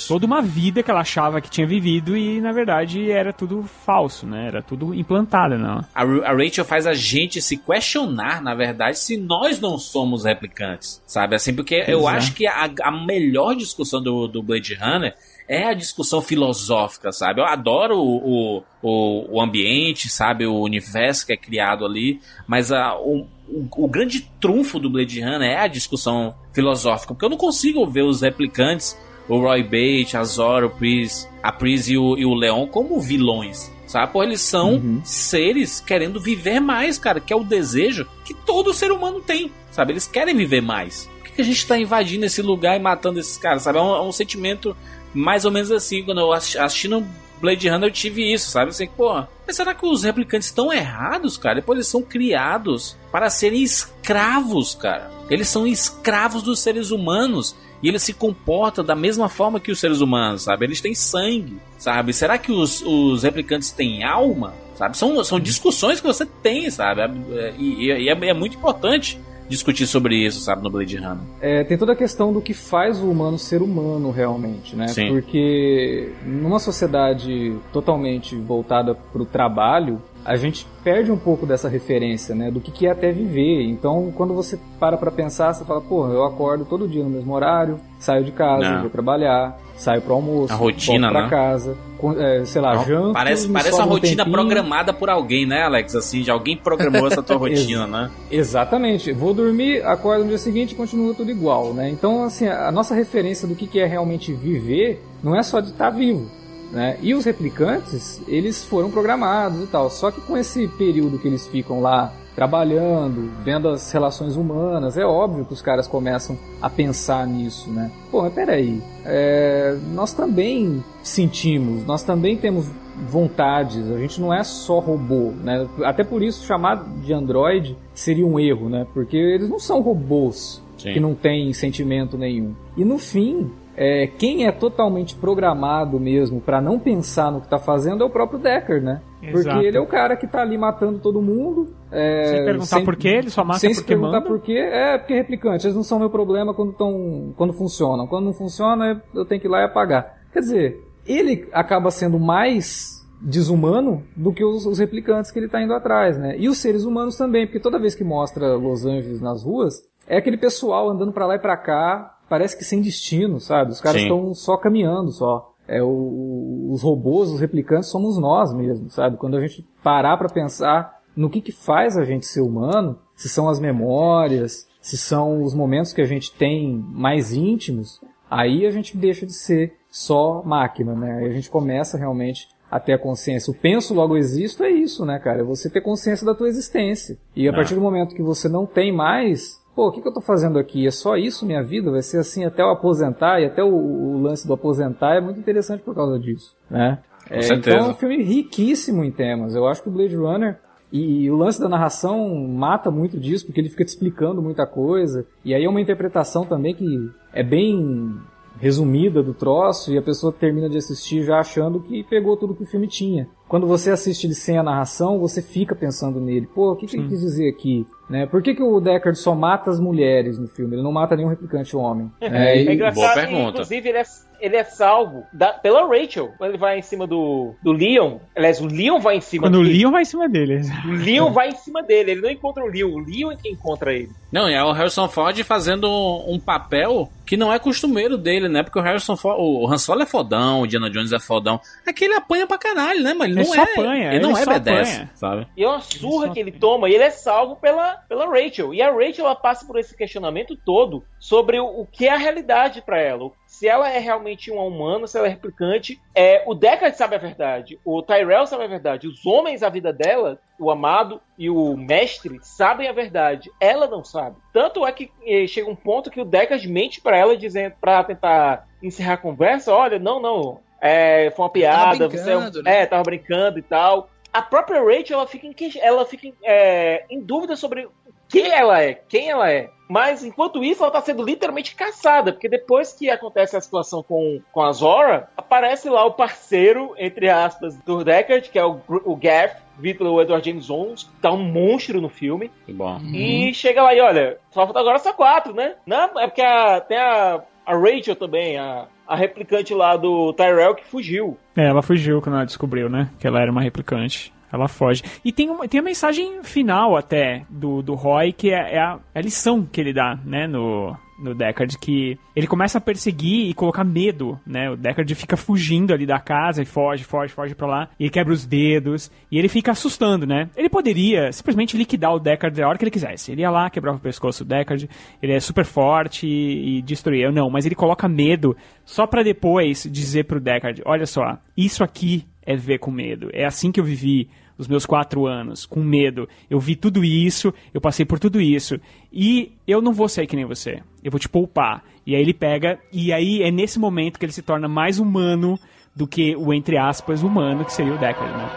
toda 0.07 0.28
uma 0.28 0.43
vida 0.43 0.84
que 0.84 0.91
ela 0.91 0.99
achava 1.01 1.41
que 1.41 1.49
tinha 1.49 1.65
vivido 1.65 2.15
e 2.15 2.39
na 2.39 2.51
verdade 2.51 3.09
era 3.09 3.34
tudo 3.34 3.63
falso, 3.63 4.28
né? 4.28 4.45
Era 4.45 4.61
tudo 4.61 4.93
implantado, 4.93 5.57
não. 5.57 5.84
A, 5.95 6.03
a 6.03 6.34
Rachel 6.34 6.63
faz 6.65 6.86
a 6.86 6.93
gente 6.93 7.41
se 7.41 7.57
questionar, 7.57 8.43
na 8.43 8.53
verdade, 8.53 8.99
se 8.99 9.17
nós 9.17 9.59
não 9.59 9.80
somos 9.80 10.24
replicantes, 10.26 11.01
sabe? 11.07 11.36
Assim, 11.36 11.51
porque 11.53 11.84
eu 11.88 12.07
é. 12.07 12.13
acho 12.13 12.34
que 12.36 12.45
a, 12.45 12.70
a 12.84 12.91
melhor 12.91 13.55
discussão 13.55 13.99
do, 13.99 14.09
do 14.28 14.41
Blade 14.43 14.76
Runner 14.76 15.16
é 15.47 15.66
a 15.66 15.74
discussão 15.74 16.22
filosófica, 16.22 17.12
sabe? 17.12 17.41
Eu 17.41 17.45
adoro 17.45 17.97
o, 17.97 18.64
o, 18.84 19.36
o, 19.36 19.41
ambiente, 19.41 20.07
sabe? 20.07 20.45
O 20.45 20.62
universo 20.62 21.26
que 21.26 21.34
é 21.34 21.38
criado 21.38 21.84
ali, 21.86 22.22
mas 22.47 22.72
a, 22.72 22.95
o, 22.95 23.26
o, 23.47 23.86
o 23.86 23.88
grande 23.88 24.30
trunfo 24.39 24.80
do 24.80 24.91
Blade 24.91 25.20
Runner 25.20 25.49
é 25.49 25.57
a 25.57 25.68
discussão 25.68 26.36
filosófica, 26.53 27.14
porque 27.14 27.26
eu 27.26 27.30
não 27.30 27.38
consigo 27.38 27.86
ver 27.88 28.03
os 28.03 28.22
replicantes, 28.22 28.95
o 29.28 29.39
Roy 29.39 29.64
Bate, 29.64 30.16
a 30.16 30.24
Zora, 30.24 30.68
o 30.68 30.70
Pris, 30.70 31.28
a 31.41 31.51
Pris 31.51 31.89
e 31.89 31.97
o, 31.97 32.16
e 32.16 32.26
o 32.26 32.36
Leon 32.36 32.68
como 32.68 32.99
vilões. 32.99 33.72
Sabe? 33.88 34.14
Pô, 34.14 34.22
eles 34.22 34.41
são 34.41 35.01
seres 35.03 35.80
querendo 35.80 36.20
viver 36.20 36.60
mais, 36.60 36.99
cara, 36.99 37.20
que 37.20 37.34
é 37.34 37.36
o 37.36 37.43
desejo 37.43 38.05
que 38.24 38.36
todo 38.36 38.72
ser 38.72 38.91
humano 38.91 39.20
tem, 39.20 39.51
sabe? 39.72 39.93
Eles 39.93 40.05
querem 40.05 40.36
viver 40.36 40.62
mais. 40.62 41.10
Que, 41.39 41.43
a 41.43 41.45
gente 41.45 41.65
tá 41.65 41.77
invadindo 41.77 42.25
esse 42.25 42.41
lugar 42.41 42.75
e 42.75 42.81
matando 42.81 43.19
esses 43.19 43.37
caras, 43.37 43.63
sabe? 43.63 43.77
É 43.77 43.81
um, 43.81 43.95
é 43.95 44.01
um 44.01 44.11
sentimento 44.11 44.75
mais 45.13 45.45
ou 45.45 45.51
menos 45.51 45.71
assim. 45.71 46.03
Quando 46.03 46.19
eu 46.19 46.33
assisti, 46.33 46.57
assistindo 46.57 47.05
Blade 47.39 47.69
Runner, 47.69 47.87
eu 47.87 47.93
tive 47.93 48.31
isso, 48.31 48.49
sabe? 48.49 48.69
Assim, 48.69 48.87
porra, 48.87 49.29
mas 49.47 49.55
será 49.55 49.73
que 49.73 49.85
os 49.85 50.03
replicantes 50.03 50.49
estão 50.49 50.71
errados, 50.71 51.37
cara? 51.37 51.55
Depois 51.55 51.77
eles 51.77 51.87
são 51.87 52.01
criados 52.01 52.97
para 53.11 53.29
serem 53.29 53.63
escravos, 53.63 54.75
cara. 54.75 55.09
Eles 55.29 55.47
são 55.47 55.65
escravos 55.65 56.43
dos 56.43 56.59
seres 56.59 56.91
humanos. 56.91 57.55
E 57.81 57.87
eles 57.87 58.03
se 58.03 58.13
comportam 58.13 58.83
da 58.83 58.93
mesma 58.93 59.29
forma 59.29 59.59
que 59.59 59.71
os 59.71 59.79
seres 59.79 60.01
humanos, 60.01 60.43
sabe? 60.43 60.65
Eles 60.65 60.81
têm 60.81 60.93
sangue, 60.93 61.57
sabe? 61.77 62.11
Será 62.11 62.37
que 62.37 62.51
os, 62.51 62.81
os 62.81 63.23
replicantes 63.23 63.71
têm 63.71 64.03
alma? 64.03 64.53
Sabe? 64.75 64.97
São, 64.97 65.23
são 65.23 65.39
discussões 65.39 66.01
que 66.01 66.07
você 66.07 66.25
tem, 66.25 66.69
sabe? 66.69 67.01
É, 67.01 67.53
E, 67.57 67.85
e 67.85 68.09
é, 68.09 68.11
é 68.11 68.33
muito 68.33 68.57
importante 68.57 69.17
discutir 69.50 69.88
sobre 69.88 70.16
isso, 70.16 70.39
sabe? 70.39 70.64
No 70.64 70.70
Blade 70.70 70.95
Runner. 70.95 71.18
É, 71.41 71.64
tem 71.64 71.78
toda 71.78 71.93
a 71.93 71.95
questão 71.95 72.32
do 72.32 72.41
que 72.41 72.54
faz 72.54 73.02
o 73.02 73.10
humano 73.10 73.38
ser 73.38 73.62
humano 73.62 74.12
realmente, 74.12 74.76
né? 74.76 74.88
Sim. 74.88 75.10
Porque 75.10 76.14
numa 76.26 76.60
sociedade 76.60 77.56
totalmente 77.74 78.36
voltada 78.36 78.93
para 78.93 79.22
o 79.22 79.26
trabalho, 79.26 80.02
a 80.26 80.36
gente 80.36 80.67
perde 80.84 81.11
um 81.11 81.17
pouco 81.17 81.45
dessa 81.45 81.67
referência, 81.70 82.36
né? 82.36 82.51
Do 82.51 82.59
que, 82.59 82.72
que 82.72 82.86
é 82.88 82.91
até 82.91 83.11
viver. 83.11 83.63
Então, 83.63 84.11
quando 84.15 84.34
você 84.34 84.59
para 84.80 84.97
para 84.97 85.09
pensar, 85.11 85.53
você 85.53 85.63
fala, 85.65 85.82
pô, 85.82 86.07
eu 86.07 86.24
acordo 86.24 86.65
todo 86.65 86.88
dia 86.88 87.03
no 87.03 87.09
mesmo 87.09 87.34
horário, 87.34 87.80
saio 87.99 88.24
de 88.24 88.32
casa, 88.32 88.70
Não. 88.70 88.82
vou 88.82 88.89
trabalhar, 88.89 89.57
saio 89.76 90.01
pro 90.01 90.13
almoço, 90.13 90.53
A 90.53 90.55
rotina, 90.55 91.07
volto 91.09 91.13
pra 91.13 91.24
né? 91.24 91.30
casa, 91.30 91.78
é, 92.17 92.45
sei 92.45 92.61
lá, 92.61 92.78
janto, 92.84 93.13
Parece, 93.13 93.47
parece 93.49 93.76
uma 93.76 93.86
um 93.86 93.89
rotina 93.89 94.17
tempinho. 94.24 94.34
programada 94.34 94.93
por 94.93 95.09
alguém, 95.09 95.45
né, 95.45 95.63
Alex? 95.63 95.95
Assim, 95.95 96.22
de 96.22 96.30
alguém 96.30 96.55
programou 96.57 97.07
essa 97.07 97.24
tua 97.24 97.36
rotina, 97.38 97.88
né? 97.88 98.11
Exatamente. 98.30 99.11
Vou 99.13 99.34
dormir, 99.34 99.84
acordo 99.86 100.24
no 100.24 100.30
dia 100.30 100.38
seguinte 100.38 100.72
e 100.74 100.76
continua 100.76 101.13
tudo 101.13 101.32
igual, 101.32 101.74
né? 101.74 101.89
Então, 101.89 102.24
assim, 102.24 102.47
a 102.47 102.72
nossa 102.72 102.93
referência 102.93 103.47
do 103.47 103.55
que 103.55 103.67
que 103.67 103.80
é 103.80 103.86
realmente 103.86 104.34
viver 104.34 105.01
não 105.24 105.36
é 105.36 105.43
só 105.43 105.59
de 105.59 105.70
estar 105.70 105.89
vivo, 105.89 106.30
né? 106.72 106.97
E 107.01 107.13
os 107.13 107.26
replicantes, 107.26 108.22
eles 108.28 108.63
foram 108.63 108.91
programados 108.91 109.63
e 109.63 109.67
tal. 109.67 109.89
Só 109.89 110.11
que 110.11 110.22
com 110.22 110.38
esse 110.38 110.67
período 110.67 111.20
que 111.20 111.28
eles 111.28 111.47
ficam 111.47 111.82
lá 111.82 112.13
trabalhando, 112.36 113.30
vendo 113.43 113.67
as 113.67 113.91
relações 113.91 114.38
humanas, 114.38 114.97
é 114.97 115.05
óbvio 115.05 115.43
que 115.43 115.51
os 115.51 115.61
caras 115.61 115.88
começam 115.88 116.38
a 116.61 116.70
pensar 116.70 117.28
nisso, 117.28 117.70
né? 117.70 117.91
Pô, 118.09 118.22
mas 118.22 118.34
peraí, 118.34 118.82
é, 119.03 119.78
nós 119.93 120.13
também 120.13 120.82
sentimos, 121.03 121.86
nós 121.86 122.01
também 122.01 122.38
temos 122.38 122.65
vontades, 123.07 123.91
a 123.91 123.97
gente 123.97 124.22
não 124.22 124.34
é 124.34 124.43
só 124.43 124.80
robô, 124.80 125.32
né? 125.32 125.67
Até 125.84 126.03
por 126.03 126.24
isso 126.24 126.45
chamar 126.45 126.84
de 127.01 127.13
android 127.13 127.78
seria 127.93 128.26
um 128.26 128.39
erro, 128.39 128.70
né? 128.70 128.86
Porque 128.93 129.17
eles 129.17 129.49
não 129.49 129.59
são 129.59 129.82
robôs 129.82 130.61
Sim. 130.78 130.93
que 130.93 130.99
não 130.99 131.13
têm 131.13 131.51
sentimento 131.53 132.17
nenhum. 132.17 132.55
E 132.78 132.86
no 132.86 132.97
fim, 132.97 133.51
é, 133.82 134.07
quem 134.07 134.45
é 134.45 134.51
totalmente 134.51 135.15
programado 135.15 135.97
mesmo 135.97 136.41
para 136.41 136.59
não 136.59 136.77
pensar 136.77 137.32
no 137.32 137.39
que 137.39 137.47
tá 137.47 137.57
fazendo 137.57 138.03
é 138.03 138.05
o 138.05 138.09
próprio 138.09 138.38
Decker, 138.38 138.84
né? 138.84 138.99
Exato. 139.23 139.55
Porque 139.55 139.67
ele 139.67 139.77
é 139.77 139.80
o 139.80 139.88
cara 139.88 140.17
que 140.17 140.27
tá 140.27 140.41
ali 140.41 140.57
matando 140.57 140.99
todo 140.99 141.21
mundo. 141.21 141.73
é, 141.89 142.25
Sem 142.25 142.43
perguntar 142.43 142.84
por 142.84 142.97
quê, 142.97 143.07
ele 143.07 143.30
só 143.30 143.41
mata 143.45 143.59
sem 143.59 143.73
se 143.73 143.80
porque 143.80 143.93
perguntar 143.93 144.19
manda. 144.19 144.27
por 144.27 144.41
quê. 144.41 144.57
É, 144.57 144.97
porque 144.97 145.13
replicante, 145.13 145.65
eles 145.65 145.77
não 145.77 145.84
são 145.84 145.97
meu 145.97 146.09
problema 146.09 146.53
quando, 146.53 146.73
tão, 146.73 147.34
quando 147.38 147.53
funcionam. 147.53 148.05
Quando 148.05 148.25
não 148.25 148.34
funciona, 148.34 149.01
eu 149.15 149.23
tenho 149.23 149.39
que 149.39 149.47
ir 149.47 149.49
lá 149.49 149.61
e 149.61 149.63
apagar. 149.63 150.13
Quer 150.34 150.41
dizer, 150.41 150.84
ele 151.07 151.47
acaba 151.53 151.89
sendo 151.89 152.19
mais 152.19 153.07
desumano 153.21 154.03
do 154.13 154.34
que 154.34 154.43
os, 154.43 154.65
os 154.65 154.77
replicantes 154.77 155.32
que 155.32 155.39
ele 155.39 155.47
tá 155.47 155.61
indo 155.61 155.73
atrás, 155.73 156.17
né? 156.17 156.36
E 156.38 156.49
os 156.49 156.57
seres 156.57 156.84
humanos 156.84 157.15
também, 157.15 157.45
porque 157.45 157.61
toda 157.61 157.80
vez 157.80 157.95
que 157.95 158.03
mostra 158.03 158.55
Los 158.55 158.86
Angeles 158.86 159.21
nas 159.21 159.41
ruas, 159.41 159.82
é 160.05 160.17
aquele 160.17 160.38
pessoal 160.38 160.89
andando 160.89 161.13
pra 161.13 161.25
lá 161.25 161.36
e 161.36 161.39
pra 161.39 161.55
cá, 161.55 162.18
parece 162.30 162.55
que 162.57 162.63
sem 162.63 162.82
destino, 162.82 163.39
sabe? 163.39 163.71
Os 163.71 163.82
caras 163.82 164.01
estão 164.01 164.34
só 164.34 164.55
caminhando 164.57 165.11
só. 165.11 165.53
É, 165.67 165.84
o- 165.84 166.67
os 166.71 166.82
robôs, 166.82 167.30
os 167.30 167.39
replicantes 167.39 167.89
somos 167.89 168.17
nós 168.17 168.53
mesmos, 168.53 168.93
sabe? 168.93 169.17
Quando 169.17 169.38
a 169.38 169.41
gente 169.41 169.65
parar 169.84 170.17
pra 170.17 170.30
pensar 170.30 170.99
no 171.15 171.30
que, 171.30 171.41
que 171.41 171.51
faz 171.51 171.97
a 171.97 172.03
gente 172.05 172.25
ser 172.25 172.41
humano, 172.41 172.97
se 173.15 173.27
são 173.30 173.49
as 173.49 173.59
memórias, 173.59 174.67
se 174.82 174.97
são 174.97 175.43
os 175.43 175.53
momentos 175.53 175.93
que 175.93 176.01
a 176.01 176.05
gente 176.05 176.32
tem 176.32 176.73
mais 176.91 177.34
íntimos, 177.34 178.01
aí 178.30 178.65
a 178.65 178.71
gente 178.71 178.95
deixa 178.97 179.25
de 179.25 179.34
ser 179.34 179.73
só 179.91 180.41
máquina, 180.43 180.95
né? 180.95 181.17
Aí 181.19 181.25
a 181.25 181.34
gente 181.34 181.49
começa 181.49 181.97
realmente 181.97 182.47
a 182.71 182.80
ter 182.80 182.93
a 182.93 182.99
consciência. 182.99 183.51
O 183.51 183.55
penso 183.55 183.93
logo 183.95 184.15
existo 184.15 184.63
é 184.63 184.69
isso, 184.69 185.03
né, 185.03 185.17
cara? 185.19 185.41
É 185.41 185.43
você 185.43 185.69
ter 185.69 185.82
consciência 185.82 186.25
da 186.25 186.36
tua 186.36 186.47
existência. 186.47 187.17
E 187.36 187.47
a 187.47 187.51
Ah. 187.51 187.55
partir 187.55 187.73
do 187.75 187.82
momento 187.82 188.13
que 188.15 188.21
você 188.21 188.47
não 188.47 188.65
tem 188.65 188.91
mais, 188.91 189.59
pô, 189.80 189.88
o 189.88 189.91
que, 189.93 190.01
que 190.01 190.07
eu 190.09 190.13
tô 190.13 190.19
fazendo 190.19 190.59
aqui? 190.59 190.86
É 190.86 190.91
só 190.91 191.15
isso 191.15 191.45
minha 191.45 191.63
vida? 191.63 191.89
Vai 191.89 192.01
ser 192.01 192.17
assim 192.17 192.43
até 192.43 192.61
eu 192.61 192.69
aposentar? 192.69 193.39
E 193.39 193.45
até 193.45 193.63
o, 193.63 193.73
o 193.73 194.21
lance 194.21 194.45
do 194.45 194.51
aposentar 194.51 195.15
é 195.15 195.21
muito 195.21 195.39
interessante 195.39 195.82
por 195.82 195.95
causa 195.95 196.19
disso, 196.19 196.53
né? 196.69 196.99
É. 197.30 197.53
Então 197.53 197.73
é 197.73 197.84
um 197.84 197.93
filme 197.93 198.21
riquíssimo 198.21 199.05
em 199.05 199.11
temas. 199.11 199.55
Eu 199.55 199.65
acho 199.65 199.82
que 199.82 199.88
o 199.88 199.91
Blade 199.91 200.17
Runner 200.17 200.59
e 200.91 201.32
o 201.32 201.38
lance 201.38 201.61
da 201.61 201.69
narração 201.69 202.45
mata 202.49 202.91
muito 202.91 203.17
disso, 203.17 203.45
porque 203.45 203.61
ele 203.61 203.69
fica 203.69 203.86
te 203.86 203.88
explicando 203.88 204.41
muita 204.41 204.67
coisa. 204.67 205.25
E 205.45 205.53
aí 205.53 205.63
é 205.63 205.69
uma 205.69 205.80
interpretação 205.80 206.45
também 206.45 206.75
que 206.75 207.09
é 207.32 207.41
bem 207.41 208.17
resumida 208.59 209.23
do 209.23 209.34
troço 209.34 209.93
e 209.93 209.97
a 209.97 210.01
pessoa 210.01 210.34
termina 210.34 210.67
de 210.67 210.77
assistir 210.77 211.23
já 211.23 211.39
achando 211.39 211.80
que 211.80 212.03
pegou 212.03 212.36
tudo 212.36 212.53
que 212.53 212.63
o 212.63 212.69
filme 212.69 212.88
tinha. 212.88 213.30
Quando 213.47 213.65
você 213.65 213.91
assiste 213.91 214.25
ele 214.25 214.36
sem 214.36 214.57
a 214.57 214.63
narração, 214.63 215.19
você 215.19 215.41
fica 215.41 215.73
pensando 215.73 216.19
nele. 216.19 216.49
Pô, 216.53 216.73
o 216.73 216.75
que, 216.75 216.86
que 216.86 216.97
ele 216.97 217.07
quis 217.07 217.21
dizer 217.21 217.47
aqui? 217.47 217.88
Né? 218.10 218.26
Por 218.26 218.41
que, 218.41 218.55
que 218.55 218.64
o 218.64 218.80
Deckard 218.80 219.18
só 219.18 219.36
mata 219.36 219.70
as 219.70 219.80
mulheres 219.80 220.39
no 220.39 220.47
filme? 220.47 220.76
Ele 220.76 220.82
não 220.82 220.91
mata 220.91 221.16
nenhum 221.16 221.30
replicante 221.30 221.76
homem. 221.78 222.12
É, 222.20 222.57
e- 222.57 222.74
engraçado 222.74 223.28
que, 223.28 223.34
inclusive, 223.36 223.89
ele 223.89 223.97
é, 223.99 224.03
ele 224.41 224.55
é 224.55 224.63
salvo 224.63 225.25
da- 225.33 225.53
pela 225.53 225.87
Rachel. 225.87 226.33
Quando 226.37 226.51
ele 226.51 226.57
vai 226.57 226.77
em 226.79 226.81
cima 226.81 227.05
do, 227.07 227.53
do 227.61 227.71
Leon. 227.71 228.17
Aliás, 228.35 228.59
o 228.61 228.67
Leon 228.67 228.99
vai 228.99 229.17
em 229.17 229.21
cima 229.21 229.43
Quando 229.47 229.59
o 229.59 229.63
dele. 229.63 229.77
Leon 229.79 229.91
vai 229.91 230.01
em 230.01 230.05
cima 230.05 230.29
dele. 230.29 230.61
O 230.85 230.91
Leon 230.91 231.31
vai 231.31 231.49
em 231.49 231.55
cima 231.55 231.81
dele. 231.83 232.11
Ele 232.11 232.21
não 232.21 232.29
encontra 232.29 232.63
o 232.63 232.67
Leon. 232.67 232.89
O 232.89 232.99
Leon 232.99 233.31
é 233.31 233.35
quem 233.35 233.51
encontra 233.53 233.93
ele. 233.93 234.09
Não, 234.31 234.49
e 234.49 234.53
é 234.53 234.63
o 234.63 234.71
Harrison 234.71 235.07
Ford 235.09 235.37
fazendo 235.43 235.87
um, 236.27 236.39
papel 236.39 237.09
que 237.25 237.35
não 237.37 237.51
é 237.51 237.57
costumeiro 237.59 238.17
dele, 238.17 238.47
né? 238.47 238.61
Porque 238.63 238.77
o 238.79 238.81
Harrison 238.81 239.15
Ford, 239.15 239.37
o 239.39 239.67
Han 239.71 239.77
Solo 239.77 240.01
é 240.03 240.05
fodão, 240.05 240.61
o 240.61 240.65
Indiana 240.65 240.89
Jones 240.89 241.11
é 241.11 241.19
fodão. 241.19 241.59
Aqui 241.87 242.05
ele 242.05 242.13
apanha 242.15 242.45
pra 242.47 242.57
caralho, 242.57 243.01
né? 243.03 243.13
Mas 243.13 243.29
ele 243.31 243.39
Ele 243.39 243.47
não 243.47 243.53
só 243.55 243.61
é. 243.61 243.63
apanha, 243.73 244.09
ele 244.11 244.19
não 244.19 244.29
ele 244.31 244.39
é 244.39 244.43
só 244.43 244.51
B10, 244.51 244.57
apanha. 244.81 245.11
sabe? 245.15 245.47
E 245.57 245.63
é 245.63 245.67
uma 245.67 245.81
surra 245.81 246.29
que 246.29 246.39
ele 246.39 246.51
toma 246.51 246.89
e 246.89 246.93
ele 246.93 247.03
é 247.03 247.09
salvo 247.09 247.55
pela, 247.55 247.93
pela 248.07 248.25
Rachel. 248.27 248.73
E 248.73 248.81
a 248.81 248.91
Rachel 248.91 249.25
ela 249.25 249.35
passa 249.35 249.65
por 249.65 249.77
esse 249.79 249.95
questionamento 249.95 250.55
todo 250.55 251.03
sobre 251.19 251.59
o, 251.59 251.65
o 251.65 251.87
que 251.91 252.07
é 252.07 252.13
a 252.13 252.17
realidade 252.17 252.81
pra 252.83 252.99
ela. 252.99 253.31
Se 253.50 253.68
ela 253.68 253.89
é 253.89 253.97
realmente 253.97 254.52
uma 254.52 254.62
humana, 254.62 255.08
se 255.08 255.18
ela 255.18 255.26
é 255.26 255.30
replicante. 255.32 256.00
É, 256.14 256.43
o 256.45 256.54
Deckard 256.54 256.95
sabe 256.95 257.16
a 257.16 257.18
verdade, 257.20 257.80
o 257.84 258.00
Tyrell 258.02 258.45
sabe 258.45 258.64
a 258.64 258.68
verdade, 258.68 259.08
os 259.08 259.26
homens 259.26 259.64
à 259.64 259.70
vida 259.70 259.91
dela, 259.91 260.39
o 260.58 260.70
amado 260.70 261.20
e 261.36 261.50
o 261.50 261.76
mestre, 261.76 262.39
sabem 262.43 262.88
a 262.88 262.93
verdade. 262.93 263.52
Ela 263.60 263.88
não 263.88 264.04
sabe. 264.04 264.38
Tanto 264.54 264.86
é 264.86 264.91
que 264.91 265.12
eh, 265.26 265.47
chega 265.47 265.68
um 265.68 265.76
ponto 265.76 266.12
que 266.12 266.22
o 266.22 266.26
Deckard 266.26 266.66
mente 266.70 267.02
pra 267.02 267.18
ela, 267.18 267.36
dizendo 267.36 267.74
para 267.82 268.04
tentar 268.04 268.68
encerrar 268.84 269.14
a 269.16 269.18
conversa: 269.18 269.74
olha, 269.74 269.97
não, 269.97 270.22
não. 270.22 270.60
É, 270.80 271.32
foi 271.32 271.43
uma 271.43 271.52
piada, 271.52 272.08
você 272.08 272.32
é 272.32 272.36
brincando, 272.38 272.64
né? 272.64 272.82
é, 272.82 272.86
tava 272.86 273.04
brincando 273.04 273.58
e 273.58 273.64
tal. 273.64 274.10
A 274.32 274.43
própria 274.43 274.80
Rachel, 274.80 275.18
ela 275.18 275.28
fica 275.28 275.47
em, 275.47 275.56
ela 275.82 276.06
fica 276.06 276.30
é, 276.43 277.04
em 277.10 277.20
dúvida 277.20 277.56
sobre 277.56 277.89
quem 278.30 278.49
ela 278.51 278.82
é, 278.82 278.93
quem 278.93 279.30
ela 279.30 279.51
é. 279.51 279.69
Mas 279.89 280.23
enquanto 280.23 280.63
isso, 280.63 280.84
ela 280.84 280.91
tá 280.91 281.01
sendo 281.01 281.23
literalmente 281.23 281.73
caçada, 281.75 282.32
porque 282.32 282.47
depois 282.47 282.93
que 282.93 283.09
acontece 283.09 283.57
a 283.57 283.61
situação 283.61 284.03
com, 284.03 284.39
com 284.51 284.61
a 284.61 284.71
Zora, 284.71 285.27
aparece 285.36 285.89
lá 285.89 286.05
o 286.05 286.13
parceiro, 286.13 286.93
entre 286.97 287.27
aspas, 287.27 287.75
do 287.77 288.03
Deckard, 288.03 288.47
que 288.49 288.59
é 288.59 288.63
o, 288.63 288.80
o 288.88 289.15
Gaff, 289.15 289.55
pelo 289.97 290.21
Edward 290.21 290.47
James 290.47 290.67
Jones, 290.67 291.03
que 291.03 291.09
tá 291.21 291.32
um 291.32 291.41
monstro 291.43 291.99
no 291.99 292.07
filme. 292.09 292.51
Que 292.67 292.73
bom. 292.73 292.99
E 293.13 293.51
chega 293.53 293.82
lá 293.82 293.95
e 293.95 293.99
olha, 293.99 294.38
só 294.51 294.63
falta 294.65 294.80
agora 294.80 294.99
só 294.99 295.11
quatro, 295.11 295.53
né? 295.55 295.73
Não, 295.88 296.19
é 296.19 296.27
porque 296.27 296.41
a- 296.41 296.82
tem 296.82 296.97
a, 296.97 297.41
a 297.65 297.75
Rachel 297.75 298.15
também, 298.15 298.57
a, 298.59 298.86
a 299.07 299.15
replicante 299.15 299.73
lá 299.73 299.95
do 299.97 300.34
Tyrell 300.34 300.75
que 300.75 300.86
fugiu. 300.86 301.36
É, 301.55 301.65
ela 301.65 301.82
fugiu 301.82 302.21
quando 302.21 302.36
ela 302.36 302.45
descobriu, 302.45 302.89
né? 302.89 303.09
Que 303.19 303.25
ela 303.25 303.41
era 303.41 303.49
uma 303.51 303.61
replicante. 303.61 304.32
Ela 304.52 304.68
foge. 304.68 305.04
E 305.24 305.32
tem, 305.32 305.50
uma, 305.50 305.68
tem 305.68 305.80
a 305.80 305.84
mensagem 305.84 306.43
final 306.43 306.97
até 306.97 307.45
do, 307.50 307.82
do 307.82 307.93
Roy, 307.93 308.32
que 308.34 308.50
é, 308.50 308.76
é 308.76 308.80
a, 308.80 309.00
é 309.14 309.20
a 309.20 309.22
lição 309.22 309.66
que 309.66 309.80
ele 309.80 309.93
dá, 309.93 310.20
né, 310.26 310.47
no, 310.47 310.95
no 311.20 311.36
Deckard, 311.36 311.78
que 311.78 312.18
ele 312.36 312.47
começa 312.47 312.78
a 312.78 312.82
perseguir 312.82 313.50
e 313.50 313.54
colocar 313.54 313.84
medo, 313.84 314.39
né? 314.47 314.70
O 314.70 314.78
Deckard 314.78 315.14
fica 315.14 315.36
fugindo 315.36 315.93
ali 315.93 316.06
da 316.06 316.20
casa 316.20 316.62
e 316.62 316.66
foge, 316.66 317.04
foge, 317.04 317.34
foge 317.34 317.54
pra 317.54 317.68
lá. 317.68 317.89
E 318.00 318.04
ele 318.04 318.10
quebra 318.10 318.34
os 318.34 318.45
dedos 318.45 319.12
e 319.32 319.38
ele 319.38 319.50
fica 319.50 319.72
assustando, 319.72 320.26
né? 320.26 320.50
Ele 320.56 320.70
poderia 320.70 321.32
simplesmente 321.32 321.78
liquidar 321.78 322.14
o 322.14 322.20
Deckard 322.20 322.62
a 322.62 322.68
hora 322.68 322.78
que 322.78 322.84
ele 322.84 322.91
quisesse. 322.91 323.32
Ele 323.32 323.41
ia 323.41 323.52
lá, 323.52 323.70
quebrava 323.70 323.97
o 323.97 324.02
pescoço 324.02 324.43
do 324.43 324.47
Deckard, 324.47 324.89
ele 325.22 325.34
é 325.34 325.39
super 325.39 325.66
forte 325.66 326.26
e, 326.26 326.78
e 326.78 326.82
destruía. 326.82 327.32
Não, 327.32 327.50
mas 327.50 327.66
ele 327.66 327.76
coloca 327.76 328.08
medo 328.08 328.56
só 328.86 329.06
pra 329.06 329.22
depois 329.22 329.88
dizer 329.91 330.24
pro 330.26 330.39
Deckard, 330.39 330.82
olha 330.86 331.06
só, 331.06 331.38
isso 331.56 331.84
aqui 331.84 332.26
é 332.50 332.56
ver 332.56 332.80
com 332.80 332.89
medo. 332.89 333.30
É 333.32 333.45
assim 333.45 333.72
que 333.72 333.80
eu 333.80 333.84
vivi 333.84 334.28
os 334.58 334.68
meus 334.68 334.84
quatro 334.84 335.28
anos, 335.28 335.68
com 335.68 335.82
medo. 335.82 336.28
Eu 336.50 336.60
vi 336.60 336.76
tudo 336.76 337.06
isso, 337.06 337.54
eu 337.72 337.80
passei 337.80 338.04
por 338.04 338.18
tudo 338.18 338.41
isso. 338.41 338.80
E 339.14 339.52
eu 339.68 339.84
não 339.84 339.93
vou 339.93 340.10
ser 340.10 340.26
que 340.26 340.36
nem 340.36 340.45
você. 340.45 340.82
Eu 341.04 341.12
vou 341.12 341.20
te 341.20 341.30
poupar. 341.30 341.84
E 342.08 342.16
aí 342.16 342.22
ele 342.22 342.34
pega, 342.34 342.80
e 342.91 343.14
aí 343.14 343.43
é 343.43 343.52
nesse 343.52 343.78
momento 343.78 344.18
que 344.18 344.26
ele 344.26 344.34
se 344.34 344.41
torna 344.41 344.68
mais 344.68 344.97
humano 344.97 345.60
do 345.95 346.08
que 346.08 346.36
o, 346.36 346.52
entre 346.52 346.76
aspas, 346.76 347.22
humano, 347.22 347.64
que 347.64 347.72
seria 347.72 347.93
o 347.93 348.00
Deckard, 348.00 348.36
né? 348.36 348.50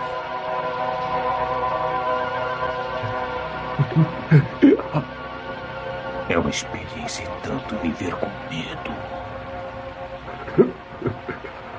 É 6.28 6.38
uma 6.38 6.48
experiência 6.48 7.24
e 7.24 7.46
tanto 7.46 7.76
viver 7.82 8.14
com 8.14 8.26
medo. 8.48 8.81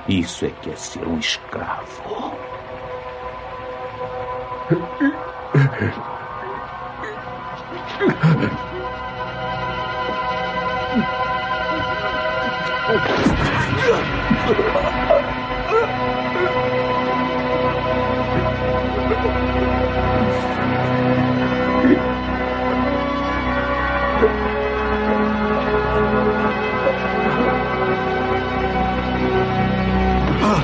Isso 0.07 0.45
é 0.45 0.49
que 0.49 0.69
é 0.69 0.75
ser 0.75 1.07
um 1.07 1.17
escravo. 1.17 2.33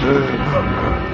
嗯 0.02 1.09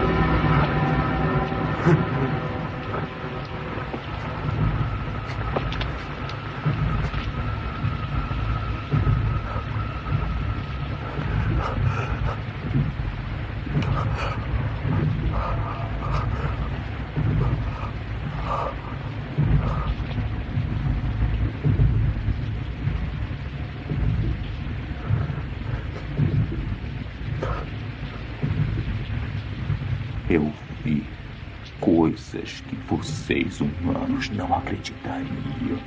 coisas 32.35 32.61
que 32.61 32.75
vocês 32.87 33.61
humanos 33.61 34.29
não 34.29 34.53
acreditariam. 34.53 35.79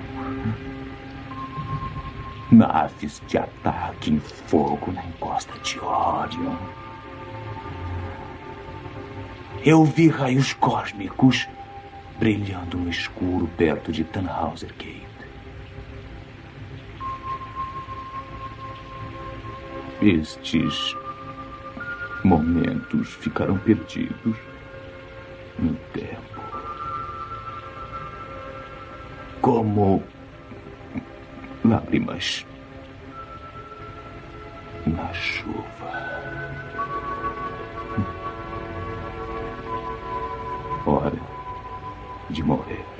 Naves 2.51 3.23
de 3.27 3.37
ataque 3.37 4.11
em 4.11 4.19
fogo 4.19 4.91
na 4.93 5.05
encosta 5.05 5.53
de 5.61 5.79
Orion. 5.79 6.57
Eu 9.65 9.85
vi 9.85 10.09
raios 10.09 10.55
cósmicos 10.55 11.47
brilhando 12.19 12.79
no 12.79 12.89
escuro 12.89 13.47
perto 13.57 13.93
de 13.93 14.05
Tannhauser 14.05 14.73
Gate. 14.79 15.07
Estes 20.01 20.97
momentos 22.25 23.09
ficaram 23.15 23.59
perdidos 23.59 24.37
no 25.59 25.75
tempo. 25.93 26.38
Como 29.49 30.03
lágrimas 31.65 32.45
na 34.85 35.11
chuva. 35.15 35.91
Hora 40.85 41.13
de 42.29 42.43
morrer. 42.43 42.98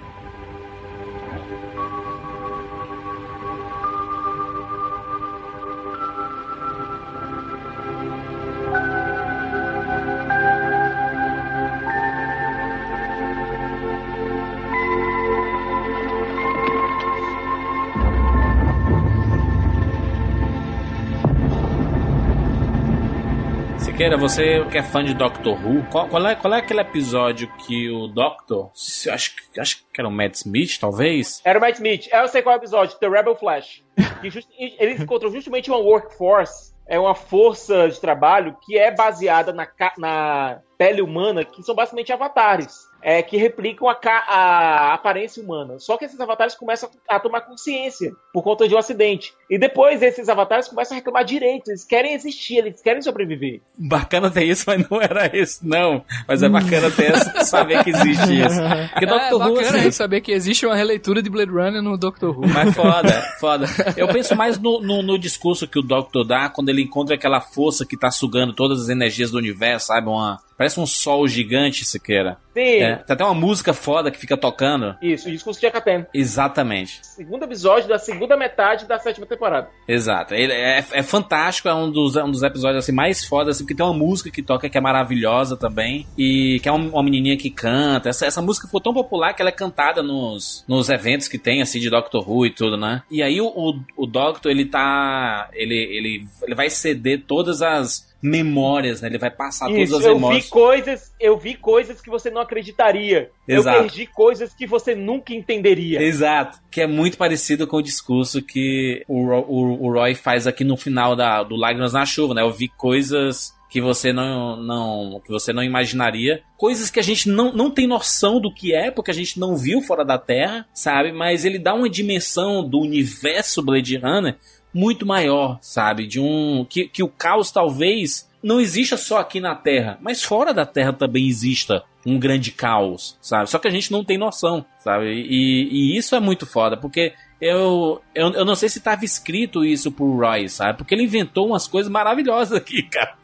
Siqueira, 24.09 24.17
você 24.17 24.65
que 24.71 24.79
é 24.79 24.83
fã 24.83 25.05
de 25.05 25.13
Doctor 25.13 25.53
Who, 25.63 25.85
qual, 25.91 26.09
qual 26.09 26.27
é, 26.27 26.35
qual 26.35 26.55
é 26.55 26.59
aquele 26.61 26.81
episódio 26.81 27.47
que 27.59 27.91
o 27.91 28.07
Doctor, 28.09 28.71
se- 28.73 29.11
acho, 29.11 29.37
que- 29.53 29.61
acho 29.61 29.77
que 29.93 30.01
era 30.01 30.09
o 30.09 30.11
Matt 30.11 30.35
Smith, 30.37 30.79
talvez? 30.81 31.43
Era 31.45 31.59
o 31.59 31.61
Matt 31.61 31.75
Smith. 31.75 32.09
Eu 32.11 32.27
sei 32.27 32.41
qual 32.41 32.55
é 32.55 32.59
o 32.59 32.61
episódio, 32.61 32.97
The 32.99 33.07
Rebel 33.07 33.37
Flash. 33.37 33.83
Que 34.23 34.31
just- 34.31 34.49
eles 34.59 34.99
encontram 34.99 35.31
justamente 35.31 35.71
uma 35.71 35.79
workforce, 35.79 36.73
é 36.89 36.99
uma 36.99 37.15
força 37.15 37.87
de 37.91 38.01
trabalho 38.01 38.57
que 38.65 38.79
é 38.79 38.91
baseada 38.91 39.53
na, 39.53 39.69
na 39.99 40.61
pele 40.79 41.03
humana, 41.03 41.45
que 41.45 41.63
são 41.63 41.75
basicamente 41.75 42.11
avatares. 42.11 42.88
É, 43.01 43.23
que 43.23 43.37
replicam 43.37 43.89
a, 43.89 43.97
a 44.27 44.95
aparência 44.95 45.41
humana. 45.43 45.79
Só 45.79 45.97
que 45.97 46.05
esses 46.05 46.19
avatares 46.21 46.55
começam 46.57 46.91
a 47.09 47.21
tomar 47.21 47.43
consciência 47.43 48.13
por 48.33 48.43
conta 48.43 48.67
de 48.67 48.75
um 48.75 48.79
acidente. 48.79 49.33
E 49.49 49.57
depois 49.57 50.03
esses 50.03 50.29
avatares 50.29 50.67
começam 50.69 50.97
a 50.97 50.99
reclamar 50.99 51.25
direitos. 51.25 51.69
Eles 51.69 51.85
querem 51.85 52.13
existir, 52.15 52.57
eles 52.57 52.83
querem 52.83 53.01
sobreviver. 53.01 53.61
Bacana 53.79 54.31
ter 54.31 54.45
isso, 54.45 54.65
mas 54.67 54.89
não 54.91 55.01
era 55.01 55.31
isso, 55.37 55.61
não. 55.63 56.05
Mas 56.27 56.43
é 56.43 56.49
bacana 56.49 56.91
ter 56.91 57.13
essa- 57.13 57.45
saber 57.45 57.85
que 57.85 57.91
existe 57.91 58.41
isso. 58.41 58.61
Porque 58.91 59.05
é 59.05 59.09
Doctor 59.09 59.41
Who, 59.47 59.55
bacana 59.55 59.79
assim, 59.79 59.91
saber 59.93 60.21
que 60.21 60.33
existe 60.33 60.67
uma 60.67 60.75
releitura 60.77 61.23
de 61.23 61.31
Blade 61.31 61.51
Runner 61.53 61.81
no 61.81 61.97
Doctor 61.97 62.37
Who. 62.37 62.49
Mas 62.49 62.75
foda, 62.75 63.23
foda. 63.39 63.67
Eu 63.97 64.09
penso 64.09 64.35
mais 64.35 64.59
no, 64.59 64.81
no, 64.81 65.03
no 65.03 65.19
discurso 65.19 65.69
que 65.69 65.79
o 65.79 65.83
Doctor 65.83 66.25
dá 66.27 66.49
quando 66.49 66.69
ele 66.69 66.83
encontra 66.83 67.15
aquela 67.15 67.41
força 67.41 67.87
que 67.87 67.97
tá 67.97 68.11
sugando 68.11 68.53
todas 68.53 68.83
as 68.83 68.89
energias 68.89 69.31
do 69.31 69.39
universo, 69.39 69.87
sabe? 69.87 70.09
Uma, 70.09 70.41
parece 70.59 70.79
um 70.81 70.87
sol 70.87 71.27
gigante, 71.29 71.85
Siqueira. 71.85 72.37
Sim. 72.53 72.61
É, 72.83 72.97
tem 72.97 73.15
até 73.15 73.25
uma 73.25 73.35
música 73.35 73.73
foda 73.73 74.11
que 74.11 74.19
fica 74.19 74.37
tocando. 74.37 74.97
Isso, 75.01 75.29
o 75.29 75.31
discurso 75.33 75.61
de 75.61 75.67
Akaten. 75.69 76.05
Exatamente. 76.13 76.99
Segundo 77.03 77.45
episódio 77.45 77.89
da 77.89 77.99
segunda 77.99 78.37
metade 78.37 78.85
da 78.85 78.99
sétima 78.99 79.25
temporada. 79.27 79.69
Exato. 79.87 80.35
Ele 80.35 80.53
é, 80.53 80.85
é 80.93 81.03
fantástico, 81.05 81.69
é 81.69 81.75
um 81.75 81.89
dos, 81.91 82.17
é 82.17 82.25
um 82.25 82.31
dos 82.33 82.43
episódios 82.43 82.83
assim, 82.85 82.91
mais 82.93 83.25
fodas, 83.25 83.57
assim, 83.57 83.65
porque 83.65 83.77
tem 83.77 83.87
uma 83.87 83.95
música 83.95 84.29
que 84.31 84.43
toca 84.43 84.69
que 84.69 84.77
é 84.77 84.81
maravilhosa 84.81 85.57
também. 85.57 86.05
E 86.19 86.59
que 86.61 86.69
é 86.69 86.73
um- 86.73 86.89
uma 86.91 87.03
menininha 87.05 87.37
que 87.37 87.49
canta. 87.51 88.09
Essa, 88.09 88.27
essa 88.27 88.43
música 88.43 88.67
ficou 88.67 88.81
tão 88.81 88.93
popular 88.93 89.35
que 89.35 89.41
ela 89.43 89.51
é 89.51 89.53
cantada 89.53 90.03
nos, 90.03 90.65
nos 90.67 90.89
eventos 90.89 91.29
que 91.29 91.39
tem, 91.39 91.63
assim, 91.63 91.79
de 91.79 91.89
Doctor 91.89 92.29
Who 92.29 92.47
e 92.47 92.51
tudo, 92.51 92.77
né? 92.77 93.03
E 93.09 93.23
aí 93.23 93.41
o, 93.41 93.47
o, 93.47 93.81
o 93.97 94.07
Doctor, 94.07 94.51
ele 94.51 94.65
tá. 94.65 95.49
Ele, 95.53 95.75
ele, 95.77 96.27
ele 96.43 96.55
vai 96.57 96.69
ceder 96.69 97.23
todas 97.27 97.63
as 97.63 98.08
memórias, 98.21 99.01
né? 99.01 99.09
Ele 99.09 99.19
vai 99.19 99.31
passar 99.31 99.67
todas 99.67 99.83
Isso, 99.89 99.97
as 99.97 100.05
eu 100.05 100.15
memórias. 100.15 100.45
vi 100.45 100.51
coisas, 100.51 101.15
eu 101.21 101.39
vi 101.39 101.55
coisas 101.55 102.01
que 102.01 102.11
você 102.11 102.31
não 102.31 102.41
acreditaria. 102.41 103.31
Exato. 103.47 103.77
Eu 103.77 103.83
perdi 103.83 104.07
coisas 104.07 104.53
que 104.53 104.67
você 104.67 104.95
nunca 104.95 105.33
entenderia. 105.33 106.03
Exato. 106.03 106.59
Que 106.71 106.83
é 106.83 106.87
muito 106.87 107.17
parecido 107.17 107.67
com 107.67 107.77
o 107.77 107.83
discurso 107.83 108.43
que 108.43 109.05
o, 109.09 109.29
o, 109.29 109.87
o 109.87 109.93
Roy 109.93 110.15
faz 110.15 110.47
aqui 110.47 110.65
no 110.65 110.77
final 110.77 111.15
da, 111.15 111.43
do 111.43 111.57
Lágrimas 111.57 111.93
na 111.93 112.05
Chuva, 112.05 112.35
né? 112.35 112.43
Eu 112.43 112.53
vi 112.53 112.69
coisas 112.69 113.57
que 113.69 113.81
você 113.81 114.13
não, 114.13 114.57
não 114.57 115.21
que 115.25 115.31
você 115.31 115.53
não 115.53 115.63
imaginaria, 115.63 116.43
coisas 116.57 116.91
que 116.91 116.99
a 116.99 117.03
gente 117.03 117.29
não, 117.29 117.53
não 117.53 117.71
tem 117.71 117.87
noção 117.87 118.41
do 118.41 118.53
que 118.53 118.75
é, 118.75 118.91
porque 118.91 119.11
a 119.11 119.15
gente 119.15 119.39
não 119.39 119.57
viu 119.57 119.83
fora 119.83 120.05
da 120.05 120.19
Terra, 120.19 120.67
sabe? 120.73 121.13
Mas 121.13 121.45
ele 121.45 121.59
dá 121.59 121.75
uma 121.75 121.89
dimensão 121.89 122.67
do 122.67 122.81
universo 122.81 123.63
Blade 123.63 123.99
Runner 123.99 124.37
muito 124.79 125.05
maior, 125.05 125.59
sabe? 125.61 126.07
De 126.07 126.21
um 126.21 126.65
que, 126.69 126.87
que 126.89 127.03
o 127.03 127.09
caos 127.09 127.51
talvez 127.51 128.29
não 128.43 128.61
exista 128.61 128.97
só 128.97 129.19
aqui 129.19 129.41
na 129.41 129.55
Terra, 129.55 129.99
mas 130.01 130.23
fora 130.23 130.55
da 130.55 130.65
Terra 130.65 130.93
também 130.93 131.27
exista 131.27 131.83
um 132.07 132.19
grande 132.19 132.53
caos, 132.53 133.17
sabe? 133.21 133.51
Só 133.51 133.59
que 133.59 133.67
a 133.67 133.71
gente 133.71 133.91
não 133.91 134.05
tem 134.05 134.17
noção, 134.17 134.65
sabe? 134.79 135.07
E, 135.13 135.69
e 135.95 135.97
isso 135.99 136.15
é 136.15 136.21
muito 136.21 136.47
foda, 136.47 136.77
porque 136.77 137.13
eu, 137.41 138.01
eu, 138.15 138.33
eu 138.33 138.45
não 138.45 138.55
sei 138.55 138.69
se 138.69 138.79
estava 138.79 139.05
escrito 139.05 139.65
isso 139.65 139.91
pro 139.91 140.17
Roy, 140.17 140.49
sabe? 140.49 140.79
Porque 140.79 140.95
ele 140.95 141.03
inventou 141.03 141.49
umas 141.49 141.67
coisas 141.67 141.91
maravilhosas 141.91 142.57
aqui, 142.57 142.83
cara. 142.89 143.17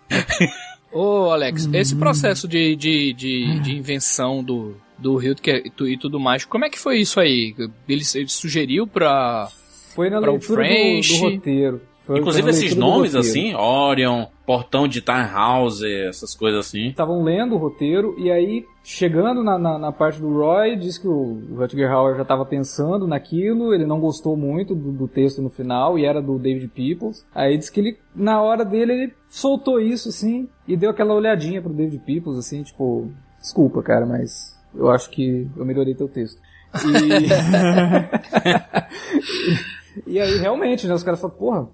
Ô, 0.92 1.30
Alex, 1.30 1.68
esse 1.72 1.94
processo 1.96 2.46
de, 2.46 2.76
de, 2.76 3.12
de, 3.14 3.60
de 3.60 3.76
invenção 3.76 4.42
do, 4.44 4.76
do 4.98 5.20
Hilt 5.22 5.40
e 5.46 5.70
tu- 5.70 5.88
e 5.88 5.96
tudo 5.96 6.20
mais, 6.20 6.44
como 6.44 6.64
é 6.64 6.70
que 6.70 6.78
foi 6.78 6.98
isso 7.00 7.18
aí? 7.18 7.54
Ele, 7.88 8.02
ele 8.14 8.28
sugeriu 8.28 8.86
pra. 8.86 9.48
Foi 9.94 10.10
na 10.10 10.18
leitura 10.18 10.62
do, 10.62 10.68
do 11.18 11.24
roteiro. 11.30 11.80
Foi- 12.04 12.18
Inclusive 12.18 12.50
esses 12.50 12.76
nomes 12.76 13.14
assim, 13.14 13.54
Orion, 13.54 14.26
Portão 14.46 14.86
de 14.86 15.02
House, 15.06 15.82
essas 15.82 16.34
coisas 16.34 16.66
assim. 16.66 16.88
Estavam 16.88 17.22
lendo 17.22 17.54
o 17.54 17.58
roteiro 17.58 18.14
e 18.18 18.30
aí, 18.30 18.66
chegando 18.82 19.42
na, 19.42 19.58
na, 19.58 19.78
na 19.78 19.90
parte 19.90 20.20
do 20.20 20.30
Roy, 20.30 20.76
diz 20.76 20.98
que 20.98 21.08
o 21.08 21.38
Rutger 21.56 21.90
Hauer 21.90 22.14
já 22.14 22.20
estava 22.22 22.44
pensando 22.44 23.06
naquilo, 23.06 23.72
ele 23.72 23.86
não 23.86 24.00
gostou 24.00 24.36
muito 24.36 24.74
do, 24.74 24.92
do 24.92 25.08
texto 25.08 25.40
no 25.40 25.48
final 25.48 25.98
e 25.98 26.04
era 26.04 26.20
do 26.20 26.38
David 26.38 26.68
Peoples. 26.68 27.24
Aí 27.34 27.56
diz 27.56 27.70
que 27.70 27.80
ele, 27.80 27.96
na 28.14 28.42
hora 28.42 28.66
dele, 28.66 28.92
ele 28.92 29.14
soltou 29.26 29.80
isso 29.80 30.10
assim 30.10 30.46
e 30.68 30.76
deu 30.76 30.90
aquela 30.90 31.14
olhadinha 31.14 31.62
pro 31.62 31.72
David 31.72 32.02
Peoples, 32.04 32.36
assim, 32.36 32.62
tipo, 32.62 33.10
desculpa, 33.40 33.82
cara, 33.82 34.04
mas 34.04 34.54
eu 34.74 34.90
acho 34.90 35.08
que 35.08 35.48
eu 35.56 35.64
melhorei 35.64 35.94
teu 35.94 36.06
texto. 36.08 36.38
E, 36.74 36.84
e 40.06 40.18
aí, 40.20 40.38
realmente, 40.38 40.86
né, 40.86 40.94
os 40.94 41.02
caras 41.02 41.20
falaram, 41.20 41.38
porra, 41.38 41.68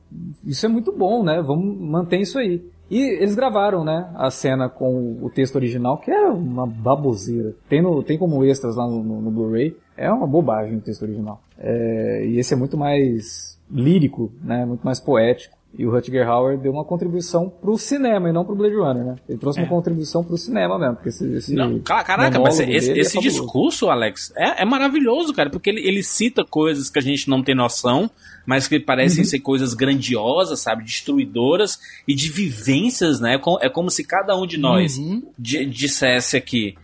isso 0.44 0.64
é 0.66 0.68
muito 0.68 0.92
bom, 0.92 1.22
né, 1.22 1.40
vamos 1.42 1.76
manter 1.80 2.18
isso 2.20 2.38
aí. 2.38 2.62
E 2.90 2.98
eles 3.22 3.34
gravaram, 3.36 3.84
né, 3.84 4.10
a 4.16 4.30
cena 4.30 4.68
com 4.68 5.18
o 5.22 5.30
texto 5.30 5.54
original, 5.54 5.98
que 5.98 6.10
é 6.10 6.26
uma 6.28 6.66
baboseira. 6.66 7.54
Tem, 7.68 7.80
no, 7.80 8.02
tem 8.02 8.18
como 8.18 8.44
extras 8.44 8.74
lá 8.74 8.84
no, 8.86 9.02
no- 9.04 9.20
no 9.22 9.30
Blu-ray. 9.30 9.76
É 9.96 10.10
uma 10.10 10.26
bobagem 10.26 10.76
o 10.76 10.80
texto 10.80 11.02
original. 11.02 11.40
É, 11.56 12.26
e 12.26 12.38
esse 12.38 12.52
é 12.52 12.56
muito 12.56 12.76
mais 12.76 13.56
lírico, 13.70 14.32
né, 14.42 14.64
muito 14.66 14.82
mais 14.82 14.98
poético. 14.98 15.56
E 15.78 15.86
o 15.86 15.90
Rutger 15.92 16.28
Hauer 16.28 16.58
deu 16.58 16.72
uma 16.72 16.84
contribuição 16.84 17.48
pro 17.48 17.78
cinema 17.78 18.28
e 18.28 18.32
não 18.32 18.44
pro 18.44 18.56
Blade 18.56 18.74
Runner, 18.74 19.04
né? 19.04 19.16
Ele 19.28 19.38
trouxe 19.38 19.60
uma 19.60 19.68
contribuição 19.68 20.24
pro 20.24 20.36
cinema 20.36 20.76
mesmo, 20.78 20.96
porque 20.96 21.10
esse, 21.10 21.24
esse 21.32 21.54
Não, 21.54 21.78
ca- 21.78 22.02
caraca, 22.02 22.40
mas 22.40 22.58
esse, 22.58 22.90
é 22.90 22.98
esse 22.98 23.14
fabuloso. 23.14 23.40
discurso, 23.42 23.88
Alex, 23.88 24.32
é, 24.36 24.62
é 24.62 24.64
maravilhoso, 24.64 25.32
cara, 25.32 25.48
porque 25.48 25.70
ele, 25.70 25.86
ele 25.86 26.02
cita 26.02 26.44
coisas 26.44 26.90
que 26.90 26.98
a 26.98 27.02
gente 27.02 27.30
não 27.30 27.40
tem 27.40 27.54
noção, 27.54 28.10
mas 28.44 28.66
que 28.66 28.80
parecem 28.80 29.20
Uhum. 29.22 29.30
ser 29.30 29.38
coisas 29.38 29.72
grandiosas, 29.72 30.58
sabe, 30.60 30.82
destruidoras 30.82 31.78
e 32.06 32.14
de 32.16 32.28
vivências, 32.28 33.20
né? 33.20 33.34
É 33.34 33.38
co- 33.38 33.58
É 33.62 33.68
como 33.68 33.90
se 33.90 34.02
cada 34.04 34.36
um 34.36 34.46
de 34.46 34.58
nós 34.58 34.98
Uhum. 34.98 35.22
di- 35.38 35.66
dissesse 35.66 36.36
aqui 36.36 36.74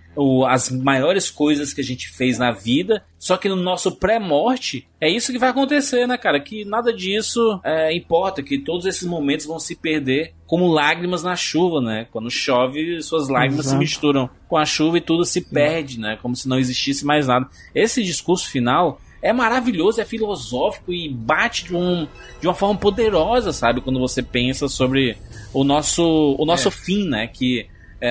as 0.46 0.70
maiores 0.70 1.30
coisas 1.30 1.74
que 1.74 1.80
a 1.80 1.84
gente 1.84 2.08
fez 2.08 2.38
na 2.38 2.50
vida, 2.50 3.04
só 3.18 3.36
que 3.36 3.48
no 3.48 3.56
nosso 3.56 3.92
pré-morte 3.92 4.86
é 5.00 5.08
isso 5.08 5.32
que 5.32 5.38
vai 5.38 5.50
acontecer, 5.50 6.06
né, 6.06 6.16
cara? 6.16 6.40
Que 6.40 6.64
nada 6.64 6.92
disso 6.92 7.60
é, 7.62 7.94
importa, 7.94 8.42
que 8.42 8.58
todos 8.58 8.86
esses 8.86 9.06
momentos 9.06 9.46
vão 9.46 9.58
se 9.58 9.76
perder 9.76 10.32
como 10.46 10.68
lágrimas 10.68 11.22
na 11.22 11.36
chuva, 11.36 11.80
né? 11.80 12.06
Quando 12.10 12.30
chove, 12.30 13.02
suas 13.02 13.28
lágrimas 13.28 13.66
se 13.66 13.70
Exato. 13.70 13.80
misturam 13.80 14.30
com 14.48 14.56
a 14.56 14.64
chuva 14.64 14.98
e 14.98 15.00
tudo 15.00 15.24
se 15.24 15.40
perde, 15.42 16.00
né? 16.00 16.18
Como 16.22 16.34
se 16.34 16.48
não 16.48 16.58
existisse 16.58 17.04
mais 17.04 17.26
nada. 17.26 17.48
Esse 17.74 18.02
discurso 18.02 18.48
final 18.48 19.00
é 19.20 19.32
maravilhoso, 19.32 20.00
é 20.00 20.04
filosófico 20.04 20.92
e 20.92 21.08
bate 21.08 21.64
de, 21.64 21.74
um, 21.74 22.06
de 22.40 22.46
uma 22.46 22.54
forma 22.54 22.78
poderosa, 22.78 23.52
sabe? 23.52 23.80
Quando 23.80 23.98
você 23.98 24.22
pensa 24.22 24.68
sobre 24.68 25.16
o 25.52 25.64
nosso, 25.64 26.36
o 26.38 26.44
nosso 26.44 26.70
fim, 26.70 27.08
né? 27.08 27.26
Que 27.26 27.66
é, 28.00 28.10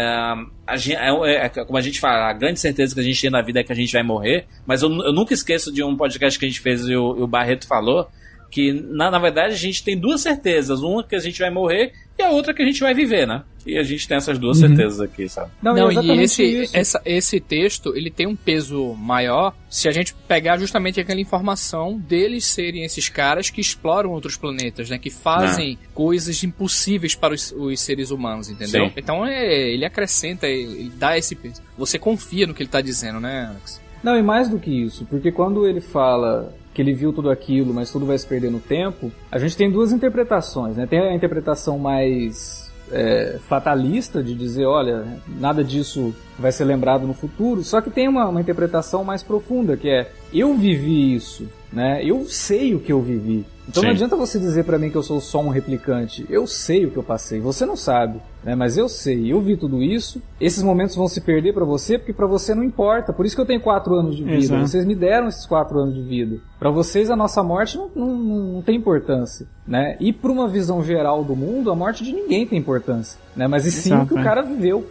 a 0.65 0.77
gente, 0.77 0.95
é, 0.95 1.45
é, 1.45 1.49
como 1.49 1.77
a 1.77 1.81
gente 1.81 1.99
fala, 1.99 2.29
a 2.29 2.33
grande 2.33 2.59
certeza 2.59 2.93
que 2.93 2.99
a 2.99 3.03
gente 3.03 3.21
tem 3.21 3.29
na 3.29 3.41
vida 3.41 3.59
é 3.59 3.63
que 3.63 3.71
a 3.71 3.75
gente 3.75 3.93
vai 3.93 4.03
morrer, 4.03 4.45
mas 4.65 4.81
eu, 4.81 4.89
eu 4.89 5.13
nunca 5.13 5.33
esqueço 5.33 5.71
de 5.71 5.83
um 5.83 5.95
podcast 5.95 6.37
que 6.39 6.45
a 6.45 6.47
gente 6.47 6.59
fez 6.59 6.87
e 6.87 6.95
o, 6.95 7.17
e 7.17 7.21
o 7.21 7.27
Barreto 7.27 7.67
falou 7.67 8.09
que 8.55 8.71
na, 8.71 9.11
na 9.11 9.19
verdade 9.19 9.53
a 9.53 9.57
gente 9.57 9.83
tem 9.83 9.99
duas 9.99 10.21
certezas, 10.21 10.81
uma 10.81 11.03
que 11.03 11.13
a 11.13 11.19
gente 11.19 11.37
vai 11.39 11.49
morrer 11.49 11.91
e 12.17 12.21
a 12.23 12.29
outra 12.29 12.53
que 12.53 12.61
a 12.61 12.65
gente 12.65 12.79
vai 12.79 12.93
viver, 12.93 13.27
né? 13.27 13.43
E 13.67 13.77
a 13.77 13.83
gente 13.83 14.07
tem 14.07 14.15
essas 14.15 14.39
duas 14.39 14.61
Uhum. 14.61 14.67
certezas 14.69 15.01
aqui, 15.01 15.27
sabe? 15.27 15.51
Não, 15.61 15.75
Não, 15.75 15.89
é 15.89 15.93
e 15.95 16.21
esse, 16.21 16.43
isso. 16.43 16.77
essa- 16.77 17.01
esse 17.03 17.39
texto, 17.41 17.93
ele 17.97 18.09
tem 18.09 18.25
um 18.27 18.35
peso 18.35 18.93
maior 18.93 19.53
se 19.69 19.89
a 19.89 19.91
gente 19.91 20.13
pegar 20.25 20.57
justamente 20.57 21.01
aquela 21.01 21.19
informação 21.19 21.97
deles 21.99 22.45
serem 22.45 22.85
esses 22.85 23.09
caras 23.09 23.49
que 23.49 23.59
exploram 23.59 24.11
outros 24.11 24.37
planetas, 24.37 24.89
né? 24.89 24.97
Que 24.97 25.09
fazem 25.09 25.77
coisas 25.93 26.41
impossíveis 26.41 27.13
para 27.13 27.33
os, 27.33 27.51
os 27.51 27.81
seres 27.81 28.09
humanos, 28.09 28.49
entendeu? 28.49 28.85
Sim. 28.85 28.93
Então 28.95 29.25
é, 29.25 29.69
ele 29.69 29.83
acrescenta, 29.83 30.47
ele, 30.47 30.79
ele 30.79 30.91
dá 30.95 31.17
esse 31.17 31.35
peso. 31.35 31.61
Você 31.77 31.99
confia 31.99 32.47
no 32.47 32.53
que 32.53 32.63
ele 32.63 32.69
tá 32.69 32.79
dizendo, 32.79 33.19
né, 33.19 33.47
Alex? 33.49 33.81
Não, 34.01 34.15
e 34.17 34.21
mais 34.23 34.47
do 34.47 34.59
que 34.59 34.71
isso, 34.71 35.05
porque 35.09 35.29
quando 35.31 35.67
ele 35.67 35.81
fala 35.81 36.53
que 36.75 36.81
ele 36.81 36.93
viu 36.93 37.13
tudo 37.13 37.31
aquilo, 37.31 37.73
mas 37.73 37.89
tudo 37.89 38.05
vai 38.05 38.17
se 38.17 38.27
perder 38.27 38.51
no 38.51 38.59
tempo, 38.59 39.09
a 39.31 39.39
gente 39.39 39.55
tem 39.55 39.71
duas 39.71 39.93
interpretações, 39.93 40.75
né? 40.75 40.85
Tem 40.85 40.99
a 40.99 41.15
interpretação 41.15 41.79
mais 41.79 42.69
é, 42.91 43.39
fatalista 43.47 44.21
de 44.21 44.35
dizer, 44.35 44.65
olha, 44.65 45.05
nada 45.39 45.63
disso 45.63 46.13
vai 46.37 46.51
ser 46.51 46.65
lembrado 46.65 47.07
no 47.07 47.13
futuro, 47.13 47.63
só 47.63 47.79
que 47.79 47.89
tem 47.89 48.09
uma, 48.09 48.27
uma 48.27 48.41
interpretação 48.41 49.05
mais 49.05 49.23
profunda, 49.23 49.77
que 49.77 49.89
é, 49.89 50.11
eu 50.33 50.53
vivi 50.53 51.15
isso, 51.15 51.47
né? 51.71 52.03
Eu 52.03 52.25
sei 52.25 52.75
o 52.75 52.79
que 52.81 52.91
eu 52.91 53.01
vivi. 53.01 53.45
Então 53.67 53.81
Sim. 53.81 53.87
não 53.87 53.93
adianta 53.95 54.15
você 54.15 54.39
dizer 54.39 54.63
pra 54.63 54.77
mim 54.77 54.89
que 54.89 54.95
eu 54.95 55.03
sou 55.03 55.19
só 55.19 55.41
um 55.41 55.49
replicante. 55.49 56.25
Eu 56.29 56.45
sei 56.45 56.85
o 56.85 56.91
que 56.91 56.97
eu 56.97 57.03
passei. 57.03 57.39
Você 57.39 57.65
não 57.65 57.75
sabe, 57.75 58.19
né? 58.43 58.55
Mas 58.55 58.77
eu 58.77 58.87
sei. 58.87 59.31
Eu 59.31 59.41
vi 59.41 59.57
tudo 59.57 59.81
isso. 59.81 60.21
Esses 60.39 60.61
momentos 60.61 60.95
vão 60.95 61.07
se 61.07 61.19
perder 61.21 61.53
pra 61.53 61.65
você 61.65 61.97
porque 61.97 62.13
pra 62.13 62.27
você 62.27 62.53
não 62.53 62.63
importa. 62.63 63.11
Por 63.11 63.25
isso 63.25 63.35
que 63.35 63.41
eu 63.41 63.45
tenho 63.45 63.59
quatro 63.59 63.95
anos 63.95 64.15
de 64.15 64.23
vida. 64.23 64.37
Exato. 64.37 64.67
Vocês 64.67 64.85
me 64.85 64.95
deram 64.95 65.27
esses 65.27 65.45
quatro 65.45 65.79
anos 65.79 65.95
de 65.95 66.01
vida. 66.03 66.37
Pra 66.59 66.69
vocês 66.69 67.09
a 67.09 67.15
nossa 67.15 67.41
morte 67.43 67.77
não, 67.77 67.89
não, 67.95 68.15
não 68.53 68.61
tem 68.61 68.75
importância, 68.75 69.47
né? 69.67 69.97
E 69.99 70.13
pra 70.13 70.31
uma 70.31 70.47
visão 70.47 70.83
geral 70.83 71.23
do 71.23 71.35
mundo, 71.35 71.71
a 71.71 71.75
morte 71.75 72.03
de 72.03 72.13
ninguém 72.13 72.45
tem 72.45 72.57
importância, 72.59 73.19
né? 73.35 73.47
Mas 73.47 73.65
e 73.65 73.71
sim 73.71 73.89
Exato, 73.89 74.03
o 74.05 74.07
que 74.07 74.13
o 74.13 74.19
é. 74.19 74.23
cara 74.23 74.41
viveu. 74.41 74.85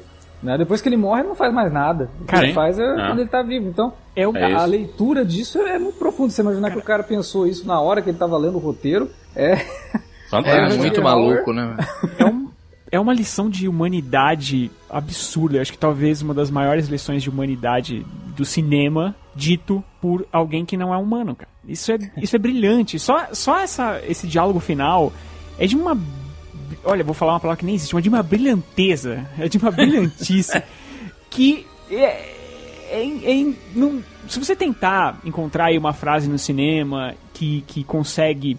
Né? 0.45 0.59
Depois 0.59 0.81
que 0.83 0.89
ele 0.89 0.97
morre, 0.97 1.21
ele 1.23 1.29
não 1.29 1.35
faz 1.35 1.53
mais 1.53 1.73
nada. 1.73 2.11
O 2.21 2.25
que 2.25 2.31
Cara, 2.33 2.45
ele 2.45 2.53
faz 2.53 2.79
é 2.79 2.83
é. 2.85 2.95
quando 3.09 3.19
ele 3.21 3.29
tá 3.29 3.43
vivo. 3.43 3.67
Então, 3.69 3.93
É 4.15 4.29
o- 4.29 4.37
a, 4.37 4.39
É 4.39 4.55
a 4.55 4.65
leitura 4.67 5.25
disso 5.25 5.59
é 5.63 5.79
muito 5.79 5.99
profunda. 5.99 6.31
Você 6.31 6.43
imaginar 6.43 6.71
que 6.71 6.79
o 6.79 6.83
cara 6.83 7.03
pensou 7.03 7.47
isso 7.47 7.67
na 7.67 7.81
hora 7.81 8.03
que 8.03 8.11
ele 8.11 8.19
tava 8.19 8.37
lendo 8.37 8.57
o 8.57 8.61
roteiro. 8.61 9.11
É. 9.35 9.55
É 10.33 10.77
muito 10.77 11.01
maluco, 11.01 11.53
né? 11.53 11.77
É, 12.19 12.25
um- 12.25 12.49
é 12.91 12.99
uma 12.99 13.13
lição 13.15 13.49
de 13.49 13.69
humanidade 13.69 14.69
absurda. 14.91 15.57
Eu 15.59 15.63
Acho 15.63 15.71
que 15.71 15.79
talvez 15.79 16.23
uma 16.23 16.35
das 16.35 16.51
maiores 16.51 16.89
lições 16.89 17.23
de 17.23 17.31
humanidade 17.31 18.05
do 18.37 18.45
cinema 18.45 19.15
dito 19.35 19.83
por 20.01 20.27
alguém 20.33 20.65
que 20.65 20.77
não 20.77 20.93
é 20.93 20.97
humano, 20.97 21.37
cara. 21.37 21.49
Isso 21.69 21.93
é, 21.93 21.99
isso 22.21 22.35
é 22.35 22.39
brilhante. 22.39 22.99
Só, 22.99 23.29
só 23.33 23.61
essa, 23.61 24.01
esse 24.09 24.27
diálogo 24.27 24.59
final 24.59 25.13
é 25.57 25.67
de 25.67 25.77
uma. 25.77 25.97
Olha, 26.85 27.05
vou 27.05 27.15
falar 27.15 27.33
uma 27.35 27.41
palavra 27.41 27.59
que 27.59 27.67
nem 27.67 27.75
existe, 27.75 27.95
mas 27.95 28.03
de 28.03 28.09
uma 28.09 28.23
brilhanteza. 28.23 29.27
É 29.39 29.49
de 29.49 29.59
uma 29.59 29.71
brilhantice 29.71 30.63
que 31.31 31.67
é, 31.91 32.33
é- 32.91 33.41
é- 33.41 33.53
não- 33.75 34.03
se 34.29 34.39
você 34.39 34.55
tentar 34.57 35.21
encontrar 35.25 35.73
uma 35.73 35.93
frase 35.93 36.29
no 36.29 36.39
cinema 36.39 37.15
que, 37.33 37.63
que 37.67 37.85
consegue 37.85 38.57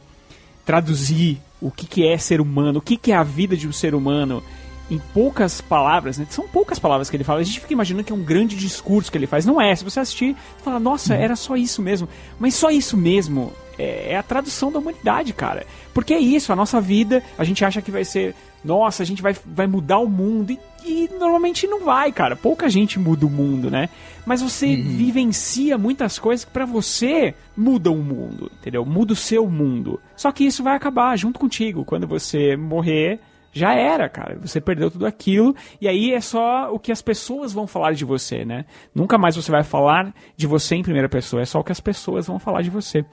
traduzir 0.65 1.39
o 1.61 1.71
que, 1.71 1.85
que 1.87 2.07
é 2.07 2.17
ser 2.17 2.41
humano, 2.41 2.79
o 2.79 2.81
que, 2.81 2.97
que 2.97 3.11
é 3.11 3.15
a 3.15 3.23
vida 3.23 3.55
de 3.55 3.67
um 3.67 3.71
ser 3.71 3.95
humano 3.95 4.43
em 4.89 4.99
poucas 5.13 5.61
palavras, 5.61 6.17
né? 6.17 6.27
São 6.29 6.47
poucas 6.47 6.77
palavras 6.77 7.09
que 7.09 7.17
ele 7.17 7.23
fala. 7.23 7.39
A 7.39 7.43
gente 7.43 7.59
fica 7.59 7.73
imaginando 7.73 8.03
que 8.03 8.11
é 8.11 8.15
um 8.15 8.23
grande 8.23 8.55
discurso 8.55 9.11
que 9.11 9.17
ele 9.17 9.27
faz. 9.27 9.45
Não 9.45 9.59
é. 9.59 9.75
Se 9.75 9.83
você 9.83 9.99
assistir, 9.99 10.35
você 10.57 10.63
fala, 10.63 10.79
nossa, 10.79 11.15
era 11.15 11.35
só 11.35 11.55
isso 11.55 11.81
mesmo. 11.81 12.07
Mas 12.39 12.53
só 12.53 12.69
isso 12.69 12.95
mesmo 12.95 13.51
é, 13.77 14.13
é 14.13 14.17
a 14.17 14.23
tradução 14.23 14.71
da 14.71 14.79
humanidade, 14.79 15.33
cara. 15.33 15.65
Porque 15.93 16.13
é 16.13 16.19
isso, 16.19 16.53
a 16.53 16.55
nossa 16.55 16.79
vida, 16.79 17.23
a 17.37 17.43
gente 17.43 17.65
acha 17.65 17.81
que 17.81 17.89
vai 17.89 18.05
ser, 18.05 18.35
nossa, 18.63 19.01
a 19.01 19.05
gente 19.05 19.21
vai, 19.21 19.35
vai 19.45 19.65
mudar 19.65 19.99
o 19.99 20.07
mundo. 20.07 20.51
E, 20.51 20.59
e 20.85 21.09
normalmente 21.17 21.65
não 21.65 21.83
vai, 21.83 22.11
cara. 22.11 22.35
Pouca 22.35 22.69
gente 22.69 22.99
muda 22.99 23.25
o 23.25 23.29
mundo, 23.29 23.71
né? 23.71 23.89
Mas 24.23 24.41
você 24.41 24.75
vivencia 24.75 25.77
muitas 25.77 26.19
coisas 26.19 26.45
que 26.45 26.51
pra 26.51 26.65
você 26.65 27.33
mudam 27.55 27.95
o 27.95 28.03
mundo, 28.03 28.51
entendeu? 28.59 28.85
Muda 28.85 29.13
o 29.13 29.15
seu 29.15 29.47
mundo. 29.49 29.99
Só 30.15 30.31
que 30.31 30.43
isso 30.43 30.63
vai 30.63 30.75
acabar 30.75 31.17
junto 31.17 31.39
contigo. 31.39 31.85
Quando 31.85 32.07
você 32.07 32.55
morrer, 32.55 33.19
já 33.55 33.73
era, 33.73 34.09
cara. 34.09 34.37
Você 34.41 34.59
perdeu 34.59 34.91
tudo 34.91 35.05
aquilo. 35.05 35.55
E 35.79 35.87
aí 35.87 36.13
é 36.13 36.19
só 36.19 36.73
o 36.73 36.77
que 36.77 36.91
as 36.91 37.01
pessoas 37.01 37.53
vão 37.53 37.65
falar 37.65 37.93
de 37.93 38.03
você, 38.03 38.43
né? 38.43 38.65
Nunca 38.93 39.17
mais 39.17 39.37
você 39.37 39.49
vai 39.49 39.63
falar 39.63 40.13
de 40.35 40.45
você 40.45 40.75
em 40.75 40.83
primeira 40.83 41.07
pessoa. 41.07 41.41
É 41.41 41.45
só 41.45 41.61
o 41.61 41.63
que 41.63 41.71
as 41.71 41.79
pessoas 41.79 42.27
vão 42.27 42.37
falar 42.37 42.61
de 42.61 42.69
você. 42.69 43.05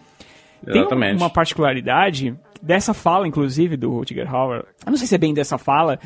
Tem 0.67 0.81
Exatamente. 0.81 1.17
uma 1.17 1.31
particularidade 1.31 2.37
dessa 2.61 2.93
fala, 2.93 3.29
inclusive, 3.29 3.77
do 3.77 3.93
Rutger 3.93 4.29
Hauer. 4.35 4.65
Eu 4.85 4.91
não 4.91 4.97
sei 4.97 5.07
se 5.07 5.15
é 5.15 5.19
bem 5.19 5.33
dessa 5.33 5.57
fala. 5.59 6.01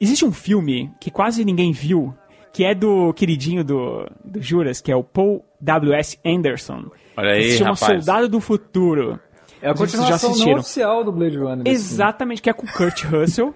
Existe 0.00 0.24
um 0.24 0.32
filme 0.32 0.88
que 1.00 1.10
quase 1.10 1.44
ninguém 1.44 1.72
viu, 1.72 2.14
que 2.52 2.64
é 2.64 2.76
do 2.76 3.12
queridinho 3.14 3.64
do, 3.64 4.08
do 4.24 4.40
Juras, 4.40 4.80
que 4.80 4.92
é 4.92 4.96
o 4.96 5.02
Paul 5.02 5.44
W.S. 5.60 6.18
Anderson. 6.24 6.84
Olha 7.16 7.32
aí, 7.32 7.42
que 7.42 7.50
se 7.50 7.58
chama 7.58 7.72
rapaz. 7.72 8.04
Soldado 8.04 8.28
do 8.28 8.40
Futuro. 8.40 9.18
É 9.62 9.70
a 9.70 9.74
continuação 9.74 10.36
não 10.36 10.54
oficial 10.54 11.04
do 11.04 11.12
Blade 11.12 11.38
Runner. 11.38 11.58
desse 11.58 11.76
filme. 11.76 11.92
Exatamente, 11.94 12.42
que 12.42 12.50
é 12.50 12.52
com 12.52 12.66
o 12.66 12.72
Kurt 12.72 13.04
Russell. 13.04 13.54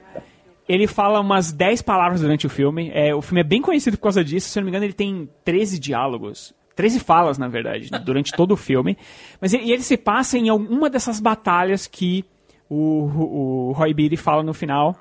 Ele 0.69 0.87
fala 0.87 1.21
umas 1.21 1.53
10 1.53 1.83
palavras 1.83 2.21
durante 2.21 2.47
o 2.47 2.51
filme. 2.51 2.91
É, 2.95 3.15
o 3.15 3.21
filme 3.21 3.41
é 3.41 3.45
bem 3.45 3.61
conhecido 3.61 3.97
por 3.97 4.05
causa 4.05 4.25
disso. 4.25 4.49
Se 4.49 4.59
eu 4.59 4.63
não 4.63 4.67
me 4.67 4.71
engano, 4.71 4.85
ele 4.85 4.93
tem 4.93 5.29
13 5.45 5.79
diálogos. 5.79 6.55
13 6.77 7.01
falas, 7.01 7.39
na 7.39 7.49
verdade, 7.49 7.91
durante 8.05 8.33
todo 8.33 8.53
o 8.53 8.57
filme. 8.57 8.97
Mas 9.41 9.53
ele, 9.53 9.71
ele 9.71 9.83
se 9.83 9.97
passa 9.97 10.39
em 10.39 10.49
alguma 10.49 10.89
dessas 10.91 11.21
batalhas 11.21 11.87
que 11.87 12.25
o, 12.69 12.77
o, 12.77 13.69
o 13.69 13.73
Roy 13.73 13.93
Beatty 13.95 14.17
fala 14.17 14.43
no 14.43 14.55
final. 14.55 14.97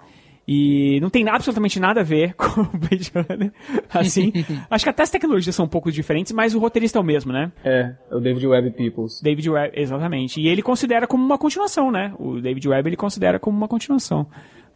E 0.48 1.00
não 1.02 1.10
tem 1.10 1.28
absolutamente 1.28 1.80
nada 1.80 2.02
a 2.02 2.04
ver 2.04 2.34
com 2.38 2.62
o 2.62 2.78
Blade 2.78 3.12
Runner. 3.14 3.52
Assim, 3.90 4.32
acho 4.70 4.84
que 4.84 4.90
até 4.90 5.04
as 5.04 5.10
tecnologias 5.10 5.56
são 5.56 5.66
um 5.66 5.70
pouco 5.70 5.92
diferentes, 5.92 6.32
mas 6.32 6.54
o 6.54 6.60
roteirista 6.60 7.00
é 7.00 7.02
o 7.02 7.06
mesmo, 7.06 7.32
né? 7.32 7.52
É, 7.64 7.96
é 8.12 8.16
o 8.16 8.20
David 8.20 8.46
Webb 8.46 8.72
Peoples. 8.72 9.22
David 9.22 9.50
Webb, 9.50 9.74
exatamente. 9.76 10.40
E 10.40 10.48
ele 10.48 10.62
considera 10.62 11.08
como 11.08 11.24
uma 11.24 11.38
continuação, 11.38 11.92
né? 11.92 12.14
O 12.20 12.40
David 12.40 12.68
Webb 12.68 12.90
ele 12.90 12.98
considera 12.98 13.40
como 13.40 13.58
uma 13.58 13.68
continuação. 13.68 14.28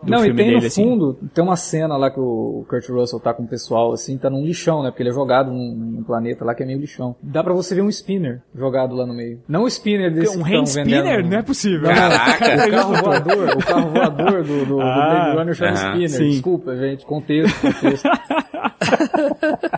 Do 0.02 0.10
Não, 0.12 0.20
e 0.24 0.28
tem 0.28 0.36
dele, 0.36 0.52
no 0.62 0.66
assim. 0.68 0.84
fundo, 0.84 1.20
tem 1.34 1.44
uma 1.44 1.58
cena 1.58 1.98
lá 1.98 2.10
que 2.10 2.20
o 2.20 2.66
Kurt 2.70 2.88
Russell 2.88 3.20
tá 3.20 3.34
com 3.34 3.44
o 3.44 3.48
pessoal, 3.48 3.92
assim, 3.92 4.18
tá 4.18 4.30
num 4.30 4.46
lixão, 4.46 4.82
né? 4.82 4.92
Porque 4.92 5.04
ele 5.04 5.10
é 5.10 5.14
jogado 5.14 5.52
num, 5.52 5.76
num 5.76 6.04
planeta 6.04 6.46
lá 6.46 6.56
que 6.56 6.64
é 6.64 6.66
meio 6.66 6.80
lixão. 6.80 7.18
Dá 7.22 7.44
pra 7.44 7.54
você 7.54 7.76
ver 7.76 7.82
um 7.82 7.90
spinner 7.90 8.42
jogado 8.56 8.96
lá 8.96 9.06
no 9.06 9.14
meio. 9.14 9.42
Não 9.48 9.64
o 9.64 9.68
spinner 9.68 10.10
desse 10.14 10.38
Um 10.38 10.42
hand 10.46 10.64
spinner? 10.68 11.26
Não 11.28 11.38
é 11.38 11.42
possível. 11.42 11.90
Caraca. 11.90 12.68
O 12.68 12.72
carro 12.72 12.94
voador, 12.96 13.50
o 13.58 13.66
carro 13.66 13.90
voador 13.90 14.44
do, 14.44 14.60
do, 14.60 14.66
do 14.78 14.82
Ah, 14.82 14.96
Blade 15.34 15.38
Runner 15.38 15.54
chama 15.56 15.72
aham, 15.72 15.90
spinner. 15.90 16.10
sim. 16.10 16.30
Desculpa, 16.30 16.78
gente, 16.78 17.06
contexto, 17.06 17.60
contexto. 17.62 18.10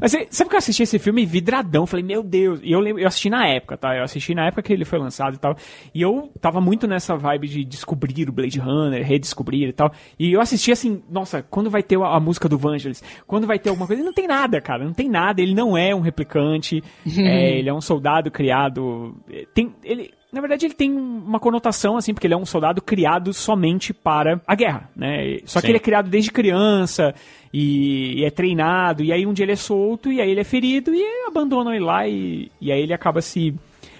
Mas 0.00 0.12
você- 0.12 0.26
sabe 0.30 0.50
que 0.50 0.56
eu 0.56 0.58
assisti 0.58 0.82
esse 0.82 0.98
filme 0.98 1.24
vidradão? 1.26 1.86
Falei, 1.86 2.04
meu 2.04 2.22
Deus. 2.22 2.60
E 2.62 2.70
eu, 2.72 2.80
lembro, 2.80 3.00
eu 3.02 3.06
assisti 3.08 3.30
na 3.30 3.46
época, 3.48 3.76
tá? 3.76 3.96
Eu 3.96 4.04
assisti 4.04 4.34
na 4.34 4.46
época 4.46 4.62
que 4.62 4.72
ele 4.72 4.84
foi 4.84 4.98
lançado 4.98 5.34
e 5.34 5.38
tal. 5.38 5.56
E 5.94 6.00
eu 6.02 6.30
tava 6.40 6.60
muito 6.60 6.86
nessa 6.86 7.16
vibe 7.16 7.48
de 7.48 7.64
descobrir 7.64 8.28
o 8.28 8.32
Blade 8.32 8.58
Runner, 8.58 9.02
redescobrir 9.04 9.37
e 9.70 9.72
tal. 9.72 9.92
E 10.18 10.32
eu 10.32 10.40
assisti 10.40 10.72
assim, 10.72 11.02
nossa, 11.10 11.42
quando 11.42 11.70
vai 11.70 11.82
ter 11.82 11.98
a, 11.98 12.16
a 12.16 12.20
música 12.20 12.48
do 12.48 12.58
Vangelis? 12.58 13.02
Quando 13.26 13.46
vai 13.46 13.58
ter 13.58 13.70
alguma 13.70 13.86
coisa? 13.86 14.02
Não 14.02 14.12
tem 14.12 14.26
nada, 14.26 14.60
cara. 14.60 14.84
Não 14.84 14.92
tem 14.92 15.08
nada. 15.08 15.40
Ele 15.40 15.54
não 15.54 15.76
é 15.76 15.94
um 15.94 16.00
replicante. 16.00 16.82
é, 17.06 17.58
ele 17.58 17.68
é 17.68 17.74
um 17.74 17.80
soldado 17.80 18.30
criado. 18.30 19.16
é, 19.30 19.44
Tem, 19.54 19.74
ele, 19.82 20.10
na 20.32 20.40
verdade, 20.40 20.66
ele 20.66 20.74
tem 20.74 20.92
uma 20.92 21.40
conotação, 21.40 21.96
assim, 21.96 22.12
porque 22.12 22.26
ele 22.26 22.34
é 22.34 22.36
um 22.36 22.44
soldado 22.44 22.82
criado 22.82 23.32
somente 23.32 23.94
para 23.94 24.40
a 24.46 24.54
guerra, 24.54 24.90
né? 24.94 25.38
Só 25.46 25.60
que 25.60 25.66
Sim. 25.66 25.72
ele 25.72 25.78
é 25.78 25.80
criado 25.80 26.10
desde 26.10 26.30
criança 26.30 27.14
e, 27.52 28.20
e 28.20 28.24
é 28.24 28.30
treinado, 28.30 29.02
e 29.02 29.10
aí 29.10 29.24
um 29.26 29.32
dia 29.32 29.46
ele 29.46 29.52
é 29.52 29.56
solto, 29.56 30.12
e 30.12 30.20
aí 30.20 30.30
ele 30.30 30.40
é 30.40 30.44
ferido, 30.44 30.94
e 30.94 31.02
abandonam 31.26 31.72
ele 31.72 31.84
lá, 31.84 32.06
e, 32.06 32.50
e 32.60 32.70
aí 32.70 32.82
ele 32.82 32.92
acaba 32.92 33.22
se 33.22 33.54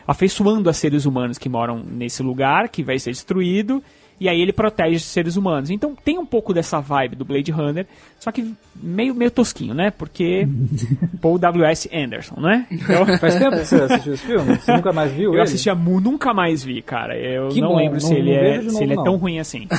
afeiçoando 0.06 0.68
a 0.68 0.72
seres 0.72 1.06
humanos 1.06 1.38
que 1.38 1.48
moram 1.48 1.82
nesse 1.82 2.22
lugar, 2.22 2.68
que 2.68 2.82
vai 2.82 2.98
ser 2.98 3.10
destruído, 3.10 3.82
e 4.20 4.28
aí 4.28 4.40
ele 4.40 4.52
protege 4.52 4.96
os 4.96 5.04
seres 5.04 5.36
humanos. 5.36 5.70
Então 5.70 5.94
tem 5.94 6.18
um 6.18 6.26
pouco 6.26 6.52
dessa 6.52 6.80
vibe 6.80 7.16
do 7.16 7.24
Blade 7.24 7.50
Runner, 7.52 7.86
só 8.18 8.32
que 8.32 8.52
meio, 8.74 9.14
meio 9.14 9.30
tosquinho, 9.30 9.74
né? 9.74 9.90
Porque 9.90 10.46
Paul 11.20 11.38
W.S. 11.38 11.88
Anderson, 11.92 12.40
né? 12.40 12.66
Então, 12.70 13.06
Faz 13.18 13.34
tempo 13.36 13.56
que 13.58 13.64
você 13.64 13.76
assistiu 13.76 14.14
esse 14.14 14.26
filme? 14.26 14.56
Você 14.56 14.72
nunca 14.72 14.92
mais 14.92 15.12
viu 15.12 15.30
eu 15.30 15.34
ele? 15.34 15.42
assisti 15.42 15.70
a 15.70 15.74
Mu, 15.74 16.00
nunca 16.00 16.32
mais 16.34 16.62
vi, 16.64 16.82
cara. 16.82 17.16
Eu 17.16 17.48
Que 17.48 17.60
não 17.60 17.68
bom, 17.70 17.76
lembro 17.76 18.00
se 18.00 18.10
não- 18.10 18.16
ele 18.18 18.30
não 18.32 18.38
é, 18.38 18.50
vejo 18.58 18.68
de 18.68 18.70
se 18.74 18.82
ele 18.82 18.92
é 18.92 18.96
novo, 18.96 19.04
tão 19.04 19.16
ruim 19.16 19.38
assim. 19.38 19.66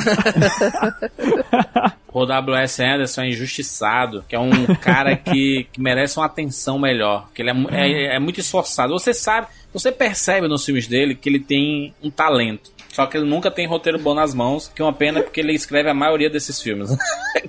O 2.11 2.26
W.S. 2.26 2.84
Anderson 2.84 3.22
é 3.22 3.30
injustiçado, 3.30 4.26
que 4.28 4.36
é 4.36 4.40
um 4.40 4.49
cara 4.82 5.16
que, 5.16 5.68
que 5.72 5.80
merece 5.80 6.18
uma 6.18 6.26
atenção 6.26 6.80
melhor, 6.80 7.30
que 7.36 7.41
ele 7.44 7.52
é, 7.52 7.53
é, 7.72 8.16
é 8.16 8.20
muito 8.20 8.40
esforçado. 8.40 8.91
Você 8.94 9.14
sabe, 9.14 9.45
você 9.72 9.91
percebe 9.91 10.48
nos 10.48 10.66
filmes 10.66 10.88
dele 10.88 11.14
que 11.14 11.30
ele 11.30 11.40
tem 11.40 11.94
um 12.02 12.10
talento. 12.10 12.72
Só 13.00 13.06
que 13.08 13.18
ele 13.18 13.26
nunca 13.26 13.50
tem 13.52 13.68
roteiro 13.68 13.98
bom 14.00 14.14
nas 14.14 14.34
mãos, 14.34 14.72
que 14.74 14.82
é 14.82 14.86
uma 14.86 14.94
pena 14.94 15.22
porque 15.22 15.40
ele 15.40 15.54
escreve 15.54 15.90
a 15.90 15.94
maioria 15.94 16.30
desses 16.30 16.62
filmes. 16.62 16.90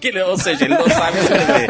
Que 0.00 0.08
ele- 0.08 0.22
ou 0.22 0.36
seja, 0.36 0.64
ele 0.66 0.74
não 0.74 0.88
sabe 0.88 1.18
escrever. 1.18 1.66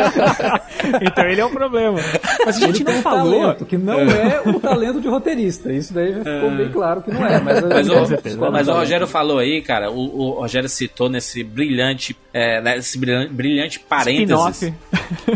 então 1.03 1.25
ele 1.25 1.41
é 1.41 1.47
um 1.47 1.51
problema. 1.51 1.99
Mas 2.45 2.57
a 2.57 2.61
gente 2.67 2.77
Ele 2.83 2.85
não 2.85 2.93
tem 2.93 3.03
falou. 3.03 3.41
talento, 3.41 3.65
que 3.67 3.79
não 3.79 4.01
é 4.01 4.41
o 4.47 4.61
talento 4.61 5.01
de 5.01 5.09
roteirista. 5.09 5.73
Isso 5.73 5.93
daí 5.95 6.13
ficou 6.15 6.51
bem 6.51 6.69
claro 6.71 7.03
que 7.03 7.11
não 7.11 7.25
é. 7.27 7.41
Mas, 7.41 7.61
Mas, 7.63 7.89
o, 7.89 8.07
certeza, 8.07 8.51
mas 8.51 8.69
o. 8.69 8.73
Rogério 8.73 9.07
falou 9.07 9.39
aí, 9.39 9.63
cara, 9.63 9.91
o, 9.91 10.17
o 10.19 10.31
Rogério 10.41 10.69
citou 10.69 11.09
nesse 11.09 11.43
brilhante, 11.45 12.17
é, 12.33 12.61
nesse 12.61 12.99
brilhante, 12.99 13.33
brilhante 13.33 13.81
parênteses, 13.81 14.73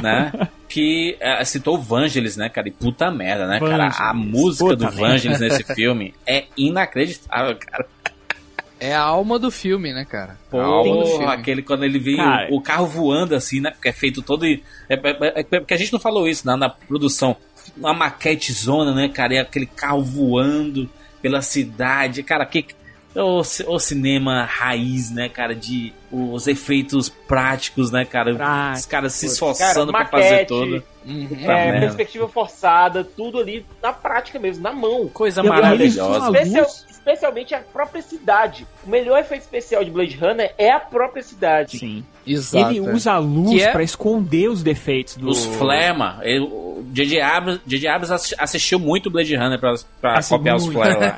né? 0.02 0.32
Que 0.68 1.16
é, 1.20 1.44
citou 1.44 1.76
o 1.76 1.80
Vangelis, 1.80 2.36
né, 2.36 2.48
cara? 2.48 2.68
E 2.68 2.72
puta 2.72 3.10
merda, 3.10 3.46
né, 3.46 3.60
cara? 3.60 3.86
A 3.86 4.12
Vangelis. 4.12 4.32
música 4.32 4.64
Puta 4.70 4.86
do. 4.86 4.90
Vangelis 4.92 5.40
nesse 5.40 5.62
filme 5.74 6.12
é 6.26 6.44
inacreditável, 6.56 7.56
cara. 7.56 7.86
É 8.84 8.94
a 8.94 9.00
alma 9.00 9.38
do 9.38 9.50
filme, 9.50 9.92
né, 9.92 10.04
cara? 10.04 10.36
Pô, 10.50 10.60
A 10.60 10.64
alma 10.64 10.96
do 11.02 11.06
filme. 11.06 11.26
aquele 11.26 11.62
quando 11.62 11.84
ele 11.84 11.98
vê 11.98 12.16
Cara. 12.16 12.48
o, 12.50 12.56
o 12.56 12.60
carro 12.60 12.86
voando 12.86 13.34
assim, 13.34 13.60
né? 13.60 13.70
Porque 13.70 13.88
é 13.88 13.92
feito 13.92 14.20
todo. 14.22 14.44
É, 14.44 14.58
é- 14.88 14.94
é- 14.94 15.40
é 15.40 15.60
porque 15.60 15.74
a 15.74 15.76
gente 15.76 15.92
não 15.92 16.00
falou 16.00 16.28
isso 16.28 16.46
na, 16.46 16.56
na 16.56 16.68
produção. 16.68 17.36
Uma 17.76 17.94
maquete 17.94 18.52
zona, 18.52 18.92
né, 18.94 19.08
cara? 19.08 19.34
E 19.34 19.38
aquele 19.38 19.66
carro 19.66 20.02
voando 20.02 20.88
pela 21.22 21.40
cidade. 21.40 22.22
Cara, 22.22 22.44
que. 22.44 22.66
o, 23.14 23.42
ci- 23.42 23.64
o 23.66 23.78
cinema 23.78 24.44
raiz, 24.44 25.10
né, 25.10 25.28
cara, 25.28 25.54
de 25.54 25.92
os 26.12 26.46
efeitos 26.46 27.08
práticos, 27.08 27.90
né, 27.90 28.04
cara, 28.04 28.32
os 28.76 28.86
caras 28.86 29.12
se 29.14 29.26
esforçando 29.26 29.90
pra 29.92 30.04
fazer 30.06 30.30
maquete, 30.30 30.46
tudo. 30.48 30.82
Uhum. 31.06 31.50
É, 31.50 31.80
perspectiva 31.80 32.28
forçada, 32.28 33.02
tudo 33.04 33.38
ali 33.38 33.64
na 33.82 33.92
prática 33.92 34.38
mesmo, 34.38 34.62
na 34.62 34.72
mão. 34.72 35.08
Coisa 35.08 35.42
maravilhosa. 35.42 36.30
Especial- 36.38 36.66
especialmente 37.04 37.54
a 37.54 37.58
própria 37.60 38.00
cidade. 38.00 38.66
O 38.86 38.90
melhor 38.90 39.18
efeito 39.20 39.42
especial 39.42 39.84
de 39.84 39.90
Blade 39.90 40.16
Runner 40.16 40.52
é 40.56 40.70
a 40.72 40.80
própria 40.80 41.22
cidade. 41.22 41.78
Sim. 41.78 42.04
Exato. 42.26 42.70
Ele 42.74 42.78
é. 42.86 42.92
usa 42.94 43.12
a 43.12 43.18
luz 43.18 43.62
é- 43.62 43.70
pra 43.70 43.82
esconder 43.82 44.48
os 44.48 44.62
defeitos 44.62 45.16
do. 45.16 45.28
Os 45.28 45.44
flema, 45.44 46.18
ele- 46.22 46.40
o 46.40 46.82
J.J. 46.92 47.20
Abrams, 47.20 48.34
assistiu 48.38 48.78
muito 48.78 49.10
Blade 49.10 49.34
Runner 49.36 49.58
pra, 49.58 49.74
pra 50.00 50.18
Assim, 50.18 50.36
copiar 50.36 50.56
os 50.56 50.64
muito. 50.64 50.74
flare 50.76 50.94
lá. 50.98 51.16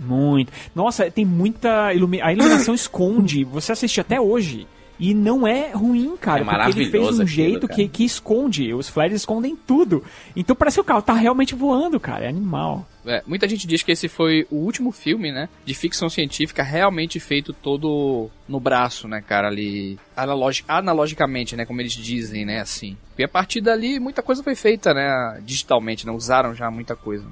Muito. 0.00 0.52
Nossa, 0.74 1.10
tem 1.10 1.24
muita. 1.24 1.92
Ilumi... 1.92 2.20
A 2.20 2.32
iluminação 2.32 2.74
esconde. 2.74 3.44
Você 3.44 3.72
assiste 3.72 4.00
até 4.00 4.20
hoje. 4.20 4.66
E 5.00 5.14
não 5.14 5.46
é 5.46 5.70
ruim, 5.70 6.16
cara. 6.20 6.40
É 6.40 6.44
porque 6.44 6.80
ele 6.80 6.90
fez 6.90 7.04
um 7.04 7.08
aquilo, 7.08 7.26
jeito 7.26 7.68
que, 7.68 7.86
que 7.86 8.04
esconde. 8.04 8.74
Os 8.74 8.88
flares 8.88 9.14
escondem 9.14 9.54
tudo. 9.54 10.02
Então 10.34 10.56
parece 10.56 10.76
que 10.76 10.80
o 10.80 10.84
carro 10.84 11.02
tá 11.02 11.12
realmente 11.12 11.54
voando, 11.54 12.00
cara. 12.00 12.24
É 12.24 12.28
animal. 12.28 12.84
É, 13.08 13.22
muita 13.26 13.48
gente 13.48 13.66
diz 13.66 13.82
que 13.82 13.92
esse 13.92 14.08
foi 14.08 14.46
o 14.50 14.56
último 14.56 14.92
filme, 14.92 15.32
né, 15.32 15.48
de 15.64 15.74
ficção 15.74 16.08
científica 16.10 16.62
realmente 16.62 17.18
feito 17.18 17.52
todo 17.52 18.30
no 18.46 18.60
braço, 18.60 19.08
né, 19.08 19.22
cara, 19.26 19.48
ali 19.48 19.98
analog, 20.16 20.62
analogicamente, 20.68 21.56
né, 21.56 21.64
como 21.64 21.80
eles 21.80 21.92
dizem, 21.92 22.44
né, 22.44 22.60
assim. 22.60 22.96
E 23.18 23.24
a 23.24 23.28
partir 23.28 23.60
dali 23.60 23.98
muita 23.98 24.22
coisa 24.22 24.42
foi 24.42 24.54
feita, 24.54 24.92
né, 24.92 25.40
digitalmente, 25.42 26.06
né, 26.06 26.12
usaram 26.12 26.54
já 26.54 26.70
muita 26.70 26.94
coisa. 26.94 27.26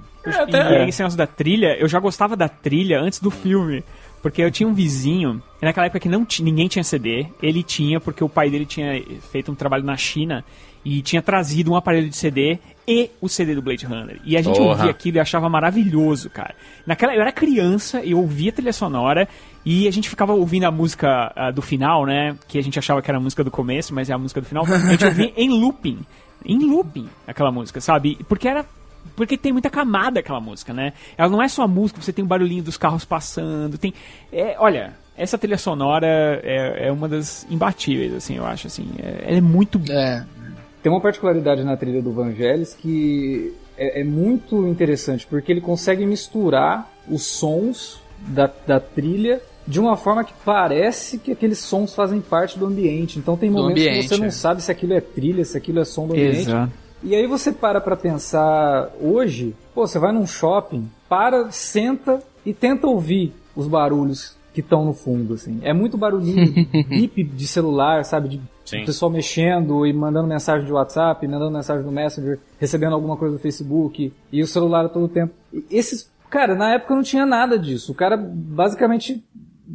E 0.84 0.88
esse 0.88 1.00
negócio 1.00 1.18
da 1.18 1.26
trilha, 1.26 1.76
eu 1.78 1.88
já 1.88 2.00
gostava 2.00 2.36
da 2.36 2.48
trilha 2.48 3.00
antes 3.00 3.20
do 3.20 3.30
filme. 3.30 3.84
Porque 4.26 4.42
eu 4.42 4.50
tinha 4.50 4.68
um 4.68 4.74
vizinho, 4.74 5.40
naquela 5.62 5.86
época 5.86 6.00
que 6.00 6.08
não 6.08 6.26
ninguém 6.40 6.66
tinha 6.66 6.82
CD, 6.82 7.28
ele 7.40 7.62
tinha, 7.62 8.00
porque 8.00 8.24
o 8.24 8.28
pai 8.28 8.50
dele 8.50 8.66
tinha 8.66 9.00
feito 9.30 9.52
um 9.52 9.54
trabalho 9.54 9.84
na 9.84 9.96
China 9.96 10.44
e 10.84 11.00
tinha 11.00 11.22
trazido 11.22 11.70
um 11.70 11.76
aparelho 11.76 12.08
de 12.08 12.16
CD 12.16 12.58
e 12.88 13.08
o 13.20 13.28
CD 13.28 13.54
do 13.54 13.62
Blade 13.62 13.86
Runner. 13.86 14.20
E 14.24 14.36
a 14.36 14.42
gente 14.42 14.58
Porra. 14.58 14.70
ouvia 14.70 14.90
aquilo 14.90 15.18
e 15.18 15.20
achava 15.20 15.48
maravilhoso, 15.48 16.28
cara. 16.28 16.56
Naquela, 16.84 17.14
eu 17.14 17.20
era 17.20 17.30
criança, 17.30 18.04
eu 18.04 18.18
ouvia 18.18 18.50
a 18.50 18.52
trilha 18.52 18.72
sonora 18.72 19.28
e 19.64 19.86
a 19.86 19.92
gente 19.92 20.08
ficava 20.08 20.32
ouvindo 20.32 20.64
a 20.64 20.72
música 20.72 21.32
ah, 21.36 21.52
do 21.52 21.62
final, 21.62 22.04
né? 22.04 22.36
Que 22.48 22.58
a 22.58 22.62
gente 22.62 22.80
achava 22.80 23.00
que 23.00 23.08
era 23.08 23.18
a 23.18 23.22
música 23.22 23.44
do 23.44 23.50
começo, 23.52 23.94
mas 23.94 24.10
é 24.10 24.12
a 24.12 24.18
música 24.18 24.40
do 24.40 24.46
final. 24.48 24.66
A 24.66 24.90
gente 24.90 25.04
ouvia 25.06 25.32
em 25.36 25.50
looping. 25.50 26.00
Em 26.44 26.58
looping, 26.68 27.08
aquela 27.28 27.52
música, 27.52 27.80
sabe? 27.80 28.18
Porque 28.28 28.48
era 28.48 28.66
porque 29.14 29.36
tem 29.36 29.52
muita 29.52 29.70
camada 29.70 30.20
aquela 30.20 30.40
música, 30.40 30.72
né? 30.72 30.92
Ela 31.16 31.28
não 31.28 31.42
é 31.42 31.48
só 31.48 31.62
a 31.62 31.68
música, 31.68 32.00
você 32.00 32.12
tem 32.12 32.24
o 32.24 32.28
barulhinho 32.28 32.62
dos 32.62 32.76
carros 32.76 33.04
passando, 33.04 33.78
tem... 33.78 33.92
É, 34.32 34.56
olha, 34.58 34.94
essa 35.16 35.38
trilha 35.38 35.58
sonora 35.58 36.06
é, 36.42 36.88
é 36.88 36.92
uma 36.92 37.08
das 37.08 37.46
imbatíveis, 37.50 38.14
assim, 38.14 38.36
eu 38.36 38.46
acho, 38.46 38.66
assim. 38.66 38.88
É, 38.98 39.24
ela 39.28 39.38
é 39.38 39.40
muito... 39.40 39.80
É. 39.90 40.24
Tem 40.82 40.92
uma 40.92 41.00
particularidade 41.00 41.64
na 41.64 41.76
trilha 41.76 42.00
do 42.00 42.12
Vangelis 42.12 42.74
que 42.74 43.52
é, 43.76 44.00
é 44.00 44.04
muito 44.04 44.66
interessante, 44.66 45.26
porque 45.26 45.50
ele 45.50 45.60
consegue 45.60 46.06
misturar 46.06 46.90
os 47.08 47.24
sons 47.24 48.00
da, 48.28 48.50
da 48.66 48.80
trilha 48.80 49.40
de 49.66 49.80
uma 49.80 49.96
forma 49.96 50.22
que 50.22 50.32
parece 50.44 51.18
que 51.18 51.32
aqueles 51.32 51.58
sons 51.58 51.94
fazem 51.94 52.20
parte 52.20 52.58
do 52.58 52.66
ambiente. 52.66 53.18
Então 53.18 53.36
tem 53.36 53.50
momentos 53.50 53.82
ambiente, 53.82 54.08
que 54.08 54.14
você 54.14 54.22
não 54.22 54.30
sabe 54.30 54.62
se 54.62 54.70
aquilo 54.70 54.92
é 54.92 55.00
trilha, 55.00 55.44
se 55.44 55.58
aquilo 55.58 55.80
é 55.80 55.84
som 55.84 56.06
do 56.06 56.12
ambiente. 56.12 56.40
Exato. 56.42 56.72
E 57.02 57.14
aí 57.14 57.27
você 57.27 57.52
para 57.52 57.81
pra 57.81 57.97
pensar 57.97 58.90
hoje, 59.01 59.55
pô, 59.74 59.86
você 59.86 59.98
vai 59.98 60.12
num 60.12 60.27
shopping, 60.27 60.90
para, 61.09 61.51
senta 61.51 62.20
e 62.44 62.52
tenta 62.52 62.86
ouvir 62.86 63.32
os 63.55 63.68
barulhos 63.68 64.36
que 64.52 64.60
estão 64.60 64.85
no 64.85 64.94
fundo, 64.94 65.35
assim. 65.35 65.60
É 65.62 65.74
muito 65.74 65.98
barulhinho, 65.98 66.66
bip 66.89 67.23
de 67.24 67.47
celular, 67.47 68.05
sabe? 68.05 68.28
De 68.31 68.40
Sim. 68.64 68.82
o 68.82 68.86
pessoal 68.86 69.10
mexendo 69.10 69.86
e 69.86 69.93
mandando 69.93 70.27
mensagem 70.27 70.64
de 70.64 70.73
WhatsApp, 70.73 71.28
mandando 71.28 71.51
mensagem 71.51 71.85
no 71.85 71.93
Messenger, 71.93 72.39
recebendo 72.59 72.94
alguma 72.94 73.16
coisa 73.16 73.36
do 73.36 73.40
Facebook, 73.40 74.12
e 74.32 74.43
o 74.43 74.47
celular 74.47 74.86
a 74.86 74.89
todo 74.89 75.09
tempo. 75.09 75.35
E 75.52 75.66
esses, 75.70 76.10
cara, 76.31 76.55
na 76.55 76.73
época 76.73 76.94
não 76.94 77.02
tinha 77.02 77.27
nada 77.27 77.59
disso. 77.59 77.93
O 77.93 77.94
cara 77.94 78.16
basicamente 78.16 79.23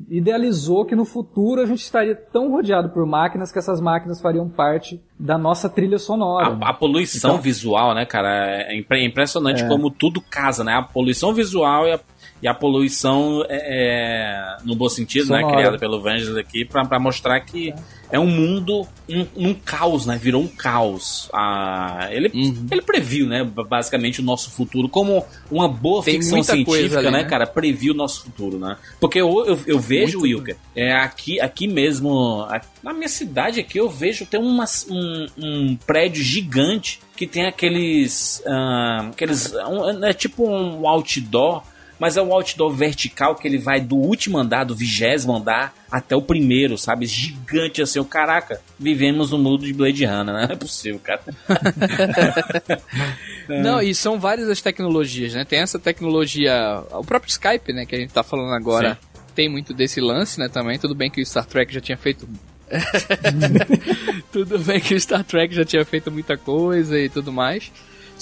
idealizou 0.09 0.85
que 0.85 0.95
no 0.95 1.05
futuro 1.05 1.61
a 1.61 1.65
gente 1.65 1.79
estaria 1.81 2.15
tão 2.15 2.49
rodeado 2.51 2.89
por 2.89 3.05
máquinas 3.05 3.51
que 3.51 3.59
essas 3.59 3.81
máquinas 3.81 4.21
fariam 4.21 4.47
parte 4.49 5.01
da 5.19 5.37
nossa 5.37 5.69
trilha 5.69 5.97
sonora. 5.99 6.57
A, 6.61 6.69
a 6.69 6.73
poluição 6.73 7.31
Então- 7.31 7.41
visual, 7.41 7.93
né, 7.93 8.05
cara? 8.05 8.29
É 8.69 8.77
impre- 8.77 9.05
impressionante 9.05 9.63
É. 9.63 9.67
como 9.67 9.89
tudo 9.91 10.21
casa, 10.21 10.63
né? 10.63 10.73
A 10.75 10.81
poluição 10.81 11.33
visual 11.33 11.87
e 11.87 11.91
a, 11.93 11.99
e 12.41 12.47
a 12.47 12.53
poluição, 12.53 13.43
é, 13.49 14.57
é, 14.57 14.57
no 14.65 14.75
bom 14.75 14.89
sentido, 14.89 15.29
né? 15.31 15.39
Sonora. 15.41 15.55
Criada 15.57 15.77
pelo 15.79 16.01
Vangelis 16.01 16.35
aqui, 16.37 16.65
pra 16.65 16.99
mostrar 16.99 17.39
que 17.41 17.73
é 18.11 18.19
um 18.19 18.27
mundo, 18.27 18.85
um, 19.09 19.25
um 19.37 19.53
caos, 19.53 20.05
né? 20.05 20.17
Virou 20.21 20.41
um 20.41 20.47
caos. 20.47 21.29
Ah, 21.33 22.07
ele, 22.11 22.29
Uhum. 22.33 22.67
ele 22.71 22.81
previu, 22.81 23.25
né? 23.27 23.43
basicamente 23.43 24.19
o 24.19 24.23
nosso 24.23 24.49
futuro, 24.51 24.89
como 24.89 25.23
uma 25.49 25.67
boa 25.67 26.03
Tem 26.03 26.15
ficção 26.15 26.43
científica, 26.43 26.97
ali, 26.99 27.11
né, 27.11 27.23
né? 27.23 27.23
cara? 27.23 27.45
Previu 27.47 27.93
o 27.93 27.95
nosso 27.95 28.23
futuro, 28.23 28.57
né? 28.59 28.75
Porque 28.99 29.21
eu, 29.21 29.45
eu, 29.45 29.59
eu 29.65 29.79
vejo, 29.79 30.19
Muito 30.19 30.37
Wilker, 30.39 30.57
é, 30.75 30.93
aqui, 30.93 31.39
aqui 31.39 31.67
mesmo, 31.67 32.45
aqui- 32.49 32.67
na 32.83 32.91
minha 32.93 33.07
cidade 33.07 33.59
aqui, 33.59 33.77
eu 33.77 33.89
vejo 33.89 34.25
tem 34.25 34.39
umas, 34.39 34.85
um, 34.89 35.25
um 35.37 35.75
prédio 35.87 36.23
gigante 36.23 36.99
que 37.15 37.25
tem 37.27 37.45
aqueles. 37.45 38.41
ah, 38.47 39.09
aqueles 39.11 39.53
um- 39.53 40.03
é 40.03 40.11
tipo 40.11 40.45
um 40.47 40.87
outdoor, 40.87 41.63
mas 42.01 42.17
é 42.17 42.21
um 42.21 42.33
outdoor 42.33 42.73
vertical 42.73 43.35
que 43.35 43.47
ele 43.47 43.59
vai 43.59 43.79
do 43.79 43.95
último 43.95 44.39
andar, 44.39 44.63
do 44.63 44.75
vigésimo 44.75 45.35
andar, 45.35 45.71
até 45.91 46.15
o 46.15 46.21
primeiro, 46.23 46.75
sabe? 46.75 47.05
Gigante 47.05 47.79
assim. 47.79 47.99
O 47.99 48.05
caraca, 48.05 48.59
vivemos 48.79 49.29
no 49.29 49.37
mundo 49.37 49.67
de 49.67 49.71
Blade 49.71 50.03
Runner, 50.03 50.33
né? 50.33 50.45
Não 50.49 50.53
é 50.55 50.55
possível, 50.55 50.99
cara. 50.99 51.21
Não, 53.47 53.79
e 53.83 53.93
são 53.93 54.19
várias 54.19 54.49
as 54.49 54.59
tecnologias, 54.63 55.35
né? 55.35 55.45
Tem 55.45 55.59
essa 55.59 55.77
tecnologia, 55.77 56.83
o 56.89 57.03
próprio 57.03 57.29
Skype, 57.29 57.71
né, 57.71 57.85
que 57.85 57.95
a 57.95 57.99
gente 57.99 58.11
tá 58.11 58.23
falando 58.23 58.55
agora, 58.55 58.97
tem 59.35 59.47
muito 59.47 59.71
desse 59.71 60.01
lance, 60.01 60.39
né, 60.39 60.49
também. 60.49 60.79
Tudo 60.79 60.95
bem 60.95 61.11
que 61.11 61.21
o 61.21 61.25
Star 61.25 61.45
Trek 61.45 61.71
já 61.71 61.81
tinha 61.81 61.97
feito 61.97 62.27
tudo 64.31 64.57
bem 64.57 64.79
que 64.79 64.95
o 64.95 64.99
Star 64.99 65.23
Trek 65.23 65.53
já 65.53 65.65
tinha 65.65 65.85
feito 65.85 66.09
muita 66.09 66.35
coisa 66.35 66.99
e 66.99 67.09
tudo 67.09 67.31
mais. 67.31 67.71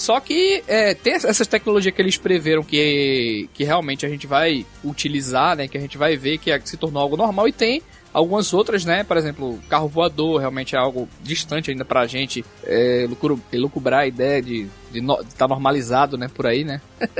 Só 0.00 0.18
que 0.18 0.64
é, 0.66 0.94
tem 0.94 1.12
essas 1.12 1.46
tecnologias 1.46 1.94
que 1.94 2.00
eles 2.00 2.16
preveram 2.16 2.62
que, 2.62 3.50
que 3.52 3.64
realmente 3.64 4.06
a 4.06 4.08
gente 4.08 4.26
vai 4.26 4.64
utilizar, 4.82 5.54
né? 5.54 5.68
Que 5.68 5.76
a 5.76 5.80
gente 5.80 5.98
vai 5.98 6.16
ver 6.16 6.38
que, 6.38 6.50
é- 6.50 6.58
que 6.58 6.66
se 6.66 6.78
tornou 6.78 7.02
algo 7.02 7.18
normal 7.18 7.46
e 7.46 7.52
tem 7.52 7.82
algumas 8.10 8.54
outras, 8.54 8.82
né? 8.82 9.04
Por 9.04 9.18
exemplo, 9.18 9.60
carro 9.68 9.88
voador 9.88 10.40
realmente 10.40 10.74
é 10.74 10.78
algo 10.78 11.06
distante 11.22 11.70
ainda 11.70 11.84
pra 11.84 12.06
gente 12.06 12.42
é, 12.64 13.06
lucubrar 13.52 14.00
a 14.00 14.06
ideia 14.06 14.40
de 14.40 14.66
estar 14.94 15.22
de 15.22 15.34
tá 15.34 15.46
normalizado, 15.46 16.16
né? 16.16 16.28
Por 16.32 16.46
aí, 16.46 16.64
né? 16.64 16.80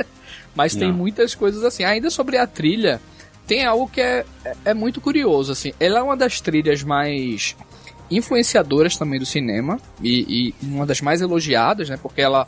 Mas 0.55 0.73
tem 0.75 0.87
Não. 0.87 0.97
muitas 0.97 1.35
coisas 1.35 1.63
assim. 1.63 1.83
Ainda 1.83 2.09
sobre 2.09 2.37
a 2.37 2.47
trilha, 2.47 2.99
tem 3.45 3.63
algo 3.63 3.87
que 3.87 4.01
é, 4.01 4.25
é, 4.43 4.55
é 4.65 4.73
muito 4.73 4.99
curioso, 4.99 5.51
assim. 5.51 5.71
Ela 5.79 5.99
é 5.99 6.01
uma 6.01 6.17
das 6.17 6.41
trilhas 6.41 6.81
mais 6.81 7.55
influenciadoras 8.09 8.97
também 8.97 9.19
do 9.19 9.25
cinema 9.25 9.79
e, 10.01 10.49
e 10.49 10.65
uma 10.65 10.85
das 10.85 10.99
mais 10.99 11.21
elogiadas, 11.21 11.87
né? 11.87 11.99
Porque 12.01 12.21
ela 12.21 12.47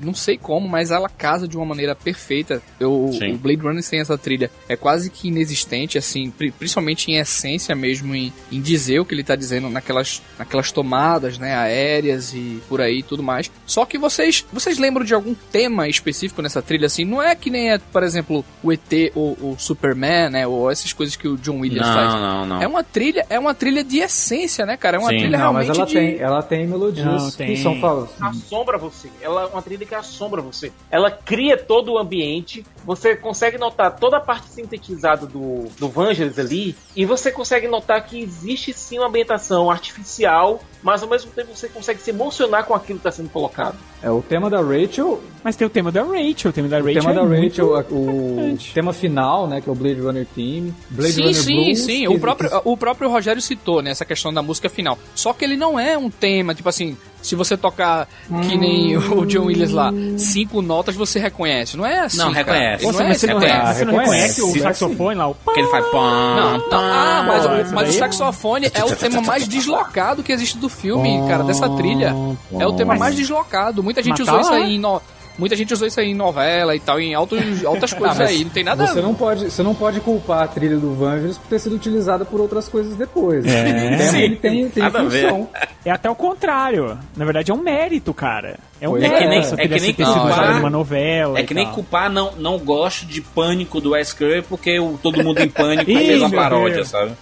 não 0.00 0.14
sei 0.14 0.36
como, 0.38 0.68
mas 0.68 0.90
ela 0.90 1.08
casa 1.08 1.46
de 1.48 1.56
uma 1.56 1.66
maneira 1.66 1.94
perfeita. 1.94 2.62
Eu, 2.78 3.10
Sim. 3.18 3.32
o 3.34 3.38
Blade 3.38 3.60
Runner 3.62 3.82
sem 3.82 4.00
essa 4.00 4.16
trilha 4.18 4.50
é 4.68 4.76
quase 4.76 5.10
que 5.10 5.28
inexistente, 5.28 5.98
assim, 5.98 6.30
pri- 6.30 6.50
principalmente 6.52 7.10
em 7.10 7.16
essência 7.18 7.74
mesmo, 7.74 8.14
em, 8.14 8.32
em 8.52 8.60
dizer 8.60 9.00
o 9.00 9.04
que 9.04 9.14
ele 9.14 9.24
tá 9.24 9.34
dizendo 9.36 9.68
naquelas, 9.68 10.22
naquelas 10.38 10.70
tomadas, 10.72 11.38
né, 11.38 11.54
aéreas 11.56 12.32
e 12.34 12.60
por 12.68 12.80
aí 12.80 12.98
e 12.98 13.02
tudo 13.02 13.22
mais. 13.22 13.50
Só 13.66 13.84
que 13.84 13.98
vocês, 13.98 14.44
vocês 14.52 14.78
lembram 14.78 15.04
de 15.04 15.14
algum 15.14 15.34
tema 15.34 15.88
específico 15.88 16.42
nessa 16.42 16.62
trilha, 16.62 16.86
assim? 16.86 17.04
Não 17.04 17.22
é 17.22 17.34
que 17.34 17.50
nem 17.50 17.70
é, 17.72 17.78
por 17.78 18.02
exemplo, 18.02 18.44
o 18.62 18.72
ET 18.72 19.12
ou 19.14 19.32
o 19.40 19.56
Superman, 19.58 20.30
né, 20.30 20.46
ou 20.46 20.70
essas 20.70 20.92
coisas 20.92 21.16
que 21.16 21.26
o 21.28 21.36
John 21.36 21.60
Williams 21.60 21.86
Não, 21.86 21.94
faz. 21.94 22.14
não, 22.14 22.46
não. 22.46 22.62
É 22.62 22.66
uma 22.66 22.82
trilha, 22.84 23.26
é 23.28 23.38
uma 23.38 23.54
trilha 23.54 23.82
de 23.84 23.98
essência, 23.98 24.64
né, 24.66 24.76
cara? 24.76 24.96
É 24.96 25.00
uma 25.00 25.10
Sim. 25.10 25.18
trilha 25.18 25.38
Não, 25.38 25.52
mas 25.52 25.66
realmente 25.68 25.78
ela 25.78 25.86
de... 25.86 25.94
tem, 25.94 26.18
ela 26.20 26.42
tem 26.42 26.66
melodias 26.66 27.06
Não, 27.06 27.30
que 27.30 27.36
tem. 27.36 27.56
são 27.56 27.80
fal- 27.80 28.08
assombra 28.20 28.78
você. 28.78 29.08
Ela 29.20 29.42
é 29.42 29.46
uma 29.46 29.62
trilha 29.62 29.84
que 29.88 29.94
assombra 29.94 30.40
você. 30.42 30.70
Ela 30.90 31.10
cria 31.10 31.56
todo 31.56 31.92
o 31.92 31.98
ambiente. 31.98 32.64
Você 32.84 33.16
consegue 33.16 33.58
notar 33.58 33.96
toda 33.96 34.18
a 34.18 34.20
parte 34.20 34.48
sintetizada 34.48 35.26
do, 35.26 35.64
do 35.78 35.88
Vangelis 35.88 36.38
ali. 36.38 36.76
E 36.94 37.04
você 37.04 37.30
consegue 37.32 37.66
notar 37.66 38.04
que 38.06 38.20
existe 38.20 38.72
sim 38.72 38.98
uma 38.98 39.08
ambientação 39.08 39.70
artificial. 39.70 40.60
Mas 40.82 41.02
ao 41.02 41.08
mesmo 41.08 41.30
tempo 41.32 41.54
você 41.54 41.68
consegue 41.68 42.00
se 42.00 42.10
emocionar 42.10 42.64
com 42.64 42.72
aquilo 42.74 42.98
que 43.00 43.08
está 43.08 43.10
sendo 43.10 43.30
colocado. 43.30 43.76
É 44.00 44.08
o 44.10 44.22
tema 44.22 44.48
da 44.48 44.60
Rachel, 44.60 45.20
Mas 45.42 45.56
tem 45.56 45.66
o 45.66 45.70
tema 45.70 45.90
da 45.90 46.02
Rachel, 46.02 46.50
o 46.50 46.52
tema 46.52 46.68
da 46.68 46.78
o 46.78 46.84
Rachel 46.84 47.00
tema 47.02 47.10
é 47.10 47.14
da 47.14 47.22
Rachel, 47.22 47.86
o 47.90 48.58
tema 48.72 48.92
final, 48.92 49.48
né, 49.48 49.60
que 49.60 49.68
é 49.68 49.72
o 49.72 49.74
Blade 49.74 50.00
Runner 50.00 50.24
Theme, 50.34 50.72
Blade 50.90 51.12
sim, 51.14 51.22
Runner 51.22 51.34
sim, 51.34 51.54
Blues, 51.64 51.78
sim. 51.80 52.00
que- 52.02 52.08
O 52.08 52.20
próprio, 52.20 52.50
o 52.64 52.76
próprio 52.76 53.10
Rogério 53.10 53.42
citou, 53.42 53.82
né, 53.82 53.90
essa 53.90 54.04
questão 54.04 54.32
da 54.32 54.40
música 54.40 54.68
final. 54.68 54.96
Só 55.16 55.32
que 55.32 55.44
ele 55.44 55.56
não 55.56 55.78
é 55.80 55.98
um 55.98 56.10
tema, 56.10 56.54
tipo 56.54 56.68
assim, 56.68 56.96
se 57.22 57.34
você 57.34 57.56
tocar 57.56 58.08
que 58.48 58.56
nem 58.56 58.96
o 58.96 59.26
John 59.26 59.44
Williams 59.46 59.72
lá, 59.72 59.90
cinco 60.16 60.62
notas 60.62 60.94
você 60.94 61.18
reconhece. 61.18 61.76
Não 61.76 61.84
é 61.84 62.00
assim. 62.00 62.18
Não, 62.18 62.32
cara. 62.32 62.38
reconhece. 62.52 62.84
Não 62.84 62.90
é 62.90 62.92
mas 63.08 63.18
você, 63.18 63.26
assim, 63.26 63.34
não, 63.34 63.40
cara. 63.40 63.74
você 63.74 63.84
não 63.84 63.96
reconhece 63.98 64.42
o 64.42 64.58
saxofone 64.60 65.14
lá? 65.16 65.28
O 65.28 65.34
Que 65.34 65.60
ele 65.60 65.68
faz 65.68 65.84
pam, 65.86 66.00
Não, 66.00 66.62
ah, 66.72 67.24
mas, 67.26 67.44
isso 67.66 67.74
mas 67.74 67.88
o 67.88 67.90
daí- 67.90 67.98
saxofone 67.98 68.70
é 68.72 68.84
o 68.84 68.96
tema 68.96 69.20
mais 69.22 69.46
deslocado 69.48 70.22
que 70.22 70.32
existe 70.32 70.58
do 70.58 70.68
filme, 70.68 71.22
cara, 71.28 71.42
dessa 71.44 71.68
trilha. 71.70 72.14
É 72.58 72.66
o 72.66 72.72
tema 72.72 72.92
Mas- 72.92 73.00
mais 73.00 73.14
deslocado. 73.16 73.82
Muita 73.82 74.02
gente 74.02 74.18
Mas 74.20 74.28
usou 74.28 74.34
tá 74.34 74.40
isso 74.42 74.52
aí 74.52 74.74
em 74.76 74.78
no- 74.78 75.00
Muita 75.38 75.54
gente 75.54 75.72
usou 75.72 75.86
isso 75.86 76.00
aí 76.00 76.10
em 76.10 76.14
novela 76.14 76.74
e 76.74 76.80
tal, 76.80 76.98
em 77.00 77.14
altos, 77.14 77.64
altas 77.64 77.92
Ah, 77.94 77.96
coisas 77.96 78.18
mas 78.18 78.30
aí. 78.30 78.42
Não 78.44 78.50
tem 78.50 78.64
nada 78.64 78.86
você 78.86 79.00
não 79.00 79.14
pode 79.14 79.50
Você 79.50 79.62
não 79.62 79.74
pode 79.74 80.00
culpar 80.00 80.42
a 80.42 80.48
trilha 80.48 80.76
do 80.76 80.92
Vangelis 80.94 81.38
por 81.38 81.48
ter 81.48 81.58
sido 81.60 81.76
utilizada 81.76 82.24
por 82.24 82.40
outras 82.40 82.68
coisas 82.68 82.96
depois. 82.96 83.44
É. 83.46 83.98
Sim. 83.98 84.18
ele 84.20 84.36
tem, 84.36 84.68
tem 84.68 84.90
função. 84.90 85.48
É 85.84 85.90
até 85.90 86.10
o 86.10 86.14
contrário. 86.14 86.98
Na 87.16 87.24
verdade, 87.24 87.50
é 87.50 87.54
um 87.54 87.62
mérito, 87.62 88.12
cara. 88.12 88.58
É 88.80 88.88
um 88.88 88.92
Pois 88.92 89.04
É 89.04 89.08
mérito. 89.08 89.22
que 89.22 89.28
nem, 89.28 89.38
é 89.38 89.68
que 89.68 89.80
nem 89.80 89.94
ter 89.94 90.04
sido 90.04 90.16
usada 90.16 90.28
culpar, 90.28 90.54
numa 90.56 90.70
novela. 90.70 91.38
é 91.38 91.42
que 91.44 91.54
nem 91.54 91.64
tal. 91.66 91.74
culpar 91.74 92.10
não, 92.10 92.32
não 92.36 92.58
gosto 92.58 93.06
de 93.06 93.20
Pânico 93.20 93.80
do 93.80 93.90
Wes 93.92 94.12
Craven 94.12 94.42
porque 94.42 94.78
o 94.80 94.98
Todo 95.02 95.22
Mundo 95.22 95.38
em 95.40 95.48
Pânico 95.48 95.88
Ih, 95.90 95.96
fez 95.98 96.20
uma 96.20 96.30
paródia, 96.30 96.76
Deus. 96.76 96.88
sabe? 96.88 97.12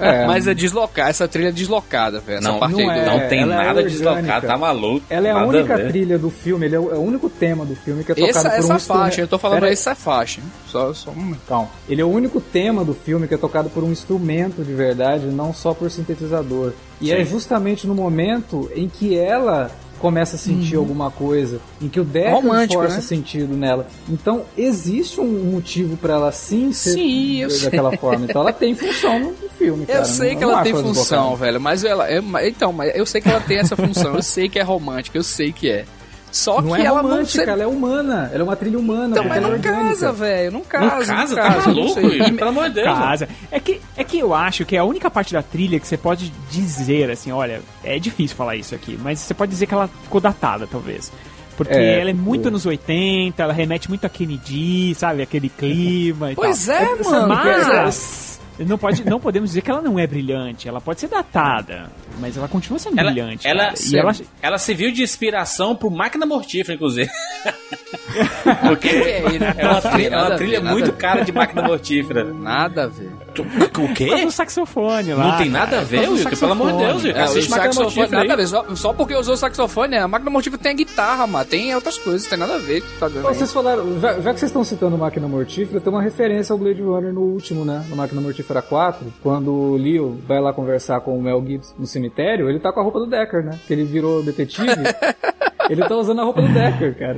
É. 0.00 0.26
Mas 0.26 0.46
é 0.46 0.54
deslocar, 0.54 1.08
essa 1.08 1.26
trilha 1.28 1.48
é 1.48 1.52
deslocada, 1.52 2.20
velho. 2.20 2.38
Essa 2.38 2.48
Não, 2.50 2.58
parte 2.58 2.76
não 2.76 2.84
do. 2.86 2.90
é. 2.90 3.04
Não 3.06 3.28
tem 3.28 3.40
ela 3.42 3.54
é 3.54 3.56
nada 3.56 3.68
orgânica. 3.80 3.90
deslocado, 3.90 4.46
tá 4.46 4.56
maluco. 4.58 5.04
Ela 5.10 5.28
é 5.28 5.30
a 5.30 5.44
única 5.44 5.76
ver. 5.76 5.88
trilha 5.88 6.18
do 6.18 6.30
filme, 6.30 6.66
ele 6.66 6.76
é 6.76 6.80
o, 6.80 6.90
é 6.94 6.96
o 6.98 7.00
único 7.02 7.28
tema 7.30 7.64
do 7.64 7.74
filme 7.76 8.04
que 8.04 8.12
é 8.12 8.14
tocado 8.14 8.30
Essa, 8.30 8.40
por 8.42 8.48
um 8.48 8.58
essa 8.58 8.74
instrumento. 8.74 9.02
faixa, 9.04 9.20
eu 9.20 9.28
tô 9.28 9.38
falando 9.38 9.60
Pera- 9.60 9.72
essa 9.72 9.94
faixa. 9.94 10.40
Só, 10.66 10.92
só 10.94 11.10
um 11.10 11.14
momento. 11.14 11.40
Calma. 11.46 11.68
Ele 11.88 12.00
é 12.00 12.04
o 12.04 12.08
único 12.10 12.40
tema 12.40 12.84
do 12.84 12.94
filme 12.94 13.28
que 13.28 13.34
é 13.34 13.38
tocado 13.38 13.68
por 13.70 13.84
um 13.84 13.92
instrumento 13.92 14.62
de 14.64 14.72
verdade, 14.72 15.26
não 15.26 15.52
só 15.52 15.72
por 15.74 15.90
sintetizador. 15.90 16.72
E 17.00 17.06
Sim. 17.06 17.12
é 17.14 17.24
justamente 17.24 17.86
no 17.86 17.94
momento 17.94 18.70
em 18.74 18.88
que 18.88 19.18
ela 19.18 19.70
começa 20.02 20.36
a 20.36 20.38
sentir 20.38 20.76
alguma 20.76 21.10
coisa, 21.10 21.60
em 21.80 21.88
que 21.88 21.98
o 22.00 22.04
Deckard 22.04 22.34
Romântico, 22.46 22.80
força 22.82 22.96
né? 22.96 23.00
sentido 23.02 23.54
nela. 23.56 23.86
Então 24.08 24.42
existe 24.58 25.20
um 25.20 25.52
motivo 25.52 25.96
pra 25.96 26.14
ela 26.14 26.32
sim 26.32 26.72
ser 26.72 26.90
Sim, 26.94 27.46
daquela 27.64 27.90
sei. 27.90 27.98
forma. 27.98 28.24
Então 28.28 28.42
ela 28.42 28.52
tem 28.52 28.74
função 28.74 29.18
no 29.20 29.48
filme, 29.56 29.86
cara. 29.86 30.00
Eu 30.00 30.04
sei 30.04 30.32
Não- 30.32 30.38
que 30.38 30.44
não 30.44 30.52
ela 30.52 30.62
tem 30.62 30.74
função, 30.74 31.36
velho, 31.36 31.60
mas 31.60 31.84
ela. 31.84 32.10
é- 32.10 32.20
então, 32.48 32.72
mas 32.72 32.94
eu 32.94 33.06
sei 33.06 33.20
que 33.20 33.28
ela 33.28 33.40
tem 33.40 33.58
essa 33.58 33.76
função, 33.76 34.14
eu 34.16 34.22
sei 34.22 34.48
que 34.48 34.58
é 34.58 34.62
romântica, 34.62 35.16
eu 35.16 35.22
sei 35.22 35.52
que 35.52 35.70
é. 35.70 35.84
Só 36.32 36.62
Não 36.62 36.74
que 36.74 36.80
é 36.80 36.86
ela 36.86 37.02
romântica, 37.02 37.44
não. 37.46 37.52
ela 37.52 37.62
é 37.62 37.66
humana. 37.66 38.30
Ela 38.32 38.40
é 38.40 38.42
uma 38.42 38.56
trilha 38.56 38.78
humana. 38.78 39.08
Então, 39.10 39.24
mas 39.24 39.36
ela 39.36 39.48
é 39.48 39.50
não 39.52 39.60
casa, 39.60 40.12
velho. 40.12 40.50
Não 40.50 40.60
casa. 40.62 40.84
Não 40.86 41.16
casa, 41.16 41.34
tá 41.36 41.42
casa, 41.42 41.68
não 41.68 41.74
maluco, 41.76 41.94
sei. 42.00 42.16
Igor? 42.22 42.32
Pelo 42.38 42.48
amor 42.50 42.68
de 42.70 42.74
Deus. 42.76 42.86
casa. 42.98 43.28
É 43.50 43.60
que, 43.60 43.80
é 43.96 44.02
que 44.02 44.18
eu 44.18 44.34
acho 44.34 44.64
que 44.64 44.74
é 44.74 44.78
a 44.78 44.84
única 44.84 45.10
parte 45.10 45.34
da 45.34 45.42
trilha 45.42 45.78
que 45.78 45.86
você 45.86 45.98
pode 45.98 46.32
dizer, 46.50 47.10
assim, 47.10 47.30
olha, 47.30 47.60
é 47.84 47.98
difícil 47.98 48.34
falar 48.34 48.56
isso 48.56 48.74
aqui, 48.74 48.98
mas 49.02 49.18
você 49.20 49.34
pode 49.34 49.50
dizer 49.52 49.66
que 49.66 49.74
ela 49.74 49.88
ficou 50.04 50.20
datada, 50.22 50.66
talvez. 50.66 51.12
Porque 51.54 51.74
É, 51.74 52.00
ela 52.00 52.08
é 52.08 52.14
muito 52.14 52.46
o- 52.46 52.48
anos 52.48 52.64
80, 52.64 53.42
ela 53.42 53.52
remete 53.52 53.90
muito 53.90 54.06
a 54.06 54.08
Kennedy, 54.08 54.94
sabe? 54.94 55.20
Aquele 55.20 55.50
clima 55.50 56.32
e 56.32 56.34
Pois 56.34 56.64
tal. 56.64 56.76
é, 56.76 56.94
mano, 57.04 57.28
Mas 57.28 58.40
não, 58.58 58.78
pode, 58.78 59.04
não 59.04 59.18
podemos 59.18 59.50
dizer 59.50 59.62
que 59.62 59.70
ela 59.70 59.82
não 59.82 59.98
é 59.98 60.06
brilhante. 60.06 60.68
Ela 60.68 60.80
pode 60.80 61.00
ser 61.00 61.08
datada, 61.08 61.90
mas 62.20 62.36
ela 62.36 62.48
continua 62.48 62.78
sendo 62.78 62.98
Ela, 62.98 63.10
brilhante. 63.10 63.46
ela, 63.46 63.64
cara. 63.66 63.74
E 63.80 63.96
ela, 63.96 64.12
ela 64.42 64.58
serviu 64.58 64.92
de 64.92 65.02
inspiração 65.02 65.74
pro 65.74 65.90
Máquina 65.90 66.26
Mortífera, 66.26 66.74
inclusive. 66.74 67.10
Porque 68.68 68.88
é 68.88 69.66
uma 69.68 69.80
trilha, 69.80 70.14
é 70.14 70.18
uma 70.18 70.36
trilha 70.36 70.60
muito 70.60 70.92
cara 70.92 71.24
de 71.24 71.32
Máquina 71.32 71.62
Mortífera. 71.62 72.24
Nada 72.24 72.84
a 72.84 72.86
ver. 72.86 73.10
O 73.40 73.94
quê? 73.94 74.06
causa 74.08 74.24
do 74.26 74.30
saxofone 74.32 75.14
lá. 75.14 75.28
Não 75.28 75.36
tem 75.38 75.48
nada 75.50 75.80
a 75.80 75.84
ver, 75.84 76.08
Wilker, 76.08 76.38
pelo 76.38 76.52
amor 76.52 76.72
de 76.72 76.78
Deus. 76.78 77.04
Wilker. 77.04 77.20
É, 77.20 77.24
Assiste 77.24 77.48
o 77.48 77.50
Máquina 77.50 77.72
saxofone, 77.72 77.96
Mortífera 77.96 78.22
nada 78.22 78.32
a 78.32 78.36
ver. 78.36 78.46
Só, 78.46 78.74
só 78.76 78.92
porque 78.92 79.14
usou 79.14 79.34
o 79.34 79.36
saxofone, 79.36 79.96
a 79.96 80.08
máquina 80.08 80.30
mortífera 80.30 80.62
tem 80.62 80.72
a 80.72 80.74
guitarra, 80.74 81.26
mano. 81.26 81.44
Tem 81.44 81.74
outras 81.74 81.98
coisas, 81.98 82.26
tem 82.26 82.38
nada 82.38 82.54
a 82.54 82.58
ver. 82.58 82.82
tá. 82.98 83.08
Vocês 83.08 83.52
falaram, 83.52 84.00
já, 84.00 84.20
já 84.20 84.32
que 84.34 84.40
vocês 84.40 84.50
estão 84.50 84.64
citando 84.64 84.98
Máquina 84.98 85.26
Mortífera, 85.28 85.80
tem 85.80 85.92
uma 85.92 86.02
referência 86.02 86.52
ao 86.52 86.58
Blade 86.58 86.82
Runner 86.82 87.12
no 87.12 87.20
último, 87.22 87.64
né? 87.64 87.84
No 87.88 87.96
Máquina 87.96 88.20
Mortífera 88.20 88.62
4, 88.62 89.12
quando 89.22 89.52
o 89.52 89.76
Leo 89.76 90.18
vai 90.26 90.40
lá 90.40 90.52
conversar 90.52 91.00
com 91.00 91.16
o 91.16 91.22
Mel 91.22 91.42
Gibson 91.46 91.74
no 91.78 91.86
cemitério, 91.86 92.48
ele 92.48 92.58
tá 92.60 92.72
com 92.72 92.80
a 92.80 92.82
roupa 92.82 92.98
do 92.98 93.06
Decker, 93.06 93.44
né? 93.44 93.58
Que 93.66 93.72
ele 93.72 93.84
virou 93.84 94.22
detetive. 94.22 94.66
ele 95.70 95.86
tá 95.86 95.94
usando 95.96 96.20
a 96.20 96.24
roupa 96.24 96.42
do 96.42 96.48
Decker, 96.48 96.98
cara. 96.98 97.16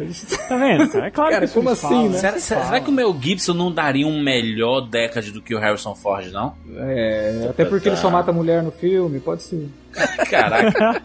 Tá 0.49 0.57
vendo? 0.57 0.99
É 0.99 1.11
claro 1.11 1.31
Cara, 1.33 1.47
que 1.47 1.55
como 1.55 1.71
assim, 1.71 1.81
falam. 1.89 2.09
né? 2.11 2.19
Será, 2.19 2.39
será- 2.39 2.65
será 2.65 2.81
que 2.81 2.91
o 2.91 2.93
Mel 2.93 3.16
Gibson 3.21 3.55
não 3.55 3.73
daria 3.73 4.07
um 4.07 4.21
melhor 4.23 4.81
décade 4.83 5.31
do 5.33 5.41
que 5.43 5.55
o 5.55 5.59
Harrison 5.59 5.95
Ford, 5.95 6.31
não? 6.33 6.55
É, 6.77 7.47
até 7.51 7.65
porque 7.65 7.89
ele 7.89 7.97
só 7.97 8.11
mata 8.11 8.31
a 8.31 8.35
mulher 8.35 8.62
no 8.62 8.71
filme, 8.71 9.21
pode 9.21 9.43
ser. 9.43 9.69
Caraca, 10.29 11.01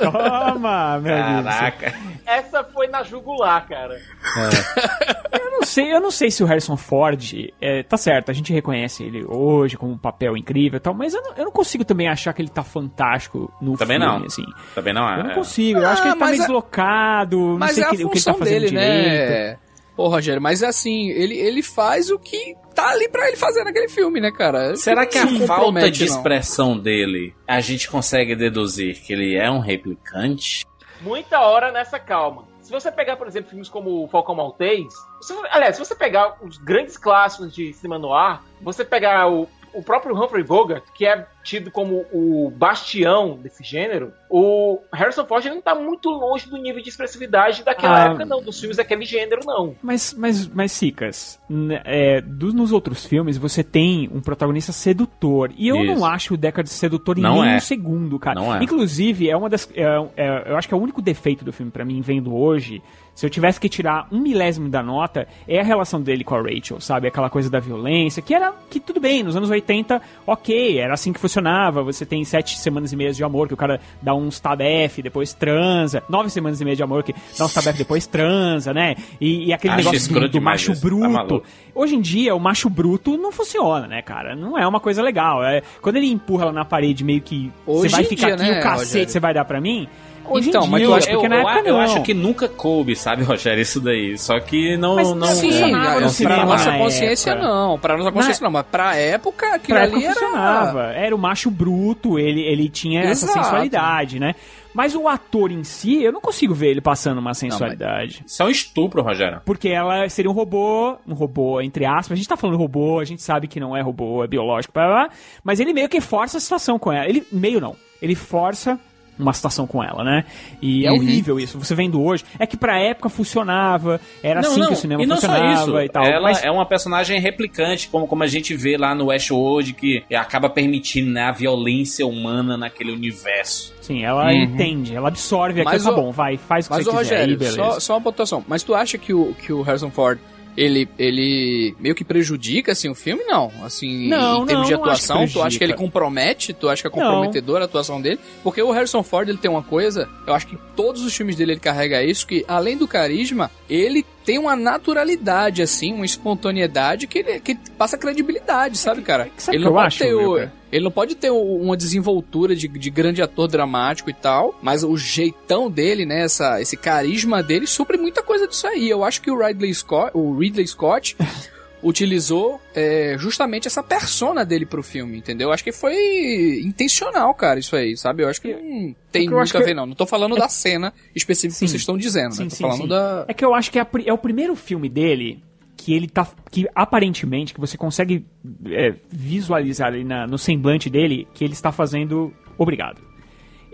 Toma, 0.00 0.98
meu 0.98 1.14
caraca. 1.16 1.94
Essa 2.26 2.64
foi 2.64 2.86
na 2.88 3.02
jugular, 3.02 3.66
cara. 3.68 3.98
Não 4.36 5.37
sei, 5.68 5.92
eu 5.92 6.00
não 6.00 6.10
sei 6.10 6.30
se 6.30 6.42
o 6.42 6.46
Harrison 6.46 6.76
Ford 6.76 7.20
é, 7.60 7.82
tá 7.84 7.96
certo, 7.96 8.30
a 8.30 8.34
gente 8.34 8.52
reconhece 8.52 9.04
ele 9.04 9.24
hoje 9.24 9.76
como 9.76 9.92
um 9.92 9.98
papel 9.98 10.36
incrível 10.36 10.78
e 10.78 10.80
tal, 10.80 10.92
mas 10.94 11.14
eu 11.14 11.22
não, 11.22 11.34
eu 11.36 11.44
não 11.44 11.52
consigo 11.52 11.84
também 11.84 12.08
achar 12.08 12.32
que 12.32 12.42
ele 12.42 12.48
tá 12.48 12.64
fantástico 12.64 13.52
no 13.62 13.76
Também 13.76 13.98
filme, 14.00 14.18
não. 14.18 14.24
assim. 14.26 14.44
Também 14.74 14.92
não 14.92 15.08
é. 15.08 15.20
Eu 15.20 15.24
não 15.24 15.34
consigo, 15.34 15.78
eu 15.78 15.86
acho 15.86 16.02
que 16.02 16.08
Ah, 16.08 16.10
ele 16.10 16.18
tá 16.18 16.24
mas 16.24 16.30
meio 16.32 16.42
é- 16.42 16.46
deslocado, 16.46 17.38
não 17.38 17.58
Mas 17.58 17.72
sei 17.72 17.84
é 17.84 17.86
a 17.86 17.90
que- 17.90 17.94
o 18.04 18.08
que 18.10 18.18
ele 18.18 18.24
tá 18.24 18.32
função 18.32 18.34
fazendo 18.38 18.54
dele, 18.54 18.68
direito. 18.70 19.30
né? 19.30 19.58
Ô, 19.96 20.08
Rogério, 20.08 20.40
mas 20.40 20.62
assim, 20.62 21.10
ele, 21.10 21.34
ele 21.36 21.60
faz 21.62 22.08
o 22.10 22.18
que 22.20 22.54
tá 22.72 22.90
ali 22.90 23.08
pra 23.08 23.26
ele 23.26 23.36
fazer 23.36 23.64
naquele 23.64 23.88
filme, 23.88 24.20
né, 24.20 24.30
cara? 24.30 24.76
Será 24.76 25.04
que 25.04 25.18
a 25.18 25.24
Não 25.26 25.40
falta 25.44 25.90
de 25.90 26.06
não. 26.06 26.14
expressão 26.14 26.78
dele 26.78 27.34
a 27.48 27.60
gente 27.60 27.90
consegue 27.90 28.36
deduzir 28.36 28.94
que 29.02 29.12
ele 29.12 29.34
é 29.36 29.50
um 29.50 29.58
replicante? 29.58 30.64
Muita 31.00 31.40
hora 31.40 31.72
nessa 31.72 31.98
calma. 31.98 32.44
Se 32.68 32.72
você 32.74 32.92
pegar, 32.92 33.16
por 33.16 33.26
exemplo, 33.26 33.48
filmes 33.48 33.70
como 33.70 34.04
o 34.04 34.08
Falcão 34.08 34.34
Maltês, 34.34 34.92
se, 35.22 35.32
aliás, 35.48 35.74
se 35.74 35.82
você 35.82 35.94
pegar 35.94 36.36
os 36.42 36.58
grandes 36.58 36.98
clássicos 36.98 37.54
de 37.54 37.72
cinema 37.72 37.98
no 37.98 38.12
ar, 38.12 38.44
você 38.60 38.84
pegar 38.84 39.26
o, 39.26 39.48
o 39.72 39.82
próprio 39.82 40.14
Humphrey 40.14 40.44
Bogart, 40.44 40.84
que 40.94 41.06
é 41.06 41.26
tido 41.48 41.70
como 41.70 42.04
o 42.12 42.52
bastião 42.54 43.38
desse 43.42 43.64
gênero, 43.64 44.12
o 44.28 44.80
Harrison 44.92 45.24
Ford 45.24 45.44
ele 45.46 45.54
não 45.54 45.62
tá 45.62 45.74
muito 45.74 46.10
longe 46.10 46.48
do 46.48 46.58
nível 46.58 46.82
de 46.82 46.90
expressividade 46.90 47.64
daquela 47.64 48.02
Ah. 48.02 48.06
época, 48.08 48.26
não, 48.26 48.42
dos 48.42 48.60
filmes 48.60 48.76
daquele 48.76 49.04
gênero, 49.06 49.40
não. 49.46 49.74
Mas, 49.82 50.12
mas, 50.12 50.46
mas 50.46 50.72
Sicas, 50.72 51.40
n- 51.48 51.80
é, 51.84 52.20
dos, 52.20 52.52
nos 52.52 52.70
outros 52.70 53.06
filmes 53.06 53.38
você 53.38 53.64
tem 53.64 54.10
um 54.12 54.20
protagonista 54.20 54.72
sedutor. 54.72 55.50
E 55.56 55.68
eu 55.68 55.76
Isso. 55.82 55.94
não 55.94 56.04
acho 56.04 56.34
o 56.34 56.36
Deckard 56.36 56.68
sedutor 56.68 57.16
em 57.18 57.22
Não 57.22 57.42
nem 57.42 57.54
é. 57.54 57.60
segundo, 57.60 58.18
cara. 58.18 58.38
Não 58.38 58.54
é. 58.54 58.62
Inclusive, 58.62 59.30
é 59.30 59.36
uma 59.36 59.48
das. 59.48 59.66
é- 59.74 59.82
é- 60.16 60.50
eu 60.50 60.56
acho 60.56 60.68
que 60.68 60.74
é 60.74 60.76
o 60.76 60.80
único 60.80 61.00
defeito 61.00 61.44
do 61.44 61.52
filme 61.52 61.72
pra 61.72 61.84
mim, 61.84 62.00
vendo 62.02 62.36
hoje. 62.36 62.82
Se 63.14 63.26
eu 63.26 63.30
tivesse 63.30 63.58
que 63.58 63.68
tirar 63.68 64.06
um 64.12 64.20
milésimo 64.20 64.68
da 64.68 64.80
nota, 64.80 65.26
é 65.48 65.58
a 65.58 65.64
relação 65.64 66.00
dele 66.00 66.22
com 66.22 66.36
a 66.36 66.40
Rachel, 66.40 66.80
sabe? 66.80 67.08
Aquela 67.08 67.28
coisa 67.28 67.50
da 67.50 67.58
violência, 67.58 68.22
que 68.22 68.32
era. 68.32 68.52
que 68.70 68.78
tudo 68.78 69.00
bem, 69.00 69.24
nos 69.24 69.34
anos 69.34 69.50
80, 69.50 70.00
ok, 70.26 70.78
era 70.78 70.94
assim 70.94 71.12
que 71.12 71.18
funcionava. 71.18 71.37
Você 71.82 72.04
tem 72.06 72.24
sete 72.24 72.58
semanas 72.58 72.92
e 72.92 72.96
meias 72.96 73.16
de 73.16 73.24
amor, 73.24 73.48
que 73.48 73.54
o 73.54 73.56
cara 73.56 73.80
dá 74.02 74.14
uns 74.14 74.38
tab-F, 74.40 75.02
depois 75.02 75.32
transa. 75.32 76.02
Nove 76.08 76.30
semanas 76.30 76.60
e 76.60 76.64
meia 76.64 76.76
de 76.76 76.82
amor, 76.82 77.02
que 77.02 77.14
dá 77.38 77.44
uns 77.44 77.54
tab-F, 77.54 77.78
depois 77.78 78.06
transa, 78.06 78.72
né? 78.74 78.96
E, 79.20 79.46
e 79.46 79.52
aquele 79.52 79.74
Acho 79.74 79.84
negócio 79.84 80.14
do, 80.14 80.28
do 80.28 80.40
macho 80.40 80.72
isso, 80.72 80.82
tá 80.82 80.88
bruto. 80.88 81.08
maluco. 81.10 81.42
Hoje 81.74 81.94
em 81.94 82.00
dia, 82.00 82.34
o 82.34 82.40
macho 82.40 82.68
bruto 82.68 83.16
não 83.16 83.30
funciona, 83.30 83.86
né, 83.86 84.02
cara? 84.02 84.34
Não 84.34 84.58
é 84.58 84.66
uma 84.66 84.80
coisa 84.80 85.02
legal. 85.02 85.44
É, 85.44 85.62
quando 85.80 85.96
ele 85.96 86.10
empurra 86.10 86.44
ela 86.44 86.52
na 86.52 86.64
parede, 86.64 87.04
meio 87.04 87.20
que 87.20 87.52
Hoje 87.66 87.88
você 87.90 87.96
vai 87.96 88.02
em 88.02 88.06
ficar 88.06 88.26
dia, 88.26 88.34
aqui, 88.34 88.42
né, 88.44 88.60
o 88.60 88.62
cacete 88.62 88.84
Rogério? 88.86 89.08
você 89.10 89.20
vai 89.20 89.34
dar 89.34 89.44
pra 89.44 89.60
mim. 89.60 89.88
Hoje 90.30 90.48
Então, 90.50 90.64
em 90.64 90.68
mas 90.68 90.82
eu 90.82 90.94
acho 90.94 91.06
na 91.08 91.12
eu, 91.14 91.48
época 91.48 91.68
eu 91.68 91.74
não. 91.74 91.80
acho 91.80 92.02
que 92.02 92.14
nunca 92.14 92.48
coube, 92.48 92.94
sabe, 92.96 93.22
Rogério, 93.24 93.60
isso 93.62 93.80
daí. 93.80 94.16
Só 94.18 94.38
que 94.40 94.76
não. 94.76 94.96
Mas 94.96 95.14
não 95.14 95.26
sim, 95.28 95.50
funcionava 95.50 95.88
é, 95.90 95.94
no 95.94 96.00
pra 96.00 96.08
cinema 96.10 96.44
nossa 96.44 96.70
na 96.72 96.78
consciência 96.78 97.30
época. 97.30 97.46
não, 97.46 97.78
pra 97.78 97.96
nossa 97.96 98.12
consciência 98.12 98.44
não, 98.44 98.50
mas 98.50 98.66
pra 98.70 98.96
época 98.96 99.54
aquilo 99.54 99.76
Pra 99.78 99.84
ali 99.84 99.92
época 100.04 100.06
era... 100.06 100.14
funcionava. 100.14 100.82
Era 100.92 101.14
o 101.14 101.18
macho 101.18 101.50
bruto, 101.50 102.18
ele, 102.18 102.40
ele 102.42 102.68
tinha 102.68 103.00
essa 103.02 103.24
Exato. 103.26 103.38
sensualidade, 103.44 104.18
né? 104.20 104.34
Mas 104.74 104.94
o 104.94 105.08
ator 105.08 105.50
em 105.50 105.64
si, 105.64 106.04
eu 106.04 106.12
não 106.12 106.20
consigo 106.20 106.54
ver 106.54 106.68
ele 106.68 106.80
passando 106.80 107.18
uma 107.18 107.34
sensualidade. 107.34 108.22
Isso 108.24 108.42
é 108.42 108.46
um 108.46 108.50
estupro, 108.50 109.02
Rogério. 109.02 109.40
Porque 109.44 109.68
ela 109.70 110.08
seria 110.08 110.30
um 110.30 110.34
robô, 110.34 110.96
um 111.06 111.14
robô, 111.14 111.60
entre 111.60 111.84
aspas. 111.84 112.12
A 112.12 112.14
gente 112.14 112.28
tá 112.28 112.36
falando 112.36 112.58
robô, 112.58 113.00
a 113.00 113.04
gente 113.04 113.20
sabe 113.22 113.48
que 113.48 113.58
não 113.58 113.76
é 113.76 113.80
robô, 113.80 114.22
é 114.22 114.28
biológico, 114.28 114.72
blá, 114.72 114.86
blá, 114.86 114.94
blá, 115.06 115.10
mas 115.42 115.58
ele 115.58 115.72
meio 115.72 115.88
que 115.88 116.00
força 116.00 116.36
a 116.36 116.40
situação 116.40 116.78
com 116.78 116.92
ela. 116.92 117.08
Ele, 117.08 117.26
meio 117.32 117.60
não, 117.60 117.74
ele 118.00 118.14
força 118.14 118.78
uma 119.18 119.32
situação 119.32 119.66
com 119.66 119.82
ela, 119.82 120.04
né? 120.04 120.24
E 120.62 120.86
é 120.86 120.90
Uhum. 120.90 120.96
horrível 120.98 121.40
isso. 121.40 121.58
Você 121.58 121.74
vendo 121.74 122.02
hoje, 122.02 122.24
é 122.38 122.46
que 122.46 122.56
pra 122.56 122.78
época 122.78 123.08
funcionava, 123.08 124.00
era 124.22 124.40
não, 124.40 124.50
assim 124.50 124.60
não. 124.60 124.66
que 124.68 124.72
o 124.74 124.76
cinema 124.76 125.02
e 125.02 125.06
não 125.06 125.16
só 125.16 125.26
funcionava 125.28 125.62
isso. 125.62 125.80
e 125.80 125.88
tal. 125.88 126.04
Ela 126.04 126.20
mas 126.22 126.42
é 126.44 126.50
uma 126.50 126.64
personagem 126.66 127.20
replicante, 127.20 127.88
como, 127.88 128.06
como 128.06 128.22
a 128.22 128.26
gente 128.26 128.54
vê 128.54 128.76
lá 128.76 128.94
no 128.94 129.06
Westworld, 129.06 129.72
que 129.74 130.04
acaba 130.14 130.48
permitindo 130.50 131.10
né, 131.10 131.22
a 131.24 131.32
violência 131.32 132.06
humana 132.06 132.56
naquele 132.56 132.92
universo. 132.92 133.74
sim, 133.80 134.04
ela 134.04 134.26
Uhum. 134.26 134.32
entende, 134.42 134.94
ela 134.94 135.08
absorve 135.08 135.60
aquilo, 135.62 135.72
Mas 135.74 135.82
tá 135.82 135.90
o- 135.90 135.94
bom, 135.94 136.10
vai, 136.12 136.36
faz 136.36 136.66
o 136.66 136.68
que 136.68 136.74
Mas, 136.76 136.84
você 136.84 136.90
ô 136.90 136.98
quiser 136.98 137.14
aí, 137.14 137.20
Rogério, 137.22 137.38
beleza. 137.38 137.56
só, 137.56 137.80
só 137.80 137.94
uma 137.94 138.00
pontuação. 138.02 138.44
Mas 138.46 138.62
tu 138.62 138.74
acha 138.74 138.98
que 138.98 139.14
o, 139.14 139.34
que 139.34 139.50
o 139.52 139.62
Harrison 139.62 139.90
Ford 139.90 140.18
ele, 140.58 140.88
ele 140.98 141.76
meio 141.78 141.94
que 141.94 142.02
prejudica, 142.02 142.72
assim, 142.72 142.88
o 142.88 142.94
filme? 142.94 143.22
Não. 143.24 143.52
Assim, 143.62 144.08
Não, 144.08 144.42
em 144.42 144.46
termos 144.46 144.68
não, 144.68 144.68
de 144.68 144.74
atuação, 144.74 145.28
tu 145.28 145.40
acha 145.40 145.56
que 145.56 145.62
ele 145.62 145.74
compromete? 145.74 146.52
Tu 146.52 146.68
acha 146.68 146.82
que 146.82 146.88
é 146.88 146.90
comprometedora 146.90 147.64
a 147.64 147.66
atuação 147.66 148.02
dele? 148.02 148.18
Porque 148.42 148.60
o 148.60 148.72
Harrison 148.72 149.04
Ford, 149.04 149.28
ele 149.28 149.38
tem 149.38 149.48
uma 149.48 149.62
coisa, 149.62 150.08
eu 150.26 150.34
acho 150.34 150.48
que 150.48 150.58
todos 150.74 151.02
os 151.02 151.14
filmes 151.14 151.36
dele 151.36 151.52
ele 151.52 151.60
carrega 151.60 152.02
isso, 152.02 152.26
que 152.26 152.44
além 152.48 152.76
do 152.76 152.88
carisma, 152.88 153.52
ele 153.70 154.04
tem 154.28 154.36
uma 154.38 154.54
naturalidade, 154.54 155.62
assim, 155.62 155.94
uma 155.94 156.04
espontaneidade 156.04 157.06
que 157.06 157.20
ele 157.20 157.40
que 157.40 157.54
passa 157.78 157.96
credibilidade, 157.96 158.76
sabe, 158.76 159.00
cara? 159.00 159.30
sabe 159.38 159.56
ele 159.56 159.64
não 159.64 159.72
pode 159.72 159.86
acho, 159.86 159.98
ter 160.00 160.14
o, 160.14 160.32
Wilker? 160.32 160.52
ele 160.70 160.84
não 160.84 160.90
pode 160.90 161.14
ter 161.14 161.30
uma 161.30 161.74
desenvoltura 161.74 162.54
de, 162.54 162.68
de 162.68 162.90
grande 162.90 163.22
ator 163.22 163.48
dramático 163.48 164.10
e 164.10 164.12
tal, 164.12 164.54
mas 164.60 164.84
o 164.84 164.94
jeitão 164.98 165.70
dele, 165.70 166.04
né, 166.04 166.24
essa, 166.24 166.60
esse 166.60 166.76
carisma 166.76 167.42
dele 167.42 167.66
supre 167.66 167.96
muita 167.96 168.22
coisa 168.22 168.46
disso 168.46 168.66
aí. 168.66 168.90
Eu 168.90 169.02
acho 169.02 169.22
que 169.22 169.30
o 169.30 169.38
Ridley 169.38 169.72
Scott, 169.72 170.10
o 170.12 170.36
Ridley 170.36 170.66
Scott 170.66 171.16
utilizou 171.82 172.60
é, 172.74 173.16
justamente 173.18 173.66
essa 173.68 173.82
persona 173.82 174.44
dele 174.44 174.66
pro 174.66 174.82
filme, 174.82 175.18
entendeu? 175.18 175.48
Eu 175.48 175.52
acho 175.52 175.62
que 175.64 175.72
foi 175.72 176.60
intencional, 176.64 177.32
cara, 177.34 177.58
isso 177.60 177.74
aí, 177.76 177.96
sabe? 177.96 178.22
Eu 178.22 178.28
acho 178.28 178.40
que 178.40 178.52
não 178.52 178.94
tem 179.12 179.24
É 179.24 179.26
que 179.28 179.32
eu 179.34 179.38
acho 179.38 179.52
muito 179.52 179.56
a 179.56 179.60
que- 179.60 179.66
ver, 179.66 179.74
não. 179.74 179.86
Não 179.86 179.94
tô 179.94 180.06
falando 180.06 180.34
da 180.36 180.48
cena 180.48 180.92
específica 181.14 181.58
que 181.60 181.68
vocês 181.68 181.80
estão 181.82 181.96
dizendo, 181.96 182.36
né? 182.36 182.46
Tô 182.48 182.56
falando 182.56 182.86
da... 182.88 183.24
É 183.28 183.34
que 183.34 183.44
eu 183.44 183.54
acho 183.54 183.70
que 183.70 183.78
é, 183.78 183.86
é 184.06 184.12
o 184.12 184.18
primeiro 184.18 184.54
filme 184.56 184.88
dele 184.88 185.42
que 185.76 185.94
ele 185.94 186.08
tá. 186.08 186.26
que 186.50 186.66
aparentemente, 186.74 187.54
que 187.54 187.60
você 187.60 187.76
consegue 187.78 188.26
é, 188.66 188.94
visualizar 189.10 189.86
ali 189.88 190.02
na- 190.02 190.26
no 190.26 190.36
semblante 190.36 190.90
dele, 190.90 191.28
que 191.32 191.44
ele 191.44 191.52
está 191.52 191.70
fazendo. 191.70 192.32
Obrigado. 192.58 193.00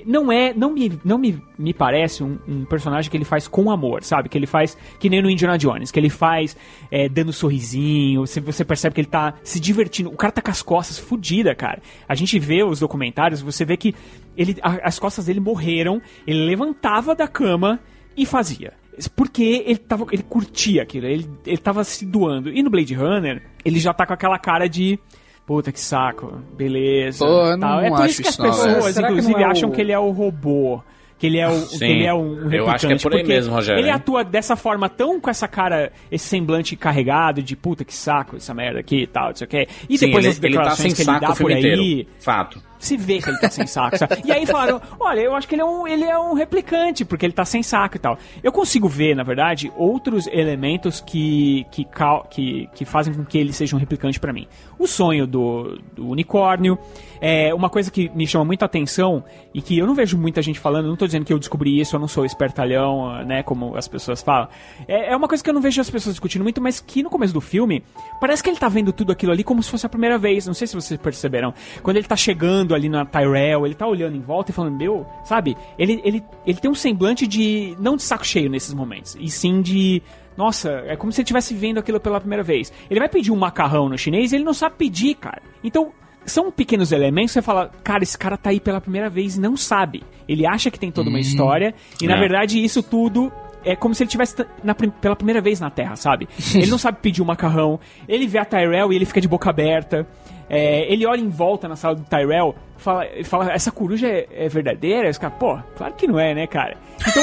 Não 0.07 0.31
é. 0.31 0.53
Não 0.55 0.73
me, 0.73 0.99
não 1.05 1.19
me, 1.19 1.43
me 1.59 1.73
parece 1.75 2.23
um, 2.23 2.39
um 2.47 2.65
personagem 2.65 3.11
que 3.11 3.17
ele 3.17 3.25
faz 3.25 3.49
com 3.49 3.71
amor, 3.71 4.03
sabe? 4.05 4.29
Que 4.29 4.37
ele 4.39 4.47
faz. 4.47 4.77
Que 5.01 5.09
nem 5.09 5.23
no 5.23 5.31
Indiana 5.31 5.57
Jones, 5.59 5.91
que 5.91 5.99
ele 5.99 6.11
faz 6.11 6.57
é, 6.91 7.09
dando 7.09 7.33
sorrisinho, 7.33 8.27
você, 8.27 8.41
você 8.41 8.65
percebe 8.65 8.95
que 8.95 9.01
ele 9.01 9.09
tá 9.09 9.35
se 9.43 9.59
divertindo. 9.61 10.11
O 10.11 10.17
cara 10.17 10.33
tá 10.33 10.43
com 10.43 10.51
as 10.51 10.63
costas 10.63 10.99
fodidas, 10.99 11.55
cara. 11.57 11.81
A 12.09 12.15
gente 12.15 12.39
vê 12.39 12.63
os 12.63 12.81
documentários, 12.81 13.41
você 13.41 13.65
vê 13.65 13.77
que 13.77 13.95
ele, 14.37 14.57
a- 14.63 14.81
as 14.87 14.99
costas 14.99 15.27
dele 15.27 15.41
morreram, 15.41 16.01
ele 16.27 16.45
levantava 16.45 17.15
da 17.15 17.27
cama 17.29 17.81
e 18.17 18.25
fazia. 18.27 18.73
Porque 19.17 19.65
ele, 19.67 19.77
tava, 19.79 20.07
ele 20.13 20.23
curtia 20.23 20.83
aquilo, 20.83 21.07
ele, 21.07 21.29
ele 21.45 21.59
tava 21.59 21.83
se 21.83 22.07
doando. 22.07 22.49
E 22.53 22.63
no 22.63 22.71
Blade 22.71 22.95
Runner, 22.95 23.43
ele 23.65 23.81
já 23.81 23.93
tá 23.93 24.07
com 24.07 24.13
aquela 24.13 24.39
cara 24.39 24.69
de. 24.69 24.99
Puta 25.47 25.71
que 25.71 25.81
saco, 25.81 26.39
beleza. 26.57 27.25
Pô, 27.25 27.31
eu 27.47 27.57
não 27.57 27.69
tal. 27.69 27.81
É 27.81 27.89
por 27.91 28.01
acho 28.03 28.07
isso 28.07 28.23
que 28.23 28.29
as 28.29 28.35
isso 28.35 28.43
não, 28.43 28.51
pessoas, 28.51 28.95
que 28.95 29.03
inclusive, 29.03 29.33
não 29.35 29.41
é 29.41 29.45
acham 29.45 29.69
o- 29.69 29.73
que 29.73 29.81
ele 29.81 29.93
é 29.93 29.99
o 29.99 30.11
robô. 30.11 30.81
Que 31.17 31.29
ele 31.29 31.39
é, 31.39 31.49
o, 31.49 31.53
Sim, 31.55 31.79
que 31.79 31.85
ele 31.85 32.05
é 32.05 32.13
um, 32.13 32.19
um 32.19 32.35
eu 32.37 32.43
replicante. 32.67 32.71
acho 32.75 32.87
que 32.89 32.93
é 32.93 32.97
por 32.99 33.13
aí 33.13 33.19
porque 33.21 33.33
mesmo, 33.35 33.55
Rogério, 33.55 33.81
Ele 33.81 33.89
atua 33.91 34.25
dessa 34.25 34.57
forma 34.57 34.89
tão 34.89 35.21
com 35.21 35.31
essa 35.31 35.47
cara, 35.47 35.93
esse 36.11 36.27
semblante 36.27 36.75
carregado 36.77 37.41
de 37.41 37.55
puta 37.55 37.85
que 37.85 37.95
saco 37.95 38.37
essa 38.37 38.53
merda 38.53 38.81
aqui 38.81 39.03
e 39.03 39.07
tal, 39.07 39.29
não 39.29 39.37
sei 39.37 39.45
o 39.47 39.49
quê. 39.49 39.69
E 39.89 39.97
Sim, 39.97 40.07
depois 40.07 40.25
ele, 40.25 40.33
as 40.33 40.37
ele 40.39 40.43
tá 40.43 40.49
declarações 40.49 40.81
sem 40.93 40.95
que 40.95 41.01
ele 41.11 41.19
saco 41.19 41.21
dá 41.33 41.35
por 41.37 41.53
aí. 41.53 41.59
inteiro. 41.59 42.09
Fato. 42.19 42.61
Se 42.81 42.99
vê 42.99 43.19
que 43.23 43.31
ele 43.31 43.39
tá 43.39 43.49
sem 43.49 43.67
saco, 43.67 43.97
sabe? 43.97 44.17
E 44.27 44.33
aí 44.33 44.45
falaram, 44.45 44.83
olha, 45.01 45.21
eu 45.21 45.35
acho 45.35 45.49
que 45.49 45.55
ele 45.55 45.63
é, 45.63 45.65
um, 45.65 45.87
ele 45.89 46.05
é 46.05 46.19
um 46.19 46.35
replicante, 46.35 47.03
porque 47.03 47.25
ele 47.25 47.33
tá 47.33 47.45
sem 47.45 47.63
saco 47.63 47.97
e 47.97 47.99
tal. 47.99 48.19
Eu 48.43 48.53
consigo 48.53 48.87
ver, 48.89 49.15
na 49.17 49.23
verdade, 49.23 49.73
outros 49.77 50.27
elementos 50.27 51.01
que, 51.01 51.65
que, 51.71 51.87
que, 52.29 52.69
que 52.75 52.85
fazem 52.85 53.15
com 53.15 53.25
que 53.25 53.39
ele 53.39 53.55
seja 53.55 53.75
um 53.75 53.79
replicante 53.79 54.21
pra 54.21 54.35
mim. 54.35 54.47
O 54.85 54.87
sonho 54.87 55.27
do, 55.27 55.79
do 55.95 56.07
unicórnio, 56.07 56.79
é 57.19 57.55
uma 57.55 57.71
coisa 57.71 57.91
que 57.91 58.11
me 58.15 58.27
chama 58.27 58.45
muita 58.45 58.67
atenção 58.67 59.25
e 59.55 59.63
que 59.63 59.79
eu 59.79 59.87
não 59.87 59.95
vejo 59.95 60.19
muita 60.19 60.43
gente 60.43 60.61
falando, 60.61 60.89
não 60.89 60.95
tô 60.95 61.07
dizendo 61.07 61.25
que 61.25 61.33
eu 61.33 61.39
descobri 61.39 61.81
isso, 61.81 61.97
eu 61.97 62.01
não 62.01 62.07
sou 62.07 62.27
espertalhão, 62.27 63.25
né, 63.25 63.43
como 63.43 63.75
as 63.79 63.89
pessoas 63.89 64.21
falam. 64.21 64.47
É, 64.87 65.15
é 65.15 65.17
uma 65.17 65.27
coisa 65.27 65.43
que 65.43 65.49
eu 65.49 65.55
não 65.55 65.63
vejo 65.63 65.81
as 65.81 65.89
pessoas 65.89 66.17
discutindo 66.17 66.43
muito, 66.43 66.61
mas 66.61 66.81
que 66.81 67.03
no 67.03 67.09
começo 67.09 67.33
do 67.33 67.41
filme, 67.41 67.83
parece 68.21 68.43
que 68.43 68.51
ele 68.51 68.59
tá 68.59 68.69
vendo 68.69 68.93
tudo 68.93 69.11
aquilo 69.11 69.33
ali 69.33 69.43
como 69.43 69.63
se 69.63 69.71
fosse 69.71 69.87
a 69.87 69.89
primeira 69.89 70.19
vez. 70.19 70.47
Não 70.47 70.53
sei 70.53 70.67
se 70.67 70.75
vocês 70.75 71.01
perceberam. 71.01 71.55
Quando 71.83 71.97
ele 71.97 72.07
tá 72.07 72.15
chegando 72.15 72.75
ali 72.75 72.91
na 72.91 73.07
Tyrell, 73.07 73.65
ele 73.65 73.75
tá 73.75 73.87
olhando 73.87 74.15
em 74.15 74.21
volta 74.21 74.51
e 74.51 74.55
falando, 74.55 74.77
meu, 74.77 75.07
sabe? 75.25 75.57
Ele, 75.79 76.03
ele, 76.05 76.23
ele 76.47 76.61
tem 76.61 76.71
um 76.71 76.75
semblante 76.75 77.27
de. 77.27 77.75
não 77.81 77.97
de 77.97 78.03
saco 78.03 78.27
cheio 78.27 78.51
nesses 78.51 78.75
momentos, 78.75 79.17
e 79.19 79.31
sim 79.31 79.63
de. 79.63 80.03
Nossa, 80.37 80.83
é 80.87 80.97
como 80.97 81.13
se 81.13 81.21
ele 81.21 81.25
estivesse 81.25 81.55
vendo 81.55 81.79
aquilo 81.79 82.01
pela 82.01 82.21
primeira 82.21 82.43
vez. 82.43 82.73
Ele 82.91 82.99
vai 83.01 83.09
pedir 83.09 83.31
um 83.31 83.37
macarrão 83.37 83.89
no 83.89 83.97
chinês 83.99 84.33
e 84.33 84.37
ele 84.37 84.45
não 84.45 84.55
sabe 84.55 84.75
pedir, 84.77 85.15
cara. 85.15 85.41
Então, 85.63 85.93
são 86.27 86.51
pequenos 86.51 86.91
elementos 86.91 87.33
que 87.33 87.35
você 87.35 87.43
fala, 87.43 87.71
cara, 87.85 88.03
esse 88.03 88.17
cara 88.19 88.37
tá 88.37 88.51
aí 88.51 88.59
pela 88.59 88.81
primeira 88.81 89.09
vez 89.11 89.37
e 89.37 89.41
não 89.41 89.57
sabe. 89.57 90.03
Ele 90.29 90.47
acha 90.47 90.71
que 90.71 90.79
tem 90.79 90.91
toda 90.91 91.09
uma 91.11 91.21
história, 91.21 91.75
e 92.01 92.07
na 92.07 92.17
É. 92.17 92.19
verdade 92.19 92.63
isso 92.65 92.83
tudo 92.83 93.31
é 93.65 93.77
como 93.77 93.95
se 93.95 94.03
ele 94.03 94.09
estivesse 94.09 94.37
t- 94.37 94.47
na 94.63 94.75
prim- 94.75 94.91
pela 94.91 95.15
primeira 95.17 95.41
vez 95.41 95.61
na 95.61 95.71
Terra, 95.71 95.97
sabe? 95.97 96.29
Ele 96.55 96.71
não 96.71 96.77
sabe 96.79 96.99
pedir 97.01 97.23
um 97.23 97.25
macarrão, 97.25 97.81
ele 98.07 98.27
vê 98.27 98.37
a 98.39 98.45
Tyrell 98.45 98.93
e 98.93 98.97
ele 98.97 99.05
fica 99.07 99.21
de 99.23 99.29
boca 99.29 99.49
aberta. 99.49 100.07
É, 100.51 100.91
ele 100.93 101.07
olha 101.07 101.21
em 101.23 101.31
volta 101.31 101.67
na 101.67 101.75
sala 101.77 101.95
do 101.95 102.03
Tyrell 102.05 102.55
fala, 102.77 103.07
e 103.07 103.25
fala: 103.25 103.51
essa 103.53 103.71
coruja 103.73 104.07
é, 104.07 104.27
é 104.31 104.49
verdadeira? 104.51 105.09
Os 105.09 105.17
caras, 105.17 105.39
pô, 105.39 105.59
claro 105.77 105.95
que 105.95 106.07
não 106.07 106.19
é, 106.21 106.35
né, 106.35 106.47
cara? 106.47 106.77
Então, 107.09 107.23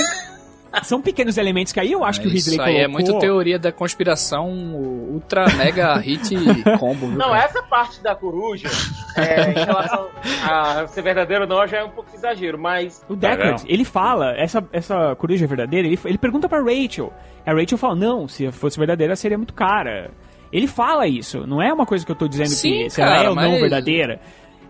são 0.84 1.02
pequenos 1.02 1.38
elementos 1.38 1.74
que 1.74 1.80
aí 1.80 1.92
eu 1.92 2.04
acho 2.04 2.22
que 2.22 2.28
o 2.28 2.30
Ridley 2.32 2.54
Isso 2.56 2.62
aí 2.62 2.76
é 2.78 2.86
colocou. 2.88 2.92
muito 2.94 3.20
teoria 3.20 3.60
da 3.60 3.72
conspiração 3.72 4.50
ultra 4.50 5.46
mega 5.58 5.98
hit 6.00 6.34
combo, 6.80 7.08
viu? 7.08 7.18
Não, 7.18 7.30
cara? 7.32 7.44
essa 7.44 7.64
parte 7.64 8.02
da 8.02 8.16
coruja, 8.16 8.70
é, 9.18 9.52
em 9.52 9.66
relação 9.66 10.08
a 10.44 10.88
ser 10.88 11.02
verdadeiro 11.02 11.44
ou 11.44 11.50
não, 11.50 11.68
já 11.68 11.78
é 11.80 11.84
um 11.84 11.90
pouco 11.90 12.10
exagero, 12.16 12.58
mas. 12.60 13.04
O 13.10 13.16
Deckard, 13.16 13.64
ele 13.68 13.84
fala, 13.86 14.34
essa, 14.38 14.64
essa 14.72 15.16
coruja 15.16 15.46
é 15.46 15.48
verdadeira, 15.48 15.88
ele, 15.88 16.00
ele 16.06 16.18
pergunta 16.18 16.48
pra 16.48 16.60
Rachel. 16.62 17.12
A 17.46 17.54
Rachel 17.54 17.78
fala, 17.78 17.96
não, 17.96 18.28
se 18.28 18.52
fosse 18.52 18.78
verdadeira 18.78 19.16
seria 19.16 19.38
muito 19.38 19.54
cara. 19.54 20.12
Ele 20.54 20.68
fala 20.68 21.08
isso, 21.08 21.48
não 21.48 21.62
é 21.62 21.72
uma 21.72 21.86
coisa 21.86 22.06
que 22.06 22.12
eu 22.12 22.16
tô 22.16 22.28
dizendo 22.28 22.50
Sim, 22.50 22.84
que 22.84 22.90
se 22.90 23.02
ela 23.02 23.12
cara, 23.12 23.24
é 23.26 23.30
ou 23.30 23.36
não 23.36 23.52
mas- 23.52 23.62
verdadeira. 23.62 24.20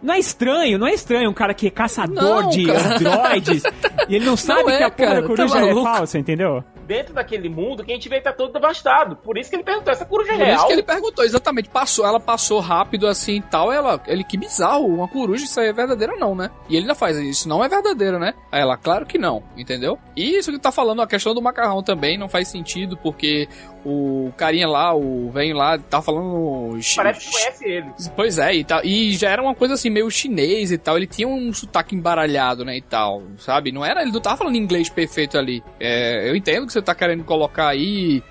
Não 0.01 0.13
é 0.13 0.19
estranho, 0.19 0.79
não 0.79 0.87
é 0.87 0.93
estranho 0.93 1.29
um 1.29 1.33
cara 1.33 1.53
que 1.53 1.67
é 1.67 1.69
caçador 1.69 2.43
Não, 2.43 2.49
de 2.49 2.65
cara. 2.65 2.95
androides 2.95 3.63
e 4.09 4.15
ele 4.15 4.25
não 4.25 4.35
sabe 4.35 4.71
é, 4.71 4.77
que 4.77 4.83
a 4.83 4.89
porra 4.91 5.07
cara, 5.09 5.21
da 5.21 5.21
tá 5.21 5.27
coruja 5.35 5.57
é 5.57 5.61
maluco. 5.65 5.83
falsa, 5.83 6.17
entendeu? 6.19 6.63
Dentro 6.91 7.13
daquele 7.13 7.47
mundo, 7.47 7.85
quem 7.85 7.93
a 7.93 7.97
gente 7.97 8.09
vê 8.09 8.19
tá 8.19 8.33
todo 8.33 8.51
devastado. 8.51 9.15
Por 9.15 9.37
isso 9.37 9.49
que 9.49 9.55
ele 9.55 9.63
perguntou: 9.63 9.93
essa 9.93 10.03
coruja 10.03 10.33
é 10.33 10.37
Por 10.37 10.43
real? 10.45 10.57
isso 10.57 10.67
que 10.67 10.73
ele 10.73 10.83
perguntou, 10.83 11.23
exatamente. 11.23 11.69
Passou, 11.69 12.05
ela 12.05 12.19
passou 12.19 12.59
rápido 12.59 13.07
assim 13.07 13.37
e 13.37 13.41
tal. 13.41 13.71
Ela, 13.71 14.01
ele, 14.07 14.25
que 14.25 14.35
bizarro, 14.35 14.87
uma 14.87 15.07
coruja, 15.07 15.45
isso 15.45 15.57
aí 15.57 15.67
é 15.67 15.73
verdadeiro 15.73 16.19
não, 16.19 16.35
né? 16.35 16.51
E 16.67 16.75
ele 16.75 16.81
ainda 16.81 16.93
faz 16.93 17.15
isso, 17.17 17.47
não 17.47 17.63
é 17.63 17.69
verdadeiro, 17.69 18.19
né? 18.19 18.33
Aí 18.51 18.59
ela, 18.59 18.75
claro 18.75 19.05
que 19.05 19.17
não, 19.17 19.41
entendeu? 19.55 19.97
E 20.17 20.35
isso 20.35 20.51
que 20.51 20.59
tá 20.59 20.69
falando, 20.69 21.01
a 21.01 21.07
questão 21.07 21.33
do 21.33 21.41
macarrão 21.41 21.81
também 21.81 22.17
não 22.17 22.27
faz 22.27 22.49
sentido, 22.49 22.97
porque 22.97 23.47
o 23.85 24.31
carinha 24.37 24.67
lá, 24.67 24.93
o 24.93 25.29
velho 25.31 25.55
lá, 25.55 25.77
tá 25.77 26.01
falando. 26.01 26.77
Parece 26.95 27.25
que 27.25 27.31
conhece 27.31 27.65
ele. 27.65 27.87
Pois 28.15 28.37
é, 28.37 28.55
e, 28.55 28.63
tal, 28.63 28.81
e 28.83 29.13
já 29.15 29.29
era 29.29 29.41
uma 29.41 29.55
coisa 29.55 29.73
assim, 29.73 29.89
meio 29.89 30.09
chinês 30.11 30.71
e 30.71 30.77
tal. 30.77 30.97
Ele 30.97 31.07
tinha 31.07 31.27
um 31.27 31.53
sotaque 31.53 31.95
embaralhado, 31.95 32.63
né, 32.63 32.77
e 32.77 32.81
tal, 32.81 33.23
sabe? 33.37 33.71
Não 33.71 33.83
era, 33.83 34.01
ele 34.01 34.11
não 34.11 34.21
tava 34.21 34.37
falando 34.37 34.55
inglês 34.55 34.89
perfeito 34.89 35.37
ali. 35.37 35.63
É, 35.79 36.29
eu 36.29 36.35
entendo 36.35 36.67
que 36.67 36.73
você 36.81 36.85
tá 36.85 36.95
querendo 36.95 37.23
colocar 37.23 37.67
aí, 37.67 38.21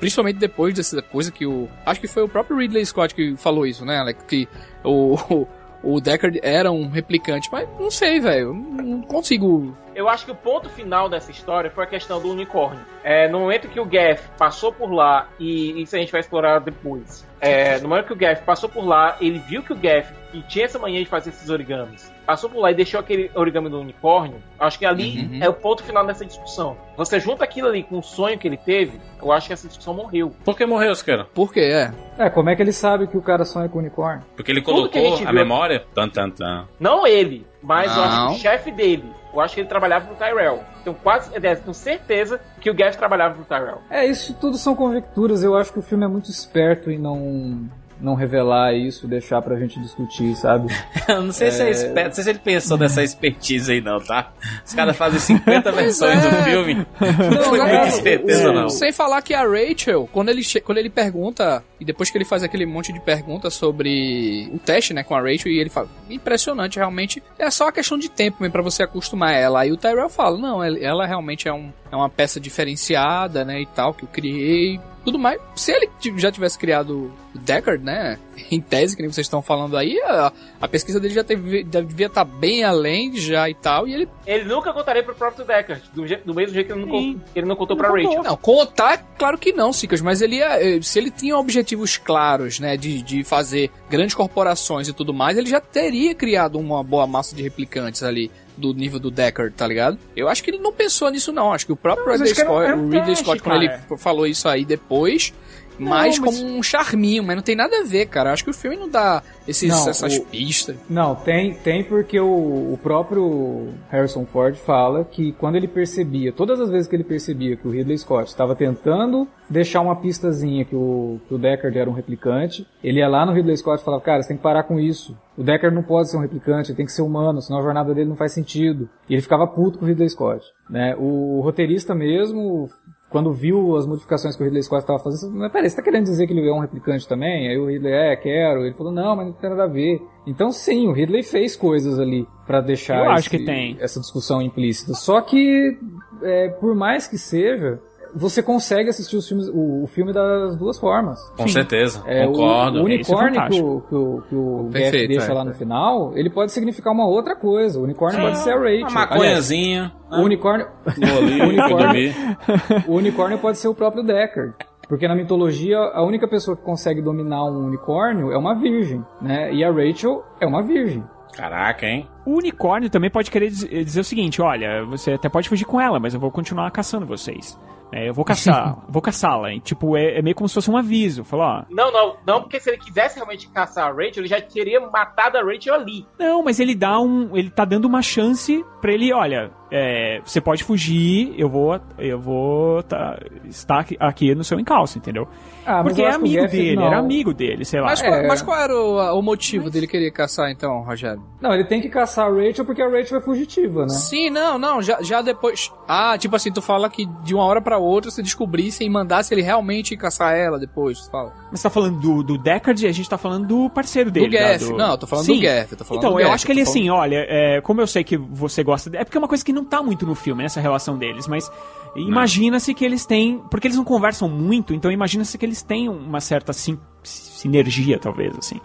principalmente 0.00 0.36
depois 0.36 0.74
dessa 0.74 1.00
coisa 1.02 1.30
que 1.30 1.46
o. 1.46 1.68
Acho 1.86 2.00
que 2.00 2.08
foi 2.08 2.22
o 2.22 2.28
próprio 2.28 2.58
Ridley 2.58 2.84
Scott 2.84 3.14
que 3.14 3.36
falou 3.36 3.66
isso, 3.66 3.84
né, 3.84 3.98
Alex? 3.98 4.24
Que 4.26 4.48
o. 4.84 5.46
O 5.80 6.00
Deckard 6.00 6.40
era 6.42 6.72
um 6.72 6.88
replicante, 6.88 7.48
mas 7.52 7.68
não 7.78 7.88
sei, 7.88 8.18
velho. 8.18 8.52
Não 8.52 9.00
consigo. 9.02 9.76
Eu 9.98 10.08
acho 10.08 10.24
que 10.24 10.30
o 10.30 10.34
ponto 10.36 10.68
final 10.70 11.08
dessa 11.08 11.32
história 11.32 11.72
foi 11.72 11.82
a 11.82 11.86
questão 11.88 12.20
do 12.22 12.30
unicórnio. 12.30 12.78
É, 13.02 13.26
no 13.26 13.40
momento 13.40 13.66
que 13.66 13.80
o 13.80 13.84
Gaff 13.84 14.28
passou 14.38 14.72
por 14.72 14.92
lá, 14.92 15.26
e 15.40 15.82
isso 15.82 15.96
a 15.96 15.98
gente 15.98 16.12
vai 16.12 16.20
explorar 16.20 16.60
depois. 16.60 17.26
É, 17.40 17.78
no 17.80 17.88
momento 17.88 18.06
que 18.06 18.12
o 18.12 18.16
Gaff 18.16 18.42
passou 18.44 18.68
por 18.68 18.84
lá, 18.86 19.16
ele 19.20 19.40
viu 19.40 19.60
que 19.62 19.72
o 19.72 19.76
Gaff, 19.76 20.12
que 20.30 20.40
tinha 20.42 20.66
essa 20.66 20.78
mania 20.78 21.00
de 21.00 21.06
fazer 21.06 21.30
esses 21.30 21.48
origamis, 21.50 22.12
passou 22.26 22.48
por 22.50 22.60
lá 22.60 22.70
e 22.70 22.74
deixou 22.74 23.00
aquele 23.00 23.28
origami 23.34 23.68
do 23.70 23.80
unicórnio. 23.80 24.40
Acho 24.58 24.78
que 24.78 24.84
ali 24.86 25.20
Uhum. 25.20 25.38
é 25.42 25.48
o 25.48 25.52
ponto 25.52 25.82
final 25.82 26.04
dessa 26.06 26.24
discussão. 26.24 26.76
Você 26.96 27.18
junta 27.18 27.42
aquilo 27.44 27.66
ali 27.68 27.82
com 27.82 27.98
o 27.98 28.02
sonho 28.02 28.38
que 28.38 28.46
ele 28.46 28.56
teve, 28.56 29.00
eu 29.20 29.32
acho 29.32 29.46
que 29.48 29.52
essa 29.52 29.66
discussão 29.66 29.94
morreu. 29.94 30.32
Por 30.44 30.56
que 30.56 30.64
morreu, 30.66 30.90
Oscar? 30.92 31.26
Por 31.34 31.52
quê? 31.52 31.60
É. 31.60 31.92
É, 32.26 32.30
como 32.30 32.50
é 32.50 32.56
que 32.56 32.62
ele 32.62 32.72
sabe 32.72 33.06
que 33.08 33.16
o 33.16 33.22
cara 33.22 33.44
sonha 33.44 33.68
com 33.68 33.78
unicórnio? 33.78 34.24
Porque 34.36 34.50
ele 34.52 34.60
que 34.60 34.70
a 34.70 34.74
colocou 34.74 35.14
a 35.14 35.16
viu- 35.16 35.32
memória. 35.32 35.84
Tan, 35.94 36.08
tan, 36.08 36.30
tan. 36.30 36.66
Não 36.80 37.06
ele, 37.06 37.46
mas 37.62 37.94
eu 37.96 38.02
acho 38.02 38.16
Não. 38.16 38.28
que 38.28 38.34
o 38.34 38.38
chefe 38.38 38.70
dele. 38.70 39.12
Eu 39.32 39.40
acho 39.40 39.54
que 39.54 39.60
ele 39.60 39.68
trabalhava 39.68 40.06
pro 40.06 40.16
Tyrell. 40.16 40.64
Tenho 40.82 40.96
quase, 40.96 41.34
aliás, 41.36 41.60
tenho 41.60 41.74
certeza 41.74 42.40
que 42.60 42.70
o 42.70 42.74
Gaff 42.74 42.96
trabalhava 42.96 43.34
pro 43.34 43.44
Tyrell. 43.44 43.78
É, 43.90 44.06
isso 44.06 44.34
tudo 44.34 44.56
são 44.56 44.74
conjecturas. 44.74 45.42
Eu 45.42 45.56
acho 45.56 45.72
que 45.72 45.78
o 45.78 45.82
filme 45.82 46.04
é 46.04 46.08
muito 46.08 46.30
esperto 46.30 46.90
em 46.90 46.98
não 46.98 47.68
não 48.00 48.14
revelar 48.14 48.74
isso, 48.74 49.06
deixar 49.06 49.42
pra 49.42 49.56
gente 49.56 49.78
discutir, 49.80 50.34
sabe? 50.36 50.72
Eu 51.08 51.22
não 51.22 51.32
sei 51.32 51.50
se 51.50 51.62
é 51.62 51.70
esperto, 51.70 52.08
não 52.08 52.14
sei 52.14 52.24
se 52.24 52.30
ele 52.30 52.38
pensou 52.38 52.76
nessa 52.78 53.02
expertise 53.02 53.72
aí, 53.72 53.80
não, 53.80 53.98
tá? 54.00 54.32
Os 54.64 54.74
caras 54.74 54.96
fazem 54.96 55.18
50 55.18 55.70
versões 55.72 56.20
do 56.22 56.30
filme. 56.44 56.74
Não 56.74 57.42
foi 57.44 57.58
muita 57.58 57.78
não, 57.78 57.86
esperteza, 57.88 58.52
não. 58.52 58.68
Sem 58.68 58.92
falar 58.92 59.22
que 59.22 59.34
a 59.34 59.42
Rachel, 59.42 60.08
quando 60.12 60.28
ele, 60.28 60.42
che- 60.42 60.60
quando 60.60 60.78
ele 60.78 60.90
pergunta, 60.90 61.62
e 61.80 61.84
depois 61.84 62.10
que 62.10 62.18
ele 62.18 62.24
faz 62.24 62.42
aquele 62.42 62.66
monte 62.66 62.92
de 62.92 63.00
perguntas 63.00 63.54
sobre 63.54 64.48
o 64.52 64.58
teste, 64.58 64.92
né, 64.94 65.02
com 65.02 65.14
a 65.14 65.20
Rachel, 65.20 65.50
e 65.52 65.58
ele 65.58 65.70
fala, 65.70 65.88
impressionante, 66.08 66.76
realmente, 66.78 67.22
é 67.38 67.50
só 67.50 67.64
uma 67.64 67.72
questão 67.72 67.98
de 67.98 68.08
tempo 68.08 68.38
mesmo 68.40 68.52
pra 68.52 68.62
você 68.62 68.82
acostumar 68.82 69.32
ela. 69.34 69.60
Aí 69.60 69.72
o 69.72 69.76
Tyrell 69.76 70.08
fala, 70.08 70.38
não, 70.38 70.62
ela 70.62 70.78
ela 70.78 71.06
realmente 71.06 71.46
é, 71.48 71.52
um, 71.52 71.70
é 71.92 71.96
uma 71.96 72.08
peça 72.08 72.38
diferenciada, 72.40 73.44
né, 73.44 73.60
e 73.62 73.66
tal, 73.66 73.92
que 73.94 74.04
eu 74.04 74.08
criei, 74.08 74.80
tudo 75.04 75.18
mais. 75.18 75.40
Se 75.56 75.72
ele 75.72 75.88
já 76.16 76.30
tivesse 76.30 76.58
criado 76.58 77.12
o 77.34 77.38
Deckard, 77.38 77.82
né? 77.84 78.18
Em 78.50 78.60
tese, 78.60 78.94
que 78.96 79.02
nem 79.02 79.10
vocês 79.12 79.26
estão 79.26 79.42
falando 79.42 79.76
aí, 79.76 80.00
a, 80.02 80.32
a 80.60 80.68
pesquisa 80.68 80.98
dele 81.00 81.12
já, 81.12 81.24
teve, 81.24 81.64
devia 81.64 82.06
estar 82.06 82.24
bem 82.24 82.62
além 82.64 83.14
já 83.16 83.48
e 83.50 83.54
tal, 83.54 83.86
e 83.86 83.92
ele 83.92 84.08
Ele 84.26 84.44
nunca 84.44 84.72
contaria 84.72 85.02
pro 85.02 85.14
próprio 85.14 85.44
Deckard, 85.44 85.82
do, 85.92 86.06
je- 86.06 86.20
do 86.24 86.32
mesmo 86.34 86.54
jeito 86.54 86.68
que 86.68 86.72
ele 86.72 86.86
não, 86.86 87.20
ele 87.34 87.46
não 87.46 87.56
contou 87.56 87.76
pra 87.76 87.88
Rachel. 87.90 88.22
Não, 88.22 88.36
contar, 88.36 88.98
claro 89.18 89.36
que 89.36 89.52
não, 89.52 89.72
Sicas, 89.72 90.00
mas 90.00 90.22
ele 90.22 90.36
ia, 90.36 90.62
eh, 90.76 90.80
se 90.80 90.98
ele 90.98 91.10
tinha 91.10 91.36
objetivos 91.36 91.96
claros, 91.98 92.58
né, 92.60 92.76
de, 92.76 93.02
de 93.02 93.24
fazer 93.24 93.70
grandes 93.90 94.14
corporações 94.14 94.88
e 94.88 94.92
tudo 94.92 95.12
mais, 95.12 95.36
ele 95.36 95.50
já 95.50 95.60
teria 95.60 96.14
criado 96.14 96.58
uma 96.58 96.82
boa 96.82 97.06
massa 97.06 97.34
de 97.36 97.42
replicantes 97.42 98.02
ali 98.02 98.30
do 98.58 98.74
nível 98.74 98.98
do 98.98 99.10
Deckard, 99.10 99.54
tá 99.54 99.66
ligado? 99.66 99.98
Eu 100.16 100.28
acho 100.28 100.42
que 100.42 100.50
ele 100.50 100.58
não 100.58 100.72
pensou 100.72 101.10
nisso 101.10 101.32
não, 101.32 101.52
acho 101.52 101.64
que 101.66 101.72
o 101.72 101.76
próprio 101.76 102.06
Não, 102.06 102.12
Ridley 102.12 102.32
era 102.32 102.44
Scott, 102.44 102.64
era 102.66 102.76
um 102.76 102.80
o 102.80 102.84
Ridley 102.84 103.04
teste, 103.06 103.24
Scott 103.24 103.42
quando 103.42 103.60
cara. 103.60 103.82
ele 103.88 103.98
falou 103.98 104.26
isso 104.26 104.48
aí 104.48 104.64
depois, 104.64 105.32
mais 105.78 106.18
mas- 106.18 106.38
como 106.40 106.50
um 106.50 106.62
charminho, 106.62 107.22
mas 107.22 107.36
não 107.36 107.42
tem 107.42 107.56
nada 107.56 107.80
a 107.80 107.84
ver, 107.84 108.06
cara. 108.06 108.32
Acho 108.32 108.44
que 108.44 108.50
o 108.50 108.54
filme 108.54 108.76
não 108.76 108.88
dá 108.88 109.22
esses, 109.46 109.68
Não, 109.68 109.88
essas 109.88 110.16
o- 110.16 110.24
pistas. 110.26 110.76
Não, 110.88 111.14
tem, 111.14 111.54
tem 111.54 111.84
porque 111.84 112.18
o, 112.20 112.26
o 112.72 112.78
próprio 112.82 113.68
Harrison 113.90 114.26
Ford 114.26 114.54
fala 114.56 115.04
que 115.04 115.32
quando 115.32 115.56
ele 115.56 115.68
percebia, 115.68 116.32
todas 116.32 116.60
as 116.60 116.70
vezes 116.70 116.88
que 116.88 116.96
ele 116.96 117.04
percebia 117.04 117.56
que 117.56 117.66
o 117.66 117.70
Ridley 117.70 117.96
Scott 117.98 118.28
estava 118.28 118.54
tentando 118.54 119.26
deixar 119.48 119.80
uma 119.80 119.96
pistazinha 119.96 120.64
que 120.64 120.76
o, 120.76 121.18
que 121.26 121.34
o 121.34 121.38
Deckard 121.38 121.78
era 121.78 121.88
um 121.88 121.92
replicante, 121.94 122.66
ele 122.84 122.98
ia 122.98 123.08
lá 123.08 123.24
no 123.24 123.32
Ridley 123.32 123.56
Scott 123.56 123.80
e 123.80 123.84
falava, 123.84 124.02
cara, 124.02 124.22
você 124.22 124.28
tem 124.28 124.36
que 124.36 124.42
parar 124.42 124.64
com 124.64 124.78
isso. 124.78 125.16
O 125.36 125.42
Deckard 125.42 125.74
não 125.74 125.82
pode 125.82 126.10
ser 126.10 126.16
um 126.16 126.20
replicante, 126.20 126.70
ele 126.70 126.76
tem 126.76 126.84
que 126.84 126.92
ser 126.92 127.00
humano, 127.02 127.40
senão 127.40 127.60
a 127.60 127.62
jornada 127.62 127.94
dele 127.94 128.08
não 128.10 128.16
faz 128.16 128.32
sentido. 128.32 128.88
E 129.08 129.14
ele 129.14 129.22
ficava 129.22 129.46
puto 129.46 129.78
com 129.78 129.84
o 129.84 129.88
Ridley 129.88 130.08
Scott. 130.10 130.44
Né? 130.68 130.94
O 130.98 131.40
roteirista 131.42 131.94
mesmo, 131.94 132.68
quando 133.10 133.32
viu 133.32 133.76
as 133.76 133.86
modificações 133.86 134.36
que 134.36 134.42
o 134.42 134.44
Ridley 134.44 134.62
Scott 134.62 134.82
estava 134.82 134.98
fazendo, 134.98 135.34
mas 135.34 135.50
peraí, 135.50 135.70
você 135.70 135.76
tá 135.76 135.82
querendo 135.82 136.04
dizer 136.04 136.26
que 136.26 136.32
ele 136.32 136.46
é 136.48 136.52
um 136.52 136.58
replicante 136.60 137.08
também? 137.08 137.48
Aí 137.48 137.58
o 137.58 137.66
Ridley, 137.66 137.92
é, 137.92 138.16
quero. 138.16 138.64
Ele 138.64 138.74
falou, 138.74 138.92
não, 138.92 139.16
mas 139.16 139.26
não 139.26 139.32
tem 139.32 139.48
nada 139.50 139.64
a 139.64 139.66
ver. 139.68 140.00
Então 140.26 140.52
sim, 140.52 140.86
o 140.88 140.92
Ridley 140.92 141.22
fez 141.22 141.56
coisas 141.56 141.98
ali 141.98 142.26
pra 142.46 142.60
deixar 142.60 142.98
Eu 143.04 143.10
acho 143.10 143.28
esse- 143.28 143.30
que 143.38 143.44
tem. 143.44 143.76
essa 143.80 143.98
discussão 144.00 144.42
implícita. 144.42 144.92
Só 144.94 145.20
que, 145.22 145.78
é, 146.22 146.48
por 146.48 146.74
mais 146.74 147.06
que 147.06 147.16
seja, 147.16 147.80
você 148.14 148.42
consegue 148.42 148.90
assistir 148.90 149.16
os 149.16 149.28
filmes, 149.28 149.48
o, 149.48 149.84
o 149.84 149.86
filme 149.86 150.12
das 150.12 150.56
duas 150.56 150.78
formas. 150.78 151.18
Com 151.36 151.46
certeza, 151.48 152.02
É, 152.06 152.26
o- 152.26 152.32
concordo. 152.32 152.82
O, 152.82 152.88
Isso 152.88 153.12
é 153.12 153.16
unicórnio 153.16 153.48
que 153.50 153.60
o, 153.62 153.80
que 153.82 153.94
o, 153.94 154.22
que 154.28 154.34
o 154.34 154.68
Perfeito, 154.72 155.08
deixa 155.08 155.30
é. 155.30 155.34
lá 155.34 155.44
no 155.44 155.54
final, 155.54 156.12
ele 156.16 156.30
pode 156.30 156.52
significar 156.52 156.92
uma 156.92 157.06
outra 157.06 157.34
coisa. 157.36 157.78
O 157.78 157.82
unicórnio 157.84 158.20
É, 158.20 158.24
pode 158.24 158.38
ser 158.38 158.50
a 158.52 158.58
Rachel. 158.58 158.80
uma 158.88 158.90
maconhazinha, 159.00 159.92
Aliás, 160.06 160.22
o 160.22 160.24
unicórnio... 160.26 160.66
Vou 160.96 161.18
ali, 161.18 161.40
o, 161.40 161.44
unicórnio... 161.48 161.78
dormir. 161.78 162.14
o 162.88 162.94
unicórnio 162.94 163.38
pode 163.38 163.58
ser 163.58 163.68
o 163.68 163.74
próprio 163.74 164.02
Deckard. 164.02 164.54
Porque 164.88 165.06
na 165.06 165.14
mitologia, 165.14 165.78
a 165.78 166.02
única 166.02 166.26
pessoa 166.26 166.56
que 166.56 166.62
consegue 166.62 167.02
dominar 167.02 167.44
um 167.44 167.66
unicórnio 167.66 168.32
é 168.32 168.38
uma 168.38 168.54
virgem, 168.54 169.04
né? 169.20 169.52
E 169.52 169.62
a 169.62 169.70
Rachel 169.70 170.24
é 170.40 170.46
uma 170.46 170.62
virgem. 170.62 171.04
Caraca, 171.36 171.84
hein? 171.86 172.08
O 172.24 172.38
unicórnio 172.38 172.88
também 172.88 173.10
pode 173.10 173.30
querer 173.30 173.48
diz- 173.50 173.68
dizer 173.68 174.00
o 174.00 174.04
seguinte: 174.04 174.40
olha, 174.40 174.84
você 174.86 175.12
até 175.12 175.28
pode 175.28 175.46
fugir 175.46 175.66
com 175.66 175.78
ela, 175.78 176.00
mas 176.00 176.14
eu 176.14 176.18
vou 176.20 176.30
continuar 176.30 176.70
caçando 176.70 177.04
vocês. 177.04 177.56
É, 177.92 178.08
eu 178.08 178.14
vou 178.14 178.24
caçar, 178.24 178.78
vou 178.88 179.00
caçá-la. 179.02 179.58
Tipo, 179.60 179.96
é, 179.96 180.18
é 180.18 180.22
meio 180.22 180.36
como 180.36 180.48
se 180.48 180.54
fosse 180.54 180.70
um 180.70 180.76
aviso. 180.76 181.24
Falar, 181.24 181.60
ó. 181.60 181.64
Não, 181.74 181.90
não, 181.92 182.16
não, 182.26 182.40
porque 182.42 182.60
se 182.60 182.70
ele 182.70 182.78
quisesse 182.78 183.16
realmente 183.16 183.48
caçar 183.48 183.88
a 183.88 183.92
Rachel, 183.92 184.22
ele 184.22 184.28
já 184.28 184.40
teria 184.40 184.80
matado 184.80 185.38
a 185.38 185.42
Rachel 185.42 185.74
ali. 185.74 186.06
Não, 186.18 186.42
mas 186.42 186.60
ele 186.60 186.74
dá 186.74 187.00
um. 187.00 187.36
Ele 187.36 187.50
tá 187.50 187.64
dando 187.64 187.86
uma 187.86 188.02
chance 188.02 188.64
pra 188.80 188.92
ele, 188.92 189.12
olha, 189.12 189.50
é, 189.70 190.20
você 190.24 190.40
pode 190.40 190.64
fugir, 190.64 191.34
eu 191.36 191.48
vou. 191.48 191.78
Eu 191.98 192.18
vou 192.20 192.82
tá, 192.82 193.18
estar 193.46 193.80
aqui, 193.80 193.96
aqui 193.98 194.34
no 194.34 194.44
seu 194.44 194.58
encalço, 194.58 194.98
entendeu? 194.98 195.28
Ah, 195.66 195.82
mas 195.82 195.92
Porque 195.92 196.02
é 196.02 196.10
amigo 196.14 196.46
dele, 196.48 196.76
não. 196.76 196.86
era 196.86 196.98
amigo 196.98 197.34
dele, 197.34 197.64
sei 197.64 197.80
lá. 197.80 197.88
Mas, 197.88 198.02
É. 198.02 198.08
qual, 198.08 198.26
mas 198.26 198.42
qual 198.42 198.58
era 198.58 198.74
o, 198.74 199.18
o 199.18 199.22
motivo 199.22 199.68
dele 199.70 199.86
querer 199.86 200.10
caçar 200.10 200.50
então, 200.50 200.80
Rogério? 200.82 201.22
Não, 201.42 201.52
ele 201.52 201.64
tem 201.64 201.80
que 201.80 201.90
caçar 201.90 202.26
a 202.26 202.30
Rachel 202.34 202.64
porque 202.64 202.80
a 202.80 202.88
Rachel 202.88 203.18
é 203.18 203.20
fugitiva, 203.20 203.82
né? 203.82 203.90
Sim, 203.90 204.30
não, 204.30 204.58
não, 204.58 204.80
já, 204.80 205.02
já 205.02 205.20
depois. 205.20 205.70
Ah, 205.86 206.16
tipo 206.16 206.34
assim, 206.34 206.50
tu 206.50 206.62
fala 206.62 206.88
que 206.88 207.04
de 207.22 207.34
uma 207.34 207.44
hora 207.44 207.60
pra 207.60 207.76
outra 207.76 208.10
você 208.10 208.22
descobrisse 208.22 208.82
e 208.82 208.88
mandasse 208.88 209.34
ele 209.34 209.42
realmente 209.42 209.94
caçar 209.96 210.34
ela 210.34 210.58
depois, 210.58 211.00
tu 211.00 211.10
fala. 211.10 211.34
Mas 211.50 211.60
você 211.60 211.64
tá 211.64 211.70
falando 211.70 212.00
do, 212.00 212.22
do 212.22 212.38
Deckard 212.38 212.82
e 212.84 212.88
a 212.88 212.92
gente 212.92 213.08
tá 213.10 213.18
falando 213.18 213.46
do 213.46 213.68
parceiro 213.70 214.10
dele. 214.10 214.26
Do 214.26 214.32
Gaff. 214.32 214.70
da- 214.70 214.76
Não, 214.76 214.90
eu 214.92 214.98
tô 214.98 215.06
falando 215.06 215.26
Sim. 215.26 215.38
do 215.40 215.84
falando 215.84 215.98
então, 215.98 216.12
do 216.12 216.20
eu 216.20 216.32
acho 216.32 216.46
que 216.46 216.52
ele 216.52 216.62
assim, 216.62 216.86
falando- 216.86 217.00
olha, 217.02 217.26
é, 217.28 217.60
como 217.60 217.80
eu 217.82 217.86
sei 217.86 218.02
que 218.02 218.16
você 218.16 218.62
gosta. 218.64 218.90
É 218.96 219.04
porque 219.04 219.18
é 219.18 219.20
uma 219.20 219.28
coisa 219.28 219.44
que 219.44 219.52
não 219.58 219.64
tá 219.64 219.82
muito 219.82 220.06
no 220.06 220.14
filme, 220.14 220.42
né, 220.42 220.46
essa 220.46 220.60
relação 220.60 220.96
deles, 220.96 221.26
mas 221.28 221.50
imagina-se 221.96 222.74
que 222.74 222.84
eles 222.84 223.04
têm. 223.06 223.38
Porque 223.50 223.66
eles 223.66 223.76
não 223.76 223.84
conversam 223.84 224.28
muito, 224.28 224.72
então 224.74 224.90
imagina-se 224.90 225.36
que 225.36 225.44
eles 225.44 225.62
têm 225.62 225.88
uma 225.88 226.20
certa 226.20 226.52
sim- 226.52 226.78
sinergia, 227.02 227.98
talvez, 227.98 228.36
assim. 228.38 228.60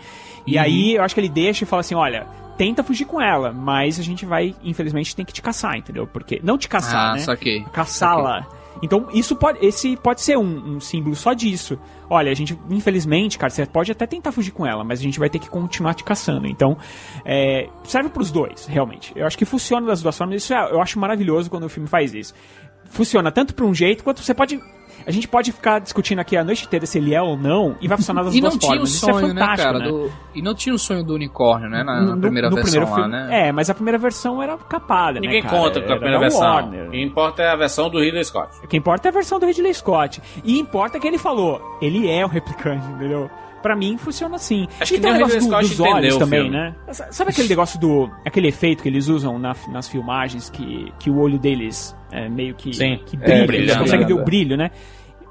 E 0.46 0.56
Uhum. 0.58 0.62
aí 0.64 0.96
eu 0.96 1.04
acho 1.04 1.14
que 1.16 1.22
ele 1.22 1.30
deixa 1.30 1.64
e 1.64 1.68
fala 1.68 1.82
assim: 1.82 1.96
olha. 1.96 2.28
Tenta 2.56 2.84
fugir 2.84 3.06
com 3.06 3.20
ela, 3.20 3.52
mas 3.52 4.00
a 4.00 4.04
gente 4.04 4.28
vai, 4.28 4.56
infelizmente, 4.64 5.16
tem 5.16 5.26
que 5.26 5.34
te 5.34 5.42
caçar, 5.42 5.76
entendeu? 5.76 6.06
Porque. 6.06 6.40
Não 6.44 6.56
te 6.56 6.70
caçar, 6.70 7.10
Ah, 7.10 7.14
né? 7.14 7.20
Caçá-la. 7.74 8.48
Então, 8.82 9.08
isso 9.14 9.36
pode, 9.36 9.66
esse 9.66 9.96
pode 9.98 10.22
ser 10.22 10.38
um, 10.38 10.76
um 10.76 10.80
símbolo 10.80 11.16
só 11.16 11.34
disso. 11.34 11.80
Olha, 12.10 12.32
a 12.32 12.36
gente, 12.36 12.58
infelizmente, 12.70 13.38
cara, 13.38 13.50
você 13.50 13.66
pode 13.66 13.92
até 13.92 14.06
tentar 14.06 14.32
fugir 14.32 14.52
com 14.52 14.66
ela, 14.66 14.84
mas 14.84 15.00
a 15.00 15.04
gente 15.04 15.20
vai 15.20 15.30
ter 15.30 15.40
que 15.40 15.50
continuar 15.50 15.94
te 15.94 16.04
caçando. 16.04 16.48
Então, 16.48 16.78
é, 17.26 17.70
serve 17.86 18.10
pros 18.10 18.32
dois, 18.32 18.66
realmente. 18.66 19.14
Eu 19.16 19.26
acho 19.26 19.38
que 19.38 19.46
funciona 19.46 19.88
das 19.88 20.02
duas 20.02 20.18
formas. 20.18 20.44
Isso 20.44 20.54
é- 20.54 20.72
eu 20.72 20.82
acho 20.82 21.00
maravilhoso 21.00 21.50
quando 21.50 21.64
o 21.64 21.70
filme 21.70 21.88
faz 21.88 22.14
isso. 22.14 22.34
Funciona 22.86 23.32
tanto 23.32 23.56
pra 23.56 23.66
um 23.66 23.74
jeito 23.74 24.04
quanto 24.04 24.22
você 24.22 24.34
pode. 24.34 24.60
A 25.06 25.12
gente 25.12 25.28
pode 25.28 25.52
ficar 25.52 25.80
discutindo 25.80 26.20
aqui 26.20 26.36
a 26.38 26.44
noite 26.44 26.66
inteira 26.66 26.86
se 26.86 26.98
ele 26.98 27.14
é 27.14 27.22
ou 27.22 27.36
não, 27.38 27.76
e 27.82 27.88
vai 27.88 27.98
funcionar 27.98 28.24
das 28.24 28.34
E 28.36 28.42
duas 28.42 28.54
não 28.54 28.60
tinha 28.60 28.72
o 28.72 28.76
formas. 28.76 28.90
Isso 28.90 29.06
sonho, 29.06 29.18
é 29.18 29.34
né, 29.34 29.42
fantástico, 29.42 29.74
cara? 29.74 29.80
né? 29.80 29.88
do- 29.88 30.12
E 30.36 30.42
não 30.42 30.54
tinha 30.56 30.74
o 30.76 30.80
sonho 30.80 31.04
do 31.04 31.14
unicórnio, 31.16 31.70
né? 31.70 31.84
Na, 31.84 32.02
na 32.02 32.16
No- 32.16 32.22
primeira 32.22 32.50
no 32.50 32.56
versão 32.56 32.72
primeiro 32.72 32.90
lá, 32.92 33.10
filme, 33.10 33.28
né? 33.30 33.48
É, 33.48 33.52
mas 33.52 33.70
a 33.70 33.74
primeira 33.74 33.98
versão 33.98 34.42
era 34.42 34.58
capada, 34.58 35.20
Ninguém 35.20 35.42
né, 35.44 35.50
cara? 35.50 35.62
conta 35.62 35.82
com 35.82 35.92
a 35.92 35.96
primeira 35.96 36.20
versão. 36.20 36.42
Warner. 36.42 36.88
O 36.88 36.92
que 36.92 37.02
importa 37.02 37.42
é 37.44 37.50
a 37.50 37.56
versão 37.56 37.90
do 37.90 38.00
Ridley 38.00 38.24
Scott. 38.26 38.50
O 38.64 38.68
que 38.68 38.78
importa 38.78 39.08
é 39.08 39.10
a 39.10 39.14
versão 39.14 39.40
do 39.40 39.46
Ridley 39.46 39.74
Scott. 39.74 40.22
E 40.44 40.60
importa 40.60 41.00
que 41.00 41.08
ele 41.08 41.18
falou, 41.18 41.62
ele 41.82 42.10
é 42.10 42.26
o 42.26 42.30
replicante, 42.30 42.86
entendeu? 42.88 43.30
Pra 43.64 43.76
mim 43.76 43.98
funciona 43.98 44.36
assim. 44.36 44.68
Acho 44.80 44.94
que 44.94 45.00
e 45.00 45.02
tem 45.02 45.12
nem 45.14 45.24
o 45.24 45.26
negócio 45.26 45.40
do, 45.40 45.46
Scott 45.46 45.68
dos 45.70 45.80
olhos 45.80 46.18
também, 46.18 46.52
né? 46.52 46.76
Sabe 46.92 47.32
aquele 47.32 47.48
negócio 47.48 47.80
do. 47.80 48.12
aquele 48.26 48.50
efeito 48.50 48.84
que 48.84 48.90
eles 48.90 49.08
usam 49.08 49.40
na- 49.40 49.56
nas 49.72 49.88
filmagens 49.88 50.50
que, 50.52 50.92
que 51.00 51.10
o 51.10 51.18
olho 51.18 51.40
deles 51.40 51.96
é 52.12 52.30
meio 52.30 52.54
que, 52.54 52.74
Sim. 52.74 53.00
que 53.06 53.16
É, 53.16 53.20
brilha, 53.20 53.38
você 53.40 53.48
brilhando, 53.48 53.80
consegue 53.80 54.06
ver 54.06 54.14
o 54.14 54.24
brilho, 54.24 54.56
né? 54.58 54.70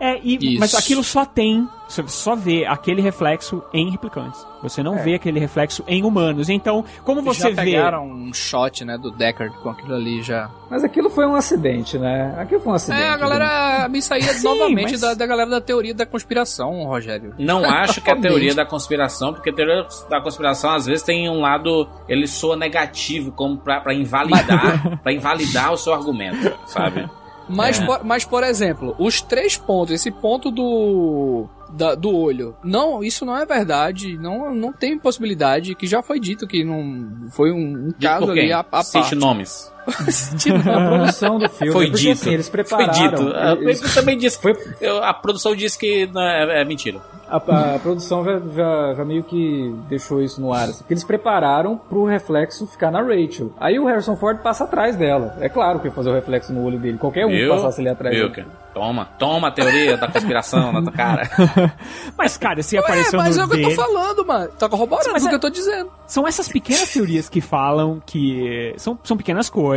É, 0.05 0.19
e, 0.25 0.59
mas 0.59 0.75
aquilo 0.75 1.05
só 1.05 1.25
tem, 1.25 1.69
você 1.89 2.03
só 2.09 2.35
vê 2.35 2.67
aquele 2.67 3.01
reflexo 3.01 3.63
em 3.73 3.89
replicantes. 3.89 4.45
Você 4.61 4.83
não 4.83 4.97
É. 4.99 5.03
vê 5.05 5.15
aquele 5.15 5.39
reflexo 5.39 5.85
em 5.87 6.03
humanos. 6.03 6.49
Então, 6.49 6.85
como 7.05 7.23
você 7.23 7.43
já 7.43 7.49
vê. 7.51 7.71
pegaram 7.73 8.05
um 8.09 8.35
shot, 8.35 8.85
né, 8.85 8.99
do 8.99 9.13
Deckard 9.13 9.57
com 9.59 9.69
aquilo 9.71 9.95
ali 9.95 10.21
já. 10.21 10.51
Mas 10.69 10.83
aquilo 10.83 11.09
foi 11.09 11.25
um 11.25 11.37
acidente, 11.37 11.99
né? 11.99 12.35
Aquilo 12.37 12.61
foi 12.61 12.73
um 12.73 12.75
acidente. 12.75 13.01
É, 13.01 13.09
a 13.11 13.17
galera 13.17 13.89
me 13.89 14.03
saía 14.03 14.23
Sim, 14.35 14.43
novamente 14.43 14.91
mas- 14.91 15.01
da, 15.01 15.15
da 15.15 15.25
galera 15.27 15.51
da 15.51 15.61
teoria 15.61 15.95
da 15.95 16.05
conspiração, 16.05 16.83
Rogério. 16.83 17.33
Não 17.39 17.63
acho 17.71 18.01
que 18.01 18.11
a 18.11 18.15
Realmente. 18.15 18.29
teoria 18.29 18.55
da 18.57 18.67
conspiração, 18.67 19.33
porque 19.33 19.51
a 19.51 19.55
teoria 19.55 19.87
da 20.11 20.21
conspiração 20.21 20.73
às 20.73 20.87
vezes 20.87 21.05
tem 21.05 21.29
um 21.31 21.41
lado, 21.41 21.89
ele 22.09 22.27
soa 22.27 22.57
negativo, 22.57 23.31
como 23.31 23.57
pra, 23.57 23.81
pra 23.81 23.95
invalidar, 23.95 24.99
pra 25.01 25.13
invalidar 25.13 25.73
o 25.73 25.77
seu 25.77 25.95
argumento, 25.95 26.53
sabe? 26.67 27.09
Mas, 27.55 27.81
É. 27.81 27.87
por, 27.87 28.05
mas, 28.05 28.25
por 28.25 28.43
exemplo, 28.45 28.95
os 28.99 29.21
três 29.21 29.57
pontos, 29.57 29.95
esse 29.95 30.11
ponto 30.11 30.51
do. 30.51 31.47
da- 31.73 31.95
do 31.95 32.15
olho. 32.15 32.55
Não, 32.63 33.03
isso 33.03 33.25
não 33.25 33.35
é 33.37 33.47
verdade. 33.47 34.19
Não, 34.19 34.55
não 34.55 34.73
tem 34.73 34.99
possibilidade. 34.99 35.75
Que 35.75 35.87
já 35.87 36.03
foi 36.03 36.21
dito 36.21 36.47
que 36.47 36.63
não 36.63 37.31
foi 37.31 37.51
um, 37.51 37.89
um 37.89 37.91
caso 37.99 38.31
ali 38.31 38.53
a, 38.53 38.59
a 38.61 38.65
parte. 38.65 39.15
nomes. 39.15 39.72
Tipo, 40.39 40.71
A 40.71 40.89
produção 40.89 41.39
do 41.39 41.49
filme. 41.49 41.73
Foi 41.73 41.87
porque, 41.87 41.99
dito. 42.01 42.13
assim, 42.13 42.33
eles 42.33 42.49
Foi 42.49 42.63
prepararam. 42.65 42.93
dito. 42.93 43.29
A 43.37 43.53
eles- 43.53 43.95
também 43.95 44.17
disse. 44.17 44.39
eu- 44.81 45.03
a 45.03 45.13
produção 45.15 45.55
disse 45.55 45.79
que 45.79 46.07
não, 46.13 46.23
é, 46.23 46.61
é 46.63 46.65
mentira. 46.65 47.01
A, 47.29 47.37
a 47.77 47.79
produção 47.79 48.23
já, 48.25 48.39
já, 48.55 48.95
já 48.95 49.05
meio 49.07 49.23
que 49.25 49.75
deixou 49.89 50.21
isso 50.23 50.39
no 50.39 50.53
ar, 50.53 50.65
assim, 50.69 50.79
porque 50.81 50.93
eles 50.93 51.03
prepararam 51.05 51.79
pro 51.79 52.05
reflexo 52.05 52.67
ficar 52.67 52.91
na 52.91 53.01
Rachel. 53.01 53.51
Aí 53.59 53.79
o 53.79 53.87
Harrison 53.87 54.15
Ford 54.17 54.39
passa 54.43 54.65
atrás 54.65 54.97
dela. 54.97 55.35
É 55.41 55.49
claro 55.49 55.81
que 55.81 55.89
ia 55.89 55.93
fazer 55.95 56.11
o 56.11 56.15
reflexo 56.15 56.53
no 56.53 56.63
olho 56.63 56.79
dele. 56.79 56.99
Qualquer 56.99 57.25
um 57.25 57.31
Viu? 57.31 57.55
passasse 57.55 57.81
ali 57.81 57.89
atrás 57.89 58.15
Viu, 58.15 58.29
dele. 58.29 58.47
Toma, 58.75 59.05
toma 59.19 59.49
a 59.49 59.51
teoria 59.51 59.97
da 59.97 60.09
conspiração 60.09 60.73
na 60.73 60.83
tua 60.83 60.93
cara. 60.93 61.29
Mas, 62.19 62.37
cara, 62.37 62.63
se 62.63 62.77
Ué, 62.77 62.83
apareceu 62.83 63.19
mas 63.19 63.37
no 63.37 63.43
é 63.43 63.45
o 63.47 63.49
que 63.49 63.57
eu 63.57 63.61
tô 63.63 63.69
dele- 63.69 63.77
falando, 63.77 64.27
mano. 64.27 64.49
Tá 64.59 64.69
corroborando 64.69 65.11
Mas 65.13 65.23
o 65.25 65.27
é- 65.27 65.29
que 65.31 65.35
eu 65.37 65.41
tô 65.41 65.49
dizendo. 65.51 65.91
São 66.07 66.27
essas 66.29 66.49
pequenas 66.49 66.93
teorias 66.93 67.29
que 67.31 67.41
falam 67.41 68.03
que 68.05 68.75
são, 68.77 68.99
são 69.03 69.17
pequenas 69.17 69.49
coisas 69.49 69.72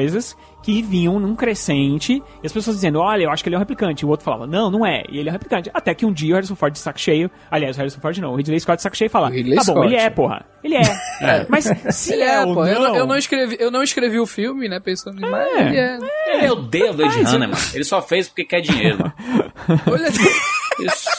que 0.64 0.82
vinham 0.82 1.20
num 1.20 1.36
crescente 1.36 2.24
e 2.42 2.46
as 2.46 2.52
pessoas 2.52 2.76
dizendo, 2.78 3.00
olha, 3.00 3.24
eu 3.26 3.30
acho 3.30 3.44
que 3.44 3.50
ele 3.50 3.56
é 3.56 3.58
um 3.58 3.62
replicante. 3.62 4.04
E 4.04 4.06
o 4.06 4.10
outro 4.10 4.24
falava, 4.26 4.48
não, 4.48 4.72
não 4.72 4.84
é. 4.86 5.04
E 5.10 5.20
ele 5.20 5.30
é 5.30 5.32
um 5.32 5.34
replicante. 5.34 5.70
Até 5.74 5.94
que 5.94 6.06
um 6.06 6.12
dia 6.12 6.34
o 6.34 6.36
Harrison 6.36 6.56
Ford 6.56 6.74
de 6.74 6.80
saco 6.80 7.00
cheio, 7.00 7.30
aliás, 7.52 7.76
o 7.76 7.80
Harrison 7.80 8.00
Ford 8.00 8.18
não, 8.18 8.32
o 8.34 8.36
Ridley 8.36 8.60
Scott 8.60 8.78
de 8.78 8.82
saco 8.82 8.98
cheio 8.98 9.10
fala, 9.10 9.30
tá 9.30 9.36
bom, 9.36 9.62
Scott. 9.62 9.86
ele 9.86 9.96
é, 9.96 10.10
porra. 10.10 10.46
Ele 10.64 10.76
é. 10.76 10.82
É. 11.22 11.46
Mas 11.50 11.66
se 11.92 12.14
Ele 12.14 12.24
é, 12.24 12.42
é, 12.42 12.44
pô. 12.44 12.66
Eu, 12.66 12.80
não... 12.80 12.88
não- 12.90 12.96
eu 12.96 13.06
não 13.06 13.16
escrevi, 13.18 13.58
eu 13.60 13.70
não 13.70 13.84
escrevi 13.84 14.20
o 14.20 14.26
filme, 14.26 14.68
né? 14.68 14.80
Pensando 14.80 15.24
em. 15.24 15.30
Mas 15.30 15.48
É. 15.56 15.62
ele 15.68 15.78
é. 15.78 16.00
Ele 16.38 16.50
odeia 16.50 16.92
o 16.92 16.96
Runner, 16.96 17.50
mano. 17.50 17.62
Ele 17.74 17.84
só 17.84 18.02
fez 18.02 18.28
porque 18.28 18.44
quer 18.46 18.62
dinheiro. 18.62 19.14
Olha, 19.88 20.08
Isso. 20.80 21.10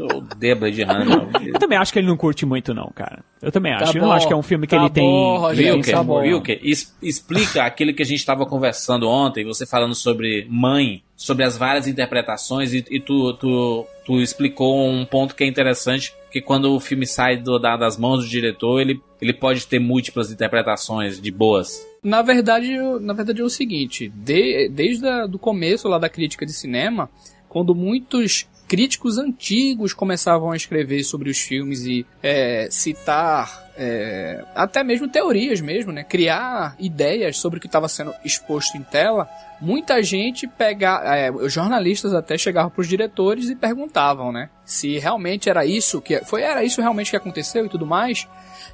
Eu 0.00 0.16
odeio 0.18 0.56
Blade 0.56 0.82
Runner. 0.82 1.28
Eu 1.46 1.58
também 1.58 1.76
acho 1.78 1.92
que 1.92 1.98
ele 1.98 2.06
não 2.08 2.16
curte 2.16 2.46
muito, 2.46 2.72
não, 2.72 2.90
cara. 2.94 3.22
Eu 3.42 3.52
também 3.52 3.76
Tá 3.76 3.84
acho. 3.84 3.96
eu 3.98 4.00
não 4.02 4.08
bom. 4.08 4.14
acho 4.14 4.26
que 4.26 4.32
é 4.32 4.36
um 4.36 4.42
filme 4.42 4.66
que 4.66 4.74
Tá 4.74 4.80
ele 4.82 4.90
tem. 4.90 5.04
bom, 5.04 5.50
ele 5.50 5.64
Wilker, 5.64 5.84
tem 5.84 5.94
sabor. 5.94 6.22
Wilker, 6.22 6.60
explica 7.02 7.64
aquilo 7.64 7.92
que 7.94 8.02
a 8.02 8.06
gente 8.06 8.18
estava 8.18 8.44
conversando 8.46 9.08
ontem, 9.08 9.44
você 9.44 9.66
falando 9.66 9.94
sobre 9.94 10.46
mãe, 10.48 11.02
sobre 11.16 11.44
as 11.44 11.56
várias 11.56 11.86
interpretações, 11.86 12.72
e, 12.72 12.84
e 12.90 13.00
tu, 13.00 13.32
tu, 13.34 13.86
tu 14.04 14.20
explicou 14.20 14.88
um 14.88 15.04
ponto 15.04 15.34
que 15.34 15.44
é 15.44 15.46
interessante, 15.46 16.12
que 16.30 16.40
quando 16.40 16.74
o 16.74 16.80
filme 16.80 17.06
sai 17.06 17.36
do- 17.36 17.58
da- 17.58 17.76
das 17.76 17.96
mãos 17.98 18.24
do 18.24 18.28
diretor, 18.28 18.80
ele, 18.80 19.00
ele 19.20 19.32
pode 19.32 19.66
ter 19.66 19.78
múltiplas 19.78 20.30
interpretações 20.30 21.20
de 21.20 21.30
boas. 21.30 21.86
Na 22.02 22.22
verdade, 22.22 22.76
na 23.00 23.12
verdade 23.12 23.40
é 23.40 23.44
o 23.44 23.50
seguinte, 23.50 24.08
de- 24.14 24.68
desde 24.70 25.04
o 25.06 25.38
começo 25.38 25.88
lá 25.88 25.98
da 25.98 26.08
crítica 26.08 26.46
de 26.46 26.52
cinema, 26.52 27.10
quando 27.48 27.74
muitos 27.74 28.46
críticos 28.70 29.18
antigos 29.18 29.92
começavam 29.92 30.52
a 30.52 30.56
escrever 30.56 31.02
sobre 31.02 31.28
os 31.28 31.40
filmes 31.40 31.84
e 31.86 32.06
é, 32.22 32.68
citar 32.70 33.68
é, 33.76 34.44
até 34.54 34.84
mesmo 34.84 35.08
teorias 35.08 35.60
mesmo, 35.60 35.90
né? 35.90 36.04
Criar 36.04 36.76
ideias 36.78 37.36
sobre 37.36 37.58
o 37.58 37.60
que 37.60 37.66
estava 37.66 37.88
sendo 37.88 38.14
exposto 38.24 38.76
em 38.76 38.82
tela. 38.84 39.28
Muita 39.60 40.00
gente 40.04 40.46
pega, 40.46 41.02
é, 41.04 41.32
jornalistas 41.48 42.14
até 42.14 42.38
chegavam 42.38 42.70
para 42.70 42.80
os 42.80 42.86
diretores 42.86 43.50
e 43.50 43.56
perguntavam, 43.56 44.30
né? 44.30 44.48
Se 44.64 45.00
realmente 45.00 45.50
era 45.50 45.66
isso 45.66 46.00
que 46.00 46.24
foi, 46.24 46.42
era 46.42 46.62
isso 46.62 46.80
realmente 46.80 47.10
que 47.10 47.16
aconteceu 47.16 47.66
e 47.66 47.68
tudo 47.68 47.84
mais. 47.84 48.28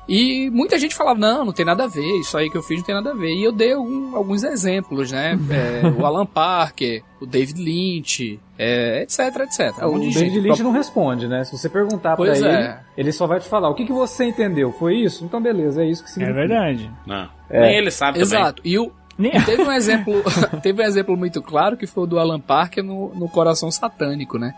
E 0.09 0.49
muita 0.51 0.79
gente 0.79 0.95
falava, 0.95 1.19
não, 1.19 1.45
não 1.47 1.53
tem 1.53 1.65
nada 1.67 1.85
a 1.85 1.87
ver, 1.89 2.07
isso 2.21 2.39
aí 2.39 2.49
que 2.49 2.57
eu 2.57 2.63
fiz 2.63 2.79
não 2.79 2.85
tem 2.87 2.95
nada 2.95 3.11
a 3.11 3.15
ver. 3.15 3.35
E 3.35 3.43
eu 3.43 3.51
dei 3.51 3.73
algum- 3.73 4.15
alguns 4.17 4.45
exemplos, 4.45 5.11
né? 5.11 5.37
É, 5.51 5.87
o 6.01 6.07
Alan 6.07 6.25
Parker, 6.27 7.03
o 7.21 7.27
David 7.27 7.61
Lynch, 7.61 8.39
é, 8.59 9.03
etc, 9.03 9.19
etc. 9.41 9.83
Um 9.83 9.87
o 9.87 9.99
David 9.99 10.13
gente. 10.19 10.41
Lynch 10.41 10.63
não 10.63 10.71
responde, 10.71 11.27
né? 11.27 11.43
Se 11.45 11.57
você 11.57 11.69
perguntar 11.69 12.17
Pois 12.17 12.39
pra 12.39 12.49
é. 12.49 12.55
ele, 12.65 12.75
ele 12.99 13.13
só 13.13 13.27
vai 13.27 13.41
te 13.41 13.49
falar, 13.49 13.69
o 13.69 13.75
que, 13.75 13.85
que 13.85 13.93
você 13.93 14.25
entendeu? 14.27 14.71
Foi 14.73 14.95
isso? 14.97 15.25
Então 15.25 15.41
beleza, 15.43 15.83
é 15.83 15.87
isso 15.87 16.05
que 16.05 16.11
significa. 16.11 16.39
verdade. 16.39 16.91
Não. 17.07 17.29
É. 17.51 17.61
Nem 17.63 17.77
ele 17.79 17.91
sabe 17.91 18.19
também. 18.21 18.39
Exato. 18.39 18.63
E 18.65 18.79
o, 18.79 18.93
e 19.19 19.41
teve 19.43 19.63
um 19.63 19.73
exemplo, 19.73 20.23
teve 20.63 20.83
um 20.83 20.85
exemplo 20.85 21.17
muito 21.17 21.41
claro 21.43 21.77
que 21.77 21.87
foi 21.87 22.05
o 22.05 22.07
do 22.07 22.19
Alan 22.19 22.39
Parker 22.41 22.85
no, 22.85 23.13
no 23.15 23.29
Coração 23.29 23.71
Satânico, 23.71 24.39
né? 24.39 24.55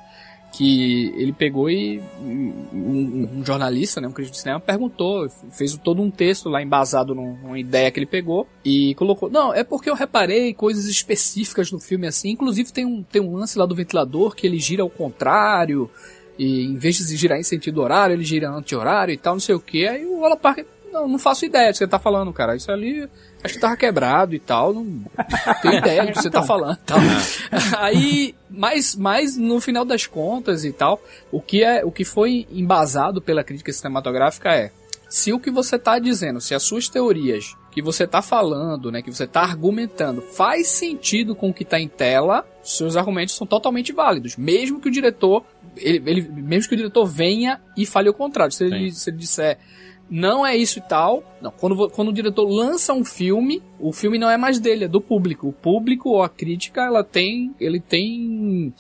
Que 0.59 1.14
ele 1.16 1.32
pegou 1.32 1.70
e 1.70 2.01
um, 2.20 3.28
um 3.39 3.44
jornalista, 3.44 4.01
né, 4.01 4.09
um 4.09 4.12
crítico 4.12 4.35
de 4.35 4.40
cinema, 4.40 4.59
perguntou, 4.59 5.28
fez 5.52 5.76
todo 5.76 6.02
um 6.02 6.10
texto 6.10 6.48
lá 6.48 6.60
embasado 6.60 7.14
num- 7.14 7.36
numa 7.36 7.59
ideia 7.60 7.93
que 7.93 8.01
ele 8.01 8.06
pegou 8.06 8.44
e 8.64 8.93
colocou. 8.97 9.30
Não, 9.30 9.55
é 9.55 9.62
porque 9.62 9.89
eu 9.89 9.94
reparei 9.94 10.52
coisas 10.52 10.86
específicas 10.86 11.70
no 11.70 11.78
filme 11.78 12.09
assim. 12.09 12.30
Inclusive 12.30 12.72
tem 12.72 12.85
um, 12.85 13.05
tem 13.05 13.22
um 13.22 13.36
lance 13.36 13.56
lá 13.56 13.64
do 13.66 13.74
ventilador 13.76 14.35
que 14.35 14.48
ele 14.48 14.59
gira 14.59 14.82
ao 14.82 14.90
contrário. 14.90 15.89
E 16.36 16.64
em 16.64 16.76
vez 16.76 16.97
de 16.98 17.16
girar 17.16 17.39
em 17.39 17.43
sentido 17.44 17.80
horário, 17.80 18.14
ele 18.14 18.24
gira 18.24 18.51
anti-horário 18.51 19.12
e 19.12 19.16
tal, 19.16 19.35
não 19.35 19.40
sei 19.40 19.55
o 19.55 19.60
que. 19.60 19.86
Aí 19.86 20.05
o 20.05 20.24
Alan 20.24 20.36
Parker, 20.36 20.66
não, 20.93 21.09
não 21.09 21.19
faço 21.19 21.44
ideia 21.44 21.69
do 21.69 21.73
que 21.73 21.78
você 21.78 21.86
tá 21.89 21.98
falando, 21.98 22.32
cara. 22.32 22.56
Isso 22.56 22.70
ali 22.70 23.09
acho 23.43 23.55
que 23.55 23.60
tava 23.60 23.77
quebrado 23.77 24.35
e 24.35 24.39
tal. 24.39 24.73
Não 24.74 25.02
tenho 25.62 25.74
ideia 25.74 26.05
do 26.06 26.12
que 26.12 26.20
você 26.20 26.31
tá 26.31 26.43
falando 26.43 26.74
e 26.77 26.85
tal. 26.86 26.98
Aí, 27.78 28.35
mas, 28.51 28.94
mas 28.97 29.36
no 29.36 29.60
final 29.60 29.85
das 29.85 30.06
contas 30.06 30.65
e 30.65 30.73
tal, 30.73 31.01
o 31.31 31.40
que, 31.40 31.62
é, 31.62 31.85
o 31.85 31.90
que 31.93 32.05
foi 32.05 32.47
embasado 32.51 33.20
pela 33.20 33.44
crítica 33.44 33.73
cinematográfica 33.73 34.52
é 34.55 34.70
se 35.09 35.32
o 35.32 35.40
que 35.40 35.51
você 35.51 35.77
está 35.77 35.98
dizendo, 35.98 36.39
se 36.40 36.55
as 36.55 36.62
suas 36.62 36.86
teorias 36.89 37.56
que 37.70 37.81
você 37.81 38.05
está 38.05 38.20
falando, 38.20 38.90
né, 38.93 39.01
que 39.01 39.10
você 39.10 39.24
está 39.24 39.40
argumentando, 39.40 40.20
faz 40.20 40.69
sentido 40.69 41.35
com 41.35 41.48
o 41.48 41.55
que 41.55 41.62
está 41.62 41.81
em 41.81 41.89
tela, 41.89 42.47
seus 42.62 42.94
argumentos 42.94 43.35
são 43.35 43.47
totalmente 43.47 43.90
válidos, 43.93 44.36
mesmo 44.36 44.81
que 44.81 44.89
o 44.89 44.90
diretor, 44.90 45.44
ele, 45.78 46.02
ele- 46.10 46.28
mesmo 46.28 46.69
que 46.69 46.74
o 46.74 46.77
diretor 46.77 47.06
venha 47.06 47.59
e 47.74 47.86
fale 47.86 48.10
o 48.10 48.12
contrário. 48.15 48.52
Se 48.52 48.65
ele, 48.65 48.93
se 48.93 49.09
ele 49.09 49.16
disser 49.16 49.59
não 50.10 50.47
é 50.47 50.56
isso 50.56 50.78
e 50.78 50.82
tal, 50.82 51.22
não. 51.40 51.51
Quando, 51.51 51.90
quando 51.90 52.09
o 52.09 52.12
diretor 52.12 52.48
lança 52.48 52.93
um 52.93 53.05
filme, 53.05 53.62
o 53.78 53.93
filme 53.93 54.18
não 54.18 54.30
é 54.30 54.36
mais 54.36 54.59
dele, 54.59 54.85
é 54.85 54.89
do 54.89 55.01
público. 55.01 55.48
O 55.48 55.52
público 55.52 56.10
ou 56.10 56.22
a 56.22 56.28
crítica, 56.28 56.82
ela 56.82 57.05
tem, 57.05 57.55
ele 57.60 57.80
tem 57.80 58.72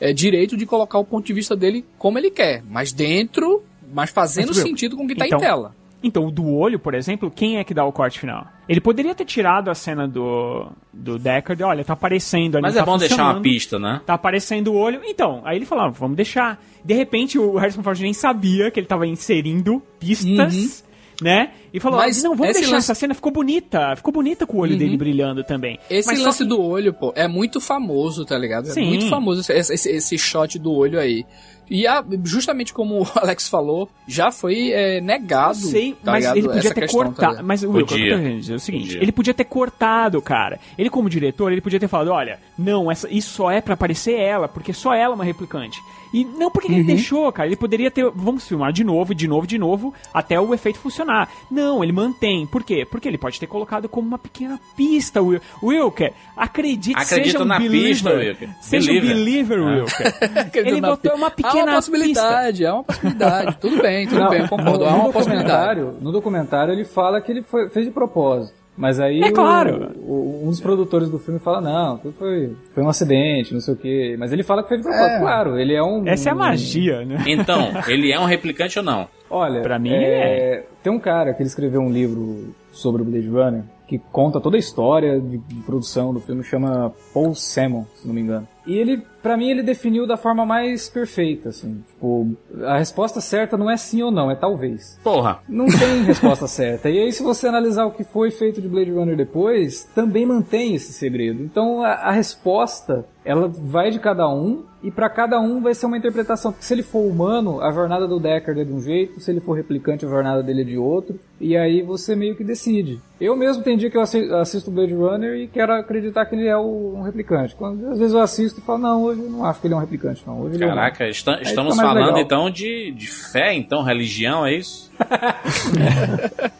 é, 0.00 0.12
direito 0.12 0.56
de 0.56 0.66
colocar 0.66 0.98
o 0.98 1.04
ponto 1.04 1.26
de 1.26 1.32
vista 1.32 1.56
dele 1.56 1.84
como 1.98 2.18
ele 2.18 2.30
quer, 2.30 2.62
mas 2.68 2.92
dentro, 2.92 3.62
mas 3.92 4.10
fazendo 4.10 4.48
Mas, 4.48 4.58
sentido 4.58 4.96
com 4.96 5.04
o 5.04 5.08
que 5.08 5.14
tá 5.14 5.26
então- 5.26 5.38
em 5.38 5.42
tela. 5.42 5.74
Então, 6.02 6.26
o 6.26 6.30
do 6.30 6.48
olho, 6.48 6.78
por 6.78 6.94
exemplo, 6.94 7.30
quem 7.30 7.58
é 7.58 7.64
que 7.64 7.74
dá 7.74 7.84
o 7.84 7.92
corte 7.92 8.18
final? 8.18 8.46
Ele 8.70 8.80
poderia 8.80 9.12
ter 9.16 9.24
tirado 9.24 9.68
a 9.68 9.74
cena 9.74 10.06
do, 10.06 10.70
do 10.92 11.18
Deckard, 11.18 11.60
olha, 11.64 11.84
tá 11.84 11.94
aparecendo 11.94 12.54
ali. 12.54 12.62
Mas 12.62 12.74
tá 12.74 12.82
é 12.82 12.84
bom 12.84 12.96
deixar 12.96 13.24
uma 13.24 13.40
pista, 13.40 13.80
né? 13.80 14.00
Tá 14.06 14.14
aparecendo 14.14 14.68
o 14.68 14.76
olho. 14.76 15.00
Então, 15.04 15.42
aí 15.44 15.56
ele 15.58 15.66
falou, 15.66 15.86
ah, 15.86 15.88
vamos 15.88 16.16
deixar. 16.16 16.62
De 16.84 16.94
repente, 16.94 17.36
o 17.36 17.56
Harrison 17.56 17.82
Ford 17.82 17.98
nem 17.98 18.12
sabia 18.14 18.70
que 18.70 18.78
ele 18.78 18.86
tava 18.86 19.08
inserindo 19.08 19.82
pistas, 19.98 20.84
né? 21.20 21.50
E 21.74 21.80
falou, 21.80 21.98
Uhum. 21.98 22.04
Mas 22.06 22.22
não, 22.22 22.36
vamos 22.36 22.54
deixar 22.54 22.72
lance- 22.72 22.84
essa 22.90 22.94
cena, 22.94 23.12
ficou 23.12 23.32
bonita. 23.32 23.94
Ficou 23.96 24.12
bonita 24.12 24.46
com 24.46 24.56
o 24.58 24.60
olho 24.60 24.72
Uhum. 24.72 24.78
dele 24.78 24.96
brilhando 24.96 25.42
também. 25.42 25.76
Esse 25.90 26.06
Mas 26.08 26.20
lance 26.20 26.38
que- 26.44 26.48
do 26.48 26.60
olho, 26.62 26.92
pô, 26.94 27.12
é 27.16 27.26
muito 27.26 27.60
famoso, 27.60 28.24
tá 28.24 28.38
ligado? 28.38 28.68
É 28.68 28.72
Sim. 28.72 28.86
muito 28.86 29.08
famoso 29.08 29.40
esse, 29.40 29.72
esse, 29.74 29.90
esse 29.90 30.16
shot 30.16 30.58
do 30.60 30.72
olho 30.72 30.98
aí. 30.98 31.24
E 31.70 31.86
a- 31.86 32.04
justamente 32.24 32.74
como 32.74 33.00
o 33.02 33.06
Alex 33.16 33.48
falou, 33.48 33.88
já 34.06 34.32
foi 34.32 34.72
é, 34.72 35.00
negado. 35.00 35.50
Eu 35.56 35.68
sei, 35.70 35.92
tá 35.92 36.10
mas 36.12 36.24
ligado? 36.24 36.36
ele 36.36 36.46
podia 36.48 36.58
Essa 36.58 36.74
ter 36.74 36.80
tá 36.80 36.92
cortado. 36.92 37.30
ligado? 37.30 37.46
mas 37.46 37.62
o 37.62 37.70
Will, 37.70 37.86
que 37.86 37.94
eu 37.94 37.98
tô 38.16 38.22
querendo 38.22 38.40
dizer 38.40 38.52
é 38.52 38.56
o 38.56 38.60
seguinte: 38.60 38.98
ele 38.98 39.12
podia 39.12 39.32
ter 39.32 39.44
cortado, 39.44 40.20
cara. 40.20 40.58
Ele, 40.76 40.90
como 40.90 41.08
diretor, 41.08 41.52
ele 41.52 41.60
podia 41.60 41.78
ter 41.78 41.86
falado: 41.88 42.08
olha, 42.10 42.40
não, 42.58 42.90
essa, 42.90 43.08
isso 43.08 43.30
só 43.30 43.50
é 43.52 43.60
pra 43.60 43.74
aparecer 43.74 44.18
ela, 44.18 44.48
porque 44.48 44.72
só 44.72 44.92
ela 44.92 45.12
é 45.12 45.14
uma 45.14 45.24
replicante. 45.24 45.80
E 46.12 46.24
não 46.24 46.50
porque 46.50 46.66
ele 46.70 46.80
Uhum. 46.80 46.86
deixou, 46.86 47.30
cara. 47.32 47.46
Ele 47.48 47.56
poderia 47.56 47.90
ter. 47.90 48.10
Vamos 48.14 48.46
filmar 48.46 48.72
de 48.72 48.82
novo, 48.82 49.14
de 49.14 49.28
novo, 49.28 49.46
de 49.46 49.58
novo, 49.58 49.94
até 50.12 50.40
o 50.40 50.52
efeito 50.52 50.78
funcionar. 50.78 51.28
Não, 51.50 51.82
ele 51.84 51.92
mantém. 51.92 52.46
Por 52.46 52.62
quê? 52.64 52.84
Porque 52.88 53.06
ele 53.08 53.16
pode 53.18 53.38
ter 53.38 53.46
colocado 53.46 53.88
como 53.88 54.06
uma 54.08 54.18
pequena 54.18 54.58
pista, 54.76 55.22
Will. 55.22 55.40
Wilker, 55.62 56.12
acredite, 56.36 56.96
Acredita 56.98 57.24
seja 57.30 57.42
um 57.42 57.44
na 57.44 57.58
believer. 57.58 57.88
pista, 57.88 58.10
Wilker. 58.10 58.48
Seja 58.60 58.86
Believer. 58.92 59.10
um 59.10 59.18
believer, 59.18 59.58
Ah. 59.60 59.66
Wilker. 59.66 60.06
Acredito 60.40 60.68
ele 60.74 60.80
botou 60.80 61.14
uma 61.14 61.26
Há 61.28 61.30
pequena 61.30 61.64
uma 61.64 61.74
possibilidade, 61.74 62.66
há 62.66 62.74
uma 62.74 62.84
possibilidade. 62.84 63.56
tudo 63.60 63.80
bem, 63.82 64.08
tudo 64.08 64.28
bem, 64.28 64.40
eu 64.40 64.48
concordo. 64.48 64.84
Há 64.84 64.90
no, 64.90 64.96
uma 65.04 65.12
possibilidade. 65.12 65.80
no 66.00 66.12
documentário 66.12 66.72
ele 66.72 66.84
fala 66.84 67.20
que 67.20 67.30
ele 67.30 67.42
foi- 67.42 67.68
fez 67.70 67.86
de 67.86 67.92
propósito. 67.92 68.59
Mas 68.80 68.98
aí 68.98 69.20
É 69.20 69.26
o- 69.28 69.32
claro. 69.32 69.92
o- 70.02 70.40
um 70.44 70.48
dos 70.48 70.60
produtores 70.60 71.08
do 71.10 71.18
filme 71.18 71.38
fala, 71.38 71.60
não, 71.60 71.98
tudo 71.98 72.14
foi, 72.18 72.56
foi 72.74 72.82
um 72.82 72.88
acidente, 72.88 73.52
não 73.52 73.60
sei 73.60 73.74
o 73.74 73.76
quê. 73.76 74.16
Mas 74.18 74.32
ele 74.32 74.42
fala 74.42 74.62
que 74.62 74.70
fez 74.70 74.80
de 74.80 74.86
propósito, 74.88 75.16
É. 75.16 75.20
claro. 75.20 75.58
Ele 75.58 75.74
é 75.74 75.82
um. 75.82 76.08
Essa 76.08 76.30
é 76.30 76.32
a 76.32 76.34
magia, 76.34 77.04
né? 77.04 77.22
Então, 77.26 77.68
ele 77.86 78.10
é 78.10 78.18
um 78.18 78.24
replicante 78.24 78.78
ou 78.78 78.84
não? 78.84 79.06
Olha, 79.28 79.60
Pra 79.60 79.78
mim, 79.78 79.92
é, 79.92 80.64
tem 80.82 80.92
um 80.92 80.98
cara 80.98 81.32
que 81.34 81.42
ele 81.42 81.48
escreveu 81.48 81.80
um 81.80 81.92
livro 81.92 82.54
sobre 82.72 83.02
o 83.02 83.04
Blade 83.04 83.28
Runner 83.28 83.62
que 83.86 83.98
conta 84.12 84.40
toda 84.40 84.56
a 84.56 84.58
história 84.58 85.20
de, 85.20 85.36
de 85.38 85.54
produção 85.66 86.12
do 86.14 86.20
filme, 86.20 86.42
chama 86.44 86.92
Paul 87.12 87.34
Salmon, 87.34 87.84
se 87.96 88.06
não 88.06 88.14
me 88.14 88.20
engano. 88.20 88.46
E 88.66 88.74
ele, 88.76 89.02
pra 89.22 89.36
mim, 89.36 89.50
ele 89.50 89.62
definiu 89.62 90.06
da 90.06 90.16
forma 90.16 90.44
mais 90.46 90.88
perfeita, 90.88 91.48
assim. 91.48 91.82
Tipo, 91.88 92.28
a 92.62 92.78
resposta 92.78 93.20
certa 93.20 93.56
não 93.56 93.70
é 93.70 93.76
sim 93.76 94.02
ou 94.02 94.10
não, 94.12 94.30
é 94.30 94.36
talvez. 94.36 94.98
Porra. 95.02 95.38
Não 95.48 95.66
tem 95.66 96.02
resposta 96.04 96.46
certa. 96.48 96.88
E 96.90 96.98
aí, 96.98 97.12
se 97.12 97.22
você 97.22 97.48
analisar 97.48 97.86
o 97.86 97.90
que 97.90 98.04
foi 98.04 98.30
feito 98.30 98.60
de 98.60 98.68
Blade 98.68 98.92
Runner 98.92 99.16
depois, 99.16 99.84
também 99.94 100.24
mantém 100.26 100.74
esse 100.74 100.92
segredo. 100.92 101.42
Então, 101.42 101.82
a, 101.82 101.92
a 101.94 102.12
resposta, 102.12 103.04
ela 103.24 103.48
vai 103.48 103.90
de 103.90 103.98
cada 103.98 104.28
um, 104.28 104.62
e 104.82 104.90
pra 104.90 105.10
cada 105.10 105.40
um 105.40 105.60
vai 105.60 105.74
ser 105.74 105.86
uma 105.86 105.98
interpretação. 105.98 106.52
Porque 106.52 106.64
se 106.64 106.72
ele 106.74 106.82
for 106.82 107.00
humano, 107.00 107.60
a 107.62 107.72
jornada 107.72 108.06
do 108.06 108.20
Deckard 108.20 108.60
é 108.60 108.64
de 108.64 108.72
um 108.72 108.80
jeito, 108.80 109.20
se 109.20 109.30
ele 109.30 109.40
for 109.40 109.54
replicante, 109.54 110.06
a 110.06 110.08
jornada 110.08 110.42
dele 110.42 110.62
é 110.62 110.64
de 110.64 110.78
outro. 110.78 111.18
E 111.40 111.56
aí 111.56 111.82
você 111.82 112.14
meio 112.14 112.36
que 112.36 112.44
decide. 112.44 113.00
Eu 113.20 113.34
mesmo 113.36 113.62
tem 113.62 113.76
dia 113.76 113.90
que 113.90 113.96
eu 113.96 114.00
assi- 114.02 114.30
assisto 114.32 114.70
Blade 114.70 114.94
Runner 114.94 115.34
e 115.36 115.48
quero 115.48 115.72
acreditar 115.72 116.24
que 116.26 116.34
ele 116.34 116.46
é 116.46 116.56
o- 116.56 116.99
um 117.00 117.04
replicante. 117.04 117.54
Quando, 117.54 117.88
às 117.90 117.98
vezes 117.98 118.14
eu 118.14 118.20
assisto 118.20 118.60
e 118.60 118.62
falo, 118.62 118.78
não, 118.78 119.02
hoje 119.02 119.20
eu 119.20 119.30
não 119.30 119.44
acho 119.44 119.60
que 119.60 119.66
ele 119.66 119.74
é 119.74 119.76
um 119.76 119.80
replicante, 119.80 120.22
não. 120.26 120.40
Hoje 120.40 120.62
é 120.62 120.66
Caraca, 120.66 121.04
Aí 121.04 121.10
estamos 121.10 121.76
falando 121.76 122.06
legal. 122.06 122.18
então 122.18 122.50
de, 122.50 122.92
de 122.92 123.06
fé, 123.06 123.54
então, 123.54 123.82
religião, 123.82 124.46
é 124.46 124.54
isso? 124.54 124.90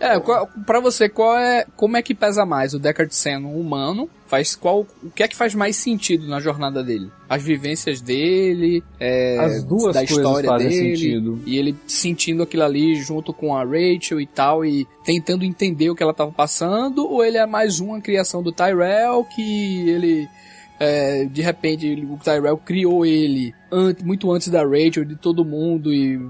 É, 0.00 0.18
qual, 0.20 0.48
pra 0.64 0.78
você, 0.80 1.08
qual 1.08 1.36
é, 1.36 1.64
como 1.76 1.96
é 1.96 2.02
que 2.02 2.14
pesa 2.14 2.46
mais 2.46 2.72
o 2.72 2.78
Deckard 2.78 3.12
sendo 3.14 3.48
um 3.48 3.60
humano? 3.60 4.08
Faz 4.28 4.54
qual, 4.54 4.86
o 5.02 5.10
que 5.10 5.22
é 5.22 5.28
que 5.28 5.34
faz 5.34 5.54
mais 5.54 5.74
sentido 5.74 6.28
na 6.28 6.38
jornada 6.38 6.84
dele? 6.84 7.10
As 7.28 7.42
vivências 7.42 8.00
dele, 8.00 8.84
é, 9.00 9.38
As 9.38 9.64
duas 9.64 9.94
da 9.94 10.00
coisas 10.00 10.16
história 10.18 10.48
fazem 10.50 10.68
dele, 10.68 10.96
sentido. 10.96 11.40
e 11.46 11.58
ele 11.58 11.74
sentindo 11.86 12.42
aquilo 12.42 12.62
ali 12.62 12.94
junto 12.96 13.32
com 13.32 13.56
a 13.56 13.64
Rachel 13.64 14.20
e 14.20 14.26
tal, 14.26 14.64
e 14.64 14.86
tentando 15.04 15.44
entender 15.44 15.90
o 15.90 15.96
que 15.96 16.02
ela 16.02 16.14
tava 16.14 16.30
passando, 16.30 17.04
ou 17.10 17.24
ele 17.24 17.38
é 17.38 17.46
mais 17.46 17.80
uma 17.80 18.00
criação 18.00 18.42
do 18.42 18.52
Tyrell 18.52 19.24
que 19.34 19.88
ele 19.88 20.28
é, 20.78 21.24
de 21.24 21.42
repente 21.42 22.06
o 22.08 22.16
Tyrell 22.22 22.56
criou 22.58 23.04
ele 23.04 23.52
ante- 23.72 24.04
muito 24.04 24.30
antes 24.30 24.48
da 24.48 24.62
Rachel, 24.62 25.04
de 25.04 25.16
todo 25.16 25.44
mundo 25.44 25.92
e 25.92 26.20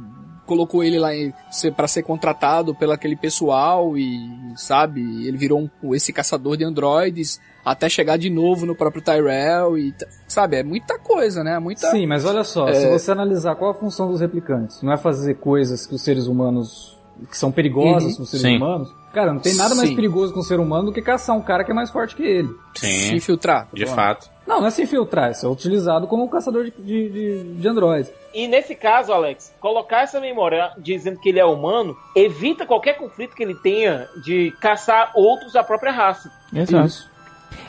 colocou 0.49 0.83
ele 0.83 0.99
lá 0.99 1.15
em, 1.15 1.33
ser, 1.51 1.73
pra 1.73 1.87
ser 1.87 2.03
contratado 2.03 2.75
pelo 2.75 2.91
aquele 2.93 3.15
pessoal 3.15 3.97
e, 3.97 4.19
sabe, 4.57 5.01
ele 5.27 5.37
virou 5.37 5.69
um, 5.83 5.95
esse 5.95 6.12
caçador 6.12 6.57
de 6.57 6.65
androides 6.65 7.41
até 7.65 7.89
chegar 7.89 8.16
de 8.16 8.31
novo 8.31 8.65
no 8.66 8.75
próprio 8.75 9.03
Tyrell 9.03 9.77
e, 9.79 9.95
sabe, 10.27 10.57
é 10.57 10.62
muita 10.62 10.99
coisa, 10.99 11.45
né? 11.45 11.59
Muita... 11.59 11.91
Sim, 11.91 12.07
mas 12.07 12.25
olha 12.25 12.43
só, 12.43 12.69
É. 12.69 12.75
se 12.75 12.89
você 12.91 13.12
analisar 13.12 13.55
qual 13.57 13.70
a 13.70 13.75
função 13.75 14.09
dos 14.11 14.20
replicantes, 14.20 14.83
não 14.83 14.93
é 14.93 14.97
fazer 14.97 15.35
coisas 15.35 15.87
que 15.87 15.95
os 15.95 16.03
seres 16.03 16.27
humanos 16.27 16.97
que 17.31 17.37
são 17.37 17.51
perigosas 17.53 18.11
Uhum. 18.11 18.15
para 18.15 18.23
os 18.23 18.31
seres 18.31 18.43
Sim. 18.47 18.57
humanos. 18.57 18.89
Cara, 19.12 19.33
não 19.33 19.41
tem 19.41 19.55
nada 19.55 19.75
mais 19.75 19.89
Sim. 19.89 19.97
perigoso 19.97 20.33
com 20.33 20.41
um 20.41 20.45
ser 20.45 20.61
humano 20.61 20.87
do 20.87 20.93
que 20.93 21.03
caçar 21.03 21.37
um 21.37 21.43
cara 21.43 21.65
que 21.65 21.70
é 21.70 21.75
mais 21.75 21.91
forte 21.91 22.15
que 22.15 22.23
ele. 22.23 22.49
Sim. 22.77 22.87
Se 22.87 23.15
infiltrar. 23.16 23.69
De 23.73 23.85
fato. 23.87 24.31
Não, 24.49 24.61
não 24.61 24.66
é 24.66 24.70
se 24.70 24.83
infiltrar, 24.83 25.31
isso 25.31 25.45
é 25.45 25.49
utilizado 25.49 26.07
como 26.07 26.25
um 26.25 26.29
caçador 26.29 26.65
de, 26.65 26.70
de, 26.70 27.09
de, 27.11 27.45
de 27.55 27.69
androides. 27.69 28.11
E 28.33 28.49
nesse 28.49 28.75
caso, 28.75 29.12
Alex, 29.12 29.55
colocar 29.61 30.03
essa 30.03 30.19
memória 30.19 30.73
dizendo 30.79 31.20
que 31.20 31.29
ele 31.29 31.39
é 31.39 31.45
humano 31.45 31.95
evita 32.16 32.65
qualquer 32.65 32.95
conflito 32.97 33.37
que 33.37 33.43
ele 33.43 33.55
tenha 33.55 34.09
de 34.25 34.51
caçar 34.61 35.12
outros 35.15 35.53
da 35.53 35.62
própria 35.62 35.93
raça. 35.93 36.33
Exato. 36.55 37.11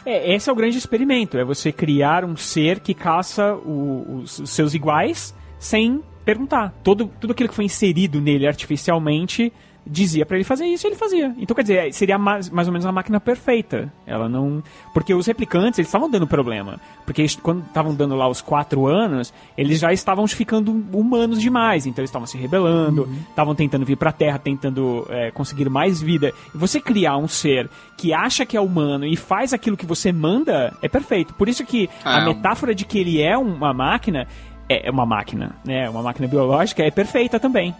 É, 0.06 0.34
esse 0.34 0.50
é 0.50 0.54
o 0.54 0.56
grande 0.56 0.78
experimento, 0.78 1.38
é 1.38 1.44
você 1.44 1.72
criar 1.72 2.24
um 2.24 2.36
ser 2.38 2.80
que 2.80 2.94
caça 2.94 3.56
o- 3.56 4.22
os, 4.24 4.40
os 4.40 4.50
seus 4.50 4.74
iguais 4.74 5.36
sem 5.60 6.02
perguntar. 6.24 6.74
Todo, 6.84 7.12
tudo 7.20 7.32
aquilo 7.32 7.50
que 7.50 7.56
foi 7.56 7.66
inserido 7.66 8.22
nele 8.22 8.48
artificialmente 8.48 9.52
dizia 9.90 10.26
pra 10.26 10.38
ele 10.38 10.44
fazer 10.44 10.66
isso 10.66 10.86
e 10.86 10.90
ele 10.90 10.96
fazia. 10.96 11.34
Então, 11.38 11.56
quer 11.56 11.64
dizer, 11.64 11.94
seria 11.94 12.18
mais, 12.18 12.50
mais 12.50 12.68
ou 12.68 12.72
menos 12.72 12.86
a 12.86 12.92
máquina 12.92 13.20
perfeita. 13.20 13.92
Ela 14.06 14.30
não... 14.30 14.62
Porque 14.94 15.14
os 15.14 15.26
replicantes, 15.26 15.80
eles 15.80 15.88
estavam 15.88 16.10
dando 16.10 16.28
problema. 16.28 16.80
Porque 17.06 17.26
quando 17.42 17.66
estavam 17.66 17.94
dando 17.96 18.16
lá 18.16 18.28
os 18.28 18.42
quatro 18.42 18.86
anos, 18.86 19.34
eles 19.58 19.80
já 19.80 19.92
estavam 19.92 20.28
ficando 20.28 20.72
humanos 20.94 21.42
demais. 21.42 21.88
Então 21.88 22.02
eles 22.02 22.10
estavam 22.10 22.28
se 22.28 22.38
rebelando, 22.38 23.10
estavam 23.30 23.56
tentando 23.56 23.86
vir 23.86 23.98
pra 23.98 24.12
Terra, 24.12 24.38
tentando 24.38 25.06
é, 25.10 25.32
conseguir 25.32 25.70
mais 25.70 26.02
vida. 26.02 26.32
E 26.54 26.58
você 26.58 26.80
criar 26.80 27.18
um 27.18 27.28
ser 27.28 27.70
que 27.98 28.14
acha 28.14 28.46
que 28.46 28.56
é 28.56 28.62
humano 28.62 29.06
e 29.06 29.16
faz 29.16 29.54
aquilo 29.54 29.76
que 29.76 29.86
você 29.86 30.12
manda, 30.12 30.74
é 30.82 30.88
perfeito. 30.88 31.34
Por 31.34 31.50
isso 31.50 31.66
que 31.66 31.90
a 32.06 32.20
Ah, 32.20 32.26
metáfora 32.26 32.76
de 32.76 32.86
que 32.86 33.00
ele 33.00 33.22
é 33.22 33.38
uma 33.38 33.74
máquina, 33.74 34.28
é 34.68 34.88
é 34.88 34.92
uma 34.92 35.06
máquina, 35.06 35.56
né? 35.66 35.90
Uma 35.90 36.04
máquina 36.04 36.28
biológica, 36.28 36.84
é 36.84 36.92
perfeita 36.92 37.40
também. 37.40 37.74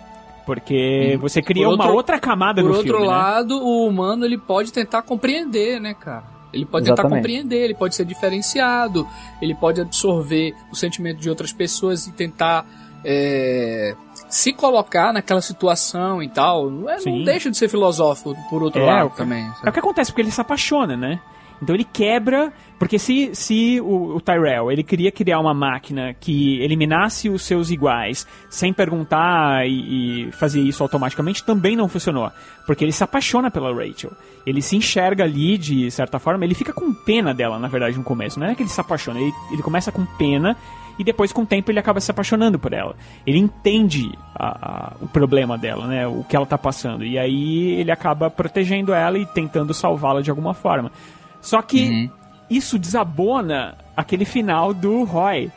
Porque 0.56 1.16
você 1.22 1.44
cria 1.44 1.66
Por 1.68 1.76
uma 1.76 1.84
outro- 1.84 1.96
outra 1.98 2.20
camada 2.20 2.60
Por 2.62 2.70
no 2.70 2.76
outro 2.78 2.92
filme, 2.94 3.08
né? 3.08 3.14
lado, 3.14 3.64
o 3.64 3.88
humano 3.88 4.26
ele 4.26 4.38
pode 4.38 4.74
tentar 4.74 5.04
compreender, 5.04 5.80
né, 5.80 5.94
cara? 5.94 6.24
Ele 6.52 6.66
pode 6.66 6.86
tentar 6.86 7.04
Exatamente. 7.04 7.20
compreender, 7.22 7.64
ele 7.66 7.76
pode 7.76 7.94
ser 7.94 8.04
diferenciado, 8.06 9.08
ele 9.40 9.54
pode 9.54 9.80
absorver 9.80 10.56
o 10.72 10.76
sentimento 10.76 11.20
de 11.20 11.30
outras 11.30 11.54
pessoas 11.54 12.08
e 12.08 12.12
tentar 12.14 12.66
é, 13.06 13.96
se 14.28 14.52
colocar 14.52 15.14
naquela 15.14 15.42
situação 15.42 16.22
e 16.24 16.28
tal. 16.28 16.70
Não, 16.70 16.90
é, 16.90 16.98
não 17.06 17.24
deixa 17.24 17.52
de 17.52 17.56
ser 17.58 17.70
filosófico 17.70 18.36
por 18.50 18.64
outro 18.64 18.82
É, 18.82 18.86
lado 18.86 19.12
também. 19.16 19.48
É 19.64 19.70
o 19.70 19.72
que 19.72 19.80
acontece, 19.80 20.12
porque 20.12 20.22
ele 20.24 20.32
se 20.32 20.42
apaixona, 20.42 20.98
né? 20.98 21.20
Então 21.62 21.76
ele 21.76 21.84
quebra, 21.84 22.54
porque 22.78 22.98
se, 22.98 23.32
se 23.36 23.82
o, 23.82 24.16
o 24.16 24.22
Tyrell 24.22 24.72
ele 24.72 24.82
queria 24.84 25.12
criar 25.12 25.40
uma 25.40 25.54
máquina 25.54 26.14
que 26.20 26.60
eliminasse 26.62 27.30
os 27.30 27.42
seus 27.42 27.70
iguais 27.70 28.26
sem 28.50 28.72
perguntar 28.72 29.68
e, 29.68 30.28
e 30.28 30.32
fazer 30.32 30.62
isso 30.62 30.82
automaticamente, 30.84 31.44
também 31.44 31.76
não 31.76 31.90
funcionou. 31.90 32.32
Porque 32.66 32.84
ele 32.86 32.92
se 32.94 33.04
apaixona 33.04 33.52
pela 33.52 33.74
Rachel. 33.74 34.12
Ele 34.46 34.62
se 34.62 34.76
enxerga 34.78 35.24
ali 35.26 35.58
de 35.58 35.92
certa 35.92 36.18
forma, 36.20 36.46
ele 36.46 36.56
fica 36.56 36.72
com 36.72 36.94
pena 36.94 37.34
dela, 37.34 37.60
na 37.60 37.68
verdade, 37.68 37.98
no 37.98 38.04
começo. 38.04 38.40
Não 38.40 38.48
é 38.48 38.56
que 38.56 38.62
ele 38.64 38.70
se 38.70 38.80
apaixona, 38.80 39.20
ele, 39.20 39.34
ele 39.52 39.62
começa 39.62 39.92
com 39.92 40.06
pena 40.06 40.56
e 40.98 41.04
depois, 41.04 41.32
com 41.32 41.44
o 41.44 41.46
tempo, 41.46 41.72
ele 41.72 41.80
acaba 41.80 42.02
se 42.02 42.12
apaixonando 42.12 42.60
por 42.60 42.74
ela. 42.74 42.94
Ele 43.26 43.38
entende 43.40 44.12
a- 44.36 44.48
a- 44.48 44.94
o 45.02 45.08
problema 45.08 45.58
dela, 45.58 45.88
né? 45.88 46.06
O 46.06 46.26
que 46.26 46.36
ela 46.36 46.46
tá 46.46 46.58
passando. 46.58 47.06
E 47.06 47.18
aí 47.18 47.72
ele 47.80 47.90
acaba 47.90 48.30
protegendo 48.30 48.94
ela 48.94 49.18
e 49.18 49.26
tentando 49.26 49.74
salvá-la 49.74 50.22
de 50.22 50.30
alguma 50.30 50.54
forma. 50.54 50.92
Só 51.42 51.62
que 51.62 52.10
isso 52.50 52.80
desabona 52.80 53.78
aquele 53.96 54.26
final 54.26 54.74
do 54.74 55.04
Roy. 55.04 55.52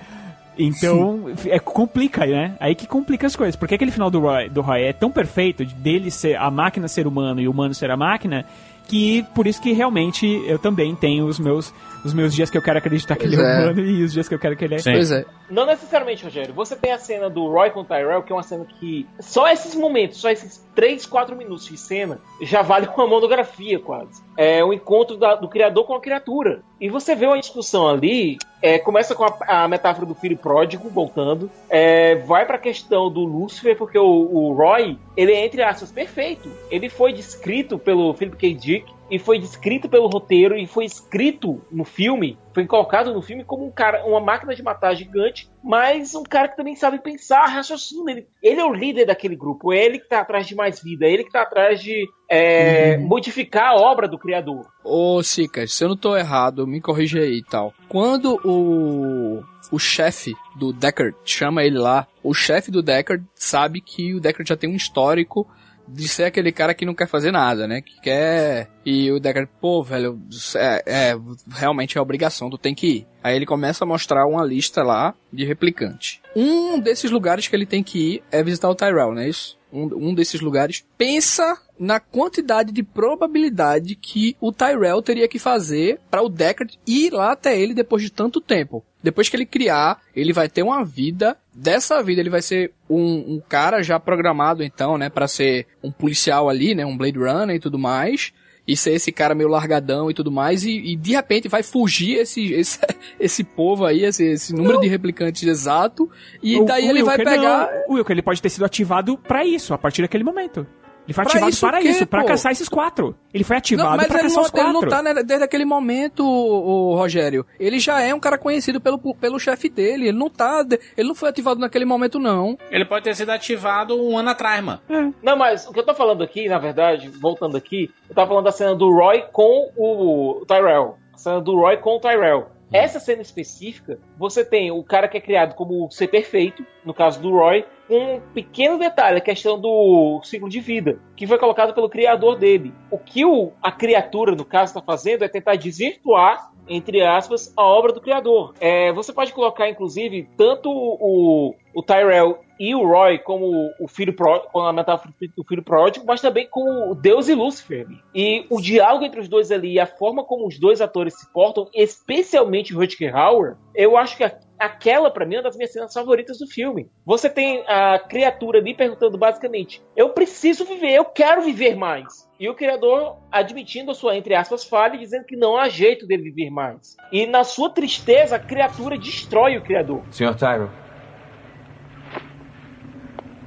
Então, 0.59 1.25
é, 1.47 1.59
complica, 1.59 2.27
né? 2.27 2.55
Aí 2.61 2.75
que 2.75 2.87
complica 2.87 3.27
as 3.27 3.35
coisas. 3.35 3.57
Porque 3.57 3.75
aquele 3.75 3.91
final 3.91 4.11
do 4.11 4.21
Roy, 4.21 4.49
do 4.49 4.61
Roy 4.61 4.83
é 4.83 4.93
tão 4.93 5.11
perfeito, 5.11 5.65
de 5.65 5.75
dele 5.75 6.11
ser 6.11 6.37
a 6.37 6.51
máquina 6.51 6.87
ser 6.89 7.07
humano 7.07 7.41
e 7.41 7.49
o 7.49 7.51
humano 7.51 7.73
ser 7.75 7.91
a 7.91 7.97
máquina, 7.97 8.45
que 8.87 9.25
por 9.35 9.47
isso 9.47 9.63
que 9.63 9.73
realmente 9.73 10.27
eu 10.47 10.59
também 10.59 10.95
tenho 10.95 11.27
os 11.27 11.39
meus, 11.39 11.73
os 12.05 12.13
meus 12.15 12.35
dias 12.35 12.51
que 12.51 12.57
eu 12.59 12.63
quero 12.63 12.79
acreditar 12.79 13.17
que 13.17 13.23
Pois 13.27 13.33
ele 13.39 13.43
é, 13.43 13.51
é. 13.55 13.59
humano 13.65 13.81
e 13.81 14.03
os 14.03 14.13
dias 14.13 14.29
que 14.29 14.35
eu 14.35 14.39
quero 14.39 14.57
que 14.57 14.65
ele 14.65 14.75
é. 14.75 14.83
Pois 14.83 15.11
é. 15.13 15.25
Não 15.51 15.67
necessariamente, 15.67 16.25
Rogério. 16.25 16.55
Você 16.55 16.75
tem 16.75 16.93
a 16.93 16.99
cena 16.99 17.29
do 17.29 17.47
Roy 17.47 17.71
com 17.71 17.81
o 17.81 17.85
Tyrell, 17.85 18.23
que 18.23 18.33
é 18.33 18.37
uma 18.37 18.43
cena 18.43 18.65
que. 18.65 19.07
Só 19.21 19.49
esses 19.49 19.75
momentos, 19.75 20.19
só 20.19 20.31
esses 20.31 20.65
3, 20.75 21.05
4 21.07 21.37
minutos 21.37 21.67
de 21.67 21.77
cena, 21.77 22.19
já 22.41 22.63
vale 22.63 22.89
uma 22.97 23.07
monografia 23.07 23.79
quase. 23.79 24.23
É 24.37 24.65
o 24.65 24.73
encontro 24.73 25.17
da- 25.19 25.35
do 25.35 25.49
criador 25.49 25.85
com 25.85 25.95
a 25.95 26.01
criatura. 26.01 26.63
E 26.81 26.89
você 26.89 27.15
vê 27.15 27.27
uma 27.27 27.39
discussão 27.39 27.87
ali. 27.89 28.39
é, 28.65 28.79
começa 28.79 29.13
com 29.15 29.25
a, 29.25 29.35
a 29.65 29.69
metáfora 29.69 30.07
do 30.07 30.15
filho 30.15 30.37
pródigo 30.37 30.89
voltando. 30.89 31.51
é, 31.69 32.15
vai 32.17 32.47
pra 32.47 32.57
questão 32.59 33.11
do 33.11 33.21
Lúcifer, 33.25 33.77
porque 33.77 33.99
o, 33.99 34.05
o 34.05 34.53
Roy, 34.55 34.97
ele 35.17 35.33
é, 35.33 35.45
entre 35.45 35.63
aspas, 35.63 35.91
perfeito. 35.93 36.49
Ele 36.71 36.89
foi 36.89 37.13
descrito 37.13 37.77
pelo 37.79 38.15
Philip 38.15 38.37
K. 38.37 38.55
Dick 38.55 38.87
e 39.11 39.19
foi 39.19 39.39
descrito 39.39 39.89
pelo 39.89 40.09
roteiro 40.09 40.57
e 40.57 40.67
foi 40.67 40.85
escrito 40.85 41.61
no 41.71 41.85
filme, 41.85 42.39
foi 42.55 42.67
colocado 42.67 43.13
no 43.13 43.21
filme 43.21 43.45
como 43.45 43.67
um 43.67 43.71
cara, 43.71 44.05
uma 44.07 44.21
máquina 44.21 44.55
de 44.55 44.63
matar 44.63 44.95
gigante, 44.95 45.51
mas 45.63 46.15
um 46.15 46.23
cara 46.23 46.49
que 46.49 46.57
também 46.57 46.75
sabe 46.75 46.99
pensar, 46.99 47.47
raciocínio. 47.47 48.09
Ele, 48.09 48.27
ele 48.43 48.61
é 48.61 48.65
o 48.65 48.73
líder 48.73 49.07
daquele 49.07 49.37
grupo, 49.37 49.73
é 49.73 49.85
ele 49.85 49.99
que 49.99 50.09
tá 50.09 50.21
atrás 50.21 50.47
de 50.47 50.55
mais 50.55 50.83
vida, 50.83 51.07
é 51.07 51.13
ele 51.13 51.25
que 51.25 51.33
tá 51.33 51.43
atrás 51.43 51.81
de 51.81 52.09
é, 52.29 52.97
modificar 52.99 53.73
a 53.73 53.77
obra 53.77 54.09
do 54.09 54.19
criador. 54.19 54.67
Ô, 54.85 55.23
Sicas, 55.23 55.73
se 55.73 55.85
eu 55.85 55.91
não 55.91 55.97
tô 55.97 56.17
errado, 56.17 56.67
me 56.67 56.81
corrija 56.81 57.21
aí 57.21 57.39
e 57.39 57.45
tal. 57.45 57.73
Quando 57.89 58.41
o, 58.45 59.43
o 59.71 59.79
chefe 59.79 60.35
do 60.57 60.73
Deckard 60.73 61.17
chama 61.25 61.65
ele 61.65 61.79
lá, 61.79 62.07
o 62.23 62.33
chefe 62.33 62.71
do 62.71 62.83
Deckard 62.83 63.25
sabe 63.35 63.81
que 63.81 64.15
o 64.15 64.21
Deckard 64.21 64.49
já 64.49 64.57
tem 64.57 64.71
um 64.71 64.77
histórico 64.77 65.47
de 65.93 66.09
ser 66.09 66.25
aquele 66.25 66.53
cara 66.53 66.75
que 66.75 66.87
não 66.87 66.95
quer 66.95 67.07
fazer 67.07 67.31
nada, 67.31 67.67
né? 67.67 67.81
Que 67.81 68.01
quer. 68.01 68.71
E 68.85 69.11
o 69.11 69.21
Deckard, 69.21 69.51
pô, 69.61 69.83
velho, 69.83 70.21
é, 70.57 70.83
é, 70.87 71.17
realmente 71.51 71.99
é 71.99 72.01
obrigação, 72.01 72.51
tu 72.51 72.59
tem 72.59 72.75
que 72.75 72.87
ir. 72.87 73.07
Aí 73.23 73.37
ele 73.37 73.47
começa 73.47 73.85
a 73.85 73.87
mostrar 73.87 74.27
uma 74.27 74.45
lista 74.45 74.83
lá 74.83 75.15
de 75.33 75.45
replicante. 75.45 76.21
Um 76.35 76.79
desses 76.79 77.11
lugares 77.11 77.47
que 77.47 77.55
ele 77.55 77.67
tem 77.67 77.83
que 77.83 78.15
ir 78.15 78.23
é 78.31 78.43
visitar 78.43 78.69
o 78.69 78.75
Tyrell, 78.75 79.15
não 79.15 79.23
é 79.23 79.29
isso? 79.29 79.59
Um, 79.73 80.09
um 80.09 80.15
desses 80.15 80.41
lugares. 80.41 80.85
Pensa 80.99 81.57
na 81.79 81.99
quantidade 81.99 82.73
de 82.73 82.83
probabilidade 82.83 83.95
que 83.95 84.37
o 84.41 84.53
Tyrell 84.53 85.03
teria 85.03 85.29
que 85.29 85.39
fazer 85.39 86.01
para 86.11 86.23
o 86.23 86.29
Deckard 86.29 86.79
ir 86.87 87.13
lá 87.13 87.33
até 87.33 87.59
ele 87.59 87.75
depois 87.75 88.03
de 88.03 88.11
tanto 88.11 88.41
tempo. 88.41 88.85
Depois 89.03 89.29
que 89.29 89.37
ele 89.37 89.47
criar, 89.47 90.01
ele 90.15 90.33
vai 90.33 90.49
ter 90.49 90.63
uma 90.63 90.85
vida. 90.85 91.37
Dessa 91.55 92.03
vida 92.03 92.21
ele 92.21 92.31
vai 92.31 92.41
ser 92.43 92.73
um, 92.89 93.35
um 93.35 93.43
cara 93.49 93.83
já 93.83 94.01
programado 94.01 94.63
então, 94.63 94.97
né, 94.97 95.11
para 95.11 95.29
ser 95.29 95.67
um 95.83 95.91
policial 95.91 96.49
ali, 96.49 96.75
né, 96.75 96.85
um 96.87 96.97
Blade 96.97 97.19
Runner 97.19 97.57
e 97.57 97.61
tudo 97.61 97.79
mais. 97.79 98.33
E 98.65 98.77
ser 98.77 98.93
esse 98.93 99.11
cara 99.11 99.35
meio 99.35 99.49
largadão 99.49 100.09
e 100.09 100.15
tudo 100.15 100.31
mais, 100.31 100.63
e, 100.65 100.71
e 100.93 100.95
de 100.95 101.11
repente 101.11 101.49
vai 101.49 101.65
fugir 101.65 102.19
esse, 102.21 102.53
esse, 102.53 102.79
esse 103.19 103.43
povo 103.43 103.85
aí, 103.85 104.05
esse, 104.05 104.25
esse 104.25 104.55
número 104.55 104.79
de 104.81 104.87
replicantes 104.87 105.43
exato, 105.43 106.09
e 106.41 106.61
O- 106.61 106.65
daí 106.65 106.87
o 106.87 106.91
ele 106.91 107.03
vai 107.03 107.17
Wilker 107.19 107.35
pegar. 107.39 107.69
não. 107.73 107.83
O 107.89 107.95
Wilker, 107.95 108.15
ele 108.15 108.23
pode 108.23 108.41
ter 108.41 108.49
sido 108.51 108.65
ativado 108.65 109.19
pra 109.19 109.45
isso, 109.45 109.75
a 109.75 109.79
partir 109.79 110.03
daquele 110.03 110.23
momento. 110.23 110.65
Ele 111.05 111.13
foi 111.13 111.25
Pra 111.25 111.33
ativado 111.33 111.51
isso 111.51 111.61
para 111.67 111.79
quê, 111.81 111.89
isso, 111.89 112.07
pra 112.07 112.21
pô? 112.23 112.27
caçar 112.29 112.53
esses 112.53 112.69
quatro. 112.69 113.15
Ele 113.35 113.43
foi 113.43 113.55
Não, 113.55 113.59
ativado 113.59 113.97
mas 113.97 114.07
pra 114.07 114.19
ele 114.21 114.23
caçar 114.29 114.37
não, 114.37 114.43
os 114.45 114.49
ele 114.55 114.63
quatro. 114.63 114.81
não 114.81 114.89
tá 114.89 115.03
né, 115.03 115.15
desde 115.23 115.45
aquele 115.45 115.65
momento, 115.65 116.25
o, 116.25 116.95
Rogério. 116.95 117.45
Ele 117.59 117.79
já 117.81 118.01
é 118.01 118.15
um 118.15 118.21
cara 118.21 118.39
conhecido 118.39 118.81
pelo, 118.81 118.99
pelo 119.15 119.39
chefe 119.39 119.69
dele. 119.69 120.09
Ele 120.09 120.19
não 120.19 120.31
tá. 120.31 120.65
Ele 120.97 121.09
não 121.09 121.15
foi 121.15 121.29
ativado 121.31 121.59
naquele 121.59 121.85
momento, 121.85 122.19
não. 122.19 122.57
Ele 122.71 122.85
pode 122.85 123.05
ter 123.05 123.17
sido 123.17 123.31
ativado 123.31 124.01
um 124.01 124.17
ano 124.17 124.31
atrás, 124.31 124.63
mano. 124.63 124.81
Não, 125.23 125.37
mas 125.37 125.67
o 125.67 125.73
que 125.73 125.81
eu 125.81 125.85
tô 125.87 125.95
falando 125.95 126.23
aqui, 126.23 126.49
na 126.49 126.59
verdade, 126.59 127.09
voltando 127.09 127.57
aqui, 127.57 127.91
eu 128.09 128.15
tava 128.15 128.29
falando 128.29 128.45
da 128.45 128.53
cena 128.53 128.75
do 128.75 128.91
Roy 128.93 129.25
com 129.33 129.71
o 129.77 130.45
Tyrell. 130.47 130.97
A 131.13 131.19
cena 131.19 131.41
do 131.41 131.57
Roy 131.57 131.77
com 131.79 131.97
o 131.97 132.01
Tyrell. 132.01 132.47
Essa 132.73 132.99
cena 132.99 133.21
específica, 133.21 133.99
você 134.17 134.43
tem 134.43 134.71
o 134.71 134.83
cara 134.83 135.07
que 135.07 135.19
é 135.19 135.21
criado 135.21 135.55
como 135.55 135.91
ser 135.91 136.09
perfeito, 136.09 136.65
no 136.87 136.95
caso 136.95 137.21
do 137.21 137.31
Roy, 137.31 137.67
um 137.93 138.21
pequeno 138.33 138.79
detalhe, 138.79 139.19
a 139.19 139.21
questão 139.21 139.61
do 139.61 140.21
ciclo 140.25 140.49
de 140.49 140.61
vida, 140.61 140.99
que 141.17 141.27
foi 141.27 141.39
colocado 141.39 141.75
pelo 141.75 141.89
criador 141.89 142.39
dele. 142.39 142.73
O 142.91 142.99
que 142.99 143.25
o, 143.25 143.53
a 143.63 143.71
criatura, 143.71 144.35
no 144.35 144.45
caso, 144.45 144.71
está 144.71 144.83
fazendo 144.83 145.25
é 145.25 145.29
tentar 145.29 145.57
desvirtuar 145.57 146.53
entre 146.69 147.03
aspas, 147.03 147.53
a 147.57 147.63
obra 147.63 147.93
do 147.93 148.01
criador. 148.01 148.55
É, 148.61 148.93
você 148.93 149.13
pode 149.13 149.33
colocar, 149.33 149.69
inclusive, 149.69 150.29
tanto 150.37 150.71
o, 150.71 151.55
o 151.75 151.83
Tyrell 151.83 152.39
e 152.61 152.75
o 152.75 152.87
Roy 152.87 153.19
como 153.19 153.71
o 153.81 153.89
filho 153.89 154.15
pró- 154.15 154.41
com 154.53 154.61
a 154.61 154.73
metáfora 154.73 155.13
do 155.37 155.45
filho 155.45 155.63
pródigo, 155.65 156.05
mas 156.07 156.21
também 156.21 156.47
com 156.49 156.95
Deus 156.95 157.29
e 157.29 157.35
Lúcifer. 157.35 157.87
E 158.15 158.47
o 158.51 158.61
diálogo 158.61 159.05
entre 159.05 159.21
os 159.21 159.29
dois 159.29 159.51
ali, 159.51 159.73
e 159.73 159.81
a 159.81 159.87
forma 159.87 160.23
como 160.23 160.47
os 160.47 160.59
dois 160.61 160.81
atores 160.81 161.19
se 161.19 161.33
portam, 161.33 161.69
especialmente 161.75 162.75
o 162.75 162.79
Rutger 162.79 163.17
Hauer, 163.17 163.57
eu 163.75 163.97
acho 163.97 164.17
que 164.17 164.25
aquela 164.59 165.11
pra 165.11 165.27
mim 165.27 165.35
é 165.35 165.39
uma 165.39 165.45
das 165.45 165.57
minhas 165.57 165.73
cenas 165.73 165.93
favoritas 165.93 166.39
do 166.39 166.47
filme. 166.47 166.89
Você 167.05 167.29
tem 167.29 167.65
a 167.67 167.99
criatura 167.99 168.59
ali 168.61 168.75
perguntando 168.75 169.19
basicamente: 169.19 169.83
"Eu 169.97 170.11
preciso 170.11 170.65
viver, 170.65 170.93
eu 170.93 171.05
quero 171.05 171.43
viver 171.43 171.75
mais". 171.75 172.31
E 172.39 172.49
o 172.49 172.55
criador 172.55 173.17
admitindo 173.31 173.91
a 173.91 173.95
sua, 173.95 174.17
entre 174.17 174.35
aspas, 174.35 174.65
falha 174.65 174.99
dizendo 174.99 175.25
que 175.25 175.37
não 175.37 175.57
há 175.57 175.69
jeito 175.69 176.07
dele 176.07 176.25
viver 176.25 176.51
mais. 176.51 176.97
E 177.11 177.27
na 177.27 177.45
sua 177.45 177.71
tristeza, 177.71 178.37
a 178.37 178.39
criatura 178.39 178.99
destrói 178.99 179.57
o 179.57 179.63
criador. 179.63 180.03
Sr. 180.11 180.37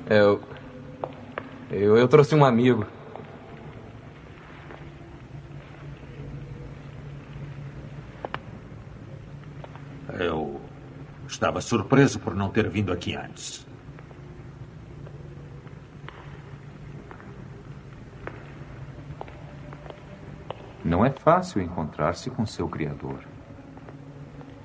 Tyrell. 0.05 0.07
Eu, 0.09 0.41
eu. 1.71 1.97
Eu 1.97 2.07
trouxe 2.07 2.35
um 2.35 2.45
amigo. 2.45 2.85
Eu 10.17 10.61
estava 11.27 11.59
surpreso 11.59 12.19
por 12.19 12.35
não 12.35 12.49
ter 12.49 12.69
vindo 12.69 12.93
aqui 12.93 13.15
antes. 13.15 13.65
Não 20.83 21.03
é 21.03 21.09
fácil 21.09 21.61
encontrar-se 21.61 22.29
com 22.29 22.45
seu 22.45 22.69
criador. 22.69 23.19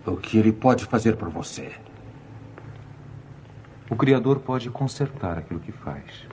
O 0.07 0.17
que 0.17 0.39
ele 0.39 0.53
pode 0.53 0.85
fazer 0.85 1.17
por 1.17 1.31
você? 1.31 1.73
O 3.91 3.97
criador 3.97 4.39
pode 4.39 4.71
consertar 4.71 5.37
aquilo 5.37 5.59
que 5.59 5.73
faz. 5.73 6.27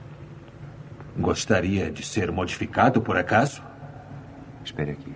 Gostaria 1.18 1.90
de 1.90 2.06
ser 2.06 2.30
modificado 2.30 3.02
por 3.02 3.16
acaso? 3.16 3.60
Espere 4.64 4.92
aqui. 4.92 5.12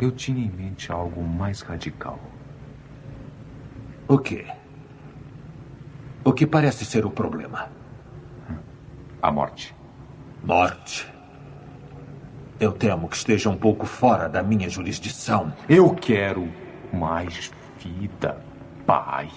Eu 0.00 0.10
tinha 0.10 0.44
em 0.44 0.50
mente 0.50 0.90
algo 0.90 1.22
mais 1.22 1.60
radical. 1.60 2.18
O 4.08 4.18
quê? 4.18 4.46
O 6.24 6.32
que 6.32 6.44
parece 6.44 6.84
ser 6.84 7.06
o 7.06 7.10
problema? 7.10 7.70
A 9.22 9.30
morte. 9.30 9.72
Morte. 10.42 11.08
Eu 12.62 12.70
temo 12.70 13.08
que 13.08 13.16
esteja 13.16 13.50
um 13.50 13.56
pouco 13.56 13.84
fora 13.84 14.28
da 14.28 14.40
minha 14.40 14.70
jurisdição. 14.70 15.52
Eu 15.68 15.92
quero 15.96 16.48
mais 16.92 17.50
vida, 17.76 18.40
pai. 18.86 19.28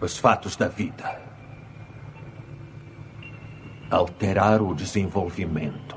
Os 0.00 0.18
fatos 0.18 0.56
da 0.56 0.66
vida. 0.66 1.22
Alterar 3.88 4.60
o 4.60 4.74
desenvolvimento 4.74 5.96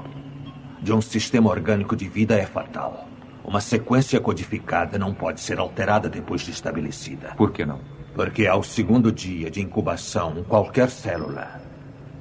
de 0.83 0.93
um 0.93 1.01
sistema 1.01 1.49
orgânico 1.49 1.95
de 1.95 2.07
vida 2.07 2.35
é 2.35 2.45
fatal. 2.45 3.07
Uma 3.43 3.61
sequência 3.61 4.19
codificada 4.19 4.99
não 4.99 5.11
pode 5.11 5.41
ser 5.41 5.57
alterada 5.57 6.07
depois 6.07 6.41
de 6.41 6.51
estabelecida. 6.51 7.33
Por 7.35 7.51
que 7.51 7.65
não? 7.65 7.81
Porque 8.13 8.45
ao 8.45 8.61
segundo 8.61 9.11
dia 9.11 9.49
de 9.49 9.59
incubação, 9.59 10.43
qualquer 10.43 10.91
célula 10.91 11.67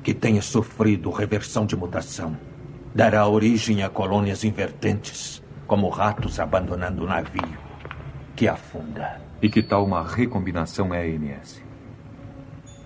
que 0.08 0.14
tenha 0.14 0.40
sofrido 0.40 1.10
reversão 1.10 1.66
de 1.66 1.76
mutação 1.76 2.34
dará 2.94 3.28
origem 3.28 3.82
a 3.82 3.90
colônias 3.90 4.42
invertentes, 4.42 5.42
como 5.66 5.90
ratos 5.90 6.40
abandonando 6.40 7.04
o 7.04 7.06
navio 7.06 7.58
que 8.34 8.48
afunda. 8.48 9.20
E 9.42 9.50
que 9.50 9.62
tal 9.62 9.84
uma 9.84 10.02
recombinação 10.02 10.94
EMS? 10.94 11.62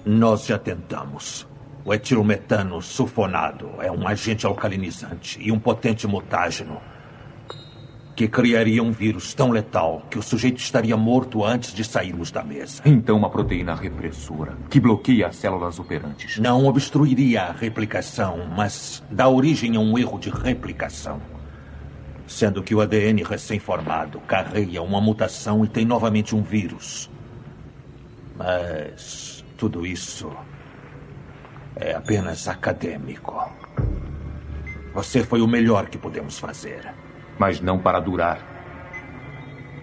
Nós 0.05 0.47
já 0.47 0.59
tentamos. 0.59 1.47
O 1.85 1.95
etilometano 1.95 2.83
sulfonado 2.83 3.71
é 3.79 3.89
um 3.89 4.09
agente 4.09 4.45
alcalinizante 4.45 5.39
e 5.41 5.53
um 5.53 5.61
potente 5.61 6.09
mutágeno 6.09 6.81
que 8.15 8.29
criaria 8.29 8.83
um 8.83 8.93
vírus 8.93 9.33
tão 9.35 9.51
letal 9.51 10.07
que 10.11 10.19
o 10.19 10.23
sujeito 10.23 10.59
estaria 10.59 10.97
morto 10.97 11.45
antes 11.45 11.73
de 11.73 11.83
sairmos 11.83 12.31
da 12.31 12.45
mesa. 12.45 12.83
Então 12.85 13.17
uma 13.17 13.31
proteína 13.31 13.75
repressora 13.75 14.57
que 14.69 14.79
bloqueia 14.79 15.29
as 15.29 15.37
células 15.37 15.79
operantes. 15.79 16.39
Não 16.39 16.67
obstruiria 16.67 17.45
a 17.45 17.53
replicação, 17.53 18.47
mas 18.55 19.03
dá 19.11 19.29
origem 19.29 19.77
a 19.77 19.81
um 19.81 19.99
erro 19.99 20.19
de 20.19 20.31
replicação. 20.31 21.21
Sendo 22.27 22.63
que 22.63 22.75
o 22.75 22.81
ADN 22.81 23.23
recém-formado 23.23 24.21
carrega 24.21 24.83
uma 24.83 25.01
mutação 25.01 25.65
e 25.65 25.69
tem 25.69 25.85
novamente 25.85 26.35
um 26.35 26.43
vírus. 26.43 27.11
Mas 28.37 29.45
tudo 29.57 29.87
isso 29.87 30.31
é 31.77 31.95
apenas 31.95 32.49
acadêmico. 32.49 33.51
Você 34.95 35.25
foi 35.25 35.41
o 35.41 35.49
melhor 35.49 35.87
que 35.89 35.97
podemos 35.97 36.39
fazer. 36.39 36.93
Mas 37.39 37.61
não 37.61 37.79
para 37.79 38.01
durar. 38.01 38.39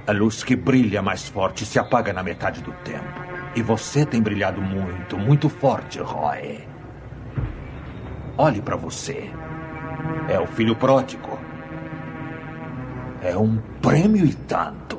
A 0.07 0.11
luz 0.11 0.43
que 0.43 0.55
brilha 0.55 1.01
mais 1.01 1.27
forte 1.27 1.65
se 1.65 1.77
apaga 1.77 2.11
na 2.11 2.23
metade 2.23 2.61
do 2.61 2.71
tempo. 2.83 3.21
E 3.55 3.61
você 3.61 4.05
tem 4.05 4.21
brilhado 4.21 4.61
muito, 4.61 5.17
muito 5.17 5.49
forte, 5.49 5.99
Roy. 5.99 6.67
Olhe 8.37 8.61
para 8.61 8.75
você. 8.75 9.29
É 10.27 10.39
o 10.39 10.47
filho 10.47 10.75
pródigo. 10.75 11.37
É 13.21 13.35
um 13.35 13.57
prêmio 13.81 14.25
e 14.25 14.33
tanto. 14.33 14.97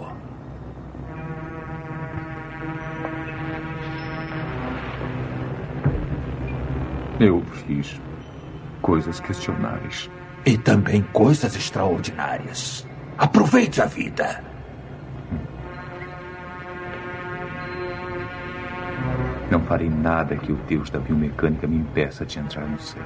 Eu 7.19 7.43
fiz 7.67 8.01
coisas 8.81 9.21
questionáveis. 9.21 10.11
E 10.45 10.57
também 10.57 11.03
coisas 11.13 11.55
extraordinárias. 11.55 12.87
Aproveite 13.19 13.83
a 13.83 13.87
vida. 13.87 14.43
Não 19.51 19.61
farei 19.63 19.91
nada 19.91 20.37
que 20.37 20.53
o 20.53 20.57
Deus 20.69 20.89
da 20.91 20.99
biomecânica 20.99 21.67
me 21.67 21.77
impeça 21.77 22.25
de 22.25 22.39
entrar 22.39 22.67
no 22.67 22.79
céu. 22.79 23.05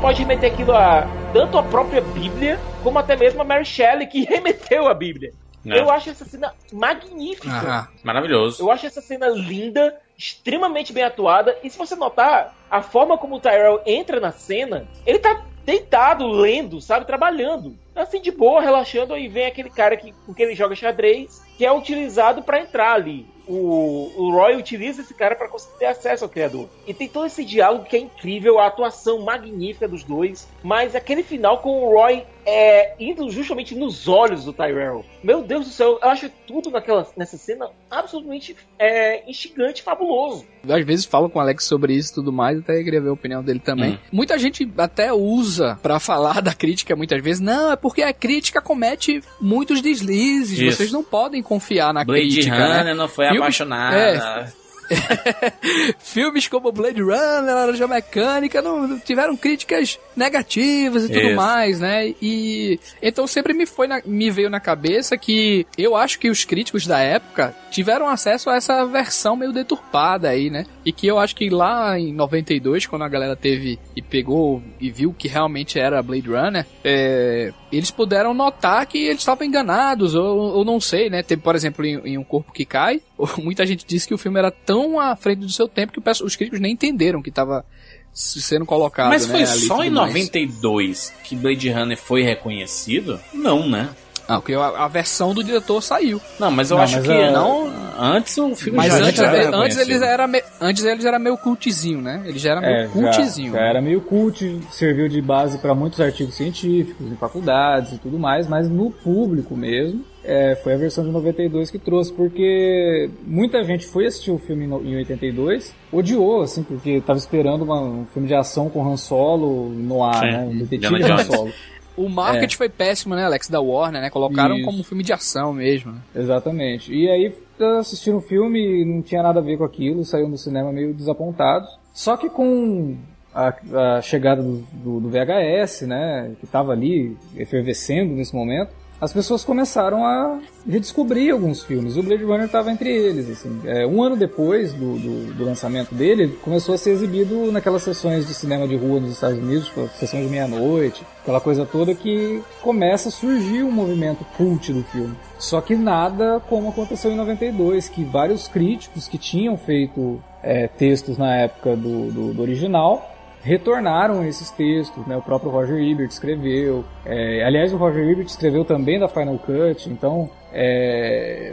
Pode 0.00 0.22
remeter 0.22 0.52
aquilo 0.52 0.72
a 0.72 1.06
tanto 1.32 1.58
a 1.58 1.62
própria 1.62 2.00
Bíblia, 2.00 2.58
como 2.82 2.98
até 2.98 3.14
mesmo 3.14 3.42
a 3.42 3.44
Mary 3.44 3.64
Shelley, 3.64 4.06
que 4.06 4.24
remeteu 4.28 4.88
a 4.88 4.94
Bíblia. 4.94 5.32
É. 5.66 5.78
Eu 5.78 5.90
acho 5.90 6.08
essa 6.08 6.24
cena 6.24 6.54
magnífica. 6.72 7.50
Ah, 7.50 7.88
maravilhoso. 8.02 8.62
Eu 8.62 8.70
acho 8.70 8.86
essa 8.86 9.02
cena 9.02 9.28
linda, 9.28 9.94
extremamente 10.16 10.90
bem 10.90 11.04
atuada. 11.04 11.54
E 11.62 11.68
se 11.68 11.76
você 11.76 11.94
notar, 11.94 12.56
a 12.70 12.80
forma 12.80 13.18
como 13.18 13.36
o 13.36 13.40
Tyrell 13.40 13.82
entra 13.84 14.18
na 14.18 14.32
cena, 14.32 14.88
ele 15.04 15.18
tá 15.18 15.44
deitado, 15.66 16.26
lendo, 16.26 16.80
sabe? 16.80 17.04
Trabalhando. 17.04 17.76
Assim, 17.94 18.22
de 18.22 18.30
boa, 18.30 18.62
relaxando. 18.62 19.12
Aí 19.12 19.28
vem 19.28 19.44
aquele 19.44 19.68
cara 19.68 19.98
que, 19.98 20.12
com 20.24 20.32
quem 20.32 20.46
ele 20.46 20.54
joga 20.54 20.74
xadrez, 20.74 21.42
que 21.58 21.66
é 21.66 21.70
utilizado 21.70 22.42
pra 22.42 22.60
entrar 22.60 22.94
ali. 22.94 23.26
O, 23.50 24.12
o 24.16 24.30
Roy 24.30 24.56
utiliza 24.56 25.02
esse 25.02 25.12
cara 25.12 25.34
para 25.34 25.48
conseguir 25.48 25.78
ter 25.78 25.86
acesso 25.86 26.24
ao 26.24 26.30
criador. 26.30 26.68
E 26.86 26.94
tem 26.94 27.08
todo 27.08 27.26
esse 27.26 27.44
diálogo 27.44 27.84
que 27.84 27.96
é 27.96 27.98
incrível, 27.98 28.60
a 28.60 28.66
atuação 28.66 29.22
magnífica 29.22 29.88
dos 29.88 30.04
dois, 30.04 30.46
mas 30.62 30.94
aquele 30.94 31.24
final 31.24 31.58
com 31.58 31.82
o 31.82 31.92
Roy 31.92 32.24
é, 32.46 32.94
indo 32.98 33.30
justamente 33.30 33.74
nos 33.74 34.08
olhos 34.08 34.44
do 34.44 34.52
Tyrell. 34.52 35.04
Meu 35.22 35.42
Deus 35.42 35.66
do 35.66 35.72
céu, 35.72 35.98
eu 36.02 36.08
acho 36.08 36.30
tudo 36.46 36.70
naquela, 36.70 37.06
nessa 37.16 37.36
cena 37.36 37.68
absolutamente 37.90 38.56
é, 38.78 39.28
instigante, 39.28 39.82
fabuloso. 39.82 40.44
Às 40.68 40.84
vezes 40.84 41.04
falo 41.04 41.28
com 41.30 41.38
o 41.38 41.42
Alex 41.42 41.64
sobre 41.64 41.94
isso 41.94 42.12
e 42.12 42.14
tudo 42.14 42.32
mais, 42.32 42.58
até 42.58 42.82
queria 42.82 43.00
ver 43.00 43.08
a 43.08 43.12
opinião 43.12 43.42
dele 43.42 43.60
também. 43.60 43.92
Hum. 43.94 43.98
Muita 44.12 44.38
gente 44.38 44.70
até 44.76 45.12
usa 45.12 45.78
pra 45.82 45.98
falar 46.00 46.40
da 46.42 46.52
crítica 46.54 46.94
muitas 46.96 47.22
vezes, 47.22 47.40
não, 47.40 47.70
é 47.72 47.76
porque 47.76 48.02
a 48.02 48.12
crítica 48.12 48.60
comete 48.60 49.22
muitos 49.40 49.80
deslizes, 49.80 50.58
Isso. 50.58 50.76
vocês 50.76 50.92
não 50.92 51.02
podem 51.04 51.42
confiar 51.42 51.92
na 51.94 52.04
Blade 52.04 52.22
crítica. 52.28 52.54
Runner 52.56 52.84
né? 52.84 52.94
não 52.94 53.08
foi 53.08 53.26
Filmes- 53.26 53.40
apaixonada. 53.42 53.96
É, 53.96 54.60
filmes 55.98 56.48
como 56.48 56.72
Blade 56.72 57.00
Runner, 57.00 57.54
Laranja 57.54 57.86
Mecânica, 57.86 58.60
não, 58.60 58.86
não 58.86 58.98
tiveram 58.98 59.36
críticas 59.36 59.98
negativas 60.20 61.04
e 61.04 61.08
tudo 61.08 61.26
Isso. 61.28 61.36
mais, 61.36 61.80
né? 61.80 62.14
E 62.20 62.78
então 63.02 63.26
sempre 63.26 63.52
me 63.52 63.66
foi 63.66 63.86
na- 63.88 64.02
me 64.04 64.30
veio 64.30 64.50
na 64.50 64.60
cabeça 64.60 65.16
que 65.16 65.66
eu 65.76 65.96
acho 65.96 66.18
que 66.18 66.28
os 66.30 66.44
críticos 66.44 66.86
da 66.86 67.00
época 67.00 67.54
tiveram 67.70 68.08
acesso 68.08 68.50
a 68.50 68.56
essa 68.56 68.84
versão 68.84 69.34
meio 69.34 69.52
deturpada 69.52 70.28
aí, 70.28 70.50
né? 70.50 70.66
E 70.84 70.92
que 70.92 71.06
eu 71.06 71.18
acho 71.18 71.34
que 71.34 71.48
lá 71.50 71.98
em 71.98 72.12
92, 72.12 72.86
quando 72.86 73.02
a 73.02 73.08
galera 73.08 73.34
teve 73.34 73.78
e 73.96 74.02
pegou 74.02 74.62
e 74.80 74.90
viu 74.90 75.14
que 75.16 75.28
realmente 75.28 75.78
era 75.78 76.02
Blade 76.02 76.28
Runner, 76.28 76.66
é, 76.84 77.52
eles 77.72 77.90
puderam 77.90 78.34
notar 78.34 78.86
que 78.86 78.98
eles 78.98 79.20
estavam 79.20 79.46
enganados, 79.46 80.14
ou, 80.14 80.56
ou 80.56 80.64
não 80.64 80.80
sei, 80.80 81.08
né? 81.08 81.22
Teve, 81.22 81.42
por 81.42 81.54
exemplo, 81.54 81.84
em, 81.84 81.98
em 82.04 82.18
Um 82.18 82.24
Corpo 82.24 82.52
que 82.52 82.64
Cai, 82.64 83.00
muita 83.38 83.64
gente 83.64 83.84
disse 83.86 84.06
que 84.06 84.14
o 84.14 84.18
filme 84.18 84.38
era 84.38 84.50
tão 84.50 84.98
à 85.00 85.14
frente 85.16 85.40
do 85.40 85.48
seu 85.50 85.66
tempo 85.68 85.92
que 85.92 86.10
os 86.22 86.36
críticos 86.36 86.60
nem 86.60 86.72
entenderam 86.72 87.22
que 87.22 87.28
estava 87.30 87.64
sendo 88.12 88.66
colocado. 88.66 89.08
Mas 89.08 89.26
né, 89.26 89.32
foi 89.32 89.42
ali 89.42 89.64
e 89.64 89.66
só 89.66 89.82
em 89.84 89.90
mais. 89.90 90.08
92 90.08 91.12
que 91.24 91.36
Blade 91.36 91.70
Runner 91.70 91.96
foi 91.98 92.22
reconhecido? 92.22 93.20
Não, 93.32 93.68
né? 93.68 93.88
Ah, 94.28 94.36
porque 94.40 94.54
a, 94.54 94.66
a 94.84 94.86
versão 94.88 95.34
do 95.34 95.42
diretor 95.42 95.82
saiu. 95.82 96.20
Não, 96.38 96.52
mas 96.52 96.70
eu 96.70 96.76
Não, 96.76 96.84
acho 96.84 96.96
mas 96.98 97.04
que 97.06 97.12
a- 97.12 97.32
não. 97.32 97.68
Antes 97.98 98.38
o 98.38 98.54
filme 98.54 98.76
Mas 98.78 98.92
já 98.92 99.04
antes, 99.04 99.16
já 99.20 99.26
era 99.26 99.56
antes 99.56 99.76
eles 99.76 100.00
era 100.02 100.26
me- 100.28 100.42
antes 100.60 100.84
eles 100.84 101.04
era 101.04 101.18
meio 101.18 101.36
cultizinho, 101.36 102.00
né? 102.00 102.22
Ele 102.24 102.38
já 102.38 102.52
era 102.52 102.60
meio 102.60 102.72
É, 102.74 102.86
já, 102.86 102.92
cultizinho. 102.92 103.52
já 103.52 103.60
era 103.60 103.82
meio 103.82 104.00
cult, 104.00 104.60
serviu 104.70 105.08
de 105.08 105.20
base 105.20 105.58
para 105.58 105.74
muitos 105.74 106.00
artigos 106.00 106.34
científicos, 106.36 107.10
em 107.10 107.16
faculdades 107.16 107.92
e 107.94 107.98
tudo 107.98 108.18
mais, 108.20 108.46
mas 108.46 108.68
no 108.70 108.90
público 108.90 109.56
mesmo, 109.56 110.04
é, 110.24 110.54
foi 110.56 110.74
a 110.74 110.76
versão 110.76 111.04
de 111.04 111.10
92 111.10 111.70
que 111.70 111.78
trouxe, 111.78 112.12
porque 112.12 113.08
muita 113.26 113.62
gente 113.64 113.86
foi 113.86 114.06
assistir 114.06 114.30
o 114.30 114.38
filme 114.38 114.64
em 114.64 114.68
no- 114.68 114.84
em 114.84 114.96
82, 114.96 115.74
odiou, 115.92 116.42
assim, 116.42 116.62
porque 116.62 117.00
tava 117.00 117.18
esperando 117.18 117.62
uma- 117.62 117.80
um 117.80 118.06
filme 118.06 118.28
de 118.28 118.34
ação 118.34 118.68
com 118.68 118.86
Han 118.86 118.96
Solo 118.96 119.68
no 119.70 120.02
ar, 120.04 120.20
Sim, 120.20 120.26
né? 120.30 120.44
Um 120.44 120.58
detetive 120.58 121.02
Han. 121.04 121.24
Solo. 121.24 121.52
O 121.96 122.08
marketing 122.08 122.54
É. 122.54 122.56
foi 122.58 122.68
péssimo, 122.68 123.14
né, 123.14 123.24
Alex, 123.24 123.48
da 123.48 123.60
Warner, 123.60 124.00
né? 124.00 124.08
Colocaram 124.10 124.56
Isso. 124.56 124.64
como 124.64 124.78
um 124.80 124.84
filme 124.84 125.02
de 125.02 125.12
ação 125.12 125.52
mesmo. 125.52 125.92
né? 125.92 125.98
Exatamente. 126.14 126.94
E 126.94 127.10
aí 127.10 127.34
assistiram 127.78 128.18
o 128.18 128.22
filme 128.22 128.58
e 128.82 128.84
não 128.86 129.02
tinha 129.02 129.22
nada 129.22 129.40
a 129.40 129.42
ver 129.42 129.58
com 129.58 129.64
aquilo, 129.64 130.02
saiu 130.04 130.26
no 130.28 130.38
cinema 130.38 130.72
meio 130.72 130.94
desapontados. 130.94 131.68
Só 131.92 132.16
que 132.16 132.30
com 132.30 132.96
a, 133.34 133.54
a 133.98 134.00
chegada 134.02 134.42
do, 134.42 134.64
do- 134.72 135.00
do 135.00 135.08
VHS, 135.10 135.82
né, 135.86 136.32
que 136.38 136.46
estava 136.46 136.72
ali 136.72 137.16
efervescendo 137.36 138.14
nesse 138.14 138.34
momento, 138.34 138.70
as 139.00 139.12
pessoas 139.12 139.42
começaram 139.44 140.04
a 140.04 140.38
redescobrir 140.68 141.32
alguns 141.32 141.62
filmes. 141.62 141.96
O 141.96 142.02
Blade 142.02 142.22
Runner 142.22 142.44
estava 142.44 142.70
entre 142.70 142.90
eles. 142.90 143.30
Assim. 143.30 143.60
É, 143.64 143.86
um 143.86 144.02
ano 144.02 144.14
depois 144.16 144.72
do, 144.72 144.98
do- 144.98 145.34
do 145.34 145.44
lançamento 145.44 145.94
dele, 145.94 146.24
ele 146.24 146.32
começou 146.42 146.74
a 146.74 146.78
ser 146.78 146.90
exibido 146.90 147.50
naquelas 147.50 147.82
sessões 147.82 148.26
de 148.26 148.34
cinema 148.34 148.68
de 148.68 148.76
rua 148.76 149.00
nos 149.00 149.12
Estados 149.12 149.38
Unidos, 149.38 149.66
tipo, 149.66 149.88
sessão 149.98 150.20
de 150.20 150.26
meia-noite, 150.28 151.02
aquela 151.22 151.40
coisa 151.40 151.64
toda 151.64 151.94
que 151.94 152.42
começa 152.60 153.08
a 153.08 153.12
surgir 153.12 153.62
um 153.62 153.70
movimento 153.72 154.24
cult 154.36 154.72
do 154.72 154.82
filme. 154.84 155.14
Só 155.38 155.60
que 155.62 155.74
nada 155.74 156.40
como 156.48 156.68
aconteceu 156.68 157.10
em 157.10 157.16
92, 157.16 157.88
que 157.88 158.04
vários 158.04 158.48
críticos 158.48 159.08
que 159.08 159.16
tinham 159.16 159.56
feito 159.56 160.22
é, 160.42 160.66
textos 160.68 161.16
na 161.16 161.34
época 161.36 161.74
do, 161.76 162.10
do, 162.12 162.34
do 162.34 162.42
original 162.42 163.06
retornaram 163.42 164.24
esses 164.24 164.50
textos, 164.50 165.06
né? 165.06 165.16
O 165.16 165.22
próprio 165.22 165.50
Roger 165.50 165.76
Ebert 165.78 166.10
escreveu. 166.10 166.84
É, 167.04 167.42
aliás, 167.44 167.72
o 167.72 167.76
Roger 167.76 168.08
Ebert 168.08 168.26
escreveu 168.26 168.64
também 168.64 168.98
da 168.98 169.08
Final 169.08 169.38
Cut, 169.38 169.88
então 169.90 170.28
é, 170.52 171.52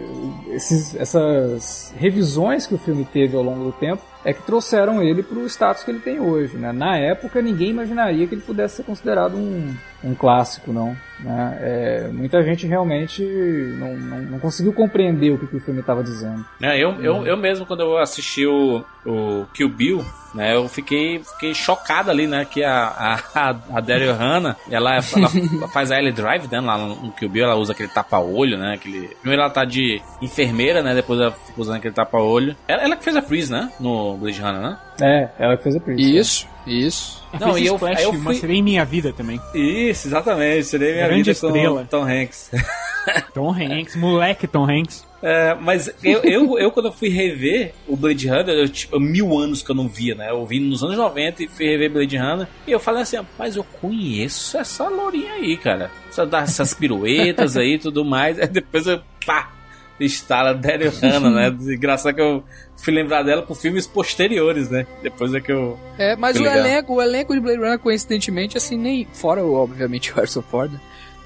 esses- 0.52 0.96
essas 0.96 1.94
revisões 1.98 2.66
que 2.68 2.74
o 2.76 2.78
filme 2.78 3.06
teve 3.06 3.38
ao 3.38 3.44
longo 3.44 3.64
do 3.66 3.72
tempo 3.72 4.02
é 4.28 4.34
que 4.34 4.44
trouxeram 4.44 5.02
ele 5.02 5.24
para 5.24 5.40
o 5.40 5.46
status 5.46 5.86
que 5.86 5.90
ele 5.90 6.02
tem 6.02 6.20
hoje. 6.20 6.58
Né? 6.58 6.74
Na 6.74 6.98
época, 6.98 7.42
ninguém 7.42 7.70
imaginaria 7.70 8.28
que 8.28 8.36
ele 8.36 8.42
pudesse 8.42 8.76
ser 8.76 8.84
considerado 8.84 9.38
um, 9.38 9.74
um 10.04 10.14
clássico, 10.14 10.74
não. 10.74 10.98
né? 11.22 11.58
É, 11.62 12.10
muita 12.12 12.44
gente 12.44 12.68
realmente 12.68 13.24
não, 13.24 13.96
não, 13.96 14.22
não 14.24 14.40
conseguiu 14.40 14.74
compreender 14.74 15.32
o 15.32 15.38
que, 15.38 15.48
que 15.48 15.56
o 15.56 15.62
filme 15.62 15.80
estava 15.80 16.04
dizendo. 16.04 16.46
É, 16.62 16.78
eu, 16.78 17.02
eu, 17.02 17.26
eu 17.26 17.38
mesmo, 17.38 17.66
quando 17.66 17.80
eu 17.80 17.98
assisti 17.98 18.46
o, 18.46 18.84
o 19.06 19.46
Kill 19.54 19.70
Bill, 19.70 20.06
né, 20.36 20.56
eu 20.56 20.68
fiquei, 20.68 21.24
fiquei 21.24 21.54
chocado 21.54 22.12
ali, 22.12 22.28
né, 22.28 22.46
que 22.46 22.64
a, 22.64 23.20
a, 23.34 23.50
a 23.50 23.82
Daryl 23.82 24.14
Hannah, 24.14 24.56
ela, 24.70 24.96
ela 24.96 25.30
faz 25.74 25.92
a 25.92 25.98
Ellie 25.98 26.12
Drive, 26.12 26.48
né, 26.52 26.60
lá 26.60 26.78
no, 26.78 27.12
Kill 27.14 27.30
Bill, 27.30 27.46
ela 27.46 27.56
usa 27.56 27.74
aquele 27.74 27.90
tapa-olho, 27.90 28.58
né, 28.58 28.76
aquele... 28.76 29.08
Primeiro 29.22 29.42
ela 29.42 29.52
tá 29.52 29.66
de 29.66 30.02
enfermeira, 30.22 30.84
né, 30.84 30.94
depois 30.94 31.20
ela 31.20 31.32
fica 31.32 31.60
usando 31.60 31.78
aquele 31.78 31.94
tapa-olho. 31.94 32.56
Ela, 32.68 32.84
ela 32.84 32.96
que 32.96 33.04
fez 33.04 33.16
a 33.16 33.22
Pris, 33.22 33.50
né, 33.50 33.72
no 33.80 34.17
Blade 34.18 34.42
Runner, 34.42 34.62
né? 34.62 34.78
É, 35.02 35.30
ela 35.40 35.58
que 35.58 35.64
fez 35.64 35.76
a 35.76 35.80
Pris. 35.80 36.00
Isso, 36.00 36.48
isso. 36.66 37.24
Não, 37.40 37.50
Não, 37.50 37.58
e 37.58 37.66
eu, 37.66 37.76
Splash, 37.76 38.04
eu 38.04 38.14
fui... 38.14 38.36
sereia 38.36 38.58
em 38.58 38.64
minha 38.64 38.86
vida 38.86 39.14
também. 39.14 39.40
Isso, 39.54 40.08
exatamente, 40.08 40.64
seria 40.66 40.94
minha 40.94 41.08
Grande 41.08 41.24
vida 41.24 41.40
com 41.40 41.48
estrela. 41.48 41.88
Tom 41.90 42.04
Hanks. 42.04 42.52
Tom 43.34 43.52
Hanks, 43.52 43.96
moleque 43.96 44.48
Tom 44.48 44.70
Hanks. 44.70 45.08
É, 45.22 45.56
mas 45.56 45.92
eu, 46.04 46.22
eu, 46.24 46.60
eu, 46.60 46.72
quando 46.72 46.88
eu 46.88 46.92
fui 46.92 47.10
rever 47.10 47.74
o 47.88 47.96
Blade 47.96 48.28
Runner, 48.28 48.50
eu, 48.50 48.70
tipo, 48.70 49.00
mil 49.00 49.38
anos 49.38 49.64
que 49.64 49.72
eu 49.72 49.76
não 49.76 49.88
via, 49.88 50.14
né? 50.14 50.30
Eu 50.30 50.46
vi 50.46 50.60
nos 50.60 50.84
anos 50.84 50.96
90 50.96 51.44
e 51.44 51.48
fui 51.48 51.66
rever 51.66 51.92
Blade 51.92 52.18
Runner. 52.18 52.48
E 52.68 52.72
eu 52.72 52.80
falei 52.80 53.02
assim, 53.02 53.18
mas 53.38 53.56
eu 53.56 53.64
conheço 53.64 54.58
essa 54.58 54.88
lourinha 54.88 55.34
aí, 55.34 55.58
cara. 55.58 55.90
Essa, 56.10 56.28
essas 56.38 56.74
piruetas 56.74 57.58
aí 57.58 57.74
e 57.74 57.80
tudo 57.80 58.06
mais. 58.06 58.40
Aí 58.40 58.48
depois 58.48 58.86
eu, 58.86 59.02
pá, 59.26 59.52
instala 60.00 60.54
Daryl 60.54 60.92
Hannah, 61.02 61.30
né? 61.30 61.48
Engraçado 61.74 62.14
que 62.16 62.22
eu 62.22 62.44
fui 62.76 62.94
lembrar 62.94 63.24
dela 63.24 63.42
por 63.42 63.56
filmes 63.56 63.88
posteriores, 63.88 64.70
né? 64.70 64.86
Depois 65.02 65.34
é 65.34 65.42
que 65.42 65.52
eu. 65.52 65.78
É, 65.98 66.16
mas 66.16 66.40
o 66.40 66.44
elenco, 66.46 66.94
o 66.96 67.02
elenco 67.02 67.34
de 67.34 67.40
Blade 67.40 67.58
Runner, 67.60 67.80
coincidentemente, 67.80 68.58
assim, 68.58 68.78
nem. 68.78 69.08
Fora, 69.14 69.44
obviamente, 69.44 70.12
o 70.14 70.16
Harrison 70.16 70.42
Ford, 70.42 70.72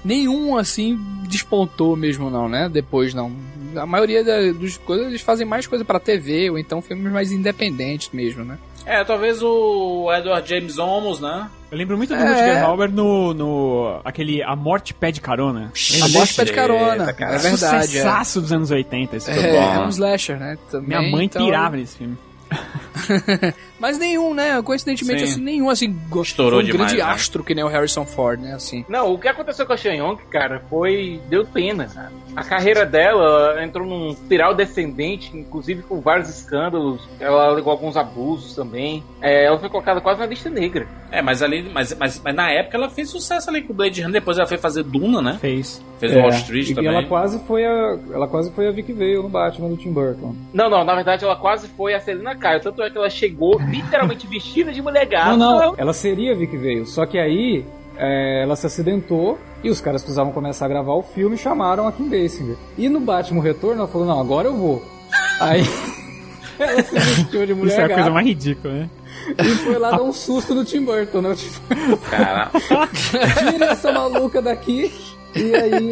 nenhum, 0.04 0.56
assim, 0.56 0.98
despontou 1.28 1.96
mesmo, 1.96 2.30
não, 2.30 2.48
né? 2.48 2.68
Depois, 2.68 3.12
não. 3.14 3.32
A 3.76 3.86
maioria 3.86 4.22
da- 4.22 4.52
dos 4.52 4.76
coisas, 4.76 5.06
eles 5.06 5.22
fazem 5.22 5.46
mais 5.46 5.66
coisa 5.66 5.84
pra 5.84 5.98
TV, 6.00 6.50
ou 6.50 6.58
então 6.58 6.82
filmes 6.82 7.12
mais 7.12 7.32
independentes 7.32 8.10
mesmo, 8.12 8.44
né? 8.44 8.58
É, 8.84 9.04
talvez 9.04 9.40
o 9.42 10.12
Edward 10.12 10.48
James 10.48 10.78
Olmos, 10.78 11.20
né? 11.20 11.48
Eu 11.70 11.78
lembro 11.78 11.96
muito 11.96 12.10
do 12.14 12.20
É. 12.20 12.28
Rutger 12.28 12.64
Hauer 12.64 12.90
no, 12.92 13.32
no. 13.32 14.00
aquele 14.04 14.42
A 14.42 14.54
Morte 14.54 14.92
Pede 14.92 15.20
Carona. 15.20 15.72
A 16.02 16.08
Morte 16.08 16.34
Pede 16.34 16.52
Carona, 16.52 16.96
Eita, 17.04 17.12
cara. 17.12 17.36
é 17.36 17.38
verdade. 17.38 17.76
É, 17.76 17.82
Sucessaço 17.82 18.40
dos 18.42 18.52
anos 18.52 18.70
80. 18.70 19.16
Esse 19.16 19.32
filme. 19.32 19.48
é, 19.48 19.74
é 19.74 19.78
um 19.78 19.88
slasher, 19.88 20.38
né? 20.38 20.58
Também, 20.70 20.88
Minha 20.88 21.10
mãe 21.10 21.24
então- 21.26 21.44
pirava 21.44 21.76
nesse 21.76 21.96
filme. 21.96 22.18
Mas 23.82 23.98
nenhum, 23.98 24.32
né? 24.32 24.62
Coincidentemente, 24.62 25.26
Sim. 25.26 25.32
assim, 25.32 25.40
nenhum, 25.42 25.68
assim, 25.68 25.94
go- 26.08 26.22
Estourou 26.22 26.60
foi 26.60 26.62
um 26.62 26.72
demais, 26.72 26.92
grande 26.92 27.04
né? 27.06 27.12
astro 27.12 27.42
que 27.42 27.52
nem 27.54 27.64
o 27.64 27.68
Harrison 27.68 28.06
Ford, 28.06 28.40
né? 28.40 28.54
Assim. 28.54 28.84
Não, 28.88 29.12
o 29.12 29.18
que 29.18 29.26
aconteceu 29.26 29.66
com 29.66 29.72
a 29.72 29.76
Shen 29.76 30.00
cara, 30.30 30.62
foi. 30.70 31.20
deu 31.28 31.44
pena, 31.44 31.88
sabe? 31.88 32.14
A 32.36 32.44
carreira 32.44 32.86
dela 32.86 33.62
entrou 33.62 33.84
num 33.86 34.10
espiral 34.10 34.54
descendente, 34.54 35.36
inclusive 35.36 35.82
com 35.82 36.00
vários 36.00 36.28
escândalos. 36.28 37.06
Ela 37.18 37.46
alegou 37.48 37.72
alguns 37.72 37.96
abusos 37.96 38.54
também. 38.54 39.02
É, 39.20 39.44
ela 39.46 39.58
foi 39.58 39.68
colocada 39.68 40.00
quase 40.00 40.20
na 40.20 40.26
lista 40.26 40.48
negra. 40.48 40.86
É, 41.10 41.20
mas 41.20 41.42
ali, 41.42 41.62
mas, 41.74 41.94
mas, 41.98 42.20
mas 42.24 42.34
na 42.34 42.50
época 42.50 42.76
ela 42.76 42.88
fez 42.88 43.10
sucesso 43.10 43.50
ali 43.50 43.60
com 43.62 43.72
o 43.72 43.76
Blade 43.76 44.00
Runner, 44.00 44.14
depois 44.14 44.38
ela 44.38 44.46
foi 44.46 44.56
fazer 44.56 44.82
Duna, 44.82 45.20
né? 45.20 45.36
Fez. 45.40 45.82
Fez 45.98 46.12
É, 46.12 46.20
Wall 46.20 46.30
Street 46.30 46.70
e 46.70 46.74
também. 46.74 46.90
ela 46.90 47.04
quase 47.04 47.38
foi 47.40 47.66
a 47.66 47.98
ela 48.12 48.26
quase 48.26 48.50
foi 48.52 48.66
a 48.66 48.70
Vicky 48.70 48.92
Vale 48.94 49.16
no 49.16 49.28
Batman 49.28 49.68
do 49.68 49.76
Tim 49.76 49.92
Burton. 49.92 50.34
Não, 50.54 50.70
não, 50.70 50.84
na 50.84 50.94
verdade 50.94 51.22
ela 51.24 51.36
quase 51.36 51.68
foi 51.68 51.92
a 51.94 52.00
Selena 52.00 52.34
Kyle. 52.34 52.60
Tanto 52.62 52.82
é 52.82 52.88
que 52.88 52.96
ela 52.96 53.10
chegou 53.10 53.58
literalmente 53.72 54.26
vestida 54.26 54.72
de 54.72 54.82
mulher 54.82 55.06
gata. 55.06 55.36
Não, 55.36 55.58
não, 55.58 55.74
ela 55.76 55.92
seria 55.92 56.32
a 56.32 56.34
Vicky 56.34 56.56
Vale, 56.56 56.86
só 56.86 57.06
que 57.06 57.18
aí 57.18 57.64
é, 57.96 58.42
ela 58.42 58.56
se 58.56 58.66
acidentou 58.66 59.38
e 59.62 59.70
os 59.70 59.80
caras 59.80 60.02
precisavam 60.02 60.32
começar 60.32 60.66
a 60.66 60.68
gravar 60.68 60.94
o 60.94 61.02
filme 61.02 61.36
e 61.36 61.38
chamaram 61.38 61.86
a 61.86 61.92
Kim 61.92 62.08
Basinger. 62.08 62.56
E 62.76 62.88
no 62.88 63.00
Batman 63.00 63.42
Retorno 63.42 63.80
ela 63.80 63.88
falou, 63.88 64.06
não, 64.06 64.20
agora 64.20 64.48
eu 64.48 64.56
vou. 64.56 64.82
Aí 65.40 65.62
ela 66.58 66.82
se 66.82 66.94
vestiu 66.94 67.46
de 67.46 67.54
mulher 67.54 67.72
Isso 67.72 67.80
é 67.80 67.84
a 67.84 67.88
gata 67.88 68.00
coisa 68.00 68.10
mais 68.14 68.26
ridícula, 68.26 68.74
né? 68.74 68.90
e 69.38 69.54
foi 69.56 69.78
lá 69.78 69.90
dar 69.92 70.02
um 70.02 70.12
susto 70.12 70.54
no 70.54 70.64
Tim 70.64 70.84
Burton, 70.84 71.20
né? 71.20 71.30
O 71.30 71.34
Tim 71.34 71.50
Burton, 71.68 71.96
Cara, 72.10 72.50
tira 73.50 73.66
essa 73.66 73.92
maluca 73.92 74.42
daqui 74.42 74.92
e 75.34 75.54
aí 75.54 75.90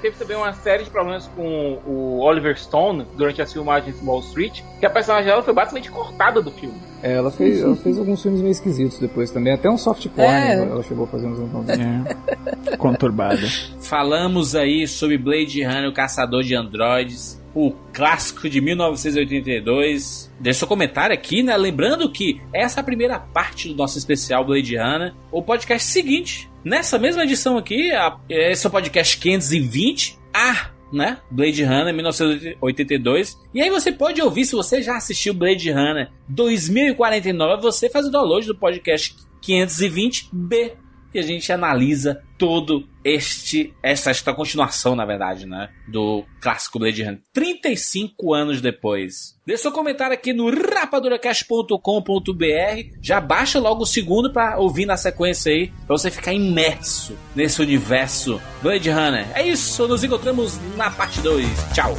teve 0.00 0.16
também 0.16 0.36
uma 0.36 0.52
série 0.52 0.84
de 0.84 0.90
problemas 0.90 1.28
com 1.36 1.78
o 1.86 2.18
Oliver 2.20 2.58
Stone 2.58 3.06
durante 3.16 3.40
as 3.40 3.52
filmagens 3.52 3.98
de 3.98 4.04
Wall 4.06 4.20
Street, 4.20 4.62
que 4.78 4.86
a 4.86 4.90
personagem 4.90 5.26
dela 5.26 5.42
foi 5.42 5.54
basicamente 5.54 5.90
cortada 5.90 6.42
do 6.42 6.50
filme. 6.50 6.74
É, 7.02 7.14
ela 7.14 7.30
fez, 7.30 7.62
ela 7.62 7.76
fez 7.76 7.98
alguns 7.98 8.22
filmes 8.22 8.40
meio 8.40 8.52
esquisitos 8.52 8.98
depois 8.98 9.30
também. 9.30 9.52
Até 9.54 9.70
um 9.70 9.78
soft 9.78 10.06
porn 10.08 10.30
É. 10.30 10.54
ela 10.54 10.82
chegou 10.82 11.04
a 11.04 11.08
fazer 11.08 11.26
uns 11.26 11.38
É. 11.70 12.76
Conturbada. 12.76 13.46
Falamos 13.80 14.54
aí 14.54 14.86
sobre 14.86 15.16
Blade 15.16 15.62
Runner, 15.64 15.88
o 15.88 15.92
Caçador 15.94 16.42
de 16.42 16.54
Androides, 16.54 17.39
o 17.54 17.72
clássico 17.92 18.48
de 18.48 18.60
1982. 18.60 20.30
Deixa 20.38 20.60
seu 20.60 20.68
comentário 20.68 21.14
aqui, 21.14 21.42
né? 21.42 21.56
Lembrando 21.56 22.10
que 22.10 22.40
essa 22.54 22.80
é 22.80 22.82
a 22.82 22.84
primeira 22.84 23.18
parte 23.18 23.68
do 23.68 23.74
nosso 23.74 23.98
especial 23.98 24.44
Blade 24.44 24.76
Runner. 24.76 25.14
O 25.32 25.42
podcast 25.42 25.88
seguinte, 25.88 26.50
nessa 26.64 26.98
mesma 26.98 27.24
edição 27.24 27.56
aqui, 27.58 27.90
a- 27.92 28.16
esse 28.28 28.66
é 28.66 28.68
o 28.68 28.72
podcast 28.72 29.16
520, 29.18 30.18
a 30.32 30.70
né? 30.92 31.18
Blade 31.30 31.62
Runner 31.62 31.94
1982. 31.94 33.38
E 33.54 33.62
aí 33.62 33.70
você 33.70 33.92
pode 33.92 34.20
ouvir, 34.20 34.44
se 34.44 34.56
você 34.56 34.82
já 34.82 34.96
assistiu 34.96 35.32
Blade 35.32 35.70
Runner 35.70 36.10
2049, 36.28 37.62
você 37.62 37.88
faz 37.88 38.06
o 38.06 38.10
download 38.10 38.46
do 38.46 38.56
podcast 38.56 39.14
520B 39.40 40.72
e 41.12 41.18
a 41.18 41.22
gente 41.22 41.52
analisa 41.52 42.22
todo 42.38 42.88
este 43.04 43.74
essa 43.82 44.10
esta 44.10 44.32
continuação, 44.32 44.96
na 44.96 45.04
verdade, 45.04 45.46
né, 45.46 45.68
do 45.88 46.24
clássico 46.40 46.78
Blade 46.78 47.02
Runner 47.02 47.20
35 47.32 48.34
anos 48.34 48.60
depois. 48.60 49.34
Deixa 49.46 49.64
seu 49.64 49.72
comentário 49.72 50.14
aqui 50.14 50.32
no 50.32 50.48
rapaduracast.com.br. 50.50 52.96
Já 53.02 53.20
baixa 53.20 53.58
logo 53.58 53.82
o 53.82 53.86
segundo 53.86 54.32
pra 54.32 54.58
ouvir 54.58 54.86
na 54.86 54.96
sequência 54.96 55.52
aí, 55.52 55.72
pra 55.86 55.96
você 55.96 56.10
ficar 56.10 56.32
imerso 56.32 57.16
nesse 57.34 57.60
universo 57.60 58.40
Blade 58.62 58.90
Runner. 58.90 59.26
É 59.34 59.46
isso, 59.46 59.86
nos 59.88 60.04
encontramos 60.04 60.58
na 60.76 60.90
parte 60.90 61.20
2. 61.20 61.46
Tchau. 61.74 61.94